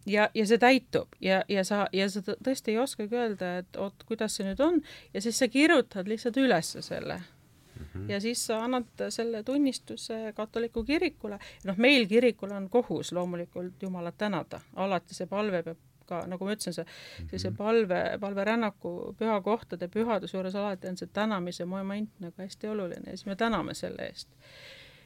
ja, 0.09 0.29
ja 0.35 0.47
see 0.47 0.59
täitub 0.59 1.17
ja, 1.21 1.43
ja 1.49 1.65
sa, 1.65 1.87
ja 1.93 2.09
sa 2.11 2.23
tõesti 2.25 2.75
ei 2.75 2.79
oskagi 2.83 3.17
öelda, 3.17 3.57
et 3.63 3.81
oot, 3.81 4.05
kuidas 4.09 4.39
see 4.39 4.47
nüüd 4.49 4.61
on 4.65 4.81
ja 5.15 5.23
siis 5.25 5.39
sa 5.39 5.49
kirjutad 5.53 6.09
lihtsalt 6.09 6.37
ülesse 6.41 6.83
selle 6.83 7.19
mm. 7.19 7.85
-hmm. 7.85 8.11
ja 8.13 8.21
siis 8.21 8.47
sa 8.47 8.63
annad 8.65 9.09
selle 9.09 9.43
tunnistuse 9.43 10.33
katoliku 10.37 10.85
kirikule. 10.85 11.39
noh, 11.65 11.77
meil 11.77 12.07
kirikul 12.07 12.51
on 12.51 12.71
kohus 12.71 13.13
loomulikult 13.13 13.83
Jumalat 13.83 14.19
tänada, 14.19 14.61
alati 14.75 15.15
see 15.15 15.27
palve 15.27 15.63
peab 15.63 15.79
ka, 16.09 16.23
nagu 16.27 16.45
ma 16.45 16.55
ütlesin, 16.57 16.73
see, 16.73 16.87
see 17.37 17.51
mhm. 17.51 17.57
palve, 17.57 18.03
palverännaku 18.21 19.15
pühakohtade 19.19 19.89
pühaduse 19.89 20.37
juures 20.37 20.55
alati 20.55 20.89
on 20.89 20.97
see 20.97 21.11
tänamise 21.13 21.65
moment 21.65 22.11
nagu 22.21 22.43
hästi 22.43 22.69
oluline 22.69 23.11
ja 23.11 23.17
siis 23.17 23.27
me 23.27 23.37
täname 23.37 23.75
selle 23.75 24.07
eest 24.07 24.29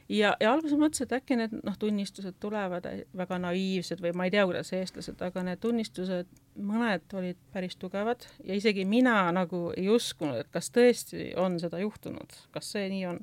ja, 0.09 0.33
ja 0.39 0.51
alguses 0.53 0.77
mõtlesin, 0.79 1.07
et 1.07 1.15
äkki 1.17 1.37
need 1.39 1.55
noh, 1.63 1.75
tunnistused 1.79 2.37
tulevad 2.43 2.87
väga 3.17 3.39
naiivsed 3.43 4.01
või 4.03 4.13
ma 4.17 4.27
ei 4.27 4.33
tea, 4.33 4.45
kuidas 4.49 4.73
eestlased, 4.75 5.21
aga 5.23 5.43
need 5.47 5.61
tunnistused, 5.63 6.29
mõned 6.59 7.17
olid 7.17 7.39
päris 7.53 7.77
tugevad 7.79 8.25
ja 8.43 8.57
isegi 8.57 8.85
mina 8.89 9.25
nagu 9.35 9.65
ei 9.77 9.89
uskunud, 9.89 10.43
et 10.43 10.51
kas 10.53 10.71
tõesti 10.73 11.31
on 11.39 11.59
seda 11.61 11.81
juhtunud, 11.81 12.37
kas 12.53 12.73
see 12.75 12.89
nii 12.91 13.05
on. 13.13 13.21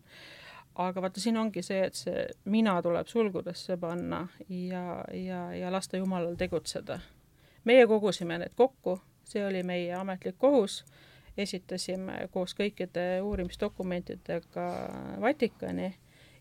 aga 0.81 1.03
vaata, 1.03 1.21
siin 1.21 1.37
ongi 1.37 1.63
see, 1.63 1.83
et 1.85 1.95
see 1.99 2.27
mina 2.45 2.79
tuleb 2.83 3.07
sulgudesse 3.07 3.77
panna 3.77 4.27
ja, 4.49 5.05
ja, 5.13 5.53
ja 5.55 5.73
lasta 5.73 5.97
Jumalal 5.97 6.37
tegutseda. 6.37 7.01
meie 7.65 7.87
kogusime 7.87 8.39
need 8.39 8.55
kokku, 8.57 9.01
see 9.25 9.47
oli 9.47 9.63
meie 9.63 9.95
ametlik 9.95 10.39
kohus 10.39 10.85
esitasime 11.39 12.29
koos 12.31 12.55
kõikide 12.59 13.21
uurimisdokumentidega 13.23 14.67
Vatikani 15.21 15.95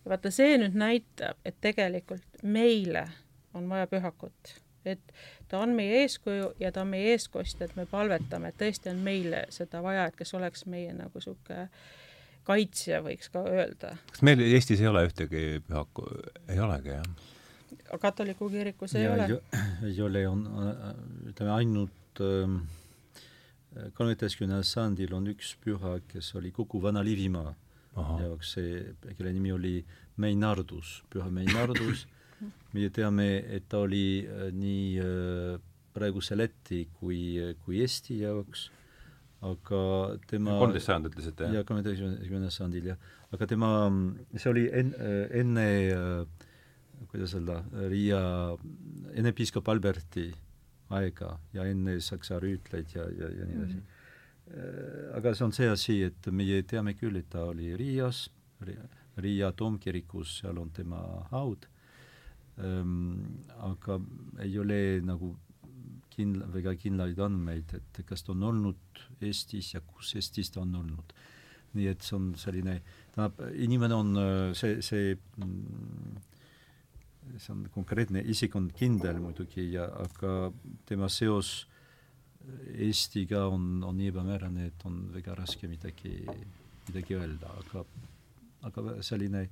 vaata, 0.10 0.32
see 0.34 0.58
nüüd 0.62 0.78
näitab, 0.80 1.40
et 1.46 1.60
tegelikult 1.62 2.44
meile 2.44 3.06
on 3.58 3.70
vaja 3.70 3.88
pühakut, 3.90 4.54
et 4.88 5.14
ta 5.52 5.62
on 5.64 5.74
meie 5.78 6.04
eeskuju 6.04 6.54
ja 6.62 6.72
ta 6.74 6.84
on 6.86 6.92
meie 6.94 7.14
eeskostja, 7.14 7.68
et 7.68 7.76
me 7.78 7.86
palvetame, 7.90 8.52
et 8.52 8.60
tõesti 8.60 8.92
on 8.92 9.02
meile 9.06 9.46
seda 9.54 9.84
vaja, 9.86 10.08
et 10.10 10.20
kes 10.20 10.34
oleks 10.38 10.66
meie 10.70 10.94
nagu 10.96 11.20
niisugune 11.20 11.68
kaitsja, 12.50 13.04
võiks 13.06 13.30
ka 13.30 13.44
öelda. 13.46 13.96
kas 14.10 14.24
meil 14.26 14.42
Eestis 14.42 14.82
ei 14.82 14.90
ole 14.90 15.06
ühtegi 15.06 15.44
pühaku, 15.68 16.08
ei 16.50 16.62
olegi, 16.64 16.96
jah? 16.96 18.00
katoliku 18.02 18.50
kirikus 18.50 18.96
ei 18.98 19.06
ja, 19.06 19.14
ole? 19.14 19.40
ei 19.86 20.02
ole, 20.02 20.26
on 20.30 20.46
ütleme 21.30 21.54
ainult 21.54 22.22
ähm, 22.26 22.62
kolmeteistkümnendal 23.98 24.66
sajandil 24.66 25.14
on 25.18 25.30
üks 25.34 25.54
püha, 25.64 26.00
kes 26.10 26.34
oli 26.40 26.54
kogu 26.56 26.82
Vana-Liivimaa 26.82 27.54
jaoks 28.24 28.56
see, 28.58 28.82
kelle 29.18 29.34
nimi 29.36 29.54
oli 29.56 29.76
Meinardus, 30.20 31.00
püha 31.12 31.30
Meinardus 31.34 32.06
meie 32.76 32.90
teame, 32.96 33.30
et 33.56 33.70
ta 33.72 33.84
oli 33.86 34.26
äh, 34.26 34.50
nii 34.56 34.84
äh, 35.04 35.56
praeguse 35.94 36.38
Läti 36.38 36.86
kui, 37.00 37.22
kui 37.64 37.82
Eesti 37.84 38.22
jaoks, 38.24 38.70
aga 39.46 39.82
tema 40.30 40.60
kolmteist 40.60 40.92
sajandit 40.92 41.16
lihtsalt, 41.18 41.46
jah? 41.46 41.56
jaa, 41.58 41.66
kolmeteistkümnendal 41.68 42.54
sajandil, 42.54 42.92
jah. 42.94 43.10
aga 43.36 43.48
tema, 43.50 43.72
see 44.36 44.52
oli 44.52 44.68
en-, 44.76 44.94
enne 45.42 45.66
kuidas 47.08 47.34
öelda, 47.38 47.62
Riia, 47.90 48.22
enne 49.18 49.32
piiskop 49.36 49.70
Alberti 49.72 50.28
aega 50.96 51.36
ja 51.54 51.66
enne 51.70 52.00
saksa 52.04 52.40
rüütleid 52.42 52.96
ja, 52.96 53.06
ja, 53.14 53.30
ja 53.30 53.48
nii 53.48 53.58
edasi 53.60 53.78
mm. 53.78 53.80
-hmm. 53.80 53.99
Aga 55.16 55.34
see 55.36 55.46
on 55.46 55.54
see 55.54 55.70
asi, 55.70 55.98
et 56.08 56.30
meie 56.34 56.64
teame 56.68 56.96
küll, 56.98 57.20
et 57.20 57.30
ta 57.30 57.46
oli 57.52 57.74
Riias, 57.78 58.28
Riia 59.20 59.52
toomkirikus, 59.56 60.40
seal 60.42 60.58
on 60.62 60.72
tema 60.76 61.02
haud 61.32 61.68
ähm,, 62.64 63.44
aga 63.68 64.00
ei 64.44 64.58
ole 64.60 64.80
nagu 65.06 65.34
kindla, 66.14 66.48
väga 66.52 66.74
kindlaid 66.80 67.20
andmeid, 67.24 67.76
et 67.78 68.02
kas 68.08 68.26
ta 68.26 68.34
on 68.34 68.48
olnud 68.50 69.04
Eestis 69.24 69.74
ja 69.76 69.84
kus 69.86 70.16
Eestis 70.20 70.52
ta 70.52 70.64
on 70.64 70.76
olnud. 70.82 71.14
nii 71.78 71.86
et 71.86 72.02
see 72.02 72.16
on 72.18 72.32
selline, 72.34 72.80
tähendab, 73.14 73.44
inimene 73.62 73.94
on 73.94 74.16
see, 74.58 74.80
see 74.82 75.12
see 77.38 77.54
on 77.54 77.68
konkreetne 77.74 78.24
isik 78.26 78.56
on 78.58 78.72
kindel 78.74 79.20
muidugi 79.22 79.68
ja 79.76 79.86
aga 80.04 80.52
tema 80.90 81.10
seos 81.14 81.68
Eestiga 82.80 83.46
on, 83.50 83.84
on 83.84 83.98
nii 83.98 84.12
ebamäärane, 84.14 84.70
et 84.72 84.86
on 84.88 85.02
väga 85.14 85.36
raske 85.36 85.68
midagi, 85.68 86.14
midagi 86.88 87.18
öelda, 87.18 87.52
aga 87.64 87.84
aga 88.68 88.98
selline 89.06 89.46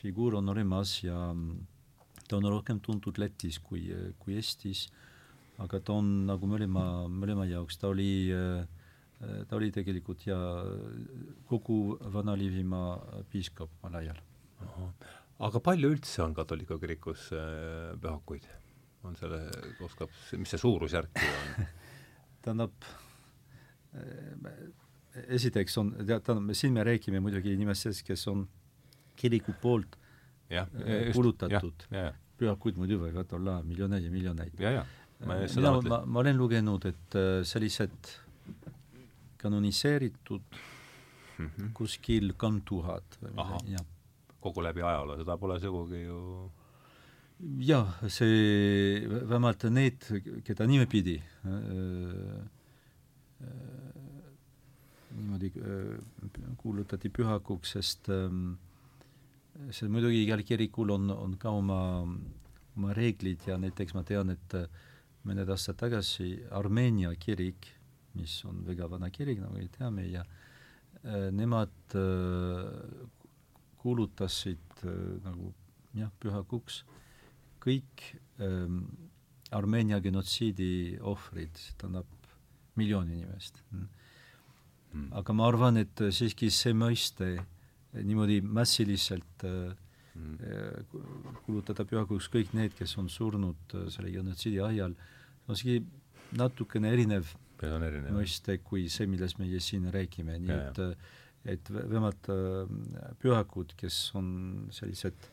figuur 0.00 0.36
on 0.38 0.48
olemas 0.52 1.00
ja 1.02 1.18
ta 2.28 2.38
on 2.38 2.48
rohkem 2.50 2.80
tuntud 2.82 3.18
Lätis 3.18 3.58
kui, 3.62 3.88
kui 4.20 4.36
Eestis, 4.38 4.86
aga 5.62 5.80
ta 5.80 5.96
on 5.96 6.26
nagu 6.28 6.48
mõlema, 6.50 7.06
mõlema 7.10 7.46
jaoks, 7.48 7.78
ta 7.80 7.90
oli, 7.90 8.28
ta 9.18 9.56
oli 9.56 9.70
tegelikult 9.74 10.26
ja 10.28 10.38
kogu 11.48 11.96
Vana-Liivimaa 12.12 13.22
piiskop 13.32 13.78
omal 13.80 14.02
ajal. 14.02 14.20
aga 15.46 15.60
palju 15.60 15.90
üldse 15.94 16.22
on 16.24 16.34
katoliku 16.34 16.78
kirikus 16.80 17.30
äh, 17.32 17.96
pühakuid? 18.00 18.46
on 19.06 19.14
selle, 19.14 19.38
oskab, 19.86 20.10
mis 20.34 20.50
see 20.50 20.58
suurusjärk 20.58 21.20
on 21.22 21.66
tähendab, 22.46 22.86
esiteks 25.26 25.78
on, 25.82 25.92
tähendab, 26.06 26.52
siin 26.54 26.74
me 26.76 26.84
räägime 26.86 27.20
muidugi 27.24 27.54
inimestest, 27.56 28.04
kes 28.06 28.26
on 28.32 28.46
kiriku 29.18 29.54
poolt 29.62 29.96
ja, 30.52 30.66
äh, 30.82 31.10
kulutatud. 31.16 31.88
pühakuid 32.36 32.76
muidu 32.76 33.00
võivad 33.00 33.32
olla 33.32 33.58
miljoneid 33.64 34.04
ja 34.04 34.12
miljoneid. 34.12 34.60
ma, 35.24 35.38
äh, 35.40 35.48
mina, 35.56 35.74
ma, 35.88 36.02
ma 36.04 36.22
olen 36.22 36.36
lugenud, 36.38 36.84
et 36.90 37.18
sellised 37.48 38.12
kanoniseeritud 39.40 40.58
mm 41.38 41.46
-hmm. 41.46 41.72
kuskil 41.74 42.34
kolm 42.36 42.60
tuhat. 42.64 43.18
kogu 44.40 44.62
läbi 44.62 44.82
ajaloo, 44.82 45.16
seda 45.16 45.36
pole 45.36 45.58
sugugi 45.60 46.02
ju 46.02 46.50
jah, 47.40 47.92
see, 48.08 49.04
vähemalt 49.28 49.66
need, 49.70 50.06
keda 50.44 50.66
nimepidi 50.68 51.16
äh, 51.20 51.50
äh, 53.44 53.96
niimoodi 55.16 55.52
äh, 55.60 56.54
kuulutati 56.56 57.10
pühakuks, 57.12 57.76
sest 57.76 58.08
ähm, 58.12 58.56
see 59.70 59.88
muidugi 59.92 60.22
igal 60.24 60.42
kirikul 60.48 60.94
on, 60.96 61.10
on 61.12 61.36
ka 61.40 61.52
oma, 61.52 61.80
oma 62.76 62.96
reeglid 62.96 63.44
ja 63.48 63.58
näiteks 63.60 63.96
ma 63.96 64.04
tean, 64.06 64.32
et 64.32 64.56
äh, 64.56 64.68
mõned 65.28 65.52
aastad 65.52 65.76
tagasi 65.80 66.38
Armeenia 66.56 67.12
kirik, 67.20 67.68
mis 68.16 68.38
on 68.48 68.64
väga 68.64 68.88
vana 68.88 69.10
kirik, 69.12 69.42
nagu 69.42 69.58
me 69.58 69.68
teame, 69.76 70.08
ja 70.08 70.24
äh, 71.04 71.28
nemad 71.36 71.96
kuulutasid 73.76 74.86
nagu 75.22 75.52
jah, 75.94 76.08
pühakuks 76.20 76.80
kõik 77.66 78.06
ähm, 78.40 78.86
Armeenia 79.54 80.00
genotsiidi 80.02 80.96
ohvrid, 81.06 81.58
tähendab 81.78 82.08
miljon 82.76 83.10
inimest 83.10 83.62
mm 83.70 83.96
aga 85.16 85.34
ma 85.36 85.48
arvan, 85.50 85.80
et 85.80 86.00
äh, 86.04 86.12
siiski 86.14 86.48
see 86.52 86.74
mõiste 86.76 87.32
äh, 87.36 87.44
niimoodi 88.02 88.40
massiliselt 88.44 89.44
äh, 89.46 89.74
mm. 90.16 90.88
kulutada 91.46 91.86
pühakuks 91.88 92.30
kõik 92.32 92.54
need, 92.56 92.74
kes 92.78 92.96
on 93.00 93.10
surnud 93.12 93.76
selle 93.92 94.12
genotsiidi 94.14 94.62
ajal, 94.64 94.96
on 95.46 95.58
isegi 95.58 95.82
natukene 96.36 96.90
erinev, 96.94 97.30
erinev. 97.62 98.10
mõiste 98.16 98.58
kui 98.64 98.88
see, 98.92 99.08
millest 99.10 99.40
meie 99.40 99.60
siin 99.62 99.88
räägime, 99.94 100.40
nii 100.42 100.52
ja, 100.54 100.66
et 100.72 101.24
et 101.46 101.68
vähemalt 101.70 102.26
pühakud, 103.22 103.70
kes 103.78 103.96
on 104.18 104.28
sellised 104.74 105.28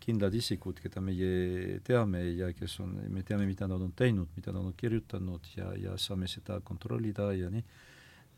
kindlad 0.00 0.34
isikud, 0.34 0.78
keda 0.80 1.02
meie 1.04 1.80
teame 1.84 2.22
ja 2.38 2.48
kes 2.56 2.78
on, 2.80 2.94
me 3.12 3.24
teame, 3.26 3.44
mida 3.48 3.68
nad 3.68 3.82
on 3.82 3.92
teinud, 3.96 4.30
mida 4.36 4.54
nad 4.54 4.64
on 4.64 4.72
kirjutanud 4.76 5.50
ja, 5.56 5.72
ja 5.76 5.96
saame 6.00 6.28
seda 6.30 6.60
kontrollida 6.64 7.28
ja 7.36 7.50
nii 7.52 7.64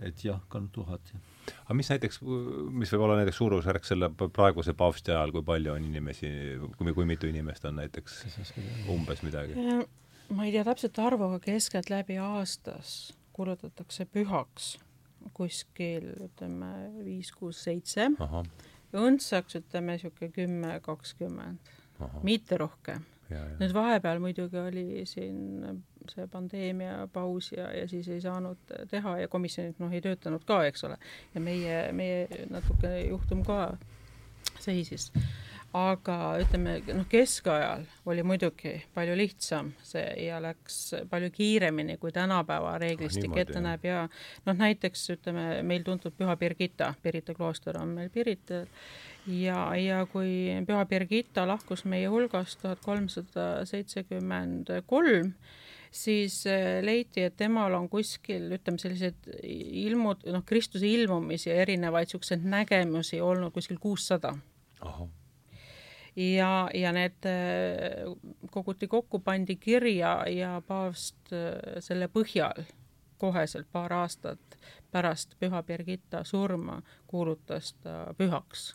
et 0.08 0.22
jah, 0.22 0.38
kolm 0.50 0.68
tuhat. 0.74 1.12
aga 1.64 1.74
mis 1.74 1.90
näiteks, 1.90 2.20
mis 2.70 2.90
võib 2.94 3.04
olla 3.06 3.20
näiteks 3.20 3.38
suurusjärk 3.40 3.86
selle 3.86 4.10
praeguse 4.14 4.74
paavsti 4.78 5.14
ajal, 5.14 5.34
kui 5.34 5.46
palju 5.46 5.74
on 5.74 5.86
inimesi, 5.86 6.30
kui, 6.78 6.94
kui 6.94 7.06
mitu 7.06 7.30
inimest 7.30 7.66
on 7.70 7.80
näiteks 7.82 8.20
umbes 8.94 9.22
midagi? 9.26 9.54
Ma 10.28 10.44
ei 10.44 10.52
tea 10.52 10.66
täpset 10.66 10.98
arvu, 11.02 11.30
aga 11.30 11.40
keskeltläbi 11.42 12.18
aastas 12.22 12.98
kulutatakse 13.34 14.06
pühaks 14.10 14.76
kuskil 15.34 16.12
ütleme 16.28 16.72
viis, 17.04 17.30
kuus, 17.34 17.62
seitse. 17.66 18.08
Õndsaks 18.96 19.58
ütleme 19.60 19.96
niisugune 19.96 20.32
kümme, 20.32 20.72
kakskümmend, 20.84 21.72
mitte 22.22 22.58
rohkem. 22.60 23.04
nüüd 23.28 23.74
vahepeal 23.76 24.22
muidugi 24.24 24.56
oli 24.56 25.02
siin 25.04 25.82
see 26.08 26.24
pandeemia 26.32 27.02
paus 27.12 27.50
ja, 27.52 27.66
ja 27.76 27.88
siis 27.88 28.08
ei 28.08 28.22
saanud 28.24 28.72
teha 28.88 29.18
ja 29.20 29.28
komisjonid 29.28 29.76
noh, 29.82 29.92
ei 29.92 30.00
töötanud 30.00 30.46
ka, 30.48 30.62
eks 30.70 30.86
ole. 30.88 30.96
ja 31.34 31.42
meie, 31.44 31.82
meie 31.92 32.46
natuke 32.48 32.94
juhtum 33.10 33.44
ka 33.44 33.76
seisis. 34.58 35.10
Aga 35.76 36.16
ütleme, 36.40 36.78
noh, 36.96 37.04
keskajal 37.10 37.84
oli 38.08 38.22
muidugi 38.24 38.72
palju 38.94 39.16
lihtsam 39.18 39.74
see 39.84 40.06
ja 40.24 40.38
läks 40.40 40.94
palju 41.10 41.28
kiiremini, 41.34 41.98
kui 42.00 42.12
tänapäeva 42.14 42.78
reeglistik 42.80 43.34
ah, 43.34 43.42
ette 43.42 43.60
näeb 43.60 43.84
ja 43.84 44.06
noh, 44.46 44.56
näiteks 44.56 45.04
ütleme, 45.18 45.60
meil 45.68 45.84
tuntud 45.84 46.16
Püha 46.16 46.36
Birgitta, 46.40 46.94
Pirita 47.02 47.36
klooster 47.36 47.76
on 47.80 47.92
meil 47.98 48.08
Pirital 48.14 48.64
ja, 49.28 49.60
ja 49.76 50.00
kui 50.08 50.56
Püha 50.66 50.86
Birgitta 50.88 51.44
lahkus 51.48 51.84
meie 51.84 52.08
hulgast 52.08 52.62
tuhat 52.62 52.80
kolmsada 52.84 53.66
seitsekümmend 53.68 54.72
kolm, 54.88 55.34
siis 55.92 56.40
äh, 56.48 56.80
leiti, 56.84 57.28
et 57.28 57.36
temal 57.36 57.76
on 57.76 57.90
kuskil, 57.92 58.48
ütleme, 58.56 58.80
sellised 58.80 59.28
ilmud, 59.84 60.24
noh, 60.32 60.44
Kristuse 60.48 60.88
ilmumisi, 60.88 61.52
erinevaid 61.52 62.08
niisuguseid 62.08 62.44
nägemusi 62.48 63.20
olnud 63.20 63.52
kuskil 63.52 63.80
kuussada. 63.82 64.32
Ja, 66.18 66.70
ja 66.74 66.92
need 66.92 67.26
äh, 67.26 68.08
koguti 68.50 68.88
kokku, 68.88 69.18
pandi 69.18 69.56
kirja 69.56 70.24
ja 70.30 70.62
paavst 70.66 71.32
äh, 71.32 71.78
selle 71.84 72.08
põhjal 72.08 72.66
koheselt 73.18 73.66
paar 73.72 73.92
aastat 73.92 74.58
pärast 74.90 75.34
Püha 75.40 75.62
Birgitta 75.62 76.24
surma 76.24 76.82
kuulutas 77.06 77.72
ta 77.82 78.14
pühaks 78.18 78.74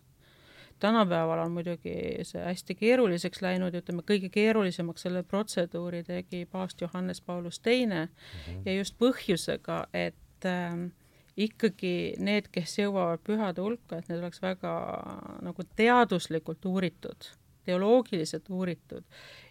tänapäeval 0.84 1.40
on 1.40 1.52
muidugi 1.52 1.96
see 2.28 2.42
hästi 2.44 2.76
keeruliseks 2.76 3.42
läinud, 3.42 3.76
ütleme 3.80 4.04
kõige 4.04 4.28
keerulisemaks 4.34 5.06
selle 5.06 5.24
protseduuri 5.24 6.04
tegi 6.04 6.44
paavst 6.52 6.82
Johannes 6.82 7.22
Paulus 7.22 7.60
Teine 7.60 8.06
mm 8.06 8.10
-hmm. 8.10 8.62
ja 8.66 8.74
just 8.74 8.96
põhjusega, 9.00 9.86
et 9.94 10.46
äh, 10.46 10.92
ikkagi 11.38 12.16
need, 12.22 12.50
kes 12.54 12.78
jõuavad 12.80 13.22
pühade 13.26 13.64
hulka, 13.64 13.98
et 13.98 14.10
need 14.10 14.22
oleks 14.22 14.42
väga 14.44 14.74
nagu 15.46 15.66
teaduslikult 15.78 16.66
uuritud, 16.70 17.30
teoloogiliselt 17.66 18.50
uuritud 18.54 19.06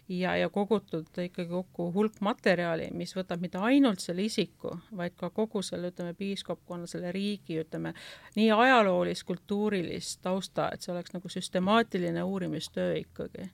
ja, 0.07 0.35
ja 0.37 0.49
kogutud 0.53 1.09
ikkagi 1.25 1.49
kokku 1.49 1.89
hulk 1.95 2.19
materjali, 2.23 2.89
mis 2.95 3.15
võtab 3.17 3.41
mitte 3.43 3.59
ainult 3.59 4.03
selle 4.03 4.23
isiku, 4.27 4.77
vaid 4.95 5.17
ka 5.19 5.31
kogu 5.33 5.63
selle, 5.65 5.91
ütleme, 5.91 6.13
piiskopkonna, 6.17 6.87
selle 6.87 7.11
riigi, 7.15 7.59
ütleme, 7.63 7.93
nii 8.37 8.51
ajaloolist, 8.51 9.25
kultuurilist 9.27 10.21
tausta, 10.23 10.69
et 10.73 10.85
see 10.85 10.93
oleks 10.95 11.15
nagu 11.15 11.31
süstemaatiline 11.31 12.23
uurimistöö 12.23 12.95
ikkagi 13.01 13.49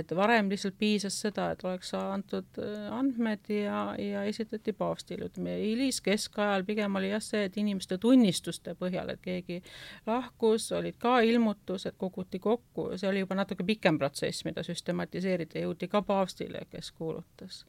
et 0.00 0.12
varem 0.16 0.48
lihtsalt 0.50 0.76
piisas 0.78 1.16
seda, 1.24 1.50
et 1.54 1.62
oleks 1.64 1.92
antud 1.98 2.58
äh, 2.62 2.86
andmed 2.94 3.48
ja, 3.52 3.80
ja 4.00 4.24
esitati 4.28 4.74
paavstile, 4.76 5.28
ütleme 5.30 5.56
hiliskeskajal 5.60 6.66
pigem 6.68 6.98
oli 7.00 7.10
jah 7.12 7.22
see, 7.24 7.44
et 7.48 7.58
inimeste 7.60 7.98
tunnistuste 8.02 8.76
põhjal, 8.80 9.14
et 9.14 9.22
keegi 9.24 9.60
lahkus, 10.06 10.70
olid 10.76 10.98
ka 11.00 11.18
ilmutused, 11.26 11.96
koguti 12.00 12.40
kokku, 12.42 12.90
see 12.98 13.10
oli 13.10 13.24
juba 13.24 13.38
natuke 13.40 13.66
pikem 13.66 13.98
protsess, 14.00 14.44
mida 14.48 14.64
süstematiseerida, 14.66 15.64
jõuti 15.64 15.90
ka 15.90 16.02
paavstile, 16.06 16.66
kes 16.70 16.92
kuulutas. 16.92 17.64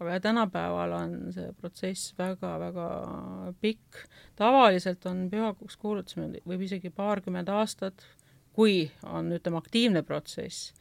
aga 0.00 0.18
tänapäeval 0.20 0.92
on 0.92 1.12
see 1.32 1.52
protsess 1.60 2.14
väga-väga 2.18 2.88
pikk. 3.60 4.04
tavaliselt 4.36 5.06
on 5.06 5.28
pühakuks 5.30 5.76
kuulutamine, 5.76 6.42
võib 6.46 6.66
isegi 6.66 6.90
paarkümmend 6.90 7.48
aastat, 7.48 8.06
kui 8.54 8.84
on, 9.10 9.32
ütleme, 9.34 9.58
aktiivne 9.58 10.02
protsess. 10.06 10.72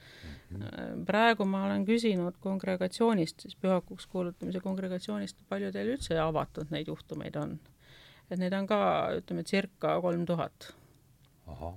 Mhm. 0.54 1.04
praegu 1.10 1.46
ma 1.50 1.64
olen 1.66 1.86
küsinud 1.86 2.36
kongregatsioonist, 2.40 3.40
siis 3.42 3.56
pühakuks 3.58 4.06
kuulutamise 4.08 4.60
kongregatsioonist, 4.62 5.40
palju 5.50 5.72
teil 5.74 5.96
üldse 5.96 6.20
avatud 6.22 6.70
neid 6.70 6.92
juhtumeid 6.92 7.40
on? 7.42 7.58
et 8.30 8.40
neid 8.40 8.54
on 8.54 8.68
ka, 8.70 8.78
ütleme, 9.18 9.44
circa 9.50 9.96
kolm 10.02 10.26
tuhat. 10.30 10.70
ahah. 11.48 11.74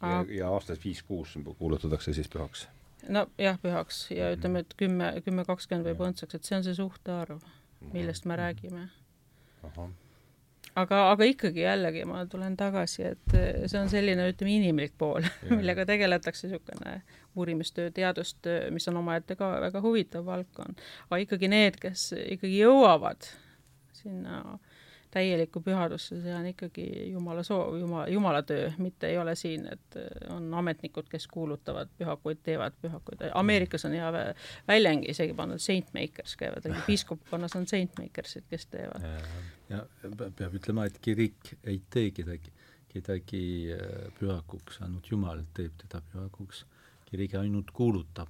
ja, 0.00 0.24
ja 0.28 0.48
aastas 0.52 0.80
viis-kuus 0.84 1.36
kuulutatakse 1.58 2.12
siis 2.16 2.28
pühaks? 2.32 2.66
nojah, 3.08 3.60
pühaks 3.62 4.06
ja 4.10 4.30
mhm. 4.30 4.38
ütleme, 4.38 4.64
et 4.64 4.74
kümme, 4.80 5.12
kümme, 5.24 5.44
kakskümmend 5.44 5.90
või 5.90 6.00
põntsaks, 6.00 6.38
et 6.38 6.48
see 6.48 6.58
on 6.58 6.66
see 6.66 6.80
suhtarv, 6.80 7.44
millest 7.92 8.24
me 8.24 8.40
räägime. 8.40 8.88
Aga, 10.76 11.00
aga 11.12 11.28
ikkagi 11.28 11.64
jällegi 11.64 12.04
ma 12.08 12.24
tulen 12.30 12.56
tagasi, 12.58 13.06
et 13.12 13.36
see 13.36 13.80
on 13.80 13.90
selline, 13.92 14.28
ütleme, 14.32 14.56
inimlik 14.60 14.94
pool, 14.98 15.26
millega 15.58 15.86
tegeletakse, 15.88 16.50
niisugune 16.50 17.00
uurimistöö, 17.36 17.90
teadustöö, 17.94 18.70
mis 18.72 18.88
on 18.88 19.00
omaette 19.02 19.36
ka 19.36 19.50
väga 19.60 19.82
huvitav 19.84 20.24
valdkond. 20.28 20.80
aga 21.08 21.20
ikkagi 21.24 21.50
need, 21.52 21.80
kes 21.82 22.10
ikkagi 22.36 22.62
jõuavad 22.62 23.28
sinna 23.96 24.58
täielikku 25.16 25.62
pühadusse, 25.64 26.18
see 26.20 26.34
on 26.36 26.46
ikkagi 26.50 26.84
Jumala 27.10 27.42
soov, 27.46 27.76
Jumala, 27.80 28.06
Jumala 28.12 28.42
töö, 28.46 28.68
mitte 28.82 29.08
ei 29.08 29.18
ole 29.18 29.34
siin, 29.38 29.66
et 29.72 29.98
äh, 30.00 30.08
on 30.34 30.48
ametnikud, 30.60 31.08
kes 31.10 31.26
kuulutavad 31.32 31.90
pühakuid, 31.98 32.42
teevad 32.44 32.76
pühakuid. 32.82 33.24
Ameerikas 33.40 33.86
on 33.88 33.96
hea 33.96 34.10
väljend 34.68 35.08
isegi 35.08 35.36
pannud 35.36 35.62
saint 35.62 35.92
makers 35.96 36.36
käivad, 36.40 36.68
piiskopkonnas 36.88 37.56
on 37.56 37.68
saint 37.70 37.96
makers'id, 38.00 38.44
kes 38.50 38.68
teevad. 38.72 39.06
ja 39.70 39.82
peab 40.36 40.58
ütlema, 40.60 40.86
et 40.90 40.98
kirik 41.02 41.54
ei 41.64 41.80
tee 41.90 42.10
kedagi, 42.16 42.52
kedagi 42.92 43.44
äh, 43.76 44.10
pühakuks, 44.20 44.82
ainult 44.84 45.08
Jumal 45.10 45.46
teeb 45.56 45.78
teda 45.84 46.02
pühakuks. 46.12 46.66
kirik 47.06 47.38
ainult 47.40 47.70
kuulutab. 47.70 48.28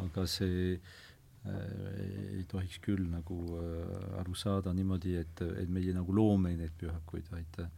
aga 0.00 0.22
see 0.26 0.78
Äh, 0.78 1.09
ei 1.48 2.44
tohiks 2.48 2.80
küll 2.84 3.06
nagu 3.08 3.38
äh, 3.56 4.18
aru 4.20 4.34
saada 4.36 4.74
niimoodi, 4.76 5.14
et, 5.16 5.40
et 5.62 5.70
meie 5.72 5.94
nagu 5.96 6.12
loome 6.12 6.52
neid 6.58 6.74
pühakuid, 6.80 7.30
vaid 7.32 7.62
äh, 7.62 7.70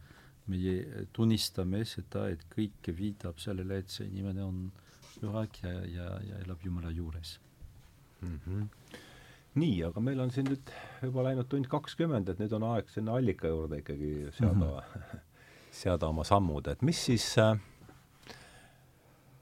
meie 0.51 1.05
tunnistame 1.15 1.85
seda, 1.87 2.27
et 2.33 2.43
kõik 2.51 2.91
viitab 2.97 3.39
sellele, 3.39 3.79
et 3.79 3.93
see 3.93 4.09
inimene 4.09 4.43
on 4.43 4.65
pühak 5.21 5.61
ja, 5.63 5.73
ja, 5.87 6.09
ja 6.27 6.41
elab 6.43 6.63
Jumala 6.65 6.91
juures 6.91 7.37
mm. 8.19 8.39
-hmm. 8.45 8.67
nii, 9.55 9.83
aga 9.87 10.03
meil 10.03 10.19
on 10.19 10.31
siin 10.31 10.49
nüüd 10.49 10.75
juba 11.01 11.23
läinud 11.23 11.47
tund 11.47 11.71
kakskümmend, 11.71 12.29
et 12.29 12.43
nüüd 12.43 12.51
on 12.59 12.67
aeg 12.73 12.89
sinna 12.89 13.15
allika 13.15 13.47
juurde 13.47 13.79
ikkagi 13.79 14.31
seada 14.31 14.53
mm, 14.53 14.71
-hmm. 14.71 15.19
seada 15.83 16.07
oma 16.07 16.23
sammud, 16.23 16.67
et 16.67 16.81
mis 16.81 17.05
siis 17.05 17.37
äh, 17.37 17.55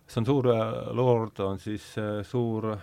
see 0.07 0.21
on 0.21 0.25
suur 0.25 0.53
lord, 0.93 1.39
on 1.39 1.59
siis 1.59 1.97
äh, 1.97 2.21
suur 2.23 2.77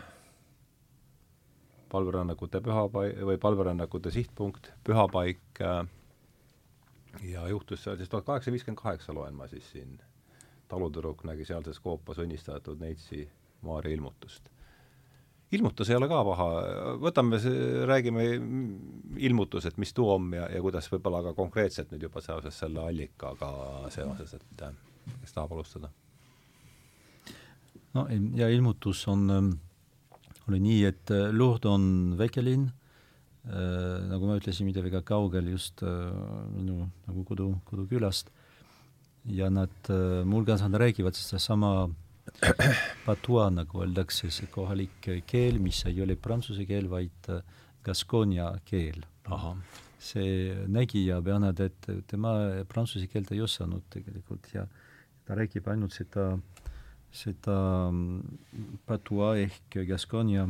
palverännakute 1.91 2.61
pühapaik 2.65 3.23
või 3.31 3.39
palverännakute 3.41 4.11
sihtpunkt, 4.11 4.73
pühapaik 4.85 5.63
äh, 5.65 5.87
ja 7.23 7.49
juhtus 7.49 7.83
seal 7.85 7.97
siis 7.97 8.09
tuhat 8.09 8.27
kaheksasada 8.27 8.57
viiskümmend 8.57 8.83
kaheksa, 8.83 9.15
loen 9.15 9.35
ma 9.35 9.49
siis 9.49 9.71
siin, 9.73 9.99
talutüdruk 10.69 11.25
nägi 11.29 11.49
sealses 11.49 11.81
koopas 11.81 12.21
õnnistatud 12.25 12.81
neitsi 12.81 13.29
Maarja 13.63 13.91
ilmutust. 13.91 14.51
ilmutus 15.53 15.91
ei 15.91 15.97
ole 15.97 16.07
ka 16.09 16.19
paha, 16.25 16.49
võtame, 17.03 17.41
räägime 17.89 18.27
ilmutus, 19.17 19.67
et 19.67 19.79
mis 19.79 19.95
too 19.97 20.13
on 20.15 20.29
ja, 20.37 20.45
ja 20.53 20.61
kuidas 20.63 20.91
võib-olla 20.93 21.23
ka 21.25 21.33
konkreetselt 21.35 21.91
nüüd 21.91 22.05
juba 22.07 22.21
seoses 22.21 22.59
selle 22.59 22.85
allikaga 22.85 23.51
seoses, 23.91 24.35
et 24.35 24.63
äh, 24.63 24.77
kes 25.23 25.35
tahab 25.35 25.57
alustada? 25.57 25.91
no 27.95 28.07
ja 28.37 28.49
ilmutus 28.53 29.09
on 29.09 29.31
ähm 29.31 29.51
oli 30.49 30.61
nii, 30.65 30.83
et 30.89 31.13
äh, 31.15 31.29
Lourdes 31.35 31.71
on 31.71 32.17
väikelinn 32.19 32.69
äh,, 32.69 34.09
nagu 34.09 34.29
ma 34.29 34.39
ütlesin, 34.41 34.69
mitte 34.69 34.85
väga 34.85 35.03
kaugel 35.07 35.53
just 35.53 35.83
äh, 35.87 36.11
minu 36.55 36.89
nagu 37.07 37.25
kodu, 37.29 37.53
kodukülast, 37.69 38.33
ja 39.29 39.51
nad 39.53 39.93
äh,, 39.93 40.25
muuhulgas 40.25 40.65
nad 40.65 40.79
räägivad 40.81 41.17
sedasama 41.19 41.89
patua, 43.07 43.49
nagu 43.51 43.83
öeldakse, 43.85 44.31
see 44.35 44.51
kohalik 44.53 45.11
keel, 45.27 45.61
mis 45.63 45.85
ei 45.89 46.01
ole 46.05 46.17
prantsuse 46.17 46.67
keel, 46.69 46.91
vaid 46.93 47.33
äh, 47.33 47.43
Gaskonia 47.85 48.53
keel. 48.69 49.05
see 49.99 50.55
nägija 50.71 51.21
Bernadette, 51.21 52.03
tema 52.07 52.31
prantsuse 52.71 53.09
keelt 53.11 53.33
ei 53.35 53.41
osanud 53.43 53.83
tegelikult 53.91 54.47
ja 54.55 54.63
ta 55.27 55.35
räägib 55.35 55.67
ainult 55.69 55.93
seda 55.93 56.31
äh, 56.37 56.58
seda 57.15 57.59
mm, 57.91 58.39
patua 58.87 59.35
ehk 59.41 59.81
Gaskonia 59.89 60.49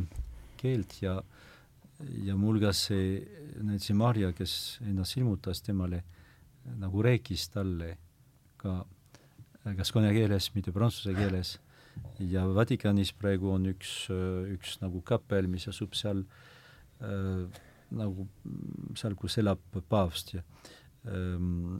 keelt 0.59 1.01
ja 1.01 1.19
ja 2.23 2.35
muuhulgas 2.39 2.85
see, 2.87 3.19
nüüd 3.59 3.83
see 3.83 3.95
Marja, 3.97 4.31
kes 4.35 4.53
ennast 4.87 5.17
ilmutas 5.19 5.59
temale, 5.65 6.03
nagu 6.79 7.03
rääkis 7.03 7.49
talle 7.51 7.97
ka 8.59 8.83
Gaskonia 9.75 10.13
keeles, 10.15 10.47
mitte 10.55 10.71
prantsuse 10.71 11.11
keeles, 11.17 11.57
ja 12.23 12.45
Vatikanis 12.55 13.11
praegu 13.19 13.51
on 13.51 13.67
üks, 13.73 13.91
üks 14.53 14.77
nagu 14.83 15.01
kapel, 15.03 15.49
mis 15.51 15.67
asub 15.67 15.97
seal 15.99 16.23
äh, 17.03 17.59
nagu 17.89 18.27
seal, 18.97 19.15
kus 19.19 19.39
elab 19.41 19.61
paavst 19.89 20.35
ja 20.37 20.43
ähm, 21.07 21.79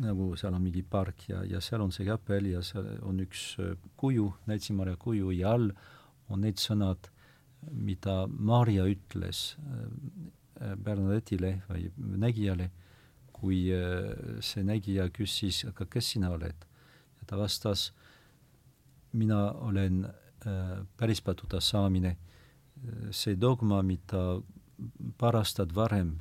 nagu 0.00 0.32
seal 0.36 0.54
on 0.54 0.62
mingi 0.64 0.82
park 0.82 1.26
ja, 1.28 1.42
ja 1.44 1.60
seal 1.60 1.82
on 1.84 1.92
see 1.92 2.06
kapel 2.08 2.46
ja 2.48 2.62
seal 2.64 2.86
on 3.04 3.20
üks 3.24 3.56
äh, 3.60 3.74
kuju, 4.00 4.30
Näitsi-Maarja 4.48 4.96
kuju 4.96 5.32
ja 5.36 5.52
all 5.52 5.68
on 6.32 6.40
need 6.46 6.60
sõnad, 6.60 7.10
mida 7.70 8.22
Maarja 8.28 8.86
ütles 8.88 9.42
äh, 9.58 9.84
äh, 10.62 10.74
Bernadetile 10.76 11.58
või 11.68 11.90
nägijale, 11.98 12.70
kui 13.42 13.64
see 14.38 14.62
nägija 14.62 15.08
küsis, 15.10 15.64
aga 15.66 15.88
kes 15.90 16.12
sina 16.14 16.30
oled? 16.30 16.66
ja 17.18 17.26
ta 17.26 17.36
vastas, 17.40 17.88
mina 19.18 19.48
olen 19.66 20.04
päris 20.98 21.20
paduda 21.22 21.58
saamine, 21.62 22.12
see 23.10 23.34
dogma, 23.34 23.80
mida 23.82 24.38
paar 25.18 25.40
aastat 25.40 25.74
varem 25.74 26.16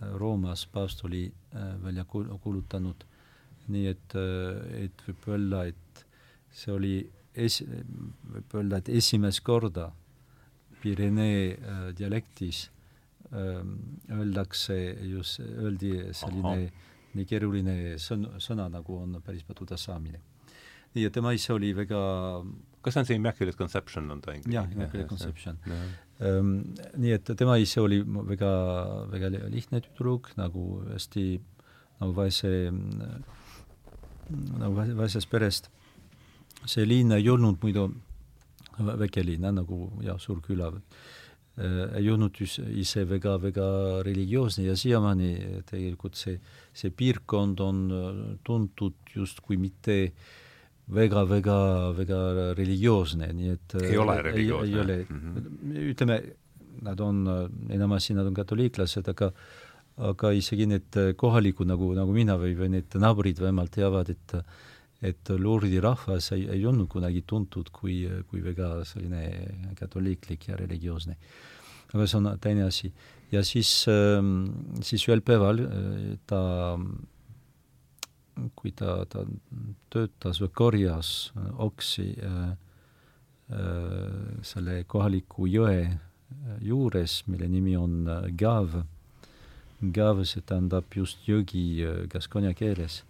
Roomas 0.00 0.66
paavst 0.72 1.04
oli 1.04 1.26
äh, 1.28 1.72
välja 1.82 2.04
kuulutanud, 2.04 3.04
nii 3.68 3.86
et, 3.90 4.16
äh, 4.16 4.84
et 4.86 5.06
võib 5.06 5.28
öelda, 5.34 5.64
et 5.70 6.04
see 6.52 6.72
oli 6.74 6.94
es-, 7.34 7.64
võib 7.64 8.54
öelda, 8.60 8.80
et 8.80 8.92
esimest 9.00 9.44
korda 9.46 9.90
Pirenee 10.80 11.52
äh, 11.52 11.82
dialektis 11.96 12.70
äh, 13.32 13.60
öeldakse 14.16 14.78
just, 15.10 15.42
öeldi 15.44 15.92
selline 16.16 16.56
Aha. 16.56 16.88
nii 17.18 17.28
keeruline 17.28 17.76
sõn-, 18.00 18.30
sõna, 18.40 18.70
nagu 18.72 19.02
on 19.02 19.20
päris 19.24 19.44
paduda 19.44 19.76
saamine. 19.80 20.22
nii 20.94 21.04
et 21.06 21.14
tema 21.14 21.32
ise 21.36 21.52
oli 21.54 21.74
väga 21.76 22.00
kas 22.82 22.94
see 22.94 23.00
on 23.00 23.06
see 23.06 23.18
Immaculate 23.20 23.58
Conception 23.58 24.10
on 24.10 24.20
ta 24.20 24.32
inglise? 24.34 24.54
jah, 24.56 24.72
Immaculate 24.72 25.08
Conception 25.08 25.58
ähm,. 25.68 25.90
Nii 26.20 27.12
et 27.16 27.30
tema 27.38 27.56
ise 27.56 27.80
oli 27.80 28.00
väga, 28.04 28.50
väga 29.08 29.30
lihtne 29.48 29.80
tüdruk, 29.80 30.32
nagu 30.36 30.82
hästi 30.90 31.24
nagu 32.00 32.12
vaese, 32.16 32.50
nagu 34.30 34.74
vaesest 34.98 35.30
perest. 35.30 35.70
see 36.66 36.84
linn 36.84 37.12
ei 37.16 37.28
olnud 37.32 37.56
muidu 37.62 37.86
väike 38.76 39.24
linn, 39.24 39.46
nagu 39.54 39.86
jah, 40.04 40.18
suur 40.20 40.42
küla 40.44 40.68
äh,, 40.68 41.96
ei 41.96 42.10
olnud 42.12 42.36
ise 42.40 43.06
väga, 43.08 43.38
väga 43.40 43.68
religioosne 44.04 44.66
ja 44.66 44.76
siiamaani 44.76 45.62
tegelikult 45.70 46.20
see, 46.20 46.36
see 46.74 46.92
piirkond 46.92 47.60
on 47.64 47.80
tuntud 48.44 49.14
justkui 49.16 49.56
mitte 49.56 49.96
äh, 50.04 50.12
väga, 50.94 51.24
väga, 51.28 51.56
väga 51.96 52.20
religioosne, 52.58 53.30
nii 53.36 53.56
et 53.56 53.76
ei 53.82 53.98
ole 54.00 54.16
religioosne? 54.26 54.70
ei 54.70 54.80
ole 54.82 54.96
mm, 55.04 55.20
-hmm. 55.20 55.90
ütleme, 55.92 56.20
nad 56.82 57.00
on, 57.00 57.24
enamasti 57.70 58.16
nad 58.16 58.26
on 58.26 58.34
katoliiklased, 58.34 59.08
aga 59.08 59.32
aga 60.00 60.32
isegi 60.32 60.66
need 60.66 60.96
kohalikud, 61.20 61.68
nagu, 61.68 61.92
nagu 61.96 62.12
mina 62.16 62.36
või, 62.40 62.54
või 62.56 62.70
need 62.76 62.94
naabrid 62.96 63.40
vähemalt 63.42 63.74
teavad, 63.76 64.10
et 64.10 64.36
et 65.00 65.30
Lourdi 65.32 65.80
rahvas 65.80 66.26
ei, 66.36 66.42
ei 66.52 66.66
olnud 66.68 66.88
kunagi 66.92 67.22
tuntud 67.26 67.70
kui, 67.72 68.02
kui 68.28 68.42
väga 68.44 68.82
selline 68.84 69.72
katoliiklik 69.78 70.50
ja 70.50 70.58
religioosne. 70.60 71.16
aga 71.94 72.06
see 72.06 72.18
on 72.18 72.28
teine 72.40 72.66
asi. 72.66 72.92
ja 73.32 73.42
siis, 73.42 73.86
siis 74.82 75.08
ühel 75.08 75.22
päeval 75.24 75.64
ta 76.26 76.42
kui 78.56 78.72
ta, 78.76 79.04
ta 79.10 79.24
töötas 79.92 80.40
või 80.42 80.52
korjas 80.54 81.32
oksi 81.58 82.12
äh, 82.24 82.38
äh, 83.52 84.46
selle 84.46 84.82
kohaliku 84.86 85.48
jõe 85.50 85.98
juures, 86.62 87.24
mille 87.26 87.48
nimi 87.50 87.72
on 87.74 88.06
Gav. 88.38 88.76
Gav, 89.80 90.20
see 90.28 90.44
tähendab 90.46 90.94
just 90.94 91.24
jõgi 91.26 91.82
Gaskonia 92.12 92.54
keeles. 92.54 93.02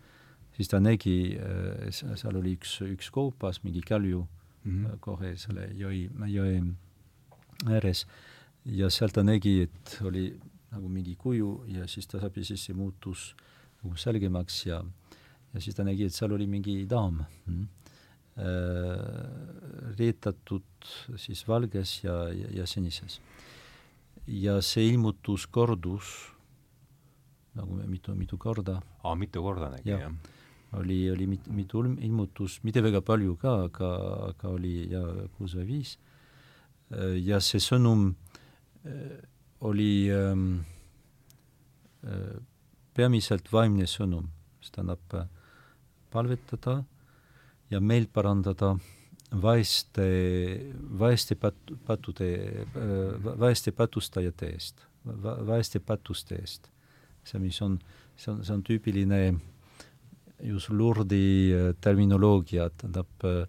siis 0.56 0.68
ta 0.68 0.80
nägi, 0.80 1.36
seal 1.92 2.36
oli 2.36 2.54
üks, 2.56 2.80
üks 2.80 3.10
koopas, 3.10 3.60
mingi 3.64 3.80
kalju 3.80 4.26
mm 4.64 4.84
-hmm. 4.84 4.98
kohe 5.00 5.36
selle 5.36 5.68
jõi, 5.76 6.08
jõe 6.26 6.74
ääres 7.68 8.06
ja 8.64 8.90
seal 8.90 9.10
ta 9.10 9.22
nägi, 9.22 9.62
et 9.62 9.98
oli 10.04 10.40
nagu 10.70 10.88
mingi 10.88 11.16
kuju 11.16 11.64
ja 11.68 11.86
siis 11.88 12.06
ta 12.06 12.20
sabisisse 12.20 12.72
muutus 12.72 13.34
nagu 13.82 13.96
selgemaks 13.96 14.66
ja 14.66 14.82
ja 15.54 15.60
siis 15.60 15.76
ta 15.76 15.84
nägi, 15.86 16.06
et 16.06 16.14
seal 16.14 16.32
oli 16.36 16.46
mingi 16.50 16.76
daam 16.90 17.22
mm, 17.46 17.62
äh, 18.38 19.94
rietatud 19.98 20.90
siis 21.18 21.42
valges 21.48 22.00
ja, 22.04 22.22
ja, 22.34 22.52
ja 22.60 22.66
sinises. 22.66 23.20
ja 24.26 24.60
see 24.62 24.88
ilmutus 24.92 25.46
kordus 25.46 26.30
nagu 27.54 27.80
mitu, 27.86 28.14
mitu 28.14 28.38
korda. 28.38 28.80
aa, 29.02 29.14
mitu 29.14 29.42
korda 29.42 29.70
nägi 29.74 29.90
ja., 29.90 29.98
jah? 30.06 30.12
oli, 30.78 31.10
oli 31.10 31.26
mit, 31.26 31.48
mitu 31.50 31.82
ilmutus, 31.98 32.60
mitte 32.62 32.82
väga 32.82 33.00
palju 33.02 33.36
ka, 33.36 33.54
aga, 33.66 33.90
aga 34.30 34.52
oli 34.54 34.74
ja 34.92 35.00
kuus 35.34 35.56
või 35.58 35.66
viis. 35.66 35.96
Äh, 36.94 37.16
ja 37.26 37.40
see 37.42 37.58
sõnum 37.62 38.12
äh, 38.86 39.18
oli 39.66 40.06
ähm, 40.14 40.60
äh, 42.06 42.38
peamiselt 42.94 43.50
vaimne 43.52 43.88
sõnum, 43.90 44.30
see 44.62 44.76
tähendab 44.76 45.18
äh, 45.18 45.26
palvetada 46.12 46.80
ja 47.70 47.80
meelt 47.80 48.12
parandada 48.12 48.74
vaeste, 49.30 50.06
vaeste 50.98 51.36
pat-, 51.38 51.74
patude, 51.86 52.30
äh, 52.74 53.30
vaeste 53.38 53.72
patustajate 53.76 54.50
eest, 54.50 54.84
vaeste 55.46 55.80
patuste 55.80 56.40
eest. 56.40 56.70
see, 57.24 57.38
mis 57.38 57.60
on, 57.62 57.74
see 58.16 58.30
on, 58.32 58.38
see 58.44 58.54
on 58.54 58.62
tüüpiline 58.64 59.18
just 60.42 60.70
lurdi 60.72 61.52
terminoloogia, 61.84 62.70
tähendab 62.80 63.26
äh, 63.28 63.44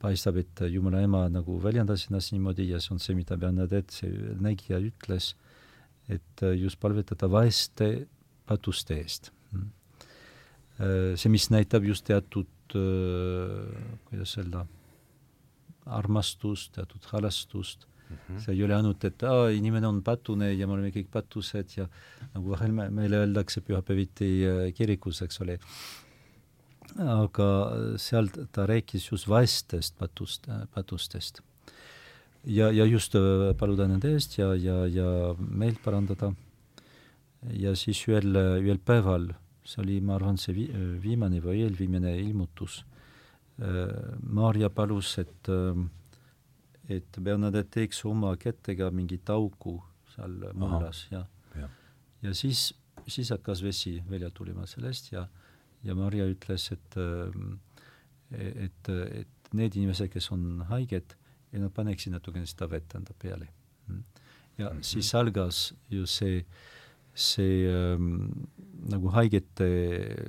paistab, 0.00 0.38
et 0.38 0.62
Jumala 0.70 1.02
ema 1.02 1.24
nagu 1.32 1.56
väljendas 1.60 2.06
ennast 2.08 2.32
niimoodi 2.34 2.68
ja 2.70 2.80
see 2.80 2.94
on 2.94 3.02
see, 3.02 3.16
mida 3.18 3.36
Bernadette, 3.40 3.94
see 3.96 4.36
nägija 4.40 4.78
ütles, 4.80 5.32
et 6.08 6.44
just 6.58 6.80
palvetada 6.80 7.28
vaeste 7.32 8.06
patuste 8.46 9.00
eest. 9.00 9.32
See, 10.82 11.30
mis 11.30 11.48
näitab 11.52 11.84
just 11.86 12.06
teatud, 12.08 12.48
kuidas 12.72 14.36
öelda, 14.40 14.66
armastust, 15.86 16.72
teatud 16.76 17.04
halastust 17.10 17.86
mm, 17.86 18.16
-hmm. 18.16 18.40
see 18.44 18.54
ei 18.54 18.64
ole 18.64 18.74
ainult, 18.74 19.04
et 19.04 19.22
aa, 19.22 19.48
inimene 19.50 19.86
on 19.86 20.02
patune 20.02 20.52
ja 20.52 20.66
me 20.66 20.76
oleme 20.76 20.92
kõik 20.94 21.10
patused 21.12 21.76
ja 21.76 21.88
nagu 22.34 22.54
vahel 22.54 22.72
me, 22.72 22.88
meile 22.90 23.22
öeldakse 23.24 23.60
pühapäeviti 23.60 24.30
kirikus, 24.78 25.22
eks 25.26 25.40
ole, 25.44 25.58
aga 26.98 27.48
seal 28.00 28.28
ta 28.52 28.66
rääkis 28.68 29.08
just 29.10 29.28
vaestest 29.28 29.96
patust, 29.98 30.46
patustest. 30.74 31.40
ja, 32.44 32.70
ja 32.72 32.84
just 32.84 33.14
äh, 33.14 33.54
paluda 33.58 33.86
nende 33.88 34.12
eest 34.12 34.38
ja, 34.38 34.54
ja, 34.54 34.86
ja 34.86 35.34
meelt 35.38 35.82
parandada. 35.84 36.32
ja 37.52 37.74
siis 37.76 38.04
ühel, 38.08 38.36
ühel 38.62 38.78
päeval, 38.78 39.32
see 39.72 39.82
oli, 39.82 39.98
ma 40.04 40.16
arvan, 40.18 40.38
see 40.40 40.54
vi-, 40.56 40.70
viimane 41.02 41.40
või 41.44 41.62
eelviimane 41.64 42.14
ilmutus, 42.20 42.82
äh, 43.62 43.82
Maarja 44.28 44.70
palus, 44.70 45.16
et 45.22 45.52
et 46.90 47.18
Bernadette 47.22 47.78
teeks 47.78 48.02
oma 48.04 48.34
kätega 48.36 48.90
mingit 48.90 49.30
auku 49.30 49.76
seal 50.12 50.34
maalas 50.58 51.06
ja, 51.12 51.20
ja., 51.56 51.68
ja 52.26 52.32
siis, 52.34 52.72
siis 53.06 53.30
hakkas 53.32 53.62
vesi 53.62 53.94
välja 54.10 54.32
tulema 54.34 54.66
sellest 54.66 55.12
ja 55.12 55.28
ja 55.84 55.94
Maria 55.98 56.26
ütles, 56.30 56.68
et 56.74 56.98
et, 58.32 58.88
et 58.88 59.52
need 59.52 59.76
inimesed, 59.76 60.08
kes 60.12 60.30
on 60.32 60.62
haiged, 60.70 61.16
et 61.52 61.60
nad 61.60 61.72
paneksid 61.74 62.14
natukene 62.14 62.48
seda 62.48 62.68
vett 62.72 62.94
enda 62.96 63.14
peale. 63.18 63.48
ja 64.58 64.70
mm 64.70 64.78
-hmm. 64.78 64.82
siis 64.82 65.14
algas 65.14 65.74
ju 65.90 66.06
see, 66.06 66.44
see 67.14 67.64
ähm, 67.68 68.46
nagu 68.90 69.12
haigete 69.14 69.68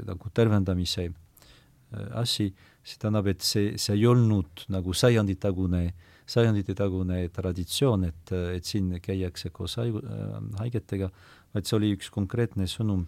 nagu 0.08 0.32
tervendamise 0.36 1.10
äh, 1.10 2.08
asi, 2.20 2.52
see 2.84 3.00
tähendab, 3.00 3.30
et 3.32 3.42
see, 3.42 3.78
see 3.78 3.96
ei 3.96 4.08
olnud 4.10 4.66
nagu 4.74 4.94
sajanditagune, 4.94 5.86
sajandite-tagune 6.30 7.28
traditsioon, 7.36 8.08
et, 8.10 8.34
et 8.58 8.66
siin 8.68 8.92
käiakse 9.04 9.54
koos 9.56 9.78
haigu, 9.80 10.04
äh, 10.04 10.40
haigetega, 10.64 11.12
vaid 11.54 11.70
see 11.70 11.78
oli 11.80 11.94
üks 11.98 12.12
konkreetne 12.14 12.68
sõnum, 12.70 13.06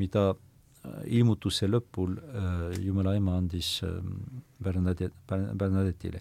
mida 0.00 0.32
ilmutuse 1.08 1.68
lõpul 1.68 2.18
äh, 2.18 2.74
Jumala 2.84 3.14
ema 3.16 3.38
andis 3.38 3.78
äh, 3.86 4.00
Bernadette, 4.62 5.38
Bernadette'ile. 5.54 6.20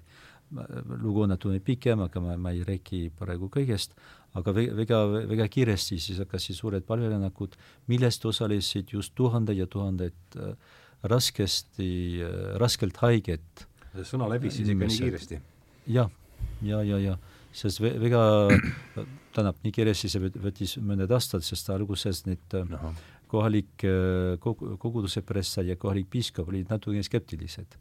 lugu 1.02 1.24
on 1.24 1.32
natuke 1.34 1.60
pikem, 1.60 2.04
aga 2.06 2.22
ma, 2.22 2.36
ma 2.38 2.52
ei 2.54 2.62
räägi 2.64 3.08
praegu 3.18 3.50
kõigest, 3.50 3.96
aga 4.40 4.54
väga, 4.56 5.02
väga 5.30 5.48
kiiresti 5.52 6.00
siis 6.02 6.22
hakkasid 6.24 6.58
suured 6.58 6.88
palverännakud, 6.88 7.58
millest 7.92 8.26
osalesid 8.26 8.96
just 8.96 9.14
tuhanded 9.16 9.58
ja 9.58 9.68
tuhanded 9.68 10.38
äh, 10.38 10.56
raskesti 11.04 11.92
äh,, 12.24 12.58
raskelt 12.62 12.98
haiged. 13.04 13.68
see 13.94 14.10
sõna 14.16 14.30
levis 14.32 14.58
siis 14.58 14.74
ikka 14.74 14.90
nii 14.90 15.02
kiiresti? 15.06 15.40
jah, 15.94 16.10
ja, 16.62 16.82
ja, 16.82 16.98
ja, 16.98 17.02
ja 17.14 17.18
sest 17.54 17.82
väga, 17.82 18.22
tähendab, 19.34 19.58
nii 19.64 19.74
kiiresti 19.76 20.10
see 20.12 20.30
võttis 20.42 20.78
mõned 20.82 21.12
aastad, 21.14 21.46
sest 21.46 21.70
alguses 21.74 22.24
need 22.26 22.58
kohalik 23.34 23.86
äh, 23.88 24.36
kogu, 24.42 24.76
koguduse 24.82 25.24
pressa 25.26 25.64
ja 25.66 25.78
kohalik 25.80 26.10
piiskop 26.14 26.50
olid 26.52 26.70
natuke 26.74 27.02
skeptilised. 27.06 27.78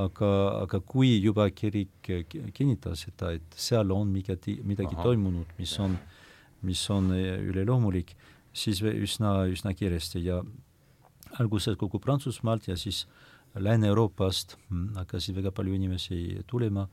Aga, 0.00 0.30
aga 0.64 0.80
kui 0.86 1.18
juba 1.22 1.46
kirik 1.54 2.10
kinnitas 2.54 3.04
seda, 3.06 3.32
et 3.36 3.58
seal 3.58 3.92
on 3.94 4.10
midagi, 4.10 4.58
midagi 4.66 4.94
Aha. 4.96 5.06
toimunud, 5.06 5.54
mis 5.58 5.74
on, 5.82 5.96
mis 6.66 6.82
on 6.90 7.12
äh, 7.14 7.38
üleloomulik, 7.44 8.14
siis 8.54 8.82
üsna, 8.82 9.44
üsna 9.50 9.74
kiiresti. 9.76 10.24
Ja 10.24 10.40
alguses 11.38 11.78
kogu 11.78 12.00
Prantsusmaalt 12.02 12.68
ja 12.68 12.78
siis 12.78 13.04
Lääne-Euroopast 13.54 14.56
mm, 14.68 14.94
hakkasid 14.98 15.38
väga 15.38 15.54
palju 15.54 15.74
inimesi 15.76 16.42
tulema. 16.50 16.88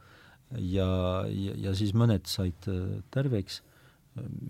Ja, 0.59 1.23
ja, 1.31 1.53
ja 1.57 1.75
siis 1.77 1.95
mõned 1.97 2.27
said 2.29 2.69
äh, 2.69 3.01
terveks, 3.13 3.61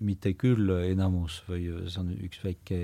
mitte 0.02 0.32
küll 0.34 0.72
enamus 0.88 1.36
või 1.46 1.68
see 1.86 2.00
on 2.00 2.08
üks 2.26 2.40
väike 2.42 2.78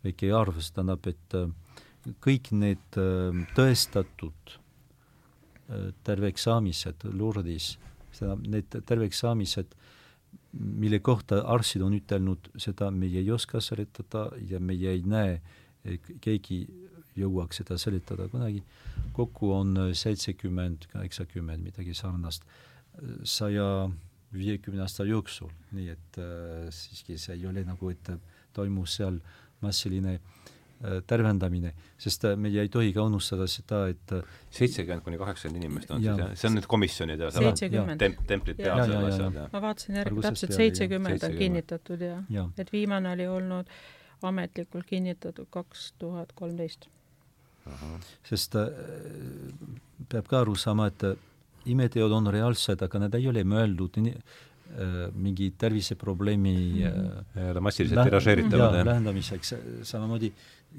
väike 0.00 0.30
arv, 0.32 0.56
see 0.64 0.72
tähendab, 0.72 1.04
et 1.10 2.16
kõik 2.24 2.48
need 2.56 2.96
tõestatud 3.52 4.54
terveks 6.04 6.46
saamised 6.48 7.06
Lourdis, 7.14 7.74
seda, 8.14 8.36
need 8.42 8.74
terveks 8.86 9.22
saamised, 9.24 9.74
mille 10.52 10.98
kohta 11.02 11.40
arstid 11.52 11.84
on 11.86 11.94
ütelnud, 11.94 12.50
seda 12.58 12.90
meie 12.94 13.22
ei 13.22 13.30
oska 13.30 13.62
seletada 13.62 14.28
ja 14.50 14.60
meie 14.60 14.96
ei 14.96 15.02
näe, 15.06 15.38
keegi 16.22 16.64
jõuaks 17.18 17.62
seda 17.62 17.78
seletada 17.80 18.28
kunagi, 18.30 18.62
kokku 19.16 19.52
on 19.54 19.74
seitsekümmend, 19.96 20.86
kaheksakümmend, 20.92 21.64
midagi 21.70 21.94
sarnast, 21.94 22.46
saja 23.24 23.88
viiekümne 24.34 24.84
aasta 24.84 25.06
jooksul, 25.08 25.50
nii 25.74 25.88
et 25.90 26.18
äh, 26.22 26.68
siiski 26.74 27.16
see 27.18 27.34
ei 27.38 27.46
ole 27.50 27.64
nagu, 27.66 27.90
et 27.90 28.10
toimus 28.54 28.98
seal 29.00 29.18
massiline 29.62 30.18
äh, 30.18 30.50
tervendamine, 31.06 31.74
sest 32.00 32.24
äh, 32.24 32.36
meie 32.40 32.62
ei 32.64 32.70
tohi 32.72 32.92
ka 32.96 33.04
unustada 33.04 33.44
seda, 33.50 33.82
et 33.92 34.14
äh, 34.16 34.36
seitsekümmend 34.56 35.04
kuni 35.04 35.18
kaheksakümmend 35.20 35.64
inimest 35.64 35.90
on 35.92 36.04
ja. 36.04 36.14
siis 36.14 36.24
jah, 36.24 36.34
see 36.40 36.48
on 36.48 36.56
nüüd 36.56 36.68
komisjonid 36.70 37.24
ja 37.24 37.30
temp-, 38.00 38.22
templid 38.28 38.60
peal 38.60 38.80
seal 38.88 39.08
asjad, 39.10 39.38
jah? 39.42 39.50
ma 39.52 39.62
vaatasin 39.66 40.00
järgi, 40.00 40.24
täpselt 40.24 40.56
seitsekümmend 40.56 41.26
on 41.28 41.36
kinnitatud 41.36 42.04
ja, 42.06 42.22
ja., 42.32 42.46
et 42.56 42.72
viimane 42.72 43.12
oli 43.12 43.28
olnud 43.28 43.74
ametlikult 44.30 44.88
kinnitatud 44.88 45.48
kaks 45.52 45.90
tuhat 46.00 46.32
kolmteist. 46.38 46.88
sest 48.24 48.56
äh, 48.56 48.72
peab 50.08 50.32
ka 50.32 50.40
aru 50.46 50.56
saama, 50.56 50.88
et 50.88 51.04
imeteod 51.68 52.12
on 52.16 52.32
reaalsed, 52.32 52.80
aga 52.80 53.04
need 53.04 53.20
ei 53.20 53.28
ole 53.28 53.44
mõeldud 53.44 54.00
nii, 54.00 54.16
Äh, 54.16 54.48
mingi 55.18 55.50
terviseprobleemi 55.58 56.54
mm. 56.86 57.58
massiliselt 57.62 58.06
tiražeeritavad, 58.06 58.76
jah? 58.78 58.86
vähendamiseks, 58.86 59.54
samamoodi 59.88 60.30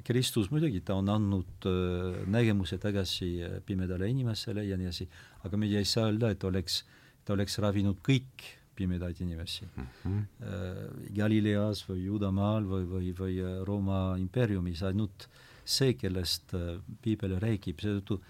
Kristus 0.07 0.47
muidugi, 0.51 0.79
ta 0.85 0.95
on 0.95 1.09
andnud 1.11 1.67
äh, 1.67 2.23
nägemuse 2.31 2.79
tagasi 2.81 3.33
pimedale 3.67 4.07
inimesele 4.11 4.63
ja 4.63 4.77
nii 4.79 4.87
edasi, 4.87 5.07
aga 5.43 5.59
meie 5.59 5.81
ei 5.81 5.87
saa 5.87 6.07
öelda, 6.07 6.31
et 6.31 6.43
oleks, 6.47 6.81
ta 7.27 7.35
oleks 7.35 7.59
ravinud 7.63 7.99
kõik 8.05 8.47
pimedaid 8.75 9.19
inimesi 9.21 9.67
mm. 9.67 9.87
-hmm. 10.03 10.21
Äh, 10.47 11.09
Galileas 11.17 11.83
või 11.89 12.05
Juudamaal 12.05 12.69
või, 12.69 12.87
või, 12.93 13.11
või 13.17 13.41
Rooma 13.67 14.15
impeeriumis 14.17 14.83
ainult 14.87 15.27
see, 15.65 15.93
kellest 15.93 16.55
piibel 17.03 17.35
räägib, 17.39 17.83
seetõttu 17.83 18.21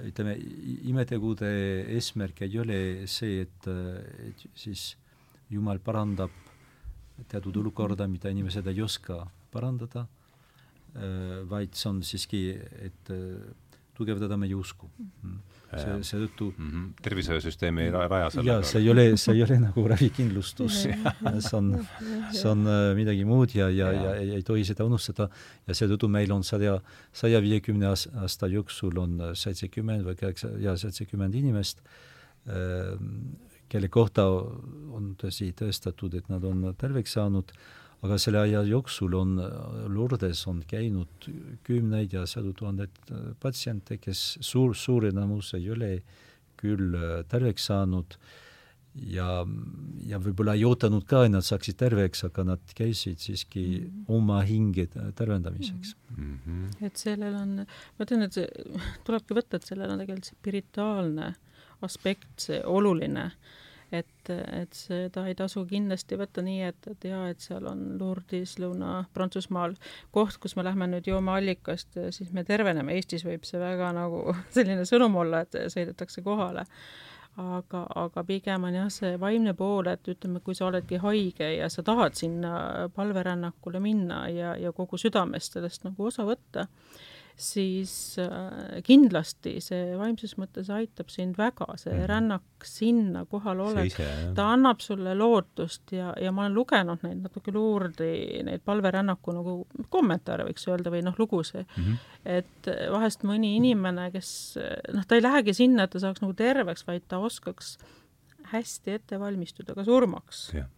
ütleme, 0.00 0.34
imetegude 0.88 1.52
eesmärk 1.92 2.42
ei 2.42 2.58
ole 2.58 3.06
see, 3.06 3.42
et, 3.44 3.68
et 3.68 4.44
siis 4.56 4.96
Jumal 5.52 5.78
parandab 5.84 6.32
teatud 7.28 7.56
olukorda, 7.60 8.08
mida 8.08 8.32
inimesed 8.32 8.66
ei 8.66 8.80
oska 8.82 9.20
parandada, 9.52 10.06
vaid 11.48 11.76
see 11.76 11.88
on 11.90 12.00
siiski, 12.04 12.40
et 12.86 13.10
tugevdada 13.96 14.38
meie 14.40 14.56
usku. 14.56 14.88
Mm. 15.22 15.40
See, 15.72 15.92
seetõttu 16.04 16.50
mm 16.50 16.70
-hmm. 16.70 16.88
tervishoiusüsteem 17.00 17.78
ei 17.80 17.90
raja 17.90 18.26
selle 18.30 18.50
jaa, 18.50 18.62
see 18.70 18.80
ei 18.82 18.90
ole, 18.92 19.04
see 19.16 19.34
ei 19.38 19.42
ole 19.42 19.56
nagu 19.60 19.84
ravikindlustus. 19.92 20.82
See 21.46 21.56
on, 21.56 21.70
see 22.30 22.50
on 22.50 22.66
äh, 22.68 22.92
midagi 22.98 23.24
muud 23.24 23.54
ja, 23.56 23.70
ja, 23.70 23.88
ja, 23.92 24.02
ja 24.02 24.14
ei, 24.20 24.34
ei 24.36 24.42
tohi 24.42 24.66
seda 24.68 24.84
unustada. 24.84 25.30
Ja 25.66 25.74
seetõttu 25.74 26.10
meil 26.12 26.32
on 26.32 26.44
saja, 26.44 26.76
saja 27.12 27.40
viiekümne 27.40 27.88
aasta 27.88 28.50
jooksul 28.52 28.98
on 29.00 29.16
seitsekümmend 29.32 30.04
või 30.04 30.18
kaheksa, 30.20 30.52
jaa, 30.60 30.76
seitsekümmend 30.76 31.34
inimest, 31.34 31.80
kelle 33.72 33.88
kohta 33.92 34.26
on 34.28 35.14
tõsi 35.20 35.52
tõestatud, 35.56 36.18
et 36.18 36.28
nad 36.28 36.44
on 36.44 36.66
terveks 36.78 37.16
saanud, 37.16 37.54
aga 38.02 38.18
selle 38.20 38.42
aja 38.42 38.60
jooksul 38.66 39.14
on 39.16 39.36
Lourdes 39.94 40.42
on 40.50 40.60
käinud 40.68 41.28
kümneid 41.64 42.12
ja 42.12 42.26
sadu 42.26 42.52
tuhandeid 42.58 43.12
patsiente, 43.40 44.00
kes 44.02 44.24
suur, 44.40 44.74
suur 44.76 45.06
enamus 45.08 45.54
ei 45.58 45.70
ole 45.70 45.92
küll 46.58 46.96
terveks 47.30 47.68
saanud 47.70 48.18
ja, 48.94 49.28
ja 50.06 50.20
võib-olla 50.22 50.56
ei 50.58 50.66
ootanud 50.68 51.06
ka, 51.08 51.24
et 51.26 51.32
nad 51.32 51.46
saaksid 51.46 51.78
terveks, 51.80 52.26
aga 52.28 52.44
nad 52.52 52.74
käisid 52.76 53.22
siiski 53.22 53.64
mm 53.64 53.86
-hmm. 53.86 54.04
oma 54.18 54.42
hinge 54.48 54.86
tervendamiseks 55.14 55.96
mm. 56.16 56.38
-hmm. 56.46 56.86
et 56.86 56.96
sellel 56.96 57.34
on, 57.34 57.56
ma 57.64 58.04
ütlen, 58.04 58.22
et 58.26 58.36
see 58.36 58.48
tulebki 59.06 59.38
võtta, 59.38 59.56
et 59.56 59.70
sellel 59.70 59.90
on 59.90 60.02
tegelikult 60.02 60.32
spirituaalne 60.34 61.34
aspekt, 61.82 62.32
see 62.38 62.62
oluline 62.64 63.30
et, 63.92 64.30
et 64.30 64.74
seda 64.76 65.26
ei 65.28 65.36
tasu 65.38 65.64
kindlasti 65.68 66.18
võtta 66.20 66.44
nii, 66.44 66.60
et, 66.70 66.88
et 66.92 67.06
jaa, 67.10 67.26
et 67.32 67.44
seal 67.44 67.66
on 67.70 67.84
Lourdis 68.00 68.56
Lõuna-Prantsusmaal 68.62 69.76
koht, 70.14 70.38
kus 70.42 70.56
me 70.56 70.66
lähme 70.66 70.88
nüüd 70.90 71.08
joome 71.10 71.34
allikast, 71.36 71.98
siis 72.14 72.32
me 72.32 72.44
terveneme, 72.48 72.96
Eestis 72.96 73.26
võib 73.28 73.46
see 73.48 73.60
väga 73.62 73.92
nagu 73.96 74.24
selline 74.56 74.86
sõnum 74.88 75.16
olla, 75.24 75.44
et 75.46 75.58
sõidetakse 75.72 76.24
kohale. 76.24 76.66
Aga, 77.40 77.86
aga 77.96 78.22
pigem 78.28 78.66
on 78.68 78.74
jah, 78.76 78.90
see 78.92 79.14
vaimne 79.16 79.54
pool, 79.56 79.86
et 79.88 80.08
ütleme, 80.12 80.42
kui 80.44 80.52
sa 80.52 80.66
oledki 80.66 80.98
haige 81.00 81.46
ja 81.54 81.70
sa 81.72 81.80
tahad 81.80 82.12
sinna 82.18 82.90
palverännakule 82.92 83.80
minna 83.80 84.26
ja, 84.28 84.50
ja 84.60 84.72
kogu 84.76 85.00
südamest 85.00 85.56
sellest 85.56 85.86
nagu 85.88 86.10
osa 86.10 86.26
võtta, 86.28 86.66
siis 87.36 88.18
äh, 88.20 88.82
kindlasti 88.84 89.56
see 89.64 89.94
vaimses 89.98 90.34
mõttes 90.40 90.68
aitab 90.72 91.10
sind 91.12 91.38
väga, 91.38 91.66
see 91.76 91.92
mm 91.92 91.98
-hmm. 91.98 92.08
rännak 92.10 92.66
sinna 92.66 93.24
kohal 93.30 93.60
olek, 93.60 93.96
ta 94.34 94.50
annab 94.52 94.80
sulle 94.80 95.14
lootust 95.18 95.92
ja, 95.92 96.12
ja 96.20 96.32
ma 96.32 96.44
olen 96.44 96.54
lugenud 96.54 97.02
neid 97.02 97.22
natuke 97.22 97.52
luurdi, 97.52 98.42
neid 98.44 98.62
palverännaku 98.64 99.32
nagu 99.38 99.56
kommentaare, 99.88 100.44
võiks 100.44 100.68
öelda, 100.68 100.90
või 100.90 101.02
noh, 101.02 101.18
lugusid. 101.18 101.66
Mm, 101.76 101.84
-hmm. 101.84 101.96
et 102.24 102.70
vahest 102.90 103.24
mõni 103.24 103.56
inimene, 103.56 104.10
kes 104.12 104.58
noh, 104.92 105.06
ta 105.06 105.14
ei 105.14 105.22
lähegi 105.22 105.54
sinna, 105.54 105.84
et 105.84 105.90
ta 105.90 105.98
saaks 105.98 106.22
nagu 106.22 106.34
terveks, 106.34 106.86
vaid 106.86 107.08
ta 107.08 107.18
oskaks 107.18 107.78
hästi 108.52 108.90
ette 108.90 109.18
valmistuda 109.20 109.74
ka 109.74 109.84
surmaks. 109.84 110.50
Yeah 110.54 110.68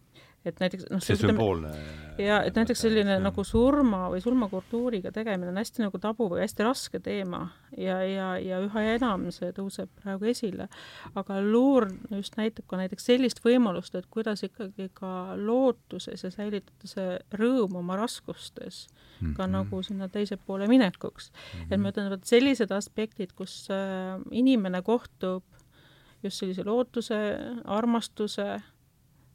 et 0.45 0.59
näiteks 0.61 0.89
noh, 0.91 1.01
see 1.03 1.17
sümboolne 1.19 1.71
ja 2.21 2.39
et 2.47 2.55
näiteks 2.55 2.83
selline 2.85 3.17
jah. 3.17 3.21
nagu 3.23 3.43
surma 3.47 4.05
või 4.13 4.21
surmakultuuriga 4.23 5.11
tegemine 5.15 5.51
on 5.51 5.59
hästi 5.59 5.83
nagu 5.83 5.99
tabu 6.01 6.27
või 6.31 6.43
hästi 6.43 6.65
raske 6.67 7.01
teema 7.03 7.41
ja, 7.77 7.97
ja, 8.07 8.27
ja 8.39 8.59
üha 8.63 8.83
enam 8.95 9.27
see 9.35 9.51
tõuseb 9.55 9.91
praegu 10.01 10.29
esile. 10.31 10.67
aga 11.15 11.39
luur 11.43 11.89
just 12.13 12.37
näitab 12.39 12.67
ka 12.69 12.79
näiteks 12.79 13.09
sellist 13.11 13.41
võimalust, 13.45 13.97
et 13.97 14.07
kuidas 14.11 14.45
ikkagi 14.47 14.89
ka 14.93 15.35
lootuses 15.39 16.23
ja 16.23 16.31
säilitada 16.31 16.91
see 16.91 17.17
rõõm 17.35 17.79
oma 17.81 17.97
raskustes 17.99 18.85
mm 18.87 19.27
-hmm. 19.27 19.35
ka 19.35 19.47
mhm. 19.47 19.51
nagu 19.57 19.83
sinna 19.83 20.09
teise 20.09 20.37
poole 20.37 20.67
minekuks 20.67 21.31
mm. 21.31 21.59
-hmm. 21.59 21.73
et 21.73 21.79
ma 21.79 21.89
ütlen, 21.89 22.13
et 22.13 22.23
sellised 22.23 22.71
aspektid, 22.71 23.33
kus 23.33 23.67
äh, 23.71 24.21
inimene 24.31 24.81
kohtub 24.81 25.43
just 26.23 26.39
sellise 26.39 26.63
lootuse, 26.63 27.15
armastuse 27.65 28.61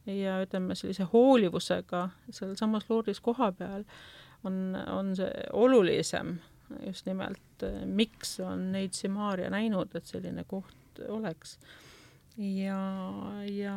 ja 0.06 0.40
ütleme, 0.44 0.74
sellise 0.78 1.06
hoolivusega 1.12 2.08
sealsamas 2.30 2.88
Lourdis 2.88 3.20
kohapeal 3.20 3.84
on, 4.44 4.76
on 4.88 5.14
see 5.16 5.30
olulisem 5.52 6.38
just 6.86 7.06
nimelt, 7.06 7.64
miks 7.84 8.38
on 8.44 8.70
Neitsi 8.72 9.08
Maarja 9.08 9.50
näinud, 9.50 9.94
et 9.94 10.06
selline 10.06 10.44
koht 10.48 11.00
oleks. 11.08 11.58
ja, 12.38 12.80
ja 13.50 13.74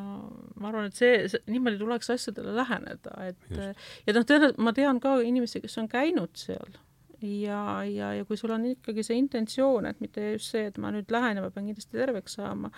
ma 0.56 0.70
arvan, 0.70 0.88
et 0.88 0.98
see, 0.98 1.28
see, 1.32 1.42
niimoodi 1.52 1.80
tuleks 1.82 2.14
asjadele 2.14 2.56
läheneda, 2.56 3.16
et 3.28 3.50
just. 3.50 3.86
ja 4.08 4.16
noh, 4.16 4.28
tõenäoliselt 4.30 4.62
ma 4.64 4.76
tean 4.78 5.02
ka 5.04 5.18
inimesi, 5.26 5.62
kes 5.64 5.78
on 5.82 5.90
käinud 5.92 6.38
seal 6.40 6.78
ja, 7.24 7.84
ja, 7.88 8.12
ja 8.18 8.26
kui 8.28 8.38
sul 8.40 8.52
on 8.56 8.66
ikkagi 8.68 9.04
see 9.06 9.18
intentsioon, 9.22 9.88
et 9.88 10.00
mitte 10.04 10.34
just 10.34 10.52
see, 10.52 10.68
et 10.70 10.78
ma 10.82 10.92
nüüd 10.94 11.12
lähen 11.14 11.40
ja 11.40 11.44
ma 11.46 11.52
pean 11.54 11.70
kindlasti 11.70 11.98
terveks 12.00 12.38
saama, 12.40 12.72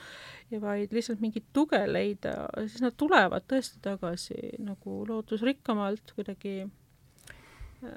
vaid 0.62 0.94
lihtsalt 0.96 1.24
mingit 1.24 1.48
tuge 1.56 1.82
leida, 1.90 2.36
siis 2.66 2.84
nad 2.86 2.98
tulevad 3.00 3.48
tõesti 3.50 3.82
tagasi 3.86 4.56
nagu 4.64 5.02
lootusrikkamalt 5.10 6.16
kuidagi, 6.18 6.60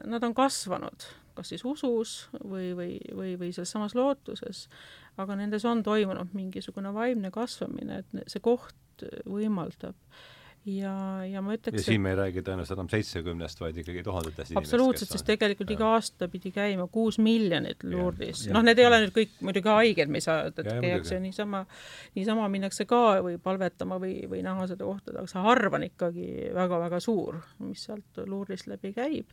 nad 0.08 0.24
on 0.24 0.36
kasvanud, 0.36 1.08
kas 1.36 1.52
siis 1.52 1.64
usus 1.68 2.16
või, 2.40 2.72
või, 2.78 2.96
või, 3.14 3.36
või 3.40 3.52
selles 3.54 3.74
samas 3.76 3.94
lootuses, 3.98 4.66
aga 5.20 5.36
nendes 5.38 5.66
on 5.68 5.84
toimunud 5.86 6.34
mingisugune 6.36 6.92
vaimne 6.96 7.30
kasvamine, 7.34 8.02
et 8.02 8.32
see 8.32 8.42
koht 8.44 9.06
võimaldab 9.28 9.96
ja, 10.68 10.92
ja 11.28 11.42
ma 11.44 11.54
ütleks 11.56 11.80
ja 11.80 11.84
siin 11.86 12.02
me 12.02 12.12
ei 12.12 12.18
räägi 12.18 12.42
tõenäoliselt 12.44 12.76
enam 12.76 12.88
seitsekümnest, 12.92 13.60
vaid 13.62 13.78
ikkagi 13.82 14.02
tuhandetest 14.06 14.56
absoluutselt, 14.58 15.12
sest 15.14 15.26
tegelikult 15.28 15.70
iga 15.74 15.92
aasta 15.96 16.28
pidi 16.32 16.52
käima 16.54 16.88
kuus 16.92 17.18
miljonit 17.22 17.84
Lourdis. 17.88 18.46
noh, 18.52 18.64
need 18.66 18.80
ei 18.80 18.88
ole 18.88 19.00
nüüd 19.04 19.14
kõik 19.16 19.38
muidugi 19.44 19.72
haiged, 19.72 20.12
me 20.12 20.20
ei 20.20 20.26
saa 20.26 20.42
öelda, 20.46 20.64
et 20.64 20.82
käiakse 20.84 21.20
niisama, 21.22 21.64
niisama 22.18 22.48
minnakse 22.52 22.88
ka 22.90 23.02
või 23.24 23.38
palvetama 23.42 24.00
või, 24.02 24.20
või 24.30 24.42
näha 24.46 24.68
seda 24.70 24.88
kohta, 24.88 25.14
aga 25.16 25.26
see 25.30 25.46
arv 25.54 25.78
on 25.78 25.88
ikkagi 25.88 26.28
väga-väga 26.58 27.00
suur, 27.04 27.40
mis 27.64 27.88
sealt 27.88 28.22
Lourdist 28.26 28.68
läbi 28.70 28.92
käib. 28.96 29.32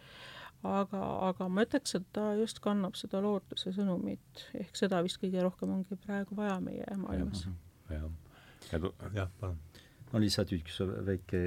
Aga, 0.66 1.00
aga 1.28 1.46
ma 1.52 1.66
ütleks, 1.66 1.92
et 1.98 2.06
ta 2.16 2.32
just 2.40 2.58
kannab 2.64 2.96
seda 2.98 3.20
lootuse 3.22 3.70
sõnumit, 3.76 4.46
ehk 4.58 4.78
seda 4.80 5.04
vist 5.06 5.20
kõige 5.22 5.44
rohkem 5.46 5.76
ongi 5.76 5.98
praegu 6.08 6.38
vaja 6.38 6.56
meie 6.64 6.88
maailmas. 6.98 7.44
jah, 7.92 8.08
jah, 9.14 9.30
palun 9.42 9.60
no 10.16 10.22
lihtsalt 10.24 10.54
üks 10.56 10.78
väike, 11.04 11.40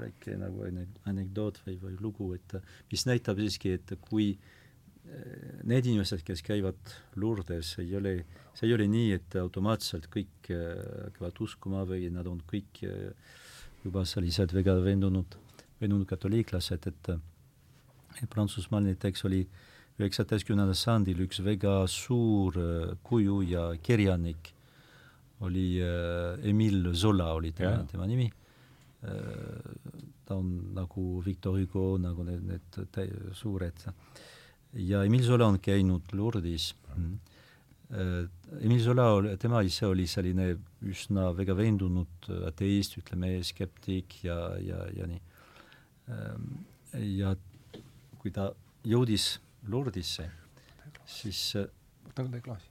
väike 0.00 0.34
nagu 0.40 0.64
anekdoot 1.06 1.60
või, 1.62 1.76
või 1.78 1.98
lugu, 2.02 2.32
et 2.34 2.56
mis 2.90 3.06
näitab 3.06 3.38
siiski, 3.38 3.76
et 3.78 3.92
kui 4.02 4.32
eh, 4.34 5.60
need 5.62 5.86
inimesed, 5.86 6.24
kes 6.26 6.42
käivad 6.42 6.94
Lourdes, 7.22 7.76
ei 7.78 7.94
ole, 7.94 8.16
see 8.58 8.66
ei 8.66 8.74
ole 8.74 8.90
nii, 8.90 9.14
et 9.14 9.38
automaatselt 9.38 10.10
kõik 10.10 10.50
eh, 10.50 10.82
hakkavad 11.06 11.42
uskuma 11.46 11.86
või 11.86 12.10
nad 12.10 12.26
on 12.26 12.42
kõik 12.50 12.82
eh, 12.88 13.14
juba 13.84 14.02
sellised 14.02 14.58
väga 14.58 14.80
veendunud, 14.82 15.38
veendunud 15.78 16.10
katoliiklased, 16.10 16.90
et 16.90 17.14
Prantsusmaal 18.26 18.82
näiteks 18.88 19.22
oli 19.28 19.44
üheksateistkümnendal 20.00 20.74
sajandil 20.74 21.22
üks 21.28 21.38
väga 21.46 21.84
suur 21.88 22.56
kuju 23.06 23.36
ja 23.46 23.68
kirjanik 23.86 24.50
oli 25.46 25.80
äh, 25.82 26.48
Emile 26.48 26.94
Zola 26.94 27.32
oli 27.34 27.52
tema, 27.52 27.84
tema 27.90 28.06
nimi 28.06 28.28
äh,. 28.28 29.12
ta 30.24 30.36
on 30.36 30.72
nagu 30.74 31.22
Victor 31.24 31.58
Hugo, 31.58 31.98
nagu 31.98 32.22
need, 32.22 32.44
need 32.46 33.32
suured. 33.34 33.86
ja 34.72 35.04
Emile 35.04 35.24
Zola 35.26 35.46
on 35.46 35.58
käinud 35.58 36.12
Lourdis 36.12 36.74
mm.. 36.96 37.18
Äh, 37.90 38.28
Emile 38.60 38.82
Zola, 38.82 39.36
tema 39.36 39.64
ise 39.66 39.86
oli 39.86 40.06
selline 40.06 40.52
üsna 40.86 41.32
väga 41.34 41.56
veendunud 41.58 42.28
ateist, 42.46 42.94
ütleme, 43.00 43.32
skeptik 43.42 44.20
ja, 44.22 44.36
ja, 44.62 44.84
ja 44.94 45.08
nii 45.10 45.18
ja 47.18 47.34
kui 48.20 48.32
ta 48.34 48.50
jõudis 48.86 49.38
Lourdisse, 49.70 50.24
siis 51.06 51.40
võtan 52.06 52.30
teie 52.32 52.44
klaasi. 52.44 52.70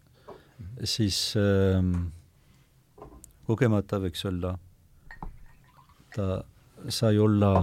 siis 0.83 1.19
ähm, 1.39 2.09
kogemata 3.49 3.97
võiks 4.01 4.21
olla, 4.29 4.53
ta 6.13 6.41
sai 6.93 7.17
olla 7.17 7.53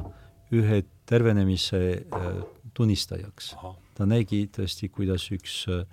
ühe 0.54 0.82
tervenemise 1.06 1.82
äh, 2.02 2.26
tunnistajaks. 2.74 3.54
ta 3.96 4.06
nägi 4.06 4.46
tõesti, 4.52 4.90
kuidas 4.92 5.28
üks 5.32 5.62
äh, 5.72 5.84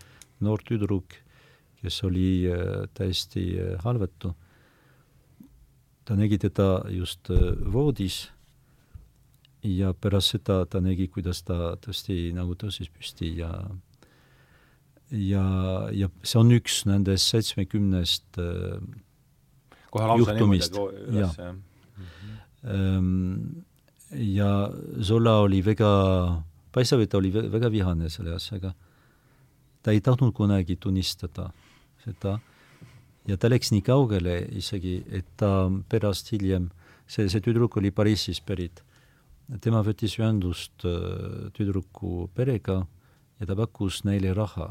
noor 0.43 0.63
tüdruk, 0.65 1.13
kes 1.81 2.01
oli 2.07 2.45
äh, 2.49 2.87
täiesti 2.97 3.45
halvatu, 3.85 4.33
ta 6.03 6.17
nägi 6.19 6.41
teda 6.41 6.83
just 6.91 7.29
voodis 7.71 8.25
ja 9.63 9.93
pärast 9.93 10.33
seda 10.33 10.65
ta 10.65 10.81
nägi, 10.83 11.07
kuidas 11.07 11.45
ta 11.47 11.77
tõesti 11.79 12.33
nagu 12.35 12.57
tõusis 12.59 12.89
püsti 12.91 13.37
ja 13.37 13.53
ja, 15.13 15.45
ja 15.93 16.09
see 16.25 16.39
on 16.41 16.51
üks 16.57 16.81
nendest 16.89 17.29
seitsmekümnest 17.31 18.41
kohe 19.93 20.07
lausa 20.09 20.33
niimoodi 20.33 20.59
Juhtumist. 20.59 20.79
üles, 21.07 21.37
Jah. 21.37 21.55
ähm, 22.65 23.65
ja 24.11 24.69
Zola 25.01 25.39
oli 25.45 25.61
väga, 25.65 25.91
paistab, 26.73 27.03
et 27.05 27.11
ta 27.13 27.17
oli 27.21 27.31
vä- 27.33 27.49
väga 27.51 27.69
vihane 27.73 28.09
selle 28.09 28.35
asjaga. 28.35 28.73
ta 29.83 29.91
ei 29.91 29.99
tahtnud 30.01 30.31
kunagi 30.33 30.77
tunnistada 30.79 31.49
seda 32.05 32.37
ja 33.27 33.35
ta 33.37 33.49
läks 33.51 33.71
nii 33.73 33.81
kaugele 33.83 34.37
isegi, 34.55 35.03
et 35.11 35.25
ta 35.37 35.69
pärast 35.89 36.31
hiljem, 36.31 36.69
see, 37.07 37.27
see 37.29 37.41
tüdruk 37.43 37.75
oli 37.77 37.91
Pariisist 37.91 38.45
pärit, 38.47 38.81
tema 39.61 39.81
võttis 39.83 40.15
ühendust 40.19 40.85
äh, 40.87 41.49
tüdruku 41.55 42.29
perega 42.35 42.85
ja 43.39 43.45
ta 43.49 43.55
pakkus 43.59 44.03
neile 44.07 44.31
raha, 44.35 44.69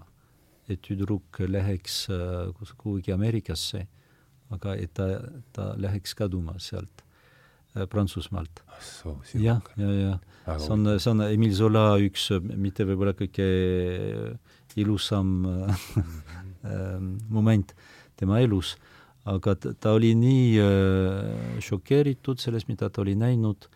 et 0.68 0.80
tüdruk 0.80 1.42
läheks 1.44 2.06
äh, 2.08 2.48
kuhugi 2.80 3.12
Ameerikasse, 3.12 3.86
aga 4.52 4.76
et 4.80 4.92
ta, 4.94 5.08
ta 5.52 5.72
läheks 5.80 6.14
kaduma 6.18 6.58
sealt 6.62 7.04
äh, 7.74 7.86
Prantsusmaalt. 7.86 8.62
ah 8.68 9.32
jah, 9.34 9.62
ja, 9.76 9.90
ja. 9.90 10.18
Väga 10.46 10.58
see 10.58 10.72
on, 10.74 10.98
see 10.98 11.10
on 11.10 11.22
Emile 11.28 11.54
Zola 11.54 11.84
üks 12.02 12.30
äh, 12.34 12.40
mitte 12.42 12.86
võib-olla 12.88 13.14
kõige 13.18 13.46
ilusam 14.80 15.44
äh, 15.46 15.86
ähm, 16.70 17.16
moment 17.30 17.74
tema 18.18 18.40
elus, 18.42 18.76
aga 19.28 19.54
ta, 19.58 19.72
ta 19.78 19.94
oli 19.96 20.12
nii 20.18 20.48
äh, 20.62 21.60
šokeeritud 21.62 22.42
sellest, 22.42 22.68
mida 22.70 22.90
ta 22.90 23.04
oli 23.04 23.14
näinud 23.18 23.68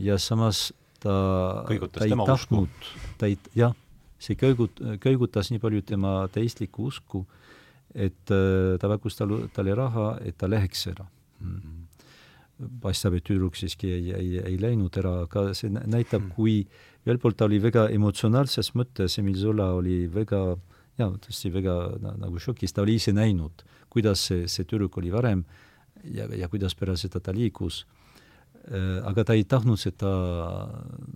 ja 0.00 0.18
samas 0.18 0.70
ta, 1.00 1.14
Kõigutas 1.68 2.02
ta 2.02 2.08
ei 2.08 2.26
tahtnud, 2.32 2.88
ta 3.20 3.30
ei, 3.30 3.38
jah, 3.56 3.76
see 4.20 4.36
kõigut-, 4.38 4.82
kõigutas 5.02 5.52
nii 5.52 5.62
palju 5.62 5.84
tema 5.86 6.14
teistlikku 6.32 6.90
usku, 6.90 7.24
et 7.94 8.32
äh, 8.34 8.78
ta 8.80 8.90
pakkus 8.90 9.18
talle, 9.18 9.48
talle 9.54 9.74
raha, 9.74 10.12
et 10.24 10.38
ta 10.38 10.48
läheks 10.50 10.86
ära 10.92 11.06
mm. 11.40 11.86
paistab, 12.82 13.16
et 13.18 13.26
tüdruk 13.26 13.58
siiski 13.58 13.90
ei, 13.96 14.12
ei, 14.16 14.32
ei 14.52 14.58
läinud 14.60 14.96
ära, 15.00 15.20
aga 15.26 15.50
see 15.54 15.72
nä- 15.72 15.86
näitab 15.86 16.22
Mm. 16.22 16.26
mm., 16.28 16.34
kui 16.36 16.66
ühelt 17.06 17.22
poolt 17.22 17.36
ta 17.36 17.48
oli 17.48 17.58
väga 17.62 17.88
emotsionaalses 17.88 18.74
mõttes, 18.76 19.18
Emil 19.18 19.38
Zola 19.40 19.72
oli 19.72 20.04
väga, 20.06 20.56
jaa, 21.00 21.10
tõesti 21.24 21.52
väga 21.52 21.76
na, 22.02 22.14
nagu 22.26 22.38
šokis, 22.38 22.72
ta 22.72 22.82
oli 22.82 22.98
ise 23.00 23.12
näinud, 23.16 23.64
kuidas 23.88 24.26
see, 24.28 24.46
see 24.46 24.64
tüdruk 24.68 24.98
oli 25.00 25.10
varem 25.10 25.44
ja, 26.04 26.28
ja 26.36 26.48
kuidas 26.48 26.76
pärast 26.76 27.08
seda 27.08 27.20
ta 27.20 27.32
liigus 27.32 27.86
Äh, 28.68 29.00
aga 29.08 29.24
ta 29.24 29.34
ei 29.34 29.44
tahtnud 29.48 29.80
seda 29.80 30.10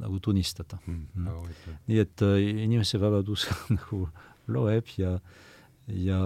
nagu 0.01 0.17
tunnistada. 0.21 0.79
mm, 0.87 1.27
huvitav. 1.29 1.75
nii 1.87 1.99
et 2.01 2.23
äh, 2.25 2.39
inimese 2.65 2.99
vabadus 2.99 3.45
nagu 3.77 4.09
loeb 4.49 4.89
ja, 4.97 5.19
ja 5.89 6.21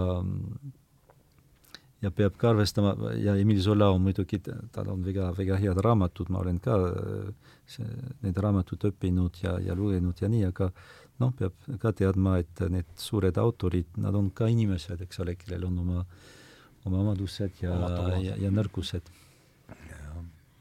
ja 2.02 2.10
peab 2.14 2.36
ka 2.38 2.52
arvestama 2.52 2.94
ja 3.18 3.34
Emil 3.36 3.60
Zola 3.62 3.88
on 3.90 4.04
muidugi, 4.04 4.38
tal 4.72 4.90
on 4.92 5.02
väga, 5.04 5.32
väga 5.38 5.58
head 5.58 5.80
raamatud, 5.82 6.30
ma 6.30 6.42
olen 6.44 6.60
ka 6.62 6.76
äh, 6.86 7.52
see, 7.66 7.86
need 8.22 8.38
raamatud 8.38 8.88
õppinud 8.90 9.40
ja, 9.42 9.56
ja 9.64 9.74
lugenud 9.74 10.22
ja 10.22 10.30
nii, 10.30 10.44
aga 10.52 10.70
noh, 11.18 11.32
peab 11.38 11.56
ka 11.82 11.92
teadma, 11.98 12.38
et 12.42 12.62
need 12.70 12.90
suured 12.98 13.38
autorid, 13.42 13.90
nad 13.98 14.14
on 14.14 14.30
ka 14.30 14.46
inimesed, 14.50 15.02
eks 15.08 15.24
ole, 15.24 15.34
kellel 15.40 15.66
on 15.66 15.80
oma, 15.84 16.04
oma 16.86 17.02
omadused 17.02 17.64
ja 17.64 17.74
ja, 18.22 18.36
ja 18.38 18.52
nõrkused. 18.54 19.10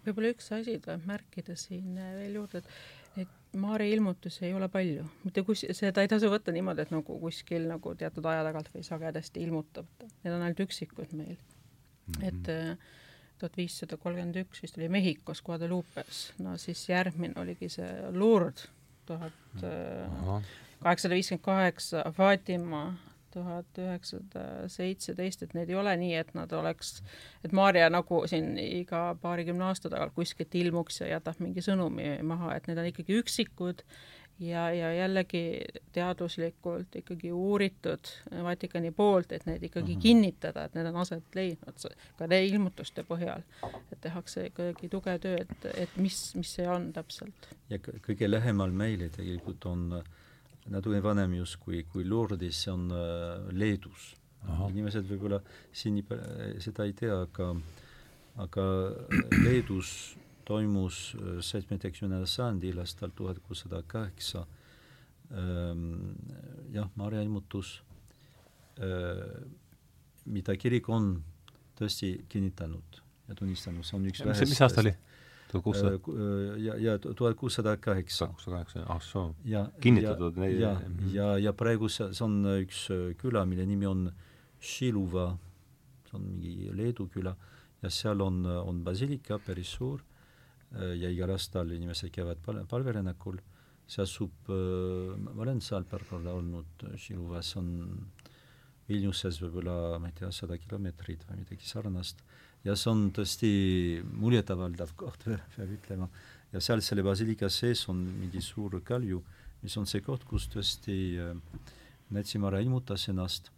võib-olla 0.07 0.33
üks 0.33 0.49
asi 0.55 0.79
tuleb 0.81 1.05
märkida 1.05 1.57
siin 1.59 1.93
veel 1.99 2.39
juurde, 2.39 2.63
et 2.63 3.06
et 3.47 3.59
Maarja 3.59 3.95
ilmutusi 3.95 4.45
ei 4.45 4.53
ole 4.53 4.69
palju, 4.71 5.05
mitte 5.23 5.43
kus, 5.47 5.65
seda 5.77 6.03
ei 6.03 6.11
tasu 6.11 6.29
võtta 6.31 6.53
niimoodi, 6.55 6.83
et 6.83 6.93
nagu 6.93 7.19
kuskil 7.21 7.67
nagu 7.69 7.95
teatud 7.95 8.25
aja 8.29 8.45
tagant 8.47 8.71
või 8.73 8.85
sagedasti 8.85 9.43
ilmutab, 9.45 9.89
need 10.23 10.33
on 10.33 10.45
ainult 10.45 10.63
üksikud 10.67 11.13
meil 11.17 11.35
mm. 11.35 12.13
-hmm. 12.13 12.27
et 12.29 12.49
äh, 12.53 12.95
tuhat 13.39 13.57
viissada 13.57 13.97
kolmkümmend 13.97 14.39
üks 14.43 14.63
vist 14.63 14.77
oli 14.77 14.89
Mehhikos 14.89 15.41
Guadalupes, 15.45 16.21
no 16.43 16.57
siis 16.57 16.89
järgmine 16.89 17.37
oligi 17.41 17.69
see 17.69 17.89
Lourdes, 18.11 18.67
tuhat 19.05 19.63
ahah, 19.63 20.43
kaheksasada 20.83 21.15
viiskümmend 21.15 21.45
kaheksa, 21.45 22.03
Fatima 22.15 22.83
tuhat 23.33 23.79
üheksasada 23.81 24.67
seitseteist, 24.71 25.43
et 25.43 25.55
need 25.57 25.71
ei 25.71 25.79
ole 25.79 25.95
nii, 25.99 26.13
et 26.19 26.33
nad 26.37 26.51
oleks, 26.55 27.01
et 27.45 27.55
Maarja 27.55 27.89
nagu 27.93 28.23
siin 28.29 28.55
iga 28.61 29.09
paarikümne 29.21 29.69
aasta 29.69 29.91
tagant 29.93 30.15
kuskilt 30.15 30.55
ilmuks 30.55 31.01
ja 31.01 31.15
jätab 31.15 31.41
mingi 31.43 31.63
sõnumi 31.65 32.17
maha, 32.27 32.55
et 32.55 32.69
need 32.69 32.81
on 32.81 32.91
ikkagi 32.91 33.19
üksikud 33.21 33.83
ja, 34.39 34.67
ja 34.73 34.91
jällegi 34.93 35.61
teaduslikult 35.91 36.95
ikkagi 36.95 37.31
uuritud 37.31 38.11
Vatikani 38.43 38.91
poolt, 38.91 39.31
et 39.31 39.45
need 39.45 39.63
ikkagi 39.63 39.93
mm 39.93 39.97
-hmm. 39.97 40.01
kinnitada, 40.01 40.65
et 40.65 40.75
need 40.75 40.85
on 40.85 40.95
aset 40.95 41.35
leidnud, 41.35 41.87
ka 42.17 42.25
ilmutuste 42.35 43.03
põhjal, 43.03 43.41
et 43.91 44.01
tehakse 44.01 44.45
ikkagi 44.45 44.89
tugev 44.89 45.19
töö, 45.19 45.37
et, 45.41 45.65
et 45.73 45.97
mis, 45.97 46.35
mis 46.35 46.53
see 46.55 46.69
on 46.69 46.93
täpselt. 46.93 47.49
ja 47.69 47.77
kõ- 47.77 47.99
kõige 48.09 48.31
lähemal 48.31 48.71
meile 48.71 49.09
tegelikult 49.09 49.65
on 49.65 49.93
äh, 49.93 50.03
natuke 50.73 51.01
vanem 51.03 51.37
just 51.39 51.59
kui, 51.63 51.83
kui 51.91 52.05
Lourdis, 52.07 52.63
see 52.63 52.73
on 52.73 52.87
äh, 52.91 53.49
Leedus. 53.55 54.13
Inimesed 54.69 55.07
võib-olla 55.09 55.41
siin 55.75 55.97
pä- 56.07 56.21
seda 56.63 56.85
ei 56.87 56.93
tea, 56.95 57.17
aga 57.25 57.51
aga 58.43 58.65
Leedus 59.43 59.89
toimus 60.47 61.15
äh, 61.17 61.39
seitsmeteistkümnendal 61.43 62.29
sajandil 62.29 62.79
aastal 62.83 63.11
tuhat 63.15 63.41
kuussada 63.43 63.81
kaheksa 63.87 64.45
ähm, 65.33 66.13
jah, 66.75 66.89
Maarja 66.95 67.23
ilmutus 67.25 67.81
äh,, 68.79 69.25
mida 70.27 70.55
kirik 70.59 70.87
on 70.89 71.17
tõesti 71.77 72.13
kinnitanud 72.29 73.01
ja 73.27 73.35
tunnistanud, 73.35 73.85
see 73.85 73.97
on 73.97 74.07
üks 74.09 74.23
mis, 74.25 74.45
mis 74.53 74.63
aasta 74.63 74.83
oli? 74.85 74.93
Tuhat 75.47 75.63
kuussada 75.63 75.95
äh, 75.95 76.57
ja, 76.61 76.75
ja 76.75 76.97
tuhat 76.99 77.37
kuussada 77.37 77.77
kaheksa. 77.77 78.27
kakssada 78.27 78.57
kaheksa, 78.57 78.85
ah 78.87 79.01
soo. 79.01 79.35
ja 79.45 79.67
Kinnitatud 79.81 80.37
neid- 80.37 80.59
ja, 80.59 80.73
mhm. 80.79 81.09
ja, 81.13 81.37
ja 81.37 81.53
praegu 81.53 81.89
see, 81.89 82.09
on 82.21 82.39
üks 82.57 82.87
äh, 82.91 83.13
küla, 83.19 83.45
mille 83.45 83.65
nimi 83.65 83.87
on 83.87 84.07
Šiluva, 84.59 85.37
see 86.09 86.17
on 86.17 86.25
mingi 86.31 86.71
Leedu 86.73 87.07
küla, 87.13 87.35
ja 87.81 87.89
seal 87.93 88.21
on, 88.21 88.45
on 88.45 88.83
basilika 88.83 89.39
päris 89.39 89.75
suur 89.77 90.01
äh, 90.75 90.95
ja 90.97 91.11
igal 91.13 91.35
aastal 91.35 91.71
inimesed 91.71 92.11
käivad 92.13 92.41
pal-, 92.45 92.65
palverännakul, 92.69 93.39
see 93.87 94.03
asub 94.03 94.51
äh,, 94.51 95.15
ma 95.15 95.43
olen 95.45 95.61
seal 95.61 95.87
paar 95.87 96.03
korda 96.09 96.35
olnud, 96.35 96.87
Šiluvas 96.99 97.55
on 97.61 97.71
Vilniuses 98.87 99.41
võib-olla, 99.43 99.97
ma 99.99 100.07
ei 100.07 100.15
tea, 100.15 100.29
sada 100.31 100.55
kilomeetrit 100.59 101.25
või 101.27 101.41
midagi 101.41 101.67
sarnast, 101.67 102.21
ja 102.65 102.75
see 102.75 102.91
on 102.91 103.03
tõesti 103.15 103.51
muljetavaldav 104.17 104.93
koht, 104.99 105.27
peab 105.55 105.73
ütlema. 105.77 106.09
ja 106.53 106.61
seal 106.63 106.81
selle 106.81 107.03
basilika 107.03 107.49
sees 107.49 107.83
on 107.91 108.01
mingi 108.21 108.41
suur 108.41 108.79
kalju, 108.83 109.21
mis 109.61 109.77
on 109.77 109.85
see 109.89 110.01
koht, 110.01 110.23
kus 110.25 110.47
tõesti 110.53 110.97
äh, 111.21 111.35
Natsimara 112.13 112.61
ilmutas 112.63 113.09
ennast 113.11 113.51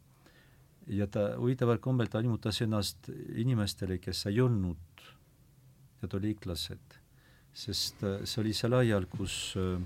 ja 0.89 1.05
ta 1.07 1.35
huvitaval 1.37 1.77
kombel 1.77 2.09
ta 2.09 2.21
ilmutas 2.23 2.61
ennast 2.65 3.11
inimestele, 3.37 3.99
kes 4.01 4.25
ei 4.29 4.39
olnud 4.41 5.03
katoliiklased, 6.01 6.95
sest 7.53 8.03
äh, 8.03 8.23
see 8.25 8.41
oli 8.43 8.55
sel 8.57 8.77
ajal, 8.79 9.05
kus 9.11 9.53
äh, 9.59 9.77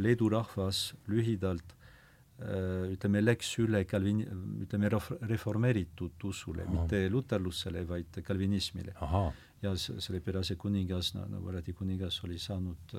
Leedu 0.00 0.30
rahvas 0.32 0.94
lühidalt 1.10 1.76
ütleme, 2.40 3.20
läks 3.24 3.50
üle 3.60 3.82
kalvin-, 3.84 4.24
ütleme, 4.64 4.88
ref- 4.92 5.16
reformeeritud 5.28 6.24
usule, 6.24 6.64
mitte 6.70 7.02
luterlusele, 7.12 7.82
vaid 7.88 8.20
kalvinismile 8.24 8.94
ja 9.62 9.74
s- 9.76 9.92
sellepärast 10.00 10.48
see 10.54 10.56
kuningas, 10.56 11.12
nagu 11.14 11.50
öeldi, 11.52 11.72
kuningas 11.76 12.22
oli 12.24 12.38
saanud, 12.38 12.94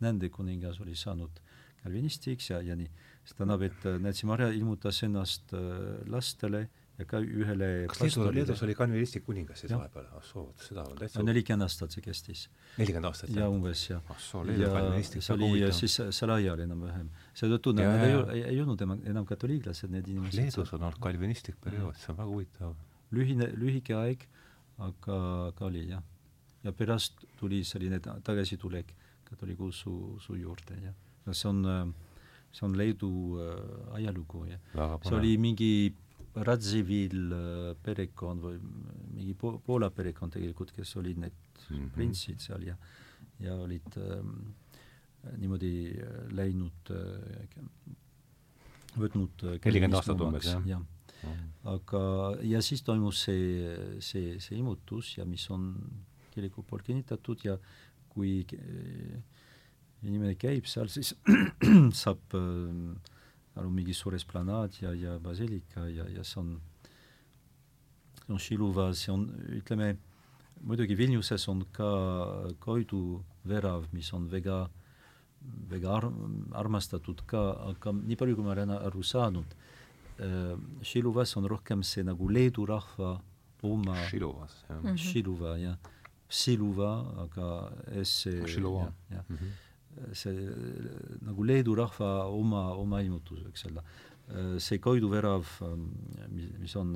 nende 0.00 0.30
kuningas 0.32 0.80
oli 0.80 0.94
saanud 0.96 1.40
kalvinistiks 1.82 2.50
ja, 2.50 2.60
ja 2.62 2.74
nii. 2.76 2.88
see 3.24 3.36
tähendab, 3.36 3.62
et 3.62 3.84
äh, 3.86 3.98
Natsi 4.00 4.26
Marja 4.26 4.48
ilmutas 4.56 5.02
ennast 5.04 5.52
lastele 6.06 6.68
ka 7.06 7.20
ühele 7.22 7.86
kas 7.86 8.00
Leedu, 8.02 8.30
Leedus 8.34 8.62
oli 8.66 8.74
kalvinistlik 8.74 9.22
kuningas 9.26 9.60
siis 9.62 9.70
Jah. 9.70 9.78
vahepeal, 9.78 10.06
ah 10.18 10.22
soo, 10.26 10.48
vot 10.48 10.64
seda 10.64 10.82
on 10.82 10.96
täitsa 10.98 11.22
nelikümmend 11.22 11.62
aastat 11.68 11.94
see 11.94 12.02
kestis 12.02 12.48
nelikümmend 12.78 13.06
aastat, 13.10 13.30
ja 13.36 13.46
umbes 13.52 13.84
ja 13.90 14.00
ah 14.10 14.18
soo, 14.18 14.42
Leedu 14.48 14.64
see 14.64 14.72
väga 14.74 15.44
huvitav. 15.44 15.76
siis 15.78 15.94
sel 16.18 16.32
ajal 16.34 16.64
enam-vähem. 16.64 17.10
seetõttu 17.38 17.74
nad 17.78 18.02
ei, 18.02 18.42
ei, 18.42 18.60
olnud 18.64 18.82
enam, 18.82 19.02
enam 19.12 19.28
katoliiklased, 19.28 19.92
need 19.94 20.08
inimesed. 20.10 20.40
Leedus 20.40 20.72
on 20.74 20.82
olnud 20.88 20.98
kalvinistlik 21.04 21.60
periood, 21.62 21.94
see 22.02 22.10
on 22.12 22.18
väga 22.18 22.32
huvitav. 22.32 22.74
lühine, 23.14 23.50
lühike 23.54 23.94
aeg, 23.94 24.26
aga, 24.88 25.20
aga 25.52 25.64
oli 25.70 25.86
jah. 25.92 26.02
ja 26.64 26.72
pärast 26.72 27.22
tuli 27.38 27.62
selline 27.64 28.00
ta- 28.02 28.18
tagasitulek 28.24 28.90
katoliku 29.30 29.70
usu, 29.70 29.94
usu 30.16 30.34
juurde 30.34 30.80
ja 30.82 30.92
no 31.26 31.32
see 31.32 31.48
on, 31.48 31.94
see 32.50 32.66
on 32.66 32.74
Leedu 32.76 33.38
äh, 33.38 33.94
ajalugu 34.00 34.44
ja 34.50 34.58
väga 34.74 34.98
see 35.04 35.16
oli 35.20 35.36
mingi 35.38 35.72
Radzivill 36.34 37.32
äh, 37.32 37.74
perekond 37.82 38.42
või 38.44 38.58
mingi 39.14 39.34
po 39.38 39.56
Poola 39.64 39.90
perekond 39.94 40.34
tegelikult, 40.36 40.72
kes 40.76 40.96
olid 41.00 41.18
need 41.24 41.32
mm 41.32 41.46
Mhm. 41.68 41.76
-hmm. 41.76 41.90
printsid 41.94 42.40
seal 42.40 42.62
ja 42.62 42.76
ja 43.40 43.54
olid 43.54 43.96
ähm, 43.96 44.54
niimoodi 45.36 45.90
äh, 46.00 46.30
läinud 46.32 46.90
äh, 46.90 47.48
võtnud 48.96 49.42
nelikümmend 49.64 49.94
aastat 49.94 50.20
umbes, 50.20 50.46
jah 50.46 50.62
ja. 50.66 50.80
ja.. 51.22 51.34
aga, 51.74 52.02
ja 52.42 52.62
siis 52.62 52.82
toimus 52.82 53.22
see, 53.22 53.74
see, 54.00 54.40
see 54.40 54.58
imutus 54.58 55.18
ja 55.18 55.24
mis 55.24 55.50
on 55.50 55.74
kiriku 56.30 56.62
poolt 56.62 56.82
kinnitatud 56.86 57.44
ja 57.44 57.58
kui 58.08 58.46
inimene 60.02 60.34
käib 60.38 60.66
seal, 60.70 60.88
siis 60.88 61.14
saab 62.02 62.34
äh, 62.34 63.14
aru 63.58 63.70
mingi 63.74 63.94
suur 63.94 64.16
esplanaad 64.18 64.80
ja, 64.82 64.92
ja 64.94 65.18
basilika 65.22 65.86
ja, 65.90 66.06
ja 66.14 66.24
see 66.24 66.40
on, 66.42 66.52
see 68.24 68.34
on 68.34 68.42
Šiluva, 68.42 68.90
see 68.94 69.12
on, 69.12 69.26
ütleme, 69.58 69.92
muidugi 70.62 70.96
Vilniuses 70.98 71.48
on 71.50 71.64
ka 71.72 71.88
Koidu 72.62 73.22
värav, 73.48 73.88
mis 73.92 74.12
on 74.14 74.28
väga, 74.30 74.66
väga 75.70 75.94
ar-, 76.00 76.12
armastatud 76.62 77.24
ka, 77.26 77.44
aga 77.72 77.94
nii 77.98 78.18
palju, 78.18 78.38
kui 78.38 78.46
ma 78.46 78.54
olen 78.56 78.76
aru 78.78 79.02
saanud 79.02 79.58
Šiluvas 80.82 81.36
on 81.38 81.46
rohkem 81.46 81.82
see 81.86 82.02
nagu 82.02 82.26
Leedu 82.28 82.66
rahva 82.66 83.12
oma 83.62 83.94
Šiluvas, 84.10 84.64
jah. 84.66 84.90
Šiluva, 84.98 85.54
jah. 85.62 85.78
Šiluva, 86.28 86.90
aga 87.22 87.46
S 88.02 88.26
Šiluva. 88.26 88.88
jah, 88.88 89.18
jah 89.18 89.24
mm 89.28 89.36
-hmm 89.36 89.67
see 90.12 90.48
nagu 91.26 91.44
Leedu 91.46 91.74
rahva 91.78 92.28
oma, 92.30 92.68
oma 92.78 93.02
ilmutus, 93.02 93.42
eks 93.48 93.66
ole. 93.70 93.84
see 94.60 94.78
Koidu 94.78 95.08
värav, 95.08 95.48
mis, 96.28 96.50
mis 96.60 96.74
on 96.76 96.92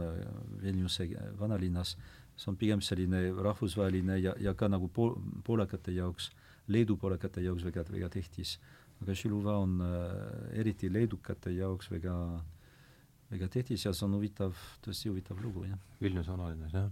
Vilniuse 0.60 1.06
vanalinnas, 1.40 1.97
see 2.36 2.51
on 2.52 2.59
pigem 2.60 2.82
selline 2.85 3.24
rahvusvaheline 3.43 4.19
ja, 4.20 4.35
ja 4.40 4.55
ka 4.55 4.69
nagu 4.69 4.89
pool, 4.93 5.16
poolakate 5.44 5.94
jaoks, 5.97 6.31
Leedu 6.69 6.97
poolakate 6.97 7.43
jaoks 7.43 7.64
väga, 7.64 7.85
väga 7.90 8.09
tähtis. 8.12 8.59
aga 9.02 9.14
Šiluva 9.19 9.56
on 9.59 9.81
äh, 9.82 10.59
eriti 10.60 10.93
leedukate 10.93 11.51
jaoks 11.51 11.90
väga, 11.90 12.14
väga 13.32 13.48
tähtis 13.48 13.85
ja 13.85 13.93
see 13.93 14.06
on 14.06 14.19
huvitav, 14.20 14.55
tõesti 14.85 15.10
huvitav 15.10 15.40
lugu, 15.43 15.64
jah. 15.66 15.81
Vilniuse 16.01 16.31
vanalinnas, 16.31 16.77
jah 16.77 16.90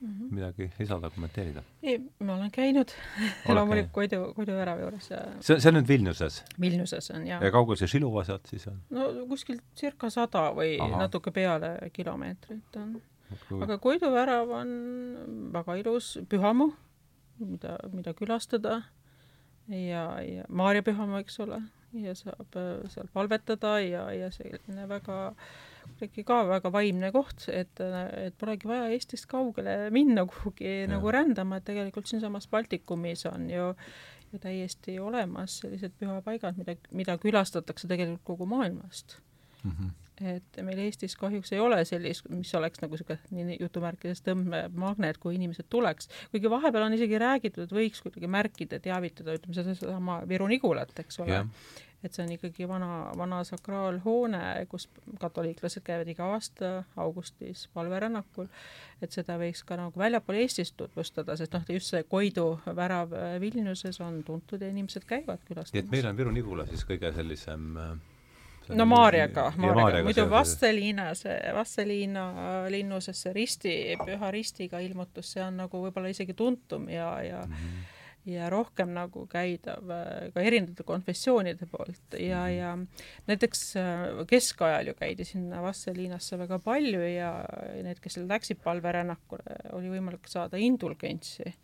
mm 0.00 0.08
-hmm. 0.08 0.34
midagi 0.34 0.70
lisada, 0.78 1.10
kommenteerida? 1.10 1.62
ei, 1.82 1.98
ma 2.18 2.34
olen 2.34 2.50
käinud 2.50 2.88
loomulikult 3.54 3.92
Koidu, 3.92 4.34
Koidu 4.34 4.52
värava 4.52 4.80
juures 4.80 5.10
ja 5.10 5.20
see, 5.40 5.60
see 5.60 5.68
on 5.68 5.78
nüüd 5.78 5.88
Vilniuses? 5.88 6.44
Vilniuses 6.60 7.10
on, 7.10 7.26
jaa. 7.26 7.44
ja 7.44 7.50
kaugel 7.50 7.76
see 7.76 7.88
Šilova 7.88 8.24
sealt 8.24 8.46
siis 8.46 8.66
on? 8.68 8.80
no 8.90 9.08
kuskil 9.28 9.60
circa 9.76 10.10
sada 10.10 10.50
või 10.56 10.76
Aha. 10.80 11.04
natuke 11.04 11.30
peale 11.30 11.76
kilomeetrit 11.92 12.76
on. 12.76 13.00
aga 13.62 13.78
Koidu 13.78 14.12
värav 14.12 14.50
on 14.50 14.70
väga 15.52 15.74
ilus 15.74 16.18
pühamu, 16.28 16.72
mida, 17.38 17.76
mida 17.92 18.14
külastada 18.14 18.82
ja, 19.68 20.04
ja 20.22 20.44
Maarja 20.48 20.82
pühamu, 20.82 21.20
eks 21.20 21.40
ole, 21.40 21.62
ja 21.92 22.14
saab 22.14 22.56
äh, 22.56 22.88
seal 22.88 23.08
palvetada 23.12 23.78
ja, 23.80 24.10
ja 24.12 24.30
selline 24.30 24.88
väga 24.88 25.26
äh, 25.28 25.50
kuidagi 25.90 26.24
ka 26.26 26.40
väga 26.48 26.72
vaimne 26.72 27.10
koht, 27.14 27.48
et, 27.52 27.80
et 27.80 28.36
polegi 28.40 28.68
vaja 28.70 28.88
Eestist 28.94 29.28
kaugele 29.30 29.76
minna 29.94 30.26
kuhugi 30.28 30.82
ja. 30.82 30.90
nagu 30.94 31.12
rändama, 31.14 31.60
et 31.60 31.68
tegelikult 31.68 32.10
siinsamas 32.10 32.48
Baltikumis 32.50 33.26
on 33.30 33.50
ju 33.50 33.74
ju 34.30 34.38
täiesti 34.38 34.98
olemas 35.02 35.56
sellised 35.58 35.96
pühapaigad, 35.98 36.58
mida, 36.58 36.76
mida 36.94 37.16
külastatakse 37.18 37.88
tegelikult 37.90 38.22
kogu 38.24 38.46
maailmast 38.46 39.18
mm. 39.64 39.70
-hmm 39.70 39.98
et 40.20 40.58
meil 40.62 40.78
Eestis 40.84 41.14
kahjuks 41.16 41.52
ei 41.52 41.60
ole 41.64 41.78
sellist, 41.88 42.26
mis 42.28 42.54
oleks 42.54 42.82
nagu 42.82 42.92
niisugune 42.92 43.44
nii 43.48 43.56
jutumärkides 43.60 44.20
tõmbemagnet, 44.26 45.16
kui 45.16 45.34
inimesed 45.34 45.64
tuleks. 45.72 46.08
kuigi 46.30 46.50
vahepeal 46.50 46.84
on 46.84 46.92
isegi 46.92 47.18
räägitud, 47.18 47.64
et 47.64 47.72
võiks 47.72 48.02
kuidagi 48.04 48.28
märkida, 48.28 48.80
teavitada, 48.84 49.38
ütleme 49.38 49.56
sedasama 49.56 50.18
Viru 50.28 50.46
Nigulat, 50.46 50.92
eks 51.04 51.22
ole 51.24 51.38
yeah 51.38 51.48
et 52.04 52.14
see 52.14 52.24
on 52.24 52.32
ikkagi 52.32 52.68
vana, 52.68 52.90
vana 53.18 53.42
sakraalhoone, 53.44 54.42
kus 54.70 54.88
katoliiklased 55.20 55.84
käivad 55.84 56.08
iga 56.08 56.30
aasta 56.34 56.72
augustis 57.00 57.66
palverännakul, 57.74 58.48
et 59.02 59.12
seda 59.12 59.36
võiks 59.40 59.62
ka 59.68 59.76
nagu 59.80 60.00
väljapool 60.00 60.40
Eestist 60.40 60.76
tutvustada, 60.80 61.36
sest 61.36 61.56
noh, 61.56 61.66
just 61.68 61.92
see 61.92 62.06
Koidu 62.08 62.46
värav 62.76 63.12
äh, 63.16 63.34
Vilniuses 63.42 64.00
on 64.04 64.22
tuntud 64.24 64.62
ja 64.62 64.70
inimesed 64.72 65.04
käivad 65.08 65.44
külastamas. 65.44 65.76
nii 65.76 65.84
et 65.84 65.92
meil 65.92 66.08
on 66.12 66.22
Viru-Nigula 66.22 66.66
siis 66.70 66.86
kõige 66.88 67.12
sellisem 67.16 67.76
äh, 67.76 67.94
no 68.74 68.86
Maarjaga, 68.88 69.50
Maarjaga, 69.60 70.04
muidu 70.08 70.26
Vastseliina, 70.30 71.10
see 71.18 71.38
Vastseliina 71.54 72.26
linnuses 72.72 73.24
see 73.26 73.32
risti, 73.36 73.78
püha 74.04 74.32
ristiga 74.32 74.80
ilmutus, 74.84 75.34
see 75.34 75.44
on 75.44 75.64
nagu 75.64 75.84
võib-olla 75.84 76.12
isegi 76.12 76.36
tuntum 76.38 76.88
ja, 76.88 77.14
ja 77.26 77.46
mm 77.46 77.56
-hmm 77.56 77.96
ja 78.28 78.50
rohkem 78.52 78.92
nagu 78.92 79.24
käidav 79.30 79.90
äh, 79.94 80.08
ka 80.34 80.42
erinevate 80.44 80.84
konfessioonide 80.86 81.68
poolt 81.70 82.16
ja, 82.18 82.44
mhm. 82.44 82.56
ja 82.58 83.28
näiteks 83.30 83.62
äh, 83.80 84.04
keskajal 84.28 84.90
ju 84.90 84.96
käidi 84.98 85.24
sinna 85.24 85.62
Vastseliinasse 85.64 86.38
väga 86.38 86.58
palju 86.64 87.00
ja 87.00 87.32
need, 87.80 88.00
kes 88.02 88.20
läksid 88.20 88.60
palverännakule, 88.64 89.56
oli 89.72 89.92
võimalik 89.94 90.28
saada 90.28 90.60
indulgentsi. 90.60 91.54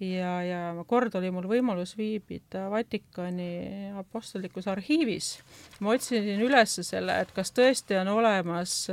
ja, 0.00 0.32
ja 0.42 0.60
kord 0.88 1.14
oli 1.20 1.30
mul 1.30 1.48
võimalus 1.50 1.96
viibida 1.98 2.68
Vatikani 2.72 3.92
apostlikus 4.00 4.68
arhiivis. 4.72 5.38
ma 5.80 5.92
otsisin 5.92 6.40
üles 6.40 6.80
selle, 6.80 7.20
et 7.20 7.32
kas 7.36 7.52
tõesti 7.52 8.00
on 8.00 8.08
olemas 8.16 8.86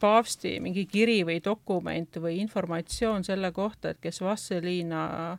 paavsti 0.00 0.60
mingi 0.64 0.86
kiri 0.86 1.24
või 1.26 1.42
dokument 1.44 2.16
või 2.16 2.38
informatsioon 2.40 3.24
selle 3.24 3.50
kohta, 3.52 3.90
et 3.90 4.00
kes 4.00 4.22
Vasseliina 4.22 5.04
äh, 5.34 5.38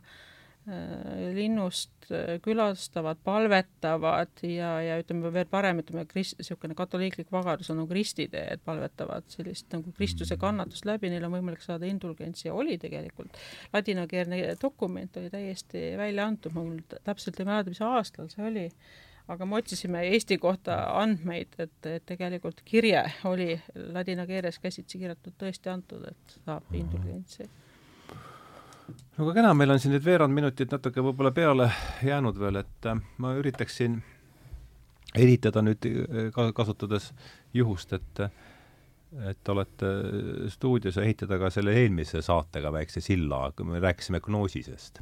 linnust 0.66 2.08
äh, 2.10 2.40
külastavad, 2.42 3.20
palvetavad 3.24 4.42
ja, 4.42 4.72
ja 4.82 4.96
ütleme 4.98 5.30
veel 5.30 5.46
parem, 5.50 5.78
ütleme 5.78 6.02
krist-, 6.10 6.34
niisugune 6.40 6.74
katoliiklik 6.74 7.30
vagadus 7.30 7.70
on 7.70 7.78
nagu 7.78 7.90
kristitee, 7.92 8.42
et 8.56 8.64
palvetavad 8.66 9.28
sellist 9.30 9.70
nagu 9.74 9.94
Kristuse 9.94 10.34
kannatust 10.40 10.88
läbi, 10.88 11.10
neil 11.12 11.28
on 11.28 11.36
võimalik 11.36 11.62
saada 11.62 11.86
indulgentsi 11.86 12.48
ja 12.48 12.54
oli 12.54 12.78
tegelikult. 12.82 13.38
ladinakeelne 13.72 14.56
dokument 14.62 15.16
oli 15.20 15.30
täiesti 15.30 15.92
välja 16.00 16.26
antud, 16.26 16.54
ma 16.56 16.64
mul 16.66 16.82
täpselt 17.04 17.38
ei 17.38 17.46
mäleta, 17.46 17.70
mis 17.70 17.82
aastal 17.86 18.26
see 18.32 18.42
oli, 18.48 18.64
aga 19.30 19.46
me 19.46 19.60
otsisime 19.60 20.02
Eesti 20.08 20.40
kohta 20.42 20.80
andmeid, 20.98 21.54
et, 21.62 21.78
et 21.86 22.08
tegelikult 22.10 22.64
kirje 22.66 23.04
oli 23.30 23.52
ladina 23.94 24.26
keeles 24.26 24.58
käsitsi 24.58 24.98
kirjutatud, 24.98 25.38
tõesti 25.46 25.70
antud, 25.70 26.10
et 26.10 26.36
saab 26.42 26.74
indulgentsi 26.74 27.46
no 28.88 29.24
aga 29.24 29.34
kena, 29.40 29.52
meil 29.56 29.74
on 29.74 29.80
siin 29.82 29.94
nüüd 29.96 30.04
veerand 30.04 30.34
minutit 30.34 30.72
natuke 30.72 31.04
võib-olla 31.04 31.32
peale 31.34 31.70
jäänud 32.06 32.38
veel, 32.40 32.60
et 32.62 32.88
äh, 32.90 33.00
ma 33.22 33.32
üritaksin 33.38 34.00
ehitada 35.16 35.62
nüüd 35.64 35.88
äh, 35.90 36.28
ka 36.34 36.50
kasutades 36.56 37.12
juhust, 37.56 37.96
et 37.96 38.26
et 39.30 39.48
olete 39.48 39.88
stuudios 40.52 40.96
ehitada 41.00 41.38
ka 41.40 41.48
selle 41.54 41.72
eelmise 41.78 42.20
saatega 42.26 42.72
väikse 42.74 43.00
silla, 43.00 43.46
kui 43.56 43.64
me 43.64 43.78
rääkisime 43.80 44.18
gnoosisest. 44.20 44.98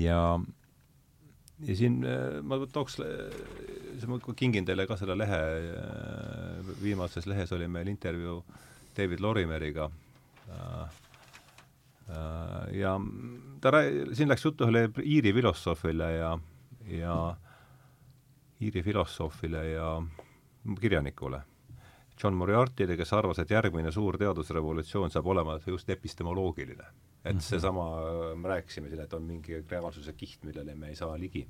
ja, 0.00 0.22
ja 1.68 1.76
siin 1.76 2.00
äh, 2.08 2.40
ma 2.42 2.58
tooks, 2.72 2.98
ma 4.08 4.18
kingin 4.32 4.66
teile 4.66 4.88
ka 4.90 4.96
selle 4.98 5.18
lehe, 5.20 5.40
viimases 6.82 7.28
lehes 7.30 7.52
oli 7.52 7.68
meil 7.68 7.92
intervjuu 7.92 8.40
David 8.96 9.20
Lorimeriga 9.22 9.86
äh, 9.86 10.10
Äh, 10.50 10.88
ja 12.72 12.94
ta 13.60 13.70
rää-, 13.70 14.14
siin 14.14 14.28
läks 14.28 14.44
juttu 14.44 14.66
ühele 14.66 14.88
Iiri 15.04 15.32
filosoofile 15.32 16.12
ja, 16.12 16.38
ja 16.90 17.16
Iiri 18.62 18.82
filosoofile 18.82 19.64
ja 19.70 20.02
kirjanikule, 20.80 21.40
John 22.22 22.36
Moriartile, 22.36 22.96
kes 22.96 23.12
arvas, 23.16 23.38
et 23.40 23.50
järgmine 23.50 23.92
suur 23.92 24.18
teadusrevolutsioon 24.20 25.10
saab 25.10 25.26
olema 25.32 25.58
just 25.66 25.90
epistemoloogiline. 25.90 26.84
et 27.24 27.34
mm 27.34 27.38
-hmm. 27.38 27.42
seesama, 27.42 27.84
me 28.36 28.48
rääkisime 28.48 28.88
siin, 28.88 29.00
et 29.00 29.12
on 29.12 29.22
mingi 29.22 29.64
reaalsuse 29.70 30.12
kiht, 30.12 30.44
millele 30.44 30.74
me 30.74 30.88
ei 30.88 30.96
saa 30.96 31.18
ligi. 31.18 31.48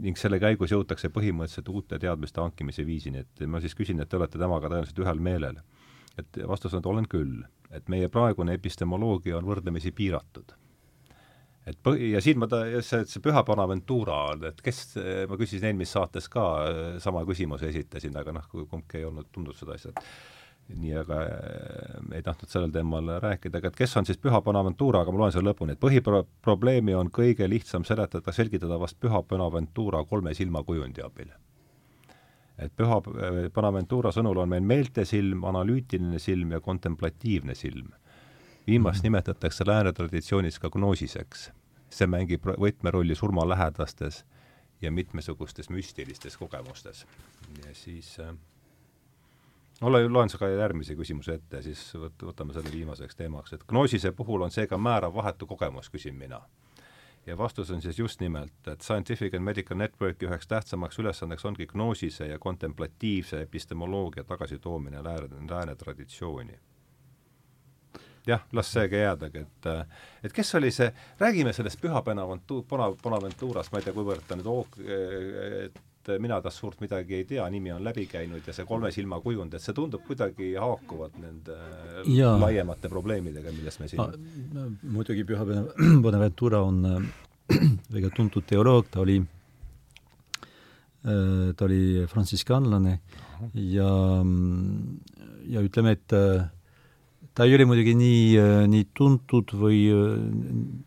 ning 0.00 0.16
selle 0.16 0.38
käigus 0.38 0.70
jõutakse 0.70 1.08
põhimõtteliselt 1.08 1.68
uute 1.68 1.98
teadmiste 1.98 2.40
hankimise 2.40 2.86
viisini, 2.86 3.18
et 3.18 3.46
ma 3.46 3.60
siis 3.60 3.74
küsin, 3.74 4.00
et 4.00 4.08
te 4.08 4.16
olete 4.16 4.38
temaga 4.38 4.68
tõenäoliselt 4.68 4.98
ühel 4.98 5.20
meelel. 5.20 5.56
et 6.18 6.48
vastus 6.48 6.74
on, 6.74 6.78
et 6.78 6.86
olen 6.86 7.08
küll 7.08 7.42
et 7.74 7.88
meie 7.92 8.10
praegune 8.12 8.54
epistemoloogia 8.58 9.38
on 9.38 9.48
võrdlemisi 9.48 9.92
piiratud. 9.92 10.54
et 11.66 11.78
põhi, 11.80 12.10
ja 12.12 12.20
siin 12.20 12.38
ma 12.38 12.48
ta, 12.50 12.60
see, 12.84 13.06
see 13.08 13.22
Püha 13.24 13.40
Bonaventura, 13.44 14.18
et 14.50 14.60
kes, 14.62 14.84
ma 15.30 15.38
küsisin 15.40 15.70
eelmises 15.70 15.96
saates 15.96 16.28
ka, 16.28 16.44
sama 17.00 17.24
küsimuse 17.24 17.70
esitasin, 17.72 18.16
aga 18.20 18.34
noh, 18.36 18.48
kumbki 18.52 19.00
ei 19.00 19.06
olnud 19.08 19.30
tundnud 19.32 19.56
seda 19.56 19.78
asja, 19.78 19.94
et 19.94 20.76
nii, 20.80 20.92
aga 21.00 21.20
äh, 21.22 21.96
ei 22.18 22.22
tahtnud 22.24 22.52
sellel 22.52 22.72
teemal 22.74 23.08
rääkida, 23.22 23.60
aga 23.60 23.72
et 23.72 23.80
kes 23.80 23.96
on 24.00 24.08
siis 24.08 24.20
Püha 24.20 24.40
Bonaventura, 24.44 25.02
aga 25.04 25.12
ma 25.12 25.24
loen 25.24 25.34
selle 25.34 25.52
lõpuni, 25.52 25.76
et 25.76 25.80
põhiprobleemi 25.80 26.96
on 26.96 27.12
kõige 27.14 27.48
lihtsam 27.50 27.84
seletada, 27.88 28.32
selgitada 28.32 28.78
vast 28.80 29.00
Püha 29.00 29.22
Bonaventura 29.28 30.04
kolme 30.08 30.34
silmakujundi 30.36 31.04
abil 31.04 31.32
et 32.58 32.72
püha 32.76 33.00
Bonaventura 33.54 34.12
sõnul 34.14 34.38
on 34.42 34.48
meil 34.48 34.62
meeltesilm, 34.62 35.44
analüütiline 35.44 36.18
silm 36.18 36.52
ja 36.52 36.60
kontemplatiivne 36.60 37.54
silm. 37.54 37.92
viimast 38.66 38.98
-hmm. 38.98 39.02
nimetatakse 39.02 39.64
lääne 39.66 39.92
traditsioonis 39.92 40.58
ka 40.58 40.70
gnoosiseks. 40.70 41.50
see 41.90 42.06
mängib 42.06 42.46
võtmerolli 42.46 43.14
surmalähedastes 43.14 44.24
ja 44.82 44.90
mitmesugustes 44.90 45.70
müstilistes 45.70 46.36
kogemustes. 46.36 47.06
ja 47.66 47.74
siis 47.74 48.20
äh, 48.20 48.34
ole, 49.82 50.08
loen 50.08 50.28
ka 50.38 50.48
järgmise 50.48 50.94
küsimuse 50.94 51.38
ette, 51.38 51.62
siis 51.62 51.82
võt-, 51.98 52.26
võtame 52.30 52.54
selle 52.56 52.72
viimaseks 52.72 53.16
teemaks, 53.16 53.56
et 53.56 53.64
gnoosise 53.68 54.12
puhul 54.12 54.46
on 54.46 54.54
seega 54.54 54.78
määrav 54.78 55.14
vahetu 55.14 55.46
kogemus, 55.46 55.90
küsin 55.90 56.14
mina. 56.18 56.40
Ja 57.26 57.38
vastus 57.38 57.70
on 57.70 57.82
siis 57.82 57.98
just 57.98 58.20
nimelt, 58.20 58.68
et 58.68 58.80
Scientific 58.80 59.34
and 59.34 59.44
Medical 59.44 59.78
Networki 59.78 60.26
üheks 60.26 60.46
tähtsamaks 60.46 60.98
ülesandeks 60.98 61.44
ongi 61.44 61.66
gnoosise 61.66 62.26
ja 62.26 62.38
kontemplatiivse 62.38 63.40
epistemoloogia 63.40 64.24
tagasitoomine 64.24 65.04
lääne, 65.04 65.46
lääne 65.50 65.74
traditsiooni. 65.74 66.58
Jah, 68.26 68.40
las 68.52 68.72
seega 68.72 68.96
jäädagi, 68.96 69.38
et 69.38 69.66
et 70.24 70.32
kes 70.32 70.54
oli 70.54 70.70
see, 70.72 70.88
räägime 71.20 71.52
sellest 71.52 71.80
Püha 71.80 72.00
Bonaventu-, 72.02 72.62
Bona-, 72.68 72.94
Bonaventurast, 73.02 73.72
ma 73.72 73.80
ei 73.80 73.84
tea, 73.84 73.92
kuivõrd 73.92 74.24
ta 74.28 74.38
nüüd 74.38 74.48
hoog-, 74.48 74.78
et 75.64 75.82
mina 76.20 76.36
tast 76.44 76.60
suurt 76.60 76.80
midagi 76.82 77.14
ei 77.20 77.24
tea, 77.28 77.44
nimi 77.50 77.72
on 77.74 77.84
läbi 77.84 78.06
käinud 78.10 78.42
ja 78.46 78.52
see 78.56 78.64
kolme 78.68 78.90
silma 78.94 79.20
kujund, 79.24 79.54
et 79.54 79.62
see 79.64 79.74
tundub 79.76 80.02
kuidagi 80.06 80.48
haakuvat 80.60 81.12
nende 81.22 81.56
ja. 82.12 82.30
laiemate 82.40 82.88
probleemidega, 82.92 83.50
millest 83.56 83.78
me 83.82 83.86
siin 83.90 84.02
ah, 84.04 84.10
muidugi 84.82 85.22
Püha 85.28 85.44
Bonaventura 86.04 86.58
on 86.64 86.76
äh, 86.88 86.98
väga 87.96 88.08
tuntud 88.16 88.44
teoloog, 88.48 88.84
ta 88.92 88.98
oli 89.04 89.16
äh, 89.20 89.26
ta 91.56 91.60
oli 91.68 91.82
frantsiskanlane 92.10 92.94
ja, 93.54 93.90
ja 95.54 95.58
ütleme, 95.64 95.90
et 95.96 96.08
äh, 96.16 96.40
ta 97.34 97.40
ei 97.48 97.52
ole 97.56 97.64
muidugi 97.70 97.94
nii, 97.98 98.24
nii 98.70 98.84
tuntud 98.94 99.48
või 99.58 99.78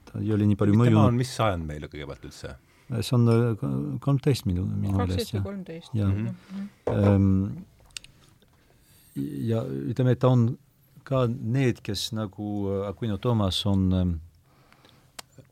ta 0.08 0.14
ei 0.22 0.30
ole 0.32 0.44
nii 0.48 0.60
palju 0.60 0.74
mõjunud. 0.78 0.96
tema 0.96 1.10
on 1.10 1.20
mis 1.20 1.32
sajand 1.42 1.64
meile 1.68 1.86
kõigepealt 1.92 2.24
üldse? 2.30 2.50
See 3.02 3.16
on 3.18 3.98
kolmteist 4.04 4.46
minu, 4.48 4.66
minu 4.66 4.98
meelest. 4.98 5.18
kaksteist 5.18 5.34
või 5.36 5.44
kolmteist. 5.50 5.96
jah 5.98 6.14
mm 6.14 6.28
-hmm.. 6.86 7.66
ja 9.50 9.64
ütleme, 9.66 10.12
et 10.16 10.20
ta 10.24 10.32
on 10.32 10.48
ka 11.04 11.28
need, 11.28 11.82
kes 11.84 12.12
nagu 12.14 12.68
Aquino 12.88 13.18
Toomas 13.18 13.66
on 13.66 14.20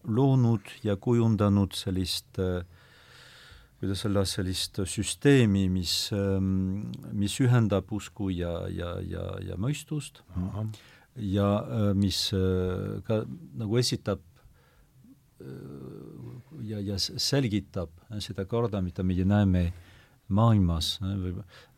loonud 0.04 0.62
ja 0.84 0.96
kujundanud 0.96 1.74
sellist 1.74 2.40
äh, 2.40 2.64
kuidas 3.80 4.06
öelda, 4.06 4.26
sellist 4.26 4.80
süsteemi, 4.88 5.68
mis, 5.70 6.10
ähm, 6.16 6.92
mis 7.14 7.36
ühendab 7.44 7.92
usku 7.94 8.32
ja, 8.34 8.66
ja, 8.72 8.96
ja, 9.04 9.26
ja 9.46 9.58
mõistust 9.62 10.24
Aha. 10.40 10.66
ja 11.22 11.50
äh, 11.60 11.92
mis 11.98 12.30
äh, 12.34 13.02
ka 13.06 13.24
nagu 13.60 13.78
esitab 13.78 14.24
äh, 15.42 15.46
ja, 16.68 16.82
ja 16.84 17.00
selgitab 17.00 17.92
seda 18.24 18.46
korda, 18.50 18.82
mida 18.82 19.04
meie 19.04 19.26
näeme 19.28 19.66
maailmas, 20.34 20.96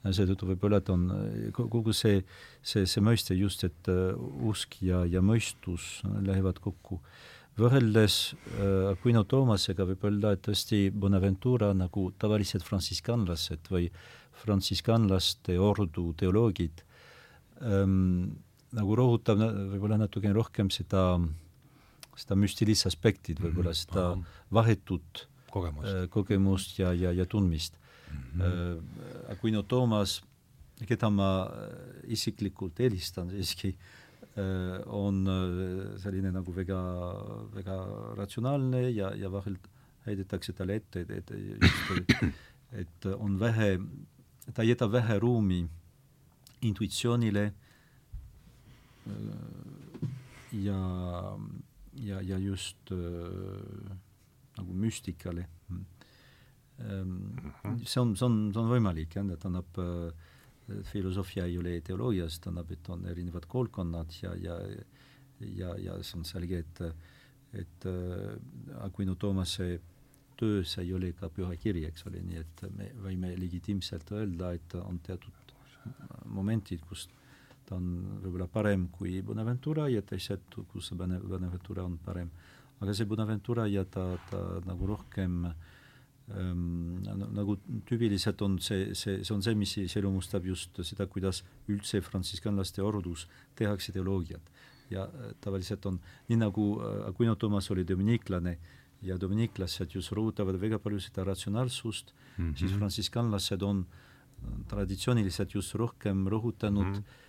seetõttu 0.07 0.47
võib-olla, 0.53 0.79
et 0.79 0.89
on 0.93 1.07
kogu 1.55 1.91
see, 1.91 2.21
see, 2.63 2.85
see 2.87 3.03
mõiste 3.03 3.35
just, 3.35 3.65
et 3.67 3.89
usk 4.47 4.79
ja, 4.87 5.03
ja 5.03 5.19
mõistus 5.19 5.97
lähevad 6.23 6.61
kokku. 6.63 7.01
Äh, 7.01 7.37
võrreldes 7.57 8.17
äh, 8.33 8.91
Aquino 8.91 9.23
Toomasega 9.25 9.85
võib 9.89 10.05
öelda, 10.07 10.35
et 10.35 10.43
tõesti 10.45 10.87
Bonaventura 10.93 11.71
nagu 11.75 12.07
tavalised 12.21 12.65
frantsiskanlased 12.65 13.71
või 13.73 13.89
frantsiskanlaste 14.37 15.57
ordu 15.57 16.11
teoloogid 16.19 16.83
ähm, 17.65 18.37
nagu 18.77 18.97
rõhutab 18.99 19.41
võib-olla 19.41 19.97
natukene 20.03 20.37
rohkem 20.37 20.69
seda, 20.73 21.17
seda 22.17 22.37
müstilist 22.39 22.87
aspekti, 22.89 23.35
võib-olla 23.37 23.73
mhm. 23.73 23.81
seda 23.83 24.05
vahetut 24.53 25.27
kogemust, 25.51 25.87
äh, 25.87 26.07
kogemust 26.09 26.79
ja, 26.79 26.93
ja, 26.93 27.11
ja 27.11 27.25
tundmist 27.25 27.77
mm. 27.77 28.17
-hmm. 28.17 28.41
Äh, 28.41 29.31
Aquino 29.31 29.63
Toomas, 29.63 30.21
keda 30.87 31.09
ma 31.09 31.45
äh, 31.45 32.11
isiklikult 32.11 32.79
eelistan 32.79 33.29
siiski 33.29 33.77
on 34.85 35.25
selline 35.97 36.29
nagu 36.31 36.53
väga, 36.55 36.77
väga 37.55 37.77
ratsionaalne 38.17 38.89
ja, 38.89 39.09
ja 39.15 39.31
vahel 39.31 39.55
heidetakse 40.05 40.53
talle 40.53 40.75
ette, 40.75 40.99
et, 41.09 41.31
et 41.31 42.33
et 42.71 43.05
on 43.05 43.39
vähe, 43.39 43.79
ta 44.53 44.63
jätab 44.63 44.91
vähe 44.91 45.19
ruumi 45.19 45.67
intuitsioonile 46.61 47.53
ja, 50.51 50.81
ja, 52.03 52.21
ja 52.21 52.37
just 52.37 52.91
äh, 52.91 52.97
nagu 54.57 54.73
müstikale. 54.73 55.47
Mhm. 55.69 55.85
see 57.85 57.99
on, 58.01 58.11
see 58.15 58.25
on, 58.25 58.51
see 58.53 58.61
on 58.61 58.67
võimalik, 58.69 59.15
jah, 59.17 59.25
et 59.33 59.45
annab 59.49 59.79
äh, 59.81 60.11
filosoofia 60.91 61.47
ei 61.49 61.57
ole 61.57 61.79
teoloogiast, 61.81 62.43
tähendab, 62.43 62.69
et 62.71 62.89
on 62.93 63.07
erinevad 63.09 63.47
koolkonnad 63.49 64.13
ja, 64.21 64.35
ja 64.37 64.59
ja, 65.39 65.73
ja 65.77 65.97
see 66.03 66.19
on 66.19 66.25
selge, 66.25 66.63
et 66.65 66.81
et 67.57 67.85
äh, 67.87 68.83
Aquino 68.83 69.15
Toomase 69.15 69.79
töös 70.37 70.77
ei 70.77 70.93
ole 70.93 71.13
ka 71.17 71.29
püha 71.33 71.55
kiri, 71.57 71.85
eks 71.87 72.05
ole, 72.09 72.21
nii 72.21 72.41
et 72.41 72.63
me 72.75 72.89
võime 73.01 73.31
legitiimselt 73.39 74.11
öelda, 74.13 74.51
et 74.53 74.75
on 74.77 74.99
teatud 74.99 75.53
momendid, 76.25 76.83
kus 76.85 77.07
ta 77.67 77.75
on 77.75 78.19
võib-olla 78.23 78.47
parem 78.47 78.87
kui 78.87 79.21
Bonaventura 79.21 79.89
ja 79.91 80.01
teised, 80.01 80.55
kus 80.71 80.93
Bonaventura 80.95 81.83
on 81.83 81.97
parem. 81.97 82.29
aga 82.79 82.93
see 82.93 83.05
Bonaventura 83.05 83.67
ja 83.67 83.83
ta, 83.85 84.17
ta 84.29 84.61
nagu 84.65 84.87
rohkem 84.87 85.45
äh, 85.45 85.55
Ehm, 86.27 87.05
nagu 87.07 87.53
tüüpiliselt 87.87 88.41
on 88.43 88.57
see, 88.59 88.89
see, 88.99 89.21
see 89.23 89.31
on 89.31 89.43
see, 89.45 89.53
mis 89.55 89.77
iseloomustab 89.79 90.43
just 90.49 90.75
seda, 90.83 91.05
kuidas 91.07 91.39
üldse 91.71 92.01
frantsiskanlaste 92.03 92.83
ordus 92.83 93.29
tehakse 93.55 93.95
teoloogiat. 93.95 94.51
ja 94.91 95.03
äh, 95.03 95.31
tavaliselt 95.43 95.85
on, 95.85 95.99
nii 96.27 96.37
nagu 96.39 96.65
äh, 96.79 97.07
Aquino 97.09 97.35
Toomas 97.35 97.67
oli 97.71 97.83
dominiklane 97.87 98.57
ja 99.03 99.17
dominiklased 99.19 99.95
just 99.95 100.13
rõhutavad 100.15 100.55
väga 100.59 100.79
palju 100.79 100.99
seda 101.03 101.25
ratsionaalsust 101.27 102.13
mm, 102.13 102.43
-hmm. 102.43 102.55
siis 102.59 102.71
frantsiskanlased 102.71 103.63
on 103.63 103.85
äh, 103.85 104.61
traditsiooniliselt 104.67 105.55
just 105.55 105.75
rohkem 105.75 106.27
rõhutanud 106.27 106.91
mm 106.91 106.93
-hmm. 106.93 107.26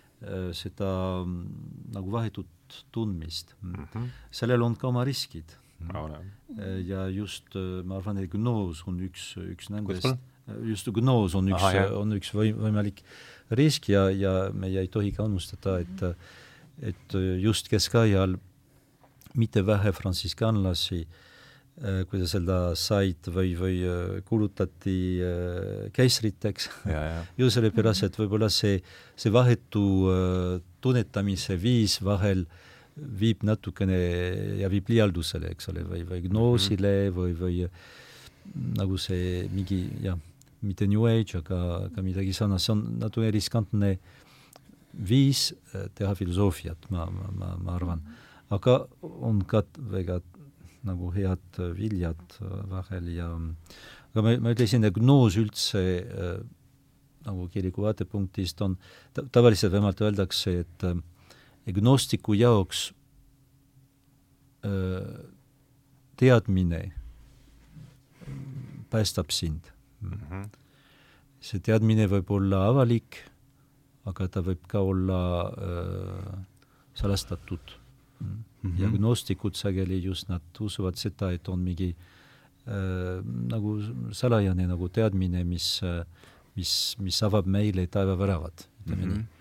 Seda 0.53 0.89
mm, 1.23 1.91
nagu 1.95 2.11
vahetut 2.11 2.83
tundmist. 2.91 3.55
Mm. 3.61 3.87
-hmm. 3.93 4.07
sellel 4.31 4.61
on 4.61 4.75
ka 4.75 4.87
oma 4.87 5.03
riskid. 5.03 5.57
Äh, 6.59 6.81
ja 6.87 7.07
just 7.07 7.55
äh, 7.55 7.83
ma 7.83 7.97
arvan, 7.97 8.17
et 8.17 8.29
gnoos 8.31 8.83
on 8.87 8.99
üks, 8.99 9.37
üks 9.39 9.69
nendest, 9.69 10.05
äh, 10.05 10.67
just 10.67 10.89
gnoos 10.91 11.35
on 11.35 11.47
üks, 11.47 11.63
on 11.95 12.11
üks 12.17 12.33
või, 12.35 12.51
võimalik 12.51 12.99
risk 13.55 13.87
ja, 13.89 14.09
ja 14.11 14.51
me 14.53 14.67
ei 14.67 14.87
tohi 14.91 15.13
ka 15.15 15.23
unustada, 15.23 15.79
et 15.79 16.03
et 16.79 17.13
just 17.39 17.67
keskajal 17.67 18.37
mitte 19.35 19.65
vähe 19.67 19.91
frantsiskanlasi 19.91 21.01
äh, 21.01 21.28
kuidas 22.09 22.33
öelda, 22.35 22.75
said 22.75 23.29
või, 23.31 23.53
või 23.55 23.75
kuulutati 24.27 24.95
äh, 25.23 25.85
keisriteks 25.95 26.69
ju 27.39 27.51
sellepärast, 27.51 28.07
et 28.09 28.17
võib-olla 28.19 28.49
see, 28.51 28.81
see 29.15 29.31
vahetu 29.31 29.85
äh, 30.11 30.57
tunnetamise 30.83 31.55
viis 31.59 32.01
vahel 32.03 32.43
äh, 32.43 32.65
viib 33.19 33.43
natukene 33.47 33.97
ja 34.59 34.69
viib 34.71 34.89
liialdusele, 34.91 35.53
eks 35.53 35.69
ole, 35.71 35.83
või, 35.87 36.03
või 36.07 36.23
gnoosile 36.27 36.93
mm 36.93 37.13
-hmm. 37.13 37.19
või, 37.19 37.35
või 37.39 38.75
nagu 38.79 38.97
see 38.97 39.47
mingi 39.53 39.79
jah, 40.03 40.17
mitte 40.61 40.87
New 40.87 41.05
Age, 41.07 41.39
aga, 41.39 41.85
aga 41.89 42.03
midagi 42.03 42.33
sarnast, 42.33 42.65
see 42.65 42.73
on 42.73 42.83
natuke 42.99 43.31
riskantne 43.31 43.97
viis 44.93 45.53
äh, 45.73 45.87
teha 45.95 46.15
filosoofiat, 46.15 46.89
ma, 46.89 47.05
ma, 47.05 47.31
ma, 47.31 47.55
ma 47.57 47.75
arvan. 47.75 48.01
aga 48.49 48.87
on 49.01 49.43
ka 49.45 49.63
väga 49.77 50.21
nagu 50.89 51.11
head 51.15 51.61
viljad 51.77 52.37
vahel 52.69 53.11
ja 53.13 53.29
aga 54.09 54.25
ma, 54.25 54.35
ma 54.41 54.53
ütlesin, 54.55 54.85
et 54.87 54.95
gnoos 54.97 55.37
üldse 55.39 55.83
äh, 56.01 56.37
nagu 57.27 57.47
kiriku 57.53 57.85
vaatepunktist 57.85 58.61
on, 58.65 58.77
tavaliselt 59.13 59.73
vähemalt 59.73 60.01
öeldakse, 60.01 60.59
et 60.65 60.87
äh, 60.87 60.97
gnostiku 61.75 62.33
jaoks 62.37 62.89
teadmine 66.19 66.81
päästab 68.89 69.31
sind 69.31 69.71
mm. 70.01 70.11
-hmm. 70.11 70.49
see 71.39 71.59
teadmine 71.63 72.07
võib 72.11 72.31
olla 72.35 72.65
avalik, 72.67 73.21
aga 74.05 74.27
ta 74.27 74.41
võib 74.43 74.65
ka 74.67 74.81
olla 74.83 75.21
öö, 75.47 76.35
salastatud 76.93 77.75
mm. 78.19 78.43
-hmm. 78.63 78.81
ja 78.81 78.89
gnostikud 78.89 79.55
sageli 79.55 80.03
just 80.03 80.29
nad 80.29 80.41
usuvad 80.59 80.95
seda, 80.95 81.31
et 81.31 81.49
on 81.49 81.59
mingi 81.59 81.95
öö, 82.67 83.21
nagu 83.23 83.79
salajane 84.11 84.67
nagu 84.67 84.89
teadmine, 84.89 85.43
mis, 85.43 85.81
mis, 86.55 86.95
mis 86.99 87.23
avab 87.23 87.45
meile 87.45 87.87
taevaväravad, 87.87 88.67
ütleme 88.85 89.05
mm 89.05 89.11
-hmm. 89.11 89.17
nii 89.17 89.39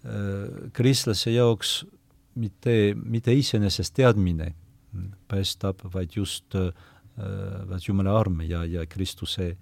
Äh, 0.00 0.70
kristlase 0.72 1.34
jaoks 1.34 1.82
mitte, 2.40 2.94
mitte 2.96 3.34
iseenesest 3.36 3.92
teadmine 3.98 4.54
päästab, 5.28 5.82
vaid 5.92 6.16
just 6.16 6.56
äh, 6.56 6.70
vaat 7.68 7.84
Jumala 7.84 8.14
arm 8.16 8.40
ja, 8.48 8.62
ja 8.64 8.86
Kristuse 8.88 9.58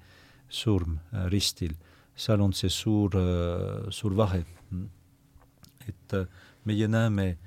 surm 0.48 1.00
ristil, 1.32 1.74
seal 2.14 2.40
on 2.40 2.54
see 2.54 2.70
suur, 2.70 3.16
suur 3.90 4.14
vahe. 4.16 4.44
et 5.88 6.14
meie 6.64 6.86
näeme 6.88 7.38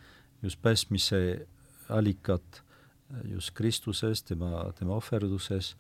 just 0.42 0.62
päästmise 0.62 1.48
allikat 1.90 2.64
just 3.28 3.52
Kristuses, 3.54 4.24
tema, 4.24 4.72
tema 4.78 4.96
ohverduses 4.96 5.76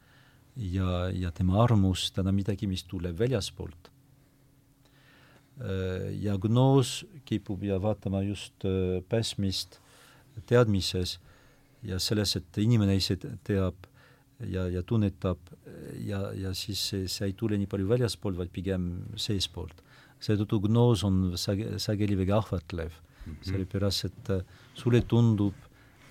ja, 0.56 1.10
ja 1.14 1.32
tema 1.32 1.64
armus, 1.64 2.12
on 2.18 2.34
midagi, 2.36 2.68
mis 2.68 2.84
tuleb 2.84 3.20
väljaspoolt. 3.20 3.92
ja 6.20 6.38
gnoos 6.42 7.06
kipub 7.26 7.64
ja 7.64 7.78
vaatama 7.82 8.22
just 8.26 8.64
päästmist 9.10 9.80
teadmises 10.50 11.20
ja 11.84 12.00
selles, 12.00 12.36
et 12.36 12.58
inimene 12.58 12.96
ise 12.96 13.18
teab 13.44 13.76
ja, 14.50 14.68
ja 14.70 14.82
tunnetab 14.82 15.38
ja, 16.02 16.32
ja 16.34 16.54
siis 16.54 16.82
see, 16.90 17.08
see 17.08 17.30
ei 17.30 17.36
tule 17.38 17.60
nii 17.62 17.70
palju 17.70 17.88
väljaspoolt, 17.90 18.40
vaid 18.40 18.50
pigem 18.54 18.90
seespoolt. 19.16 19.84
seetõttu 20.22 20.62
gnoos 20.66 21.04
on 21.04 21.36
sage-, 21.38 21.78
sageli 21.78 22.18
väga 22.18 22.40
ahvatlev 22.42 22.98
mm 23.26 23.34
-hmm., 23.34 23.49
sellepärast 23.52 24.06
et 24.06 24.30
äh, 24.30 24.43
sulle 24.73 25.02
tundub, 25.02 25.53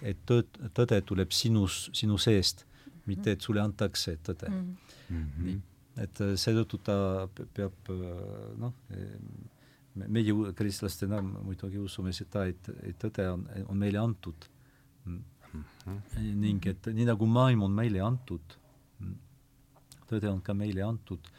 et 0.02 0.18
tõd, 0.26 0.46
tõde 0.74 1.00
tuleb 1.02 1.32
sinus, 1.32 1.90
sinu 1.92 2.18
seest, 2.18 2.66
mitte 3.06 3.32
et 3.32 3.40
sulle 3.40 3.60
antakse 3.60 4.16
tõde 4.28 4.48
mm. 4.48 4.76
-hmm. 5.10 5.44
nii, 5.44 5.60
et 5.96 6.20
äh, 6.20 6.36
seetõttu 6.36 6.78
ta 6.78 7.28
peab 7.54 7.90
äh, 7.90 8.56
noh, 8.58 8.74
meie 9.94 10.52
kristlastena 10.54 11.20
muidugi 11.22 11.78
usume 11.78 12.12
seda, 12.12 12.46
et, 12.46 12.68
et 12.82 12.96
tõde 13.04 13.28
on, 13.32 13.46
on 13.68 13.76
meile 13.76 13.98
antud 13.98 14.48
mm 15.04 15.20
mm. 15.52 15.64
-hmm. 15.86 16.34
ning 16.34 16.66
et 16.66 16.86
nii 16.86 17.04
nagu 17.04 17.26
maailm 17.26 17.62
on 17.62 17.72
meile 17.72 18.00
antud, 18.04 18.56
tõde 20.10 20.30
on 20.30 20.40
ka 20.40 20.54
meile 20.54 20.82
antud 20.82 21.30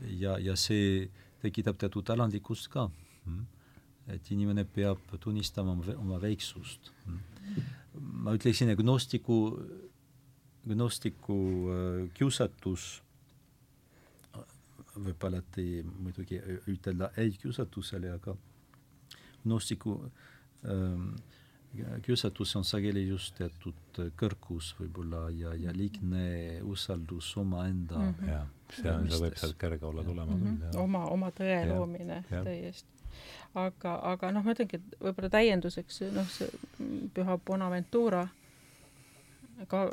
ja, 0.00 0.38
ja 0.38 0.56
see 0.56 1.08
tekitab 1.42 1.78
teatud 1.80 2.10
alandlikkust 2.10 2.68
ka. 2.72 2.88
Et 4.08 4.30
inimene 4.30 4.64
peab 4.64 4.98
tunnistama 5.20 5.76
oma 5.96 6.20
väiksust. 6.20 6.92
ma 7.94 8.34
ütleksin, 8.34 8.68
et 8.68 8.78
gnostiku, 8.78 9.38
gnostiku 10.66 11.38
äh, 11.70 12.10
kiusatus 12.14 13.04
võib 14.94 15.26
alati 15.26 15.82
muidugi 15.84 16.38
ütelda 16.70 17.10
ei 17.18 17.32
kiusatusele, 17.38 18.12
aga 18.14 18.34
gnostiku 19.44 19.96
ähm, 20.70 21.14
kiusatus 22.02 22.56
on 22.56 22.64
sageli 22.66 23.02
just 23.08 23.34
teatud 23.38 24.00
kõrgus 24.18 24.72
võib-olla 24.78 25.26
ja, 25.34 25.54
ja 25.58 25.74
liigne 25.74 26.60
usaldus 26.62 27.32
omaenda 27.40 27.98
mm 27.98 28.14
-hmm. 28.14 28.30
jah, 28.30 28.46
see 28.70 28.92
on, 28.92 29.10
see 29.10 29.22
võib 29.26 29.38
sealt 29.42 29.58
kerge 29.58 29.86
olla 29.86 30.04
tulema 30.04 30.36
mm 30.36 30.44
-hmm. 30.44 30.60
küll, 30.60 30.80
oma, 30.82 31.04
oma 31.16 31.30
tõe 31.30 31.50
ja. 31.50 31.74
loomine 31.74 32.24
täiesti. 32.30 32.93
Aga, 33.54 33.94
aga 34.12 34.30
noh, 34.34 34.44
ma 34.44 34.54
ütlengi, 34.54 34.80
et 34.80 34.98
võib-olla 35.02 35.30
täienduseks 35.32 36.02
noh, 36.14 36.28
see 36.32 36.50
püha 37.14 37.38
Bonaventura 37.46 38.26
ka 39.70 39.86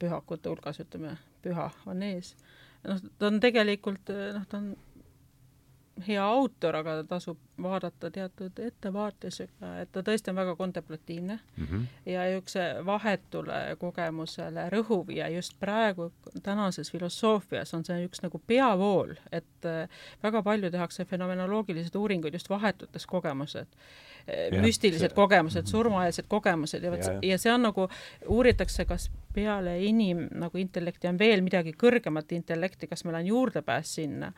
pühakute 0.00 0.50
hulgas, 0.50 0.80
ütleme, 0.82 1.16
püha 1.44 1.68
on 1.86 2.02
ees. 2.02 2.34
noh, 2.88 3.02
ta 3.18 3.30
on 3.30 3.40
tegelikult, 3.42 4.10
noh, 4.34 4.46
ta 4.48 4.62
on 4.62 4.72
hea 6.06 6.22
autor, 6.24 6.78
aga 6.78 7.02
tasub 7.08 7.40
vaadata 7.62 8.10
teatud 8.10 8.58
ettevaatusega, 8.62 9.72
et 9.82 9.92
ta 9.92 10.02
tõesti 10.06 10.32
on 10.32 10.36
väga 10.38 10.56
kontemplatiivne 10.56 11.38
mm 11.56 11.66
-hmm. 11.66 11.86
ja 12.06 12.24
niisuguse 12.24 12.66
vahetule 12.86 13.76
kogemusele 13.78 14.68
rõhuv 14.70 15.10
ja 15.14 15.28
just 15.28 15.56
praegu 15.60 16.12
tänases 16.42 16.92
filosoofias 16.92 17.74
on 17.74 17.84
see 17.84 18.06
üks 18.06 18.22
nagu 18.22 18.40
peavool, 18.46 19.14
et 19.32 19.64
äh, 19.64 19.88
väga 20.22 20.42
palju 20.42 20.70
tehakse 20.70 21.04
fenomenoloogilised 21.04 21.94
uuringuid 21.94 22.34
just 22.34 22.50
vahetutes 22.50 23.06
kogemused 23.06 23.66
Ja, 24.28 24.60
müstilised 24.60 25.08
see, 25.08 25.16
kogemused, 25.16 25.62
mhm. 25.62 25.70
surmaeelsed 25.70 26.26
kogemused 26.28 26.82
ja 26.84 26.90
vot 26.92 27.04
ja, 27.04 27.14
ja 27.30 27.38
see 27.40 27.52
on 27.52 27.62
nagu, 27.64 27.86
uuritakse, 28.28 28.84
kas 28.84 29.06
peale 29.32 29.78
inim 29.86 30.26
nagu 30.36 30.60
intellekti 30.60 31.08
on 31.08 31.16
veel 31.20 31.40
midagi 31.44 31.72
kõrgemat 31.78 32.34
intellekti, 32.36 32.90
kas 32.90 33.06
meil 33.06 33.16
on 33.22 33.30
juurdepääs 33.30 33.94
sinna, 34.00 34.28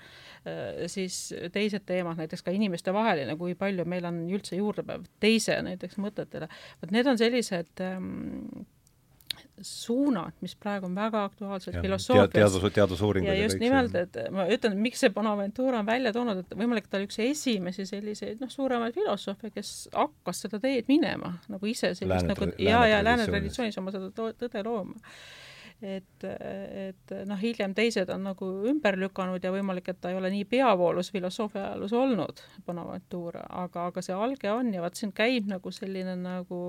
äh, 0.46 0.84
siis 0.92 1.18
teised 1.52 1.82
teemad, 1.88 2.20
näiteks 2.22 2.46
ka 2.46 2.54
inimeste 2.54 2.94
vahel, 2.94 3.09
vaheline, 3.10 3.36
kui 3.40 3.56
palju 3.58 3.86
meil 3.88 4.06
on 4.10 4.22
üldse 4.30 4.58
juurdepääv 4.58 5.06
teise 5.22 5.58
näiteks 5.66 5.98
mõtetele. 6.02 6.50
vot 6.82 6.92
need 6.94 7.08
on 7.10 7.18
sellised 7.18 7.82
ähm, 7.84 8.66
suunad, 9.62 10.32
mis 10.40 10.54
praegu 10.56 10.88
on 10.88 10.94
väga 10.96 11.24
aktuaalsed 11.28 11.76
filosoofias. 11.82 12.30
teadus, 12.32 12.72
teadusuuringud 12.74 13.28
ja 13.28 13.42
just 13.42 13.60
nimelt, 13.60 13.94
et 13.94 14.16
ma 14.32 14.46
ütlen, 14.50 14.78
miks 14.80 15.02
see 15.04 15.12
Bonaventura 15.14 15.82
on 15.82 15.88
välja 15.88 16.12
toonud, 16.16 16.42
et 16.44 16.56
võimalik 16.56 16.88
ta 16.88 16.98
oli 16.98 17.08
üks 17.08 17.20
esimesi 17.24 17.86
selliseid 17.88 18.40
noh, 18.40 18.50
suuremaid 18.52 18.96
filosoofe, 18.96 19.52
kes 19.54 19.74
hakkas 19.94 20.46
seda 20.46 20.62
teed 20.62 20.88
minema 20.88 21.34
nagu 21.52 21.70
ise 21.70 21.92
sellist 21.92 22.26
lääne, 22.26 22.34
nagu 22.34 22.50
ja, 22.64 22.86
ja 22.88 23.04
lääne 23.04 23.28
traditsioonis. 23.28 23.78
oma 23.82 23.94
seda 23.94 24.10
tõde 24.14 24.64
looma 24.66 24.96
et, 25.82 26.24
et 26.24 27.14
noh, 27.26 27.38
hiljem 27.40 27.74
teised 27.76 28.10
on 28.12 28.26
nagu 28.30 28.50
ümber 28.70 28.98
lükanud 29.00 29.44
ja 29.44 29.52
võimalik, 29.54 29.88
et 29.92 30.00
ta 30.00 30.12
ei 30.12 30.18
ole 30.18 30.30
nii 30.34 30.44
peavoolus 30.50 31.12
filosoofia 31.14 31.70
ajaloos 31.70 31.94
olnud, 31.96 32.44
Bonaventura, 32.66 33.46
aga, 33.62 33.88
aga 33.90 34.04
see 34.04 34.16
alge 34.16 34.52
on 34.52 34.74
ja 34.74 34.84
vaat 34.84 35.00
siin 35.00 35.14
käib 35.16 35.48
nagu 35.50 35.72
selline 35.74 36.16
nagu 36.20 36.60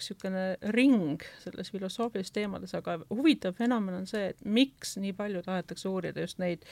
niisugune 0.00 0.72
ring 0.74 1.22
selles 1.42 1.70
filosoofilistes 1.72 2.34
teemades, 2.34 2.74
aga 2.78 2.96
huvitav 3.10 3.56
fenomen 3.58 4.00
on 4.00 4.06
see, 4.10 4.30
et 4.32 4.44
miks 4.44 4.96
nii 5.00 5.12
palju 5.16 5.42
tahetakse 5.46 5.88
uurida 5.90 6.24
just 6.24 6.40
neid 6.42 6.64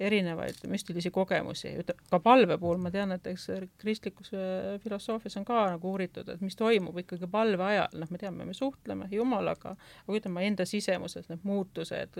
erinevaid 0.00 0.62
müstilisi 0.70 1.12
kogemusi, 1.14 1.74
ka 2.10 2.20
palve 2.24 2.58
puhul 2.60 2.80
ma 2.82 2.92
tean, 2.94 3.12
et 3.16 3.26
eks 3.30 3.48
kristlikus 3.80 4.32
äh, 4.34 4.78
filosoofias 4.84 5.36
on 5.40 5.48
ka 5.48 5.66
nagu 5.74 5.92
uuritud, 5.92 6.28
et 6.28 6.44
mis 6.44 6.56
toimub 6.58 6.96
ikkagi 7.04 7.28
palve 7.30 7.66
ajal, 7.66 7.98
noh, 8.00 8.10
me 8.10 8.20
teame, 8.20 8.48
me 8.48 8.56
suhtleme 8.56 9.10
Jumalaga, 9.12 9.76
aga 10.06 10.16
ütleme 10.16 10.46
enda 10.46 10.66
sisemuses 10.68 11.28
need 11.30 11.44
muutused, 11.48 12.16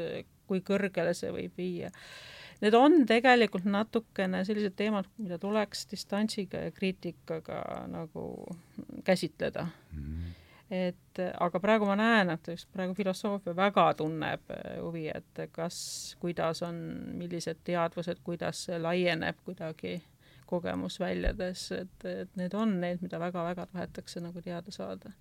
kui 0.51 0.63
kõrgele 0.67 1.15
see 1.17 1.33
võib 1.35 1.57
viia. 1.59 1.91
Need 2.61 2.77
on 2.77 3.07
tegelikult 3.09 3.65
natukene 3.65 4.43
sellised 4.45 4.75
teemad, 4.77 5.09
mida 5.17 5.39
tuleks 5.41 5.87
distantsiga 5.89 6.67
ja 6.67 6.75
kriitikaga 6.77 7.63
nagu 7.89 8.27
käsitleda. 9.05 9.67
Mm. 9.93 10.05
-hmm 10.05 10.39
et 10.71 11.21
aga 11.41 11.61
praegu 11.61 11.89
ma 11.89 11.97
näen, 11.99 12.31
et 12.31 12.49
just 12.53 12.69
praegu 12.73 12.95
filosoofia 12.95 13.55
väga 13.57 13.89
tunneb 13.99 14.55
äh, 14.55 14.79
huvi, 14.79 15.09
et 15.11 15.45
kas, 15.53 15.81
kuidas 16.23 16.63
on, 16.67 16.81
millised 17.19 17.63
teadvused, 17.67 18.23
kuidas 18.25 18.67
see 18.69 18.79
laieneb 18.79 19.43
kuidagi 19.45 19.99
kogemusväljades, 20.51 21.69
et, 21.77 22.07
et 22.07 22.37
need 22.39 22.55
on 22.59 22.81
need, 22.83 23.03
mida 23.05 23.21
väga-väga 23.23 23.69
tahetakse 23.71 24.23
nagu 24.23 24.43
teada 24.43 24.75
saada 24.75 25.13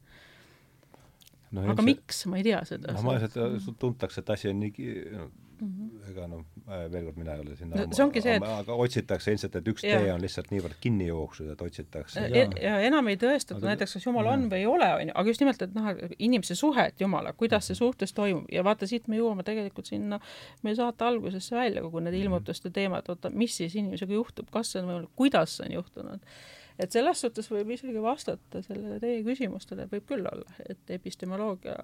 no,. 1.51 1.65
aga 1.65 1.75
see... 1.81 1.85
miks, 1.91 2.23
ma 2.29 2.39
ei 2.39 2.47
tea 2.47 2.61
seda. 2.69 2.95
no 2.95 3.05
ma 3.05 3.17
lihtsalt, 3.17 3.69
tuntakse, 3.81 4.23
et 4.23 4.33
asi 4.35 4.49
on 4.51 4.61
nii 4.63 4.89
no, 5.13 5.29
mm. 5.61 5.69
-hmm. 5.69 6.09
ega 6.11 6.27
noh, 6.31 6.43
veel 6.67 7.05
kord, 7.09 7.17
mina 7.17 7.35
ei 7.35 7.43
ole 7.43 7.55
sinna 7.59 7.79
no, 7.79 7.85
see 7.95 8.03
ongi 8.05 8.23
see, 8.25 8.35
et 8.39 8.45
aga 8.45 8.77
otsitakse 8.85 9.33
ilmselt, 9.33 9.55
et 9.59 9.71
üks 9.73 9.85
ja. 9.85 9.99
tee 9.99 10.13
on 10.13 10.21
lihtsalt 10.23 10.51
niivõrd 10.53 10.77
kinni 10.83 11.07
jooksnud, 11.09 11.53
et 11.53 11.63
otsitakse 11.65 12.25
ja, 12.33 12.45
ja 12.63 12.75
enam 12.87 13.09
ei 13.11 13.19
tõestata 13.21 13.59
aga... 13.59 13.71
näiteks, 13.73 13.97
kas 13.97 14.07
Jumal 14.07 14.29
on 14.33 14.45
või 14.51 14.61
ei 14.63 14.69
ole, 14.69 14.91
on 14.99 15.11
ju, 15.11 15.15
aga 15.23 15.33
just 15.33 15.43
nimelt, 15.45 15.65
et 15.65 15.75
noh, 15.77 15.89
inimese 16.17 16.57
suhet 16.59 17.01
Jumalaga, 17.01 17.37
kuidas 17.39 17.69
see 17.69 17.79
suhtes 17.79 18.15
toimub 18.17 18.47
ja 18.53 18.63
vaata, 18.67 18.89
siit 18.89 19.09
me 19.11 19.19
jõuame 19.19 19.45
tegelikult 19.47 19.91
sinna 19.91 20.21
meie 20.63 20.77
saate 20.79 21.07
algusesse 21.07 21.55
välja, 21.55 21.83
kogu 21.85 22.03
need 22.03 22.13
mhm. 22.13 22.23
ilmutuste 22.27 22.71
teemad, 22.75 23.09
oota, 23.09 23.33
mis 23.33 23.57
siis 23.61 23.75
inimesega 23.75 24.17
juhtub, 24.17 24.49
kas 24.53 24.73
see 24.73 24.83
on 24.83 24.93
võimalik, 24.93 25.13
kuidas 25.19 25.57
see 25.57 25.69
on 25.69 25.79
juhtunud 25.79 26.25
et 26.79 26.95
selles 26.95 27.21
suhtes 27.21 27.49
võib 27.51 27.71
isegi 27.75 28.01
vastata 28.03 28.61
sellele 28.63 28.99
teie 29.03 29.21
küsimustele, 29.25 29.87
võib 29.91 30.05
küll 30.09 30.27
olla, 30.29 30.57
et 30.69 30.93
epistemoloogia 30.95 31.75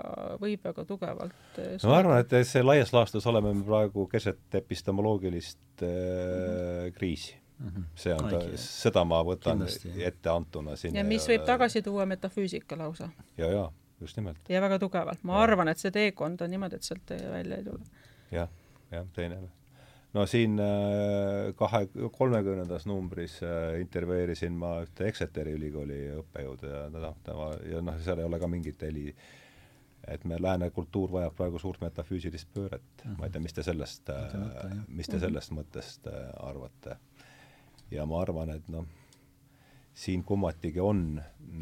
võib 0.41 0.65
väga 0.65 0.85
tugevalt 0.88 1.59
no 1.59 1.91
ma 1.91 1.97
arvan, 2.01 2.22
et 2.23 2.35
see 2.47 2.63
laias 2.63 2.93
laastus 2.95 3.27
oleme 3.31 3.53
me 3.53 3.65
praegu 3.67 4.07
keset 4.11 4.59
epistemoloogilist 4.61 5.84
äh, 5.84 5.89
-hmm. 5.89 6.93
kriisi 6.97 7.35
mm. 7.59 7.67
-hmm. 7.67 7.84
see 7.95 8.13
on 8.13 8.30
ta, 8.30 8.41
seda 8.55 9.03
ma 9.03 9.23
võtan 9.23 9.59
Kindlasti, 9.59 9.95
ette 10.03 10.30
antuna 10.30 10.76
siin. 10.76 10.95
ja 10.95 11.03
mis 11.03 11.27
võib 11.27 11.45
tagasi 11.45 11.81
tuua 11.81 12.05
metafüüsika 12.05 12.77
lausa. 12.77 13.09
ja, 13.38 13.51
ja 13.51 13.72
just 14.01 14.17
nimelt. 14.17 14.49
ja 14.49 14.61
väga 14.61 14.80
tugevalt, 14.80 15.23
ma 15.23 15.38
ja. 15.38 15.43
arvan, 15.49 15.67
et 15.67 15.77
see 15.77 15.91
teekond 15.91 16.41
on 16.41 16.49
niimoodi, 16.49 16.76
et 16.76 16.84
sealt 16.84 17.15
välja 17.31 17.57
ei 17.57 17.63
tule 17.63 17.84
ja,. 18.31 18.39
jah, 18.39 18.49
jah, 18.91 19.07
teine 19.13 19.39
no 20.15 20.25
siin 20.29 20.59
äh, 20.63 21.53
kahe, 21.59 21.85
kolmekümnendas 22.17 22.87
numbris 22.89 23.39
äh, 23.43 23.79
intervjueerisin 23.83 24.55
ma 24.57 24.77
ühte 24.85 25.09
Exeteri 25.09 25.55
ülikooli 25.57 26.01
õppejõudu 26.21 26.71
ja 26.71 26.83
noh, 26.93 27.17
tema 27.25 27.49
ja 27.69 27.81
noh, 27.83 27.99
seal 28.05 28.23
ei 28.23 28.29
ole 28.29 28.39
ka 28.41 28.49
mingit 28.51 28.85
heli, 28.87 29.09
et 30.07 30.25
me 30.29 30.39
lääne 30.41 30.69
kultuur 30.71 31.11
vajab 31.17 31.35
praegu 31.37 31.61
suurt 31.61 31.83
metafüüsilist 31.83 32.51
pööret 32.53 32.81
mm. 32.81 33.09
-hmm. 33.09 33.19
ma 33.19 33.29
ei 33.29 33.35
tea, 33.35 33.45
mis 33.47 33.57
te 33.57 33.63
sellest, 33.63 34.13
mis 34.87 35.09
te 35.09 35.17
mhm. 35.17 35.25
sellest 35.27 35.55
mõttest 35.59 36.11
arvate? 36.39 36.99
ja 37.91 38.05
ma 38.09 38.21
arvan, 38.21 38.49
et 38.49 38.69
noh, 38.73 38.87
siin 39.95 40.23
kummatigi 40.23 40.81
on 40.83 41.21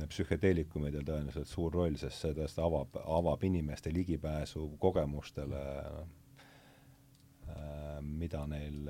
psühhedeelikumidel 0.10 1.06
tõenäoliselt 1.06 1.50
suur 1.50 1.74
roll, 1.74 1.98
sest 2.02 2.24
see 2.24 2.34
tõesti 2.38 2.64
avab, 2.66 2.98
avab 3.04 3.44
inimeste 3.46 3.94
ligipääsu 3.94 4.72
kogemustele, 4.82 5.62
äh, 5.84 6.00
mida 8.04 8.46
neil 8.48 8.88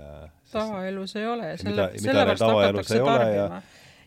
tavaelus 0.52 1.16
ei 1.16 1.26
ole 1.28 1.54
ja 1.54 1.58
selle, 1.58 1.90
sellepärast 1.98 2.46
hakatakse 2.48 3.00
tarbima. 3.00 3.34
ja 3.36 3.62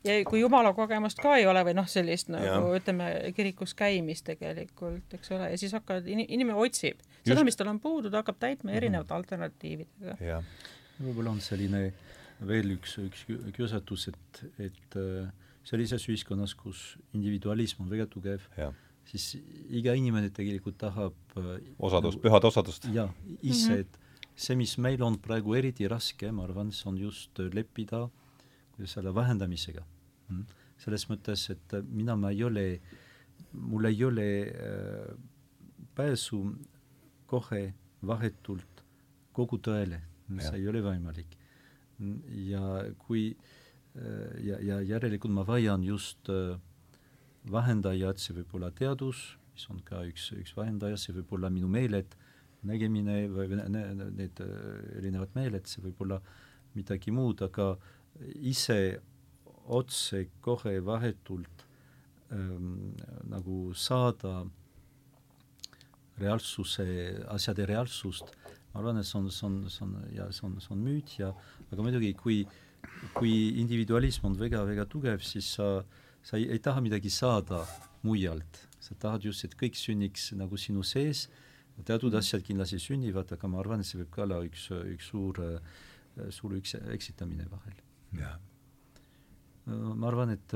ja 0.07 0.17
kui 0.27 0.41
jumala 0.41 0.73
kogemust 0.77 1.21
ka 1.23 1.37
ei 1.41 1.47
ole 1.51 1.63
või 1.67 1.75
noh, 1.77 1.87
sellist 1.91 2.31
nagu 2.33 2.71
ja. 2.71 2.81
ütleme, 2.81 3.09
kirikus 3.37 3.75
käimist 3.79 4.27
tegelikult, 4.29 5.17
eks 5.19 5.33
ole, 5.35 5.51
ja 5.53 5.61
siis 5.61 5.75
hakkavad, 5.77 6.07
inimene 6.07 6.57
otsib 6.63 7.01
Just. 7.01 7.33
seda, 7.33 7.45
mis 7.47 7.59
tal 7.59 7.73
on 7.73 7.81
puudu, 7.83 8.13
ta 8.13 8.23
hakkab 8.23 8.39
täitma 8.43 8.75
erinevate 8.77 9.09
mm 9.09 9.13
-hmm. 9.13 9.19
alternatiividega. 9.19 10.43
võib-olla 11.01 11.35
on 11.35 11.41
selline 11.41 11.83
veel 12.47 12.77
üks, 12.77 12.99
üks 13.01 13.27
kiusatus, 13.57 14.09
et, 14.13 14.43
et 14.59 14.99
äh, 15.01 15.29
sellises 15.65 16.09
ühiskonnas, 16.09 16.55
kus 16.55 16.99
individualism 17.13 17.83
on 17.83 17.91
väga 17.91 18.07
tugev, 18.07 18.45
siis 19.07 19.37
iga 19.71 19.95
inimene 19.95 20.31
tegelikult 20.31 20.79
tahab 20.79 21.39
äh, 21.39 21.57
osadust, 21.79 22.21
pühad 22.23 22.45
osadust. 22.45 22.89
jaa, 22.93 23.13
ise 23.43 23.71
mm, 23.71 23.75
-hmm. 23.75 23.81
et 23.81 24.01
see, 24.37 24.57
mis 24.59 24.77
meil 24.79 25.03
on 25.03 25.17
praegu 25.23 25.57
eriti 25.57 25.89
raske, 25.89 26.31
ma 26.33 26.45
arvan, 26.45 26.71
see 26.73 26.91
on 26.91 27.01
just 27.01 27.41
leppida 27.55 28.07
selle 28.85 29.15
vähendamisega. 29.17 29.85
Mm.. 30.29 30.45
selles 30.77 31.07
mõttes, 31.09 31.47
et 31.55 31.75
mina, 31.89 32.17
ma 32.21 32.33
ei 32.35 32.43
ole, 32.45 32.65
mul 33.57 33.89
ei 33.89 34.03
ole 34.05 34.27
äh, 34.45 35.15
pääsu 35.97 36.43
kohe 37.31 37.63
vahetult 38.05 38.83
kogu 39.37 39.57
tõele, 39.63 40.03
see 40.29 40.59
ei 40.59 40.69
ole 40.69 40.83
võimalik. 40.85 41.39
ja 42.51 42.83
kui 43.07 43.31
äh, 43.33 44.35
ja, 44.45 44.61
ja 44.61 44.81
järelikult 44.85 45.33
ma 45.33 45.47
vajan 45.49 45.85
just 45.87 46.29
äh, 46.29 46.59
vahendajat, 47.49 48.21
see 48.21 48.37
võib 48.37 48.59
olla 48.59 48.71
teadus, 48.71 49.39
mis 49.55 49.65
on 49.73 49.81
ka 49.87 50.03
üks, 50.05 50.29
üks 50.37 50.53
vahendaja, 50.59 50.99
see 51.01 51.17
võib 51.17 51.33
olla 51.39 51.49
minu 51.51 51.71
meeled 51.73 52.13
nägemine 52.65 53.27
või 53.33 53.59
need 53.59 54.41
äh, 54.41 54.51
erinevad 54.99 55.35
meeled, 55.37 55.69
see 55.69 55.85
võib 55.85 56.03
olla 56.07 56.21
midagi 56.77 57.13
muud, 57.15 57.43
aga 57.47 57.75
ise 58.37 58.99
otse 59.67 60.27
kohe 60.45 60.79
vahetult 60.85 61.65
ähm, 62.33 62.95
nagu 63.29 63.73
saada 63.77 64.45
reaalsuse, 66.21 66.87
asjade 67.33 67.67
reaalsust, 67.69 68.31
ma 68.73 68.81
arvan, 68.81 69.01
et 69.01 69.09
see 69.09 69.19
on, 69.19 69.31
see 69.33 69.49
on, 69.49 69.59
see 69.73 69.85
on 69.85 69.97
ja 70.17 70.29
see 70.33 70.47
on, 70.49 70.57
see 70.63 70.73
on 70.73 70.85
müüt 70.85 71.17
ja 71.21 71.33
aga 71.71 71.85
muidugi, 71.85 72.15
kui, 72.17 72.39
kui 73.17 73.35
individualism 73.61 74.31
on 74.31 74.39
väga-väga 74.41 74.87
tugev, 74.93 75.25
siis 75.25 75.51
sa, 75.59 75.83
sa 76.25 76.41
ei, 76.41 76.49
ei 76.57 76.63
taha 76.63 76.85
midagi 76.85 77.13
saada 77.13 77.65
mujalt, 78.07 78.63
sa 78.81 78.97
tahad 79.01 79.27
just, 79.29 79.45
et 79.45 79.59
kõik 79.59 79.77
sünniks 79.77 80.31
nagu 80.39 80.57
sinu 80.61 80.85
sees 80.87 81.27
äh, 81.27 81.46
teatud 81.85 82.15
asjad 82.15 82.45
kindlasti 82.47 82.79
sünnivad, 82.81 83.33
aga 83.37 83.49
ma 83.51 83.61
arvan, 83.61 83.83
et 83.83 83.89
see 83.89 84.01
võib 84.01 84.13
ka 84.15 84.25
olla 84.25 84.43
üks, 84.47 84.69
üks 84.97 85.11
suur, 85.13 85.41
suur 86.33 86.57
üks 86.57 86.77
eksitamine 86.97 87.49
vahel. 87.53 87.81
jah 88.17 88.39
ma 89.67 90.07
arvan, 90.07 90.31
et, 90.31 90.53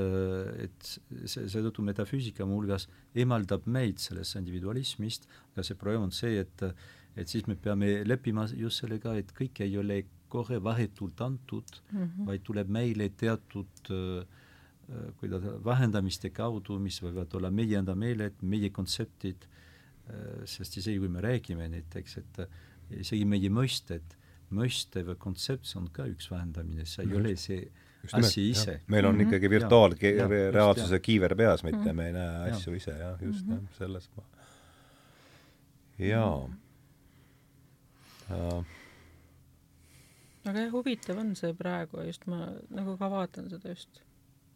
et 0.62 0.90
see, 1.26 1.48
seetõttu 1.50 1.82
metafüüsika 1.82 2.46
muuhulgas 2.46 2.86
eemaldab 3.18 3.64
meid 3.66 3.98
sellest 3.98 4.38
individualismist, 4.38 5.26
aga 5.50 5.64
see 5.66 5.78
probleem 5.78 6.06
on 6.06 6.14
see, 6.14 6.38
et 6.44 6.66
et 7.18 7.26
siis 7.26 7.42
me 7.50 7.56
peame 7.58 8.04
leppima 8.06 8.44
just 8.54 8.84
sellega, 8.84 9.16
et 9.18 9.32
kõik 9.34 9.58
ei 9.64 9.72
ole 9.80 9.96
kohe 10.30 10.60
vahetult 10.62 11.18
antud 11.26 11.66
mm, 11.90 11.98
-hmm. 11.98 12.26
vaid 12.28 12.44
tuleb 12.46 12.68
meile 12.70 13.08
teatud 13.10 13.90
kuidas 15.18 15.42
vahendamiste 15.64 16.30
kaudu, 16.30 16.78
mis 16.78 17.02
võivad 17.02 17.34
olla 17.34 17.50
meie 17.50 17.76
enda 17.78 17.96
meeled, 17.98 18.38
meie 18.42 18.70
kontseptid 18.70 19.42
äh,, 19.42 19.50
Äh, 19.50 19.59
sest 20.48 20.76
isegi 20.80 20.98
kui 21.02 21.08
me 21.12 21.20
räägime 21.24 21.68
näiteks, 21.72 22.16
et 22.22 22.40
äh, 22.44 22.46
isegi 23.00 23.24
meie 23.28 23.50
mõisted, 23.52 24.16
mõiste 24.56 25.04
või 25.06 25.18
kontsept, 25.20 25.68
see 25.68 25.78
on 25.80 25.88
ka 25.94 26.08
üks 26.10 26.30
vähendamine, 26.30 26.86
see 26.88 27.06
ei 27.06 27.16
ole 27.16 27.36
see 27.38 27.60
just 28.02 28.14
asi 28.14 28.40
nimelt, 28.40 28.56
ise. 28.56 28.80
meil 28.86 29.06
on 29.06 29.14
mm 29.14 29.20
-hmm. 29.20 29.28
ikkagi 29.28 29.50
virtuaalreaalsuse 29.50 31.00
kiiver 31.00 31.36
peas, 31.36 31.62
mitte 31.62 31.78
mm 31.78 31.86
-hmm. 31.86 31.92
me 31.92 32.06
ei 32.06 32.12
näe 32.12 32.50
asju 32.50 32.72
ja. 32.72 32.76
ise, 32.76 32.90
jah, 32.90 33.22
just 33.22 33.46
mm, 33.46 33.52
-hmm. 33.52 33.62
jah, 33.62 33.78
selles 33.78 34.10
ma 34.16 34.22
jaa 35.98 36.36
uh. 38.30 38.64
aga 40.44 40.58
jah, 40.60 40.72
huvitav 40.72 41.18
on 41.18 41.36
see 41.36 41.54
praegu 41.54 42.02
just 42.06 42.26
ma 42.26 42.48
nagu 42.70 42.96
ka 42.96 43.10
vaatan 43.10 43.50
seda 43.50 43.68
just 43.68 44.02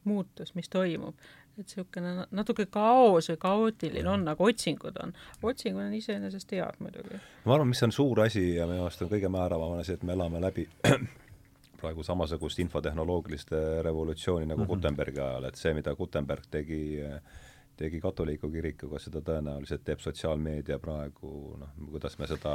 muutus, 0.04 0.54
mis 0.54 0.68
toimub, 0.68 1.14
et 1.54 1.62
niisugune 1.62 2.26
natuke 2.34 2.66
kaos 2.66 3.28
või 3.30 3.40
kaootiline 3.44 4.10
on, 4.10 4.26
aga 4.28 4.44
otsingud 4.44 4.96
on. 5.02 5.12
otsingud 5.42 5.84
on 5.86 5.94
iseenesest 5.94 6.52
head 6.56 6.80
muidugi. 6.82 7.20
ma 7.44 7.54
arvan, 7.54 7.68
mis 7.68 7.82
on 7.86 7.92
suur 7.92 8.24
asi 8.26 8.54
ja 8.56 8.66
minu 8.70 8.86
arust 8.86 9.02
on 9.06 9.12
kõige 9.12 9.30
määravam 9.30 9.78
asi, 9.78 9.94
et 9.94 10.02
me 10.02 10.16
elame 10.16 10.42
läbi 10.42 10.66
praegu 11.80 12.02
samasugust 12.02 12.58
infotehnoloogiliste 12.64 13.82
revolutsiooni 13.82 14.46
nagu 14.46 14.60
mm 14.60 14.64
-hmm. 14.64 14.74
Gutenbergi 14.76 15.20
ajal, 15.20 15.44
et 15.44 15.60
see, 15.60 15.74
mida 15.74 15.94
Gutenberg 15.94 16.46
tegi 16.50 16.82
tegi 17.76 18.00
katoliku 18.00 18.48
kirikuga, 18.50 18.98
seda 19.02 19.20
tõenäoliselt 19.24 19.82
teeb 19.84 20.02
sotsiaalmeedia 20.02 20.78
praegu, 20.78 21.56
noh, 21.58 21.72
kuidas 21.90 22.18
me 22.18 22.28
seda, 22.30 22.52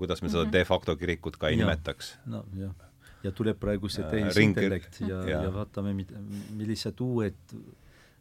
kuidas 0.00 0.22
me 0.22 0.28
seda 0.28 0.44
mm 0.44 0.48
-hmm. 0.48 0.52
de 0.52 0.64
facto 0.64 0.96
kirikut 0.96 1.36
ka 1.36 1.48
ei 1.48 1.58
ja. 1.58 1.66
nimetaks. 1.66 2.18
no 2.26 2.44
jah, 2.56 2.74
ja 3.22 3.32
tuleb 3.32 3.58
praegu 3.60 3.88
see 3.88 4.04
tehisintellekt 4.04 5.00
ja, 5.00 5.20
ja, 5.28 5.42
ja 5.42 5.52
vaatame, 5.54 5.94
millised 6.56 7.00
uued 7.00 7.34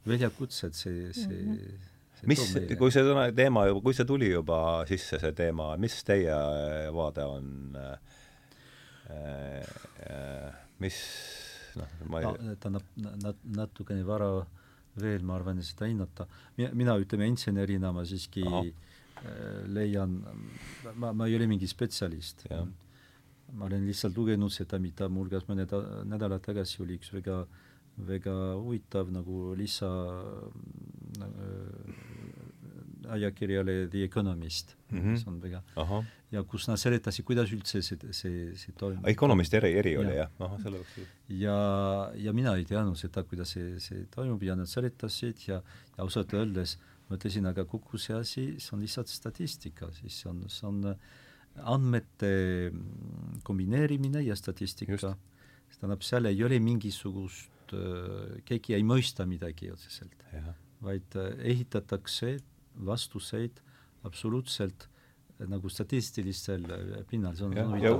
väljakutsed 0.07 0.75
see, 0.75 1.13
see 1.13 1.43
mm 1.43 1.53
-hmm 1.53 1.93
mis, 2.25 2.41
kui 2.79 2.93
see 2.93 3.03
teema 3.35 3.65
juba, 3.69 3.81
kui 3.83 3.95
see 3.97 4.07
tuli 4.07 4.29
juba 4.31 4.59
sisse, 4.89 5.19
see 5.21 5.33
teema, 5.37 5.69
mis 5.81 5.99
teie 6.07 6.37
vaade 6.95 7.25
on 7.27 7.77
äh,, 7.77 7.97
äh, 9.13 10.55
mis 10.81 10.97
noh, 11.77 11.93
ma 12.09 12.21
ei 12.21 12.27
no, 12.27 12.55
tähendab, 12.63 12.89
nat-, 13.21 13.45
natukene 13.59 14.05
vara 14.07 14.31
veel, 14.97 15.21
ma 15.25 15.37
arvan, 15.37 15.61
seda 15.61 15.89
hinnata. 15.89 16.25
mina, 16.57 16.71
mina 16.73 16.97
ütleme 16.97 17.29
insenerina 17.29 17.93
ma 17.93 18.05
siiski 18.07 18.45
Aha. 18.47 18.63
äh, 18.65 19.61
leian, 19.77 20.17
ma, 20.95 21.13
ma 21.13 21.29
ei 21.29 21.37
ole 21.37 21.49
mingi 21.49 21.69
spetsialist. 21.69 22.47
ma 23.53 23.65
olen 23.69 23.85
lihtsalt 23.87 24.17
lugenud 24.17 24.51
seda, 24.51 24.79
mida 24.81 25.07
muuhulgas 25.07 25.45
mõned 25.47 25.71
nädalad 26.09 26.41
tagasi 26.43 26.81
oli 26.83 26.97
üks 26.97 27.13
väga 27.13 27.43
äh, 27.45 27.66
väga 27.97 28.35
huvitav 28.61 29.09
nagu 29.11 29.55
lisa 29.57 29.89
äh, 31.21 31.93
ajakirjale 33.07 33.87
The 33.89 34.03
Economist 34.03 34.75
mm, 34.89 34.99
-hmm. 34.99 35.11
mis 35.11 35.27
on 35.27 35.41
väga 35.41 35.63
Aha. 35.75 36.03
ja 36.31 36.43
kus 36.43 36.67
nad 36.67 36.77
seletasid, 36.77 37.25
kuidas 37.25 37.51
üldse 37.51 37.81
see, 37.81 37.97
see, 38.11 38.55
see 38.55 38.73
toimub. 38.77 39.07
Economist 39.07 39.53
eri, 39.53 39.73
eri 39.77 39.97
oli 39.97 40.15
jah? 40.15 40.29
ahah, 40.39 40.61
selle 40.61 40.77
jaoks. 40.77 40.99
ja, 41.29 42.11
ja 42.15 42.33
mina 42.33 42.55
ei 42.55 42.65
teadnud 42.65 42.97
seda, 42.97 43.23
kuidas 43.23 43.49
see, 43.51 43.79
see 43.79 44.05
toimub 44.15 44.43
ja 44.43 44.55
nad 44.55 44.67
seletasid 44.67 45.47
ja, 45.47 45.61
ja 45.97 46.03
ausalt 46.03 46.33
öeldes 46.33 46.77
mõtlesin, 47.09 47.47
aga 47.47 47.65
kogu 47.65 47.97
see 47.97 48.15
asi, 48.15 48.45
see 48.59 48.75
on 48.75 48.81
lihtsalt 48.83 49.07
statistika, 49.07 49.91
siis 49.95 50.25
on, 50.25 50.43
see 50.51 50.67
on 50.67 50.95
andmete 51.63 52.71
kombineerimine 53.43 54.21
ja 54.21 54.35
statistika. 54.35 54.97
see 54.97 55.79
tähendab, 55.79 56.03
seal 56.03 56.25
ei 56.25 56.43
ole 56.43 56.59
mingisugust 56.59 57.56
äh, 57.75 58.37
keegi 58.47 58.75
ei 58.77 58.85
mõista 58.85 59.25
midagi 59.29 59.71
otseselt, 59.71 60.23
vaid 60.83 61.17
äh, 61.17 61.33
ehitatakse 61.53 62.37
vastuseid 62.85 63.61
absoluutselt 64.07 64.87
äh, 64.87 65.47
nagu 65.49 65.69
statistilisel 65.69 66.65
äh, 66.71 67.03
pinnal, 67.09 67.35
see 67.37 67.47
on 67.47 67.57
ja, 67.57 67.65
ja 67.89 67.93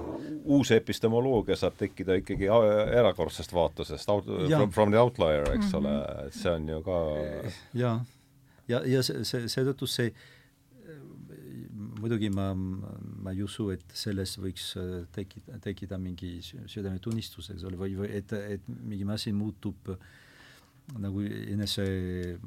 uus 0.44 0.72
epistemoloogia 0.76 1.58
saab 1.60 1.78
tekkida 1.80 2.20
ikkagi 2.22 2.50
erakordsest 2.50 3.54
vaatusest, 3.54 4.14
from, 4.28 4.72
from 4.72 4.94
the 4.94 5.02
outlier, 5.02 5.46
eks 5.54 5.72
mm 5.72 5.72
-hmm. 5.72 5.78
ole, 5.78 6.28
et 6.28 6.34
see 6.34 6.52
on 6.52 6.70
ju 6.70 6.82
ka 6.84 6.98
ja, 7.74 8.00
ja, 8.68 8.82
ja 8.86 9.04
see, 9.04 9.24
see, 9.24 9.48
seetõttu 9.48 9.88
see, 9.88 10.12
see 10.12 10.37
muidugi 12.02 12.30
ma, 12.34 12.52
ma 12.56 13.32
ei 13.34 13.42
usu, 13.46 13.70
et 13.74 13.86
selles 13.98 14.38
võiks 14.42 14.70
äh, 14.80 15.06
tekida, 15.14 15.58
tekkida 15.64 16.00
mingi 16.02 16.38
südametunnistus, 16.44 17.52
eks 17.54 17.66
ole, 17.68 17.80
või, 17.80 17.96
või 17.98 18.12
et, 18.20 18.34
et 18.38 18.68
mingi 18.68 19.08
masin 19.08 19.38
muutub 19.38 19.92
nagu 20.98 21.24
enese 21.24 21.88
äh, 22.36 22.42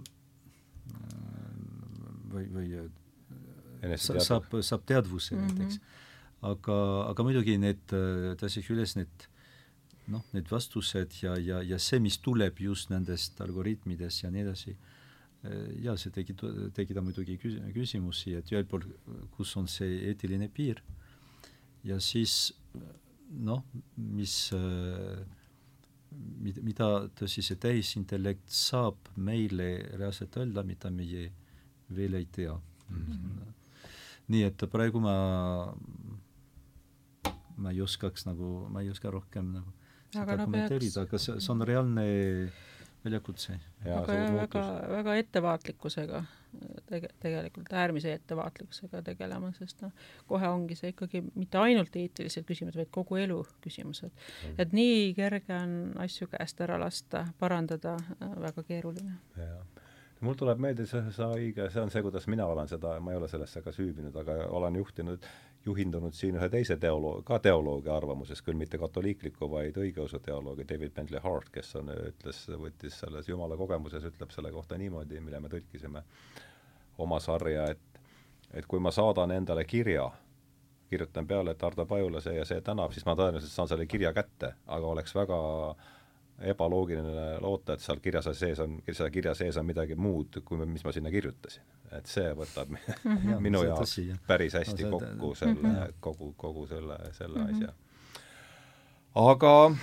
või, 2.32 2.46
või 2.54 2.68
äh, 2.84 3.96
saab, 4.00 4.48
saab 4.60 4.86
teadvuse 4.88 5.34
mm 5.34 5.40
-hmm. 5.40 5.58
näiteks. 5.58 5.80
aga, 6.42 6.76
aga 7.10 7.26
muidugi 7.26 7.58
need, 7.58 7.82
tõstaks 8.40 8.70
üles 8.72 8.96
need 8.96 9.28
noh, 10.10 10.24
need 10.32 10.48
vastused 10.50 11.20
ja, 11.22 11.36
ja, 11.38 11.62
ja 11.62 11.78
see, 11.78 12.00
mis 12.00 12.18
tuleb 12.18 12.58
just 12.60 12.90
nendest 12.90 13.40
algoritmidest 13.40 14.24
ja 14.24 14.30
nii 14.30 14.42
edasi 14.46 14.76
Äh, 14.76 14.89
ja 15.80 15.94
see 15.96 16.12
tekit-, 16.12 16.44
tekitab 16.76 17.04
muidugi 17.06 17.38
küs-, 17.40 17.60
küsimusi, 17.72 18.34
et 18.36 18.50
ühelt 18.52 18.68
poolt, 18.68 18.88
kus 19.36 19.54
on 19.56 19.68
see 19.70 20.02
eetiline 20.10 20.50
piir 20.52 20.82
ja 21.86 21.96
siis 22.02 22.52
noh, 23.30 23.62
mis, 23.96 24.34
äh, 24.56 25.22
mida, 26.44 26.64
mida 26.66 26.88
tõsi, 27.16 27.44
see 27.46 27.58
tehisintellekt 27.60 28.50
saab 28.52 29.12
meile 29.16 29.70
reaalselt 29.94 30.36
öelda, 30.40 30.64
mida 30.66 30.92
meie 30.92 31.30
veel 31.94 32.18
ei 32.18 32.26
tea 32.30 32.54
mm. 32.54 33.04
-hmm. 33.06 33.52
nii 34.34 34.42
et 34.46 34.64
praegu 34.70 35.00
ma, 35.02 35.14
ma 37.56 37.72
ei 37.72 37.80
oskaks 37.80 38.26
nagu, 38.26 38.68
ma 38.70 38.82
ei 38.82 38.90
oska 38.90 39.10
rohkem 39.10 39.54
nagu 39.56 39.72
seda 40.10 40.36
kommenteerida, 40.42 41.06
aga 41.06 41.18
see, 41.18 41.38
see 41.40 41.52
on 41.52 41.62
reaalne 41.66 42.04
väljakutse. 43.04 43.56
aga 43.94 44.18
väga, 44.34 44.62
väga 44.90 45.14
ettevaatlikkusega 45.22 46.22
tege-, 46.90 47.10
tegelikult 47.20 47.72
äärmise 47.72 48.12
ettevaatlikkusega 48.12 49.02
tegelema, 49.02 49.52
sest 49.56 49.82
noh, 49.84 49.92
kohe 50.28 50.48
ongi 50.48 50.76
see 50.78 50.92
ikkagi 50.94 51.22
mitte 51.34 51.60
ainult 51.62 51.96
eetilised 51.96 52.46
küsimused, 52.48 52.78
vaid 52.80 52.90
kogu 52.94 53.20
elu 53.20 53.40
küsimused 53.64 54.10
mm.. 54.10 54.56
et 54.58 54.74
nii 54.76 55.12
kerge 55.18 55.56
on 55.56 55.76
asju 56.04 56.30
käest 56.32 56.60
ära 56.66 56.78
lasta, 56.80 57.26
parandada, 57.38 57.96
äh, 58.18 58.34
väga 58.46 58.64
keeruline. 58.68 59.16
mul 60.20 60.36
tuleb 60.36 60.60
meelde 60.60 60.86
see, 60.86 61.02
see 61.16 61.30
õige, 61.36 61.70
see 61.72 61.82
on 61.82 61.92
see, 61.92 62.02
kuidas 62.04 62.26
mina 62.28 62.46
olen 62.46 62.68
seda, 62.68 62.98
ma 63.00 63.14
ei 63.14 63.20
ole 63.20 63.28
sellesse 63.28 63.62
ka 63.64 63.72
süüvinud, 63.72 64.16
aga 64.20 64.42
olen 64.60 64.76
juhtinud 64.76 65.24
juhindunud 65.66 66.14
siin 66.16 66.38
ühe 66.40 66.48
teise 66.48 66.76
teoloog, 66.80 67.24
ka 67.28 67.38
teoloogi 67.38 67.90
arvamusest, 67.92 68.44
küll 68.46 68.56
mitte 68.56 68.78
katoliikliku, 68.80 69.50
vaid 69.50 69.76
õigeusu 69.76 70.22
teoloogi 70.24 70.64
David 70.68 70.94
Bentley 70.96 71.20
Hart, 71.20 71.50
kes 71.52 71.74
on, 71.76 71.92
ütles, 72.08 72.40
võttis 72.62 72.96
selles 73.02 73.28
Jumala 73.28 73.58
kogemuses, 73.60 74.06
ütleb 74.08 74.32
selle 74.32 74.52
kohta 74.54 74.78
niimoodi, 74.80 75.20
mille 75.20 75.40
me 75.40 75.52
tõlkisime 75.52 76.04
oma 76.98 77.20
sarja, 77.20 77.68
et 77.74 77.90
et 78.54 78.66
kui 78.66 78.80
ma 78.82 78.90
saadan 78.90 79.30
endale 79.30 79.64
kirja, 79.64 80.08
kirjutan 80.90 81.26
peale, 81.26 81.54
et 81.54 81.64
Ardo 81.64 81.86
Pajula 81.86 82.20
see 82.20 82.34
ja 82.34 82.44
see 82.48 82.60
tänab, 82.66 82.90
siis 82.94 83.06
ma 83.06 83.14
tõenäoliselt 83.18 83.52
saan 83.52 83.68
selle 83.70 83.86
kirja 83.86 84.12
kätte, 84.16 84.54
aga 84.66 84.86
oleks 84.90 85.14
väga 85.14 85.38
ebaloogiline 86.40 87.38
loota, 87.40 87.74
et 87.74 87.80
seal 87.80 88.00
kirja 88.00 88.22
sees 88.22 88.58
on, 88.58 88.78
selle 88.92 89.10
kirja 89.10 89.34
sees 89.34 89.56
on 89.56 89.66
midagi 89.66 89.94
muud, 89.94 90.40
kui 90.44 90.66
mis 90.66 90.84
ma 90.84 90.92
sinna 90.92 91.10
kirjutasin 91.10 91.62
et 91.96 92.10
see 92.10 92.30
võtab 92.36 92.70
mm 92.74 93.16
-hmm. 93.16 93.40
minu 93.42 93.62
jaoks 93.66 93.96
päris 94.26 94.54
hästi 94.58 94.86
no, 94.86 94.98
kokku 94.98 95.34
selle 95.34 95.54
mm, 95.54 95.74
-hmm. 95.74 95.96
kogu, 96.00 96.32
kogu 96.36 96.66
selle, 96.66 96.98
selle 97.12 97.38
mm 97.38 97.46
-hmm. 97.46 97.56
asja. 97.56 97.72
aga 99.14 99.76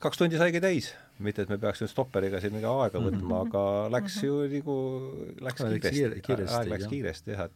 kaks 0.00 0.18
tundi 0.18 0.38
saigi 0.38 0.60
täis, 0.60 0.94
mitte 1.18 1.42
et 1.42 1.48
me 1.48 1.58
peaks 1.58 1.82
nüüd 1.82 1.90
stopperiga 1.90 2.40
siin 2.40 2.52
mingi 2.52 2.66
aega 2.66 2.98
võtma 2.98 3.20
mm, 3.22 3.30
-hmm. 3.30 3.46
aga 3.46 3.90
läks 3.90 4.22
-hmm. 4.22 4.26
ju 4.26 4.48
nagu, 4.54 4.76
läks 5.40 5.62
kiiresti, 5.62 6.20
kiiresti, 6.20 6.56
aeg 6.56 6.68
läks 6.68 6.86
kiiresti 6.86 7.30
jah, 7.30 7.44
et 7.44 7.52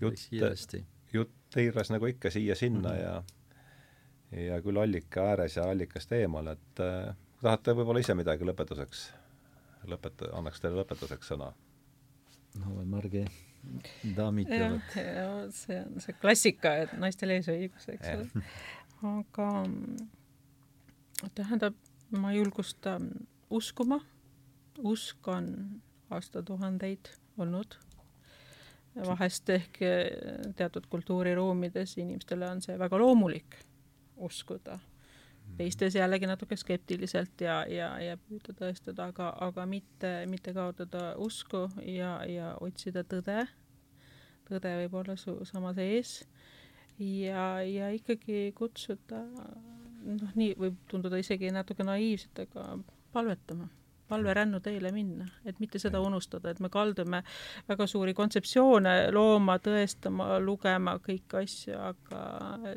jutt, 0.00 0.74
jutt 1.12 1.34
tiirles 1.54 1.90
nagu 1.90 2.06
ikka 2.06 2.30
siia-sinna 2.30 2.88
mm 2.88 2.94
-hmm. 2.94 3.02
ja 3.02 3.22
ja 4.32 4.60
küll 4.64 4.80
allika 4.80 5.30
ääres 5.32 5.56
ja 5.56 5.68
allikast 5.70 6.12
eemal, 6.12 6.52
et 6.52 6.82
äh, 6.84 7.14
tahate 7.42 7.74
võib-olla 7.76 8.02
ise 8.02 8.16
midagi 8.18 8.46
lõpetuseks, 8.48 9.08
lõpeta-, 9.88 10.32
annaks 10.38 10.60
teile 10.62 10.80
lõpetuseks 10.82 11.32
sõna. 11.32 11.52
No 12.58 12.82
Marge 12.88 13.26
daamid 14.16 14.50
jah, 14.52 14.76
see 15.54 15.80
on 15.82 15.98
see 16.02 16.14
klassika, 16.20 16.74
et 16.84 16.94
naistel 17.00 17.34
eesõigus, 17.34 17.88
eks 17.92 18.12
ole. 18.14 18.44
aga 19.08 19.48
tähendab, 21.36 21.76
ma 22.14 22.32
julgustan 22.34 23.10
uskuma, 23.54 24.00
usk 24.86 25.28
on 25.32 25.50
aastatuhandeid 26.14 27.10
olnud, 27.38 27.76
vahest 29.06 29.50
ehk 29.52 29.80
teatud 30.58 30.86
kultuuriruumides 30.90 31.98
inimestele 31.98 32.48
on 32.48 32.62
see 32.64 32.78
väga 32.80 32.98
loomulik 32.98 33.58
uskuda. 34.18 34.78
teistes 35.56 35.94
jällegi 35.94 36.26
natuke 36.28 36.56
skeptiliselt 36.56 37.40
ja, 37.40 37.62
ja, 37.66 37.88
ja 38.02 38.16
püüda 38.20 38.52
tõestada, 38.58 39.08
aga, 39.08 39.30
aga 39.40 39.64
mitte, 39.66 40.10
mitte 40.28 40.52
kaotada 40.52 41.14
usku 41.16 41.68
ja, 41.86 42.18
ja 42.28 42.52
otsida 42.60 43.04
tõde. 43.04 43.46
tõde 44.48 44.74
võib 44.82 44.94
olla 44.94 45.16
su 45.16 45.38
sama 45.44 45.72
sees. 45.74 46.26
ja, 46.98 47.62
ja 47.62 47.90
ikkagi 47.90 48.52
kutsuda, 48.54 49.24
noh, 50.04 50.30
nii 50.34 50.54
võib 50.58 50.76
tunduda 50.90 51.18
isegi 51.18 51.50
natuke 51.50 51.84
naiivselt, 51.84 52.38
aga 52.44 52.78
palvetama 53.12 53.68
palverännu 54.08 54.60
teele 54.64 54.92
minna, 54.92 55.26
et 55.44 55.60
mitte 55.60 55.80
seda 55.82 56.00
unustada, 56.04 56.50
et 56.50 56.60
me 56.64 56.70
kaldume 56.72 57.22
väga 57.68 57.86
suuri 57.90 58.14
kontseptsioone 58.16 58.94
looma, 59.14 59.58
tõestama, 59.62 60.30
lugema 60.42 60.98
kõiki 61.04 61.42
asju, 61.42 61.76
aga 61.90 62.22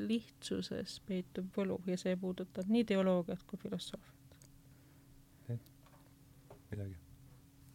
lihtsuses 0.01 0.99
peitub 1.07 1.51
võlu 1.55 1.79
ja 1.89 1.97
see 1.99 2.17
puudutab 2.19 2.69
nii 2.71 2.87
teoloogiat 2.93 3.45
kui 3.47 3.61
filosoofiat. 3.61 4.17
midagi? 6.71 6.95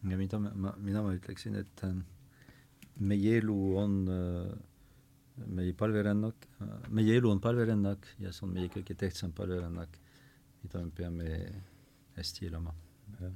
ja 0.09 0.17
mida 0.17 0.39
ma, 0.39 0.73
mina 0.77 1.03
ma 1.05 1.13
ütleksin, 1.13 1.57
et 1.59 1.83
äh, 1.85 1.93
meie 2.99 3.37
elu 3.41 3.57
on 3.77 3.97
äh, 4.09 4.55
meie 5.45 5.73
palverännak, 5.77 6.47
meie 6.89 7.17
elu 7.17 7.31
on 7.31 7.41
palverännak 7.41 8.07
ja 8.19 8.31
see 8.33 8.47
on 8.47 8.53
meie 8.55 8.71
kõige 8.73 8.97
tähtsam 8.97 9.33
palverännak, 9.37 9.99
mida 10.63 10.81
me 10.85 10.95
peame 10.97 11.27
hästi 12.17 12.49
elama. 12.49 12.73
jah 13.19 13.35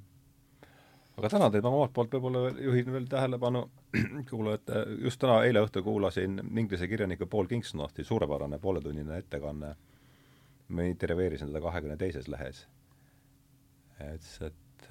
aga 1.18 1.30
tänan 1.30 1.52
teid, 1.52 1.64
ma 1.66 1.74
omalt 1.74 1.94
poolt 1.94 2.14
võib-olla 2.16 2.44
juhin 2.56 2.92
veel 2.94 3.08
tähelepanu 3.12 3.64
kuulajate, 4.30 4.86
just 5.06 5.22
täna, 5.22 5.42
eile 5.48 5.64
õhtul 5.66 5.84
kuulasin 5.86 6.40
inglise 6.58 6.88
kirjaniku 6.88 7.28
Paul 7.30 7.50
Kingsnorthi 7.52 8.06
suurepärane 8.08 8.60
pooletunnine 8.60 9.18
ettekanne, 9.24 9.76
ma 10.72 10.88
intervjueerisin 10.88 11.52
teda 11.52 11.62
kahekümne 11.64 11.98
teises 12.00 12.28
lehes. 12.32 12.66
ütles, 14.02 14.38
et 14.48 14.90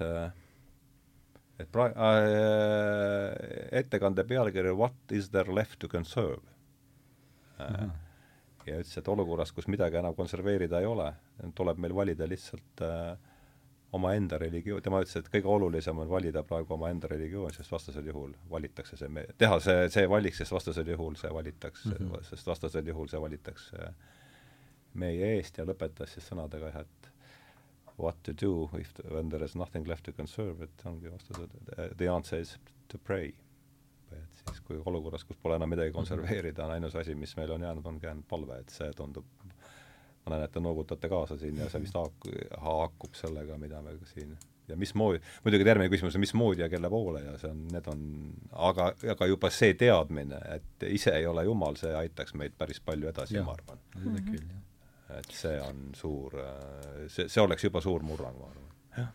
et 1.59 1.69
pra- 1.71 1.91
äh,, 1.93 3.79
ettekande 3.79 4.23
pealkiri 4.23 4.71
What 4.73 5.11
is 5.11 5.29
there 5.29 5.55
left 5.55 5.79
to 5.79 5.87
conserve 5.87 6.41
mm? 7.59 7.75
-hmm. 7.75 7.91
ja 8.65 8.79
ütles, 8.79 8.97
et 8.97 9.07
olukorras, 9.07 9.51
kus 9.51 9.67
midagi 9.67 9.97
enam 9.97 10.15
konserveerida 10.15 10.79
ei 10.79 10.85
ole, 10.85 11.13
tuleb 11.55 11.77
meil 11.77 11.95
valida 11.95 12.29
lihtsalt 12.29 12.81
äh, 12.81 13.17
omaenda 13.91 14.37
religioon, 14.37 14.81
tema 14.83 15.01
ütles, 15.03 15.17
et 15.19 15.29
kõige 15.33 15.49
olulisem 15.51 15.97
on 15.99 16.09
valida 16.09 16.43
praegu 16.47 16.75
omaenda 16.77 17.09
religioon, 17.11 17.51
sest 17.53 17.71
vastasel 17.71 18.07
juhul 18.07 18.33
valitakse 18.49 18.97
see 18.97 19.11
me-, 19.11 19.27
teha 19.37 19.59
see, 19.63 19.89
see 19.91 20.07
valik, 20.09 20.37
sest 20.37 20.55
vastasel 20.55 20.87
juhul 20.93 21.17
see 21.19 21.31
valitakse 21.33 21.89
mm, 21.89 21.97
-hmm. 22.07 22.29
sest 22.29 22.47
vastasel 22.47 22.87
juhul 22.87 23.11
see 23.11 23.21
valitakse 23.21 23.91
meie 24.93 25.35
eest 25.35 25.57
ja 25.57 25.65
lõpetas 25.67 26.15
siis 26.15 26.27
sõnadega 26.31 26.71
jah, 26.71 26.85
et 26.85 27.11
what 27.97 28.23
to 28.23 28.33
do 28.33 28.69
if 28.79 28.93
the, 28.93 29.03
when 29.13 29.29
there 29.29 29.45
is 29.45 29.55
nothing 29.55 29.87
left 29.87 30.05
to 30.05 30.11
conserve, 30.11 30.63
et 30.63 30.85
ongi 30.85 31.11
vastus, 31.11 31.37
et 31.39 31.97
the 31.97 32.07
answer 32.07 32.39
is 32.39 32.57
to 32.87 32.97
pray. 32.97 33.33
et 34.11 34.41
siis, 34.47 34.59
kui 34.67 34.79
olukorras, 34.85 35.23
kus 35.23 35.37
pole 35.39 35.55
enam 35.55 35.69
midagi 35.71 35.91
konserveerida, 35.95 36.65
on 36.65 36.71
ainus 36.71 36.95
asi, 36.95 37.15
mis 37.15 37.35
meil 37.37 37.51
on 37.51 37.61
jäänud, 37.61 37.85
ongi 37.85 38.07
ainult 38.07 38.27
palve, 38.27 38.57
et 38.59 38.69
see 38.69 38.89
tundub 38.97 39.40
ma 40.25 40.35
näen, 40.35 40.45
et 40.45 40.51
te 40.53 40.63
noogutate 40.63 41.09
kaasa 41.09 41.37
siin 41.41 41.57
ja 41.57 41.69
see 41.69 41.83
vist 41.83 41.97
haakub, 41.97 42.39
haakub 42.65 43.17
sellega, 43.17 43.57
mida 43.61 43.81
me 43.81 43.95
siin 44.13 44.35
ja 44.71 44.77
mismoodi, 44.77 45.19
muidugi 45.43 45.67
järgmine 45.67 45.91
küsimus 45.91 46.15
on 46.15 46.23
mismoodi 46.23 46.61
ja 46.61 46.69
kelle 46.69 46.89
poole 46.89 47.23
ja 47.25 47.37
see 47.41 47.51
on, 47.51 47.63
need 47.73 47.87
on, 47.91 48.03
aga, 48.69 48.91
aga 49.15 49.27
juba 49.27 49.49
see 49.53 49.73
teadmine, 49.79 50.39
et 50.55 50.85
ise 50.87 51.15
ei 51.17 51.27
ole 51.27 51.45
Jumal, 51.47 51.79
see 51.79 51.93
aitaks 52.03 52.35
meid 52.39 52.55
päris 52.57 52.79
palju 52.85 53.09
edasi, 53.11 53.41
ma 53.41 53.55
arvan. 53.57 53.81
et 55.17 55.33
see 55.35 55.57
on 55.61 55.89
suur, 55.97 56.37
see, 57.07 57.27
see 57.27 57.43
oleks 57.43 57.67
juba 57.67 57.81
suur 57.83 58.05
murrang, 58.07 58.37
ma 58.39 58.53
arvan. 58.53 58.69
jah 58.97 59.09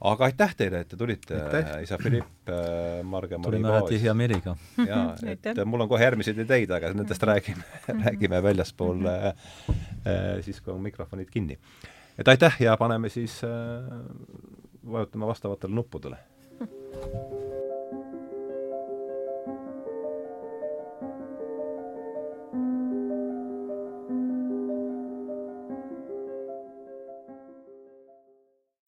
aga 0.00 0.28
aitäh 0.28 0.54
teile, 0.58 0.82
et 0.84 0.90
te 0.92 0.98
tulite, 0.98 1.40
isa 1.82 1.98
Philipp, 1.98 2.50
äh, 2.52 3.00
Marge 3.06 3.40
tulime 3.42 3.72
alati 3.72 3.98
hea 4.02 4.14
meelega. 4.14 4.54
jaa, 4.86 5.04
et 5.32 5.62
mul 5.66 5.86
on 5.86 5.90
kohe 5.90 6.06
järgmised 6.06 6.38
ideid, 6.44 6.70
aga 6.74 6.92
nendest 6.94 7.26
räägime, 7.26 7.66
räägime 7.88 8.42
väljaspool 8.42 9.04
äh, 9.10 9.28
äh, 9.32 10.30
siis, 10.46 10.62
kui 10.62 10.74
on 10.74 10.82
mikrofonid 10.84 11.30
kinni. 11.34 11.58
et 12.18 12.28
aitäh 12.28 12.62
ja 12.62 12.76
paneme 12.76 13.08
siis 13.08 13.40
äh,, 13.44 13.50
vajutame 14.88 15.26
vastavatele 15.26 15.74
nuppudele. 15.74 16.18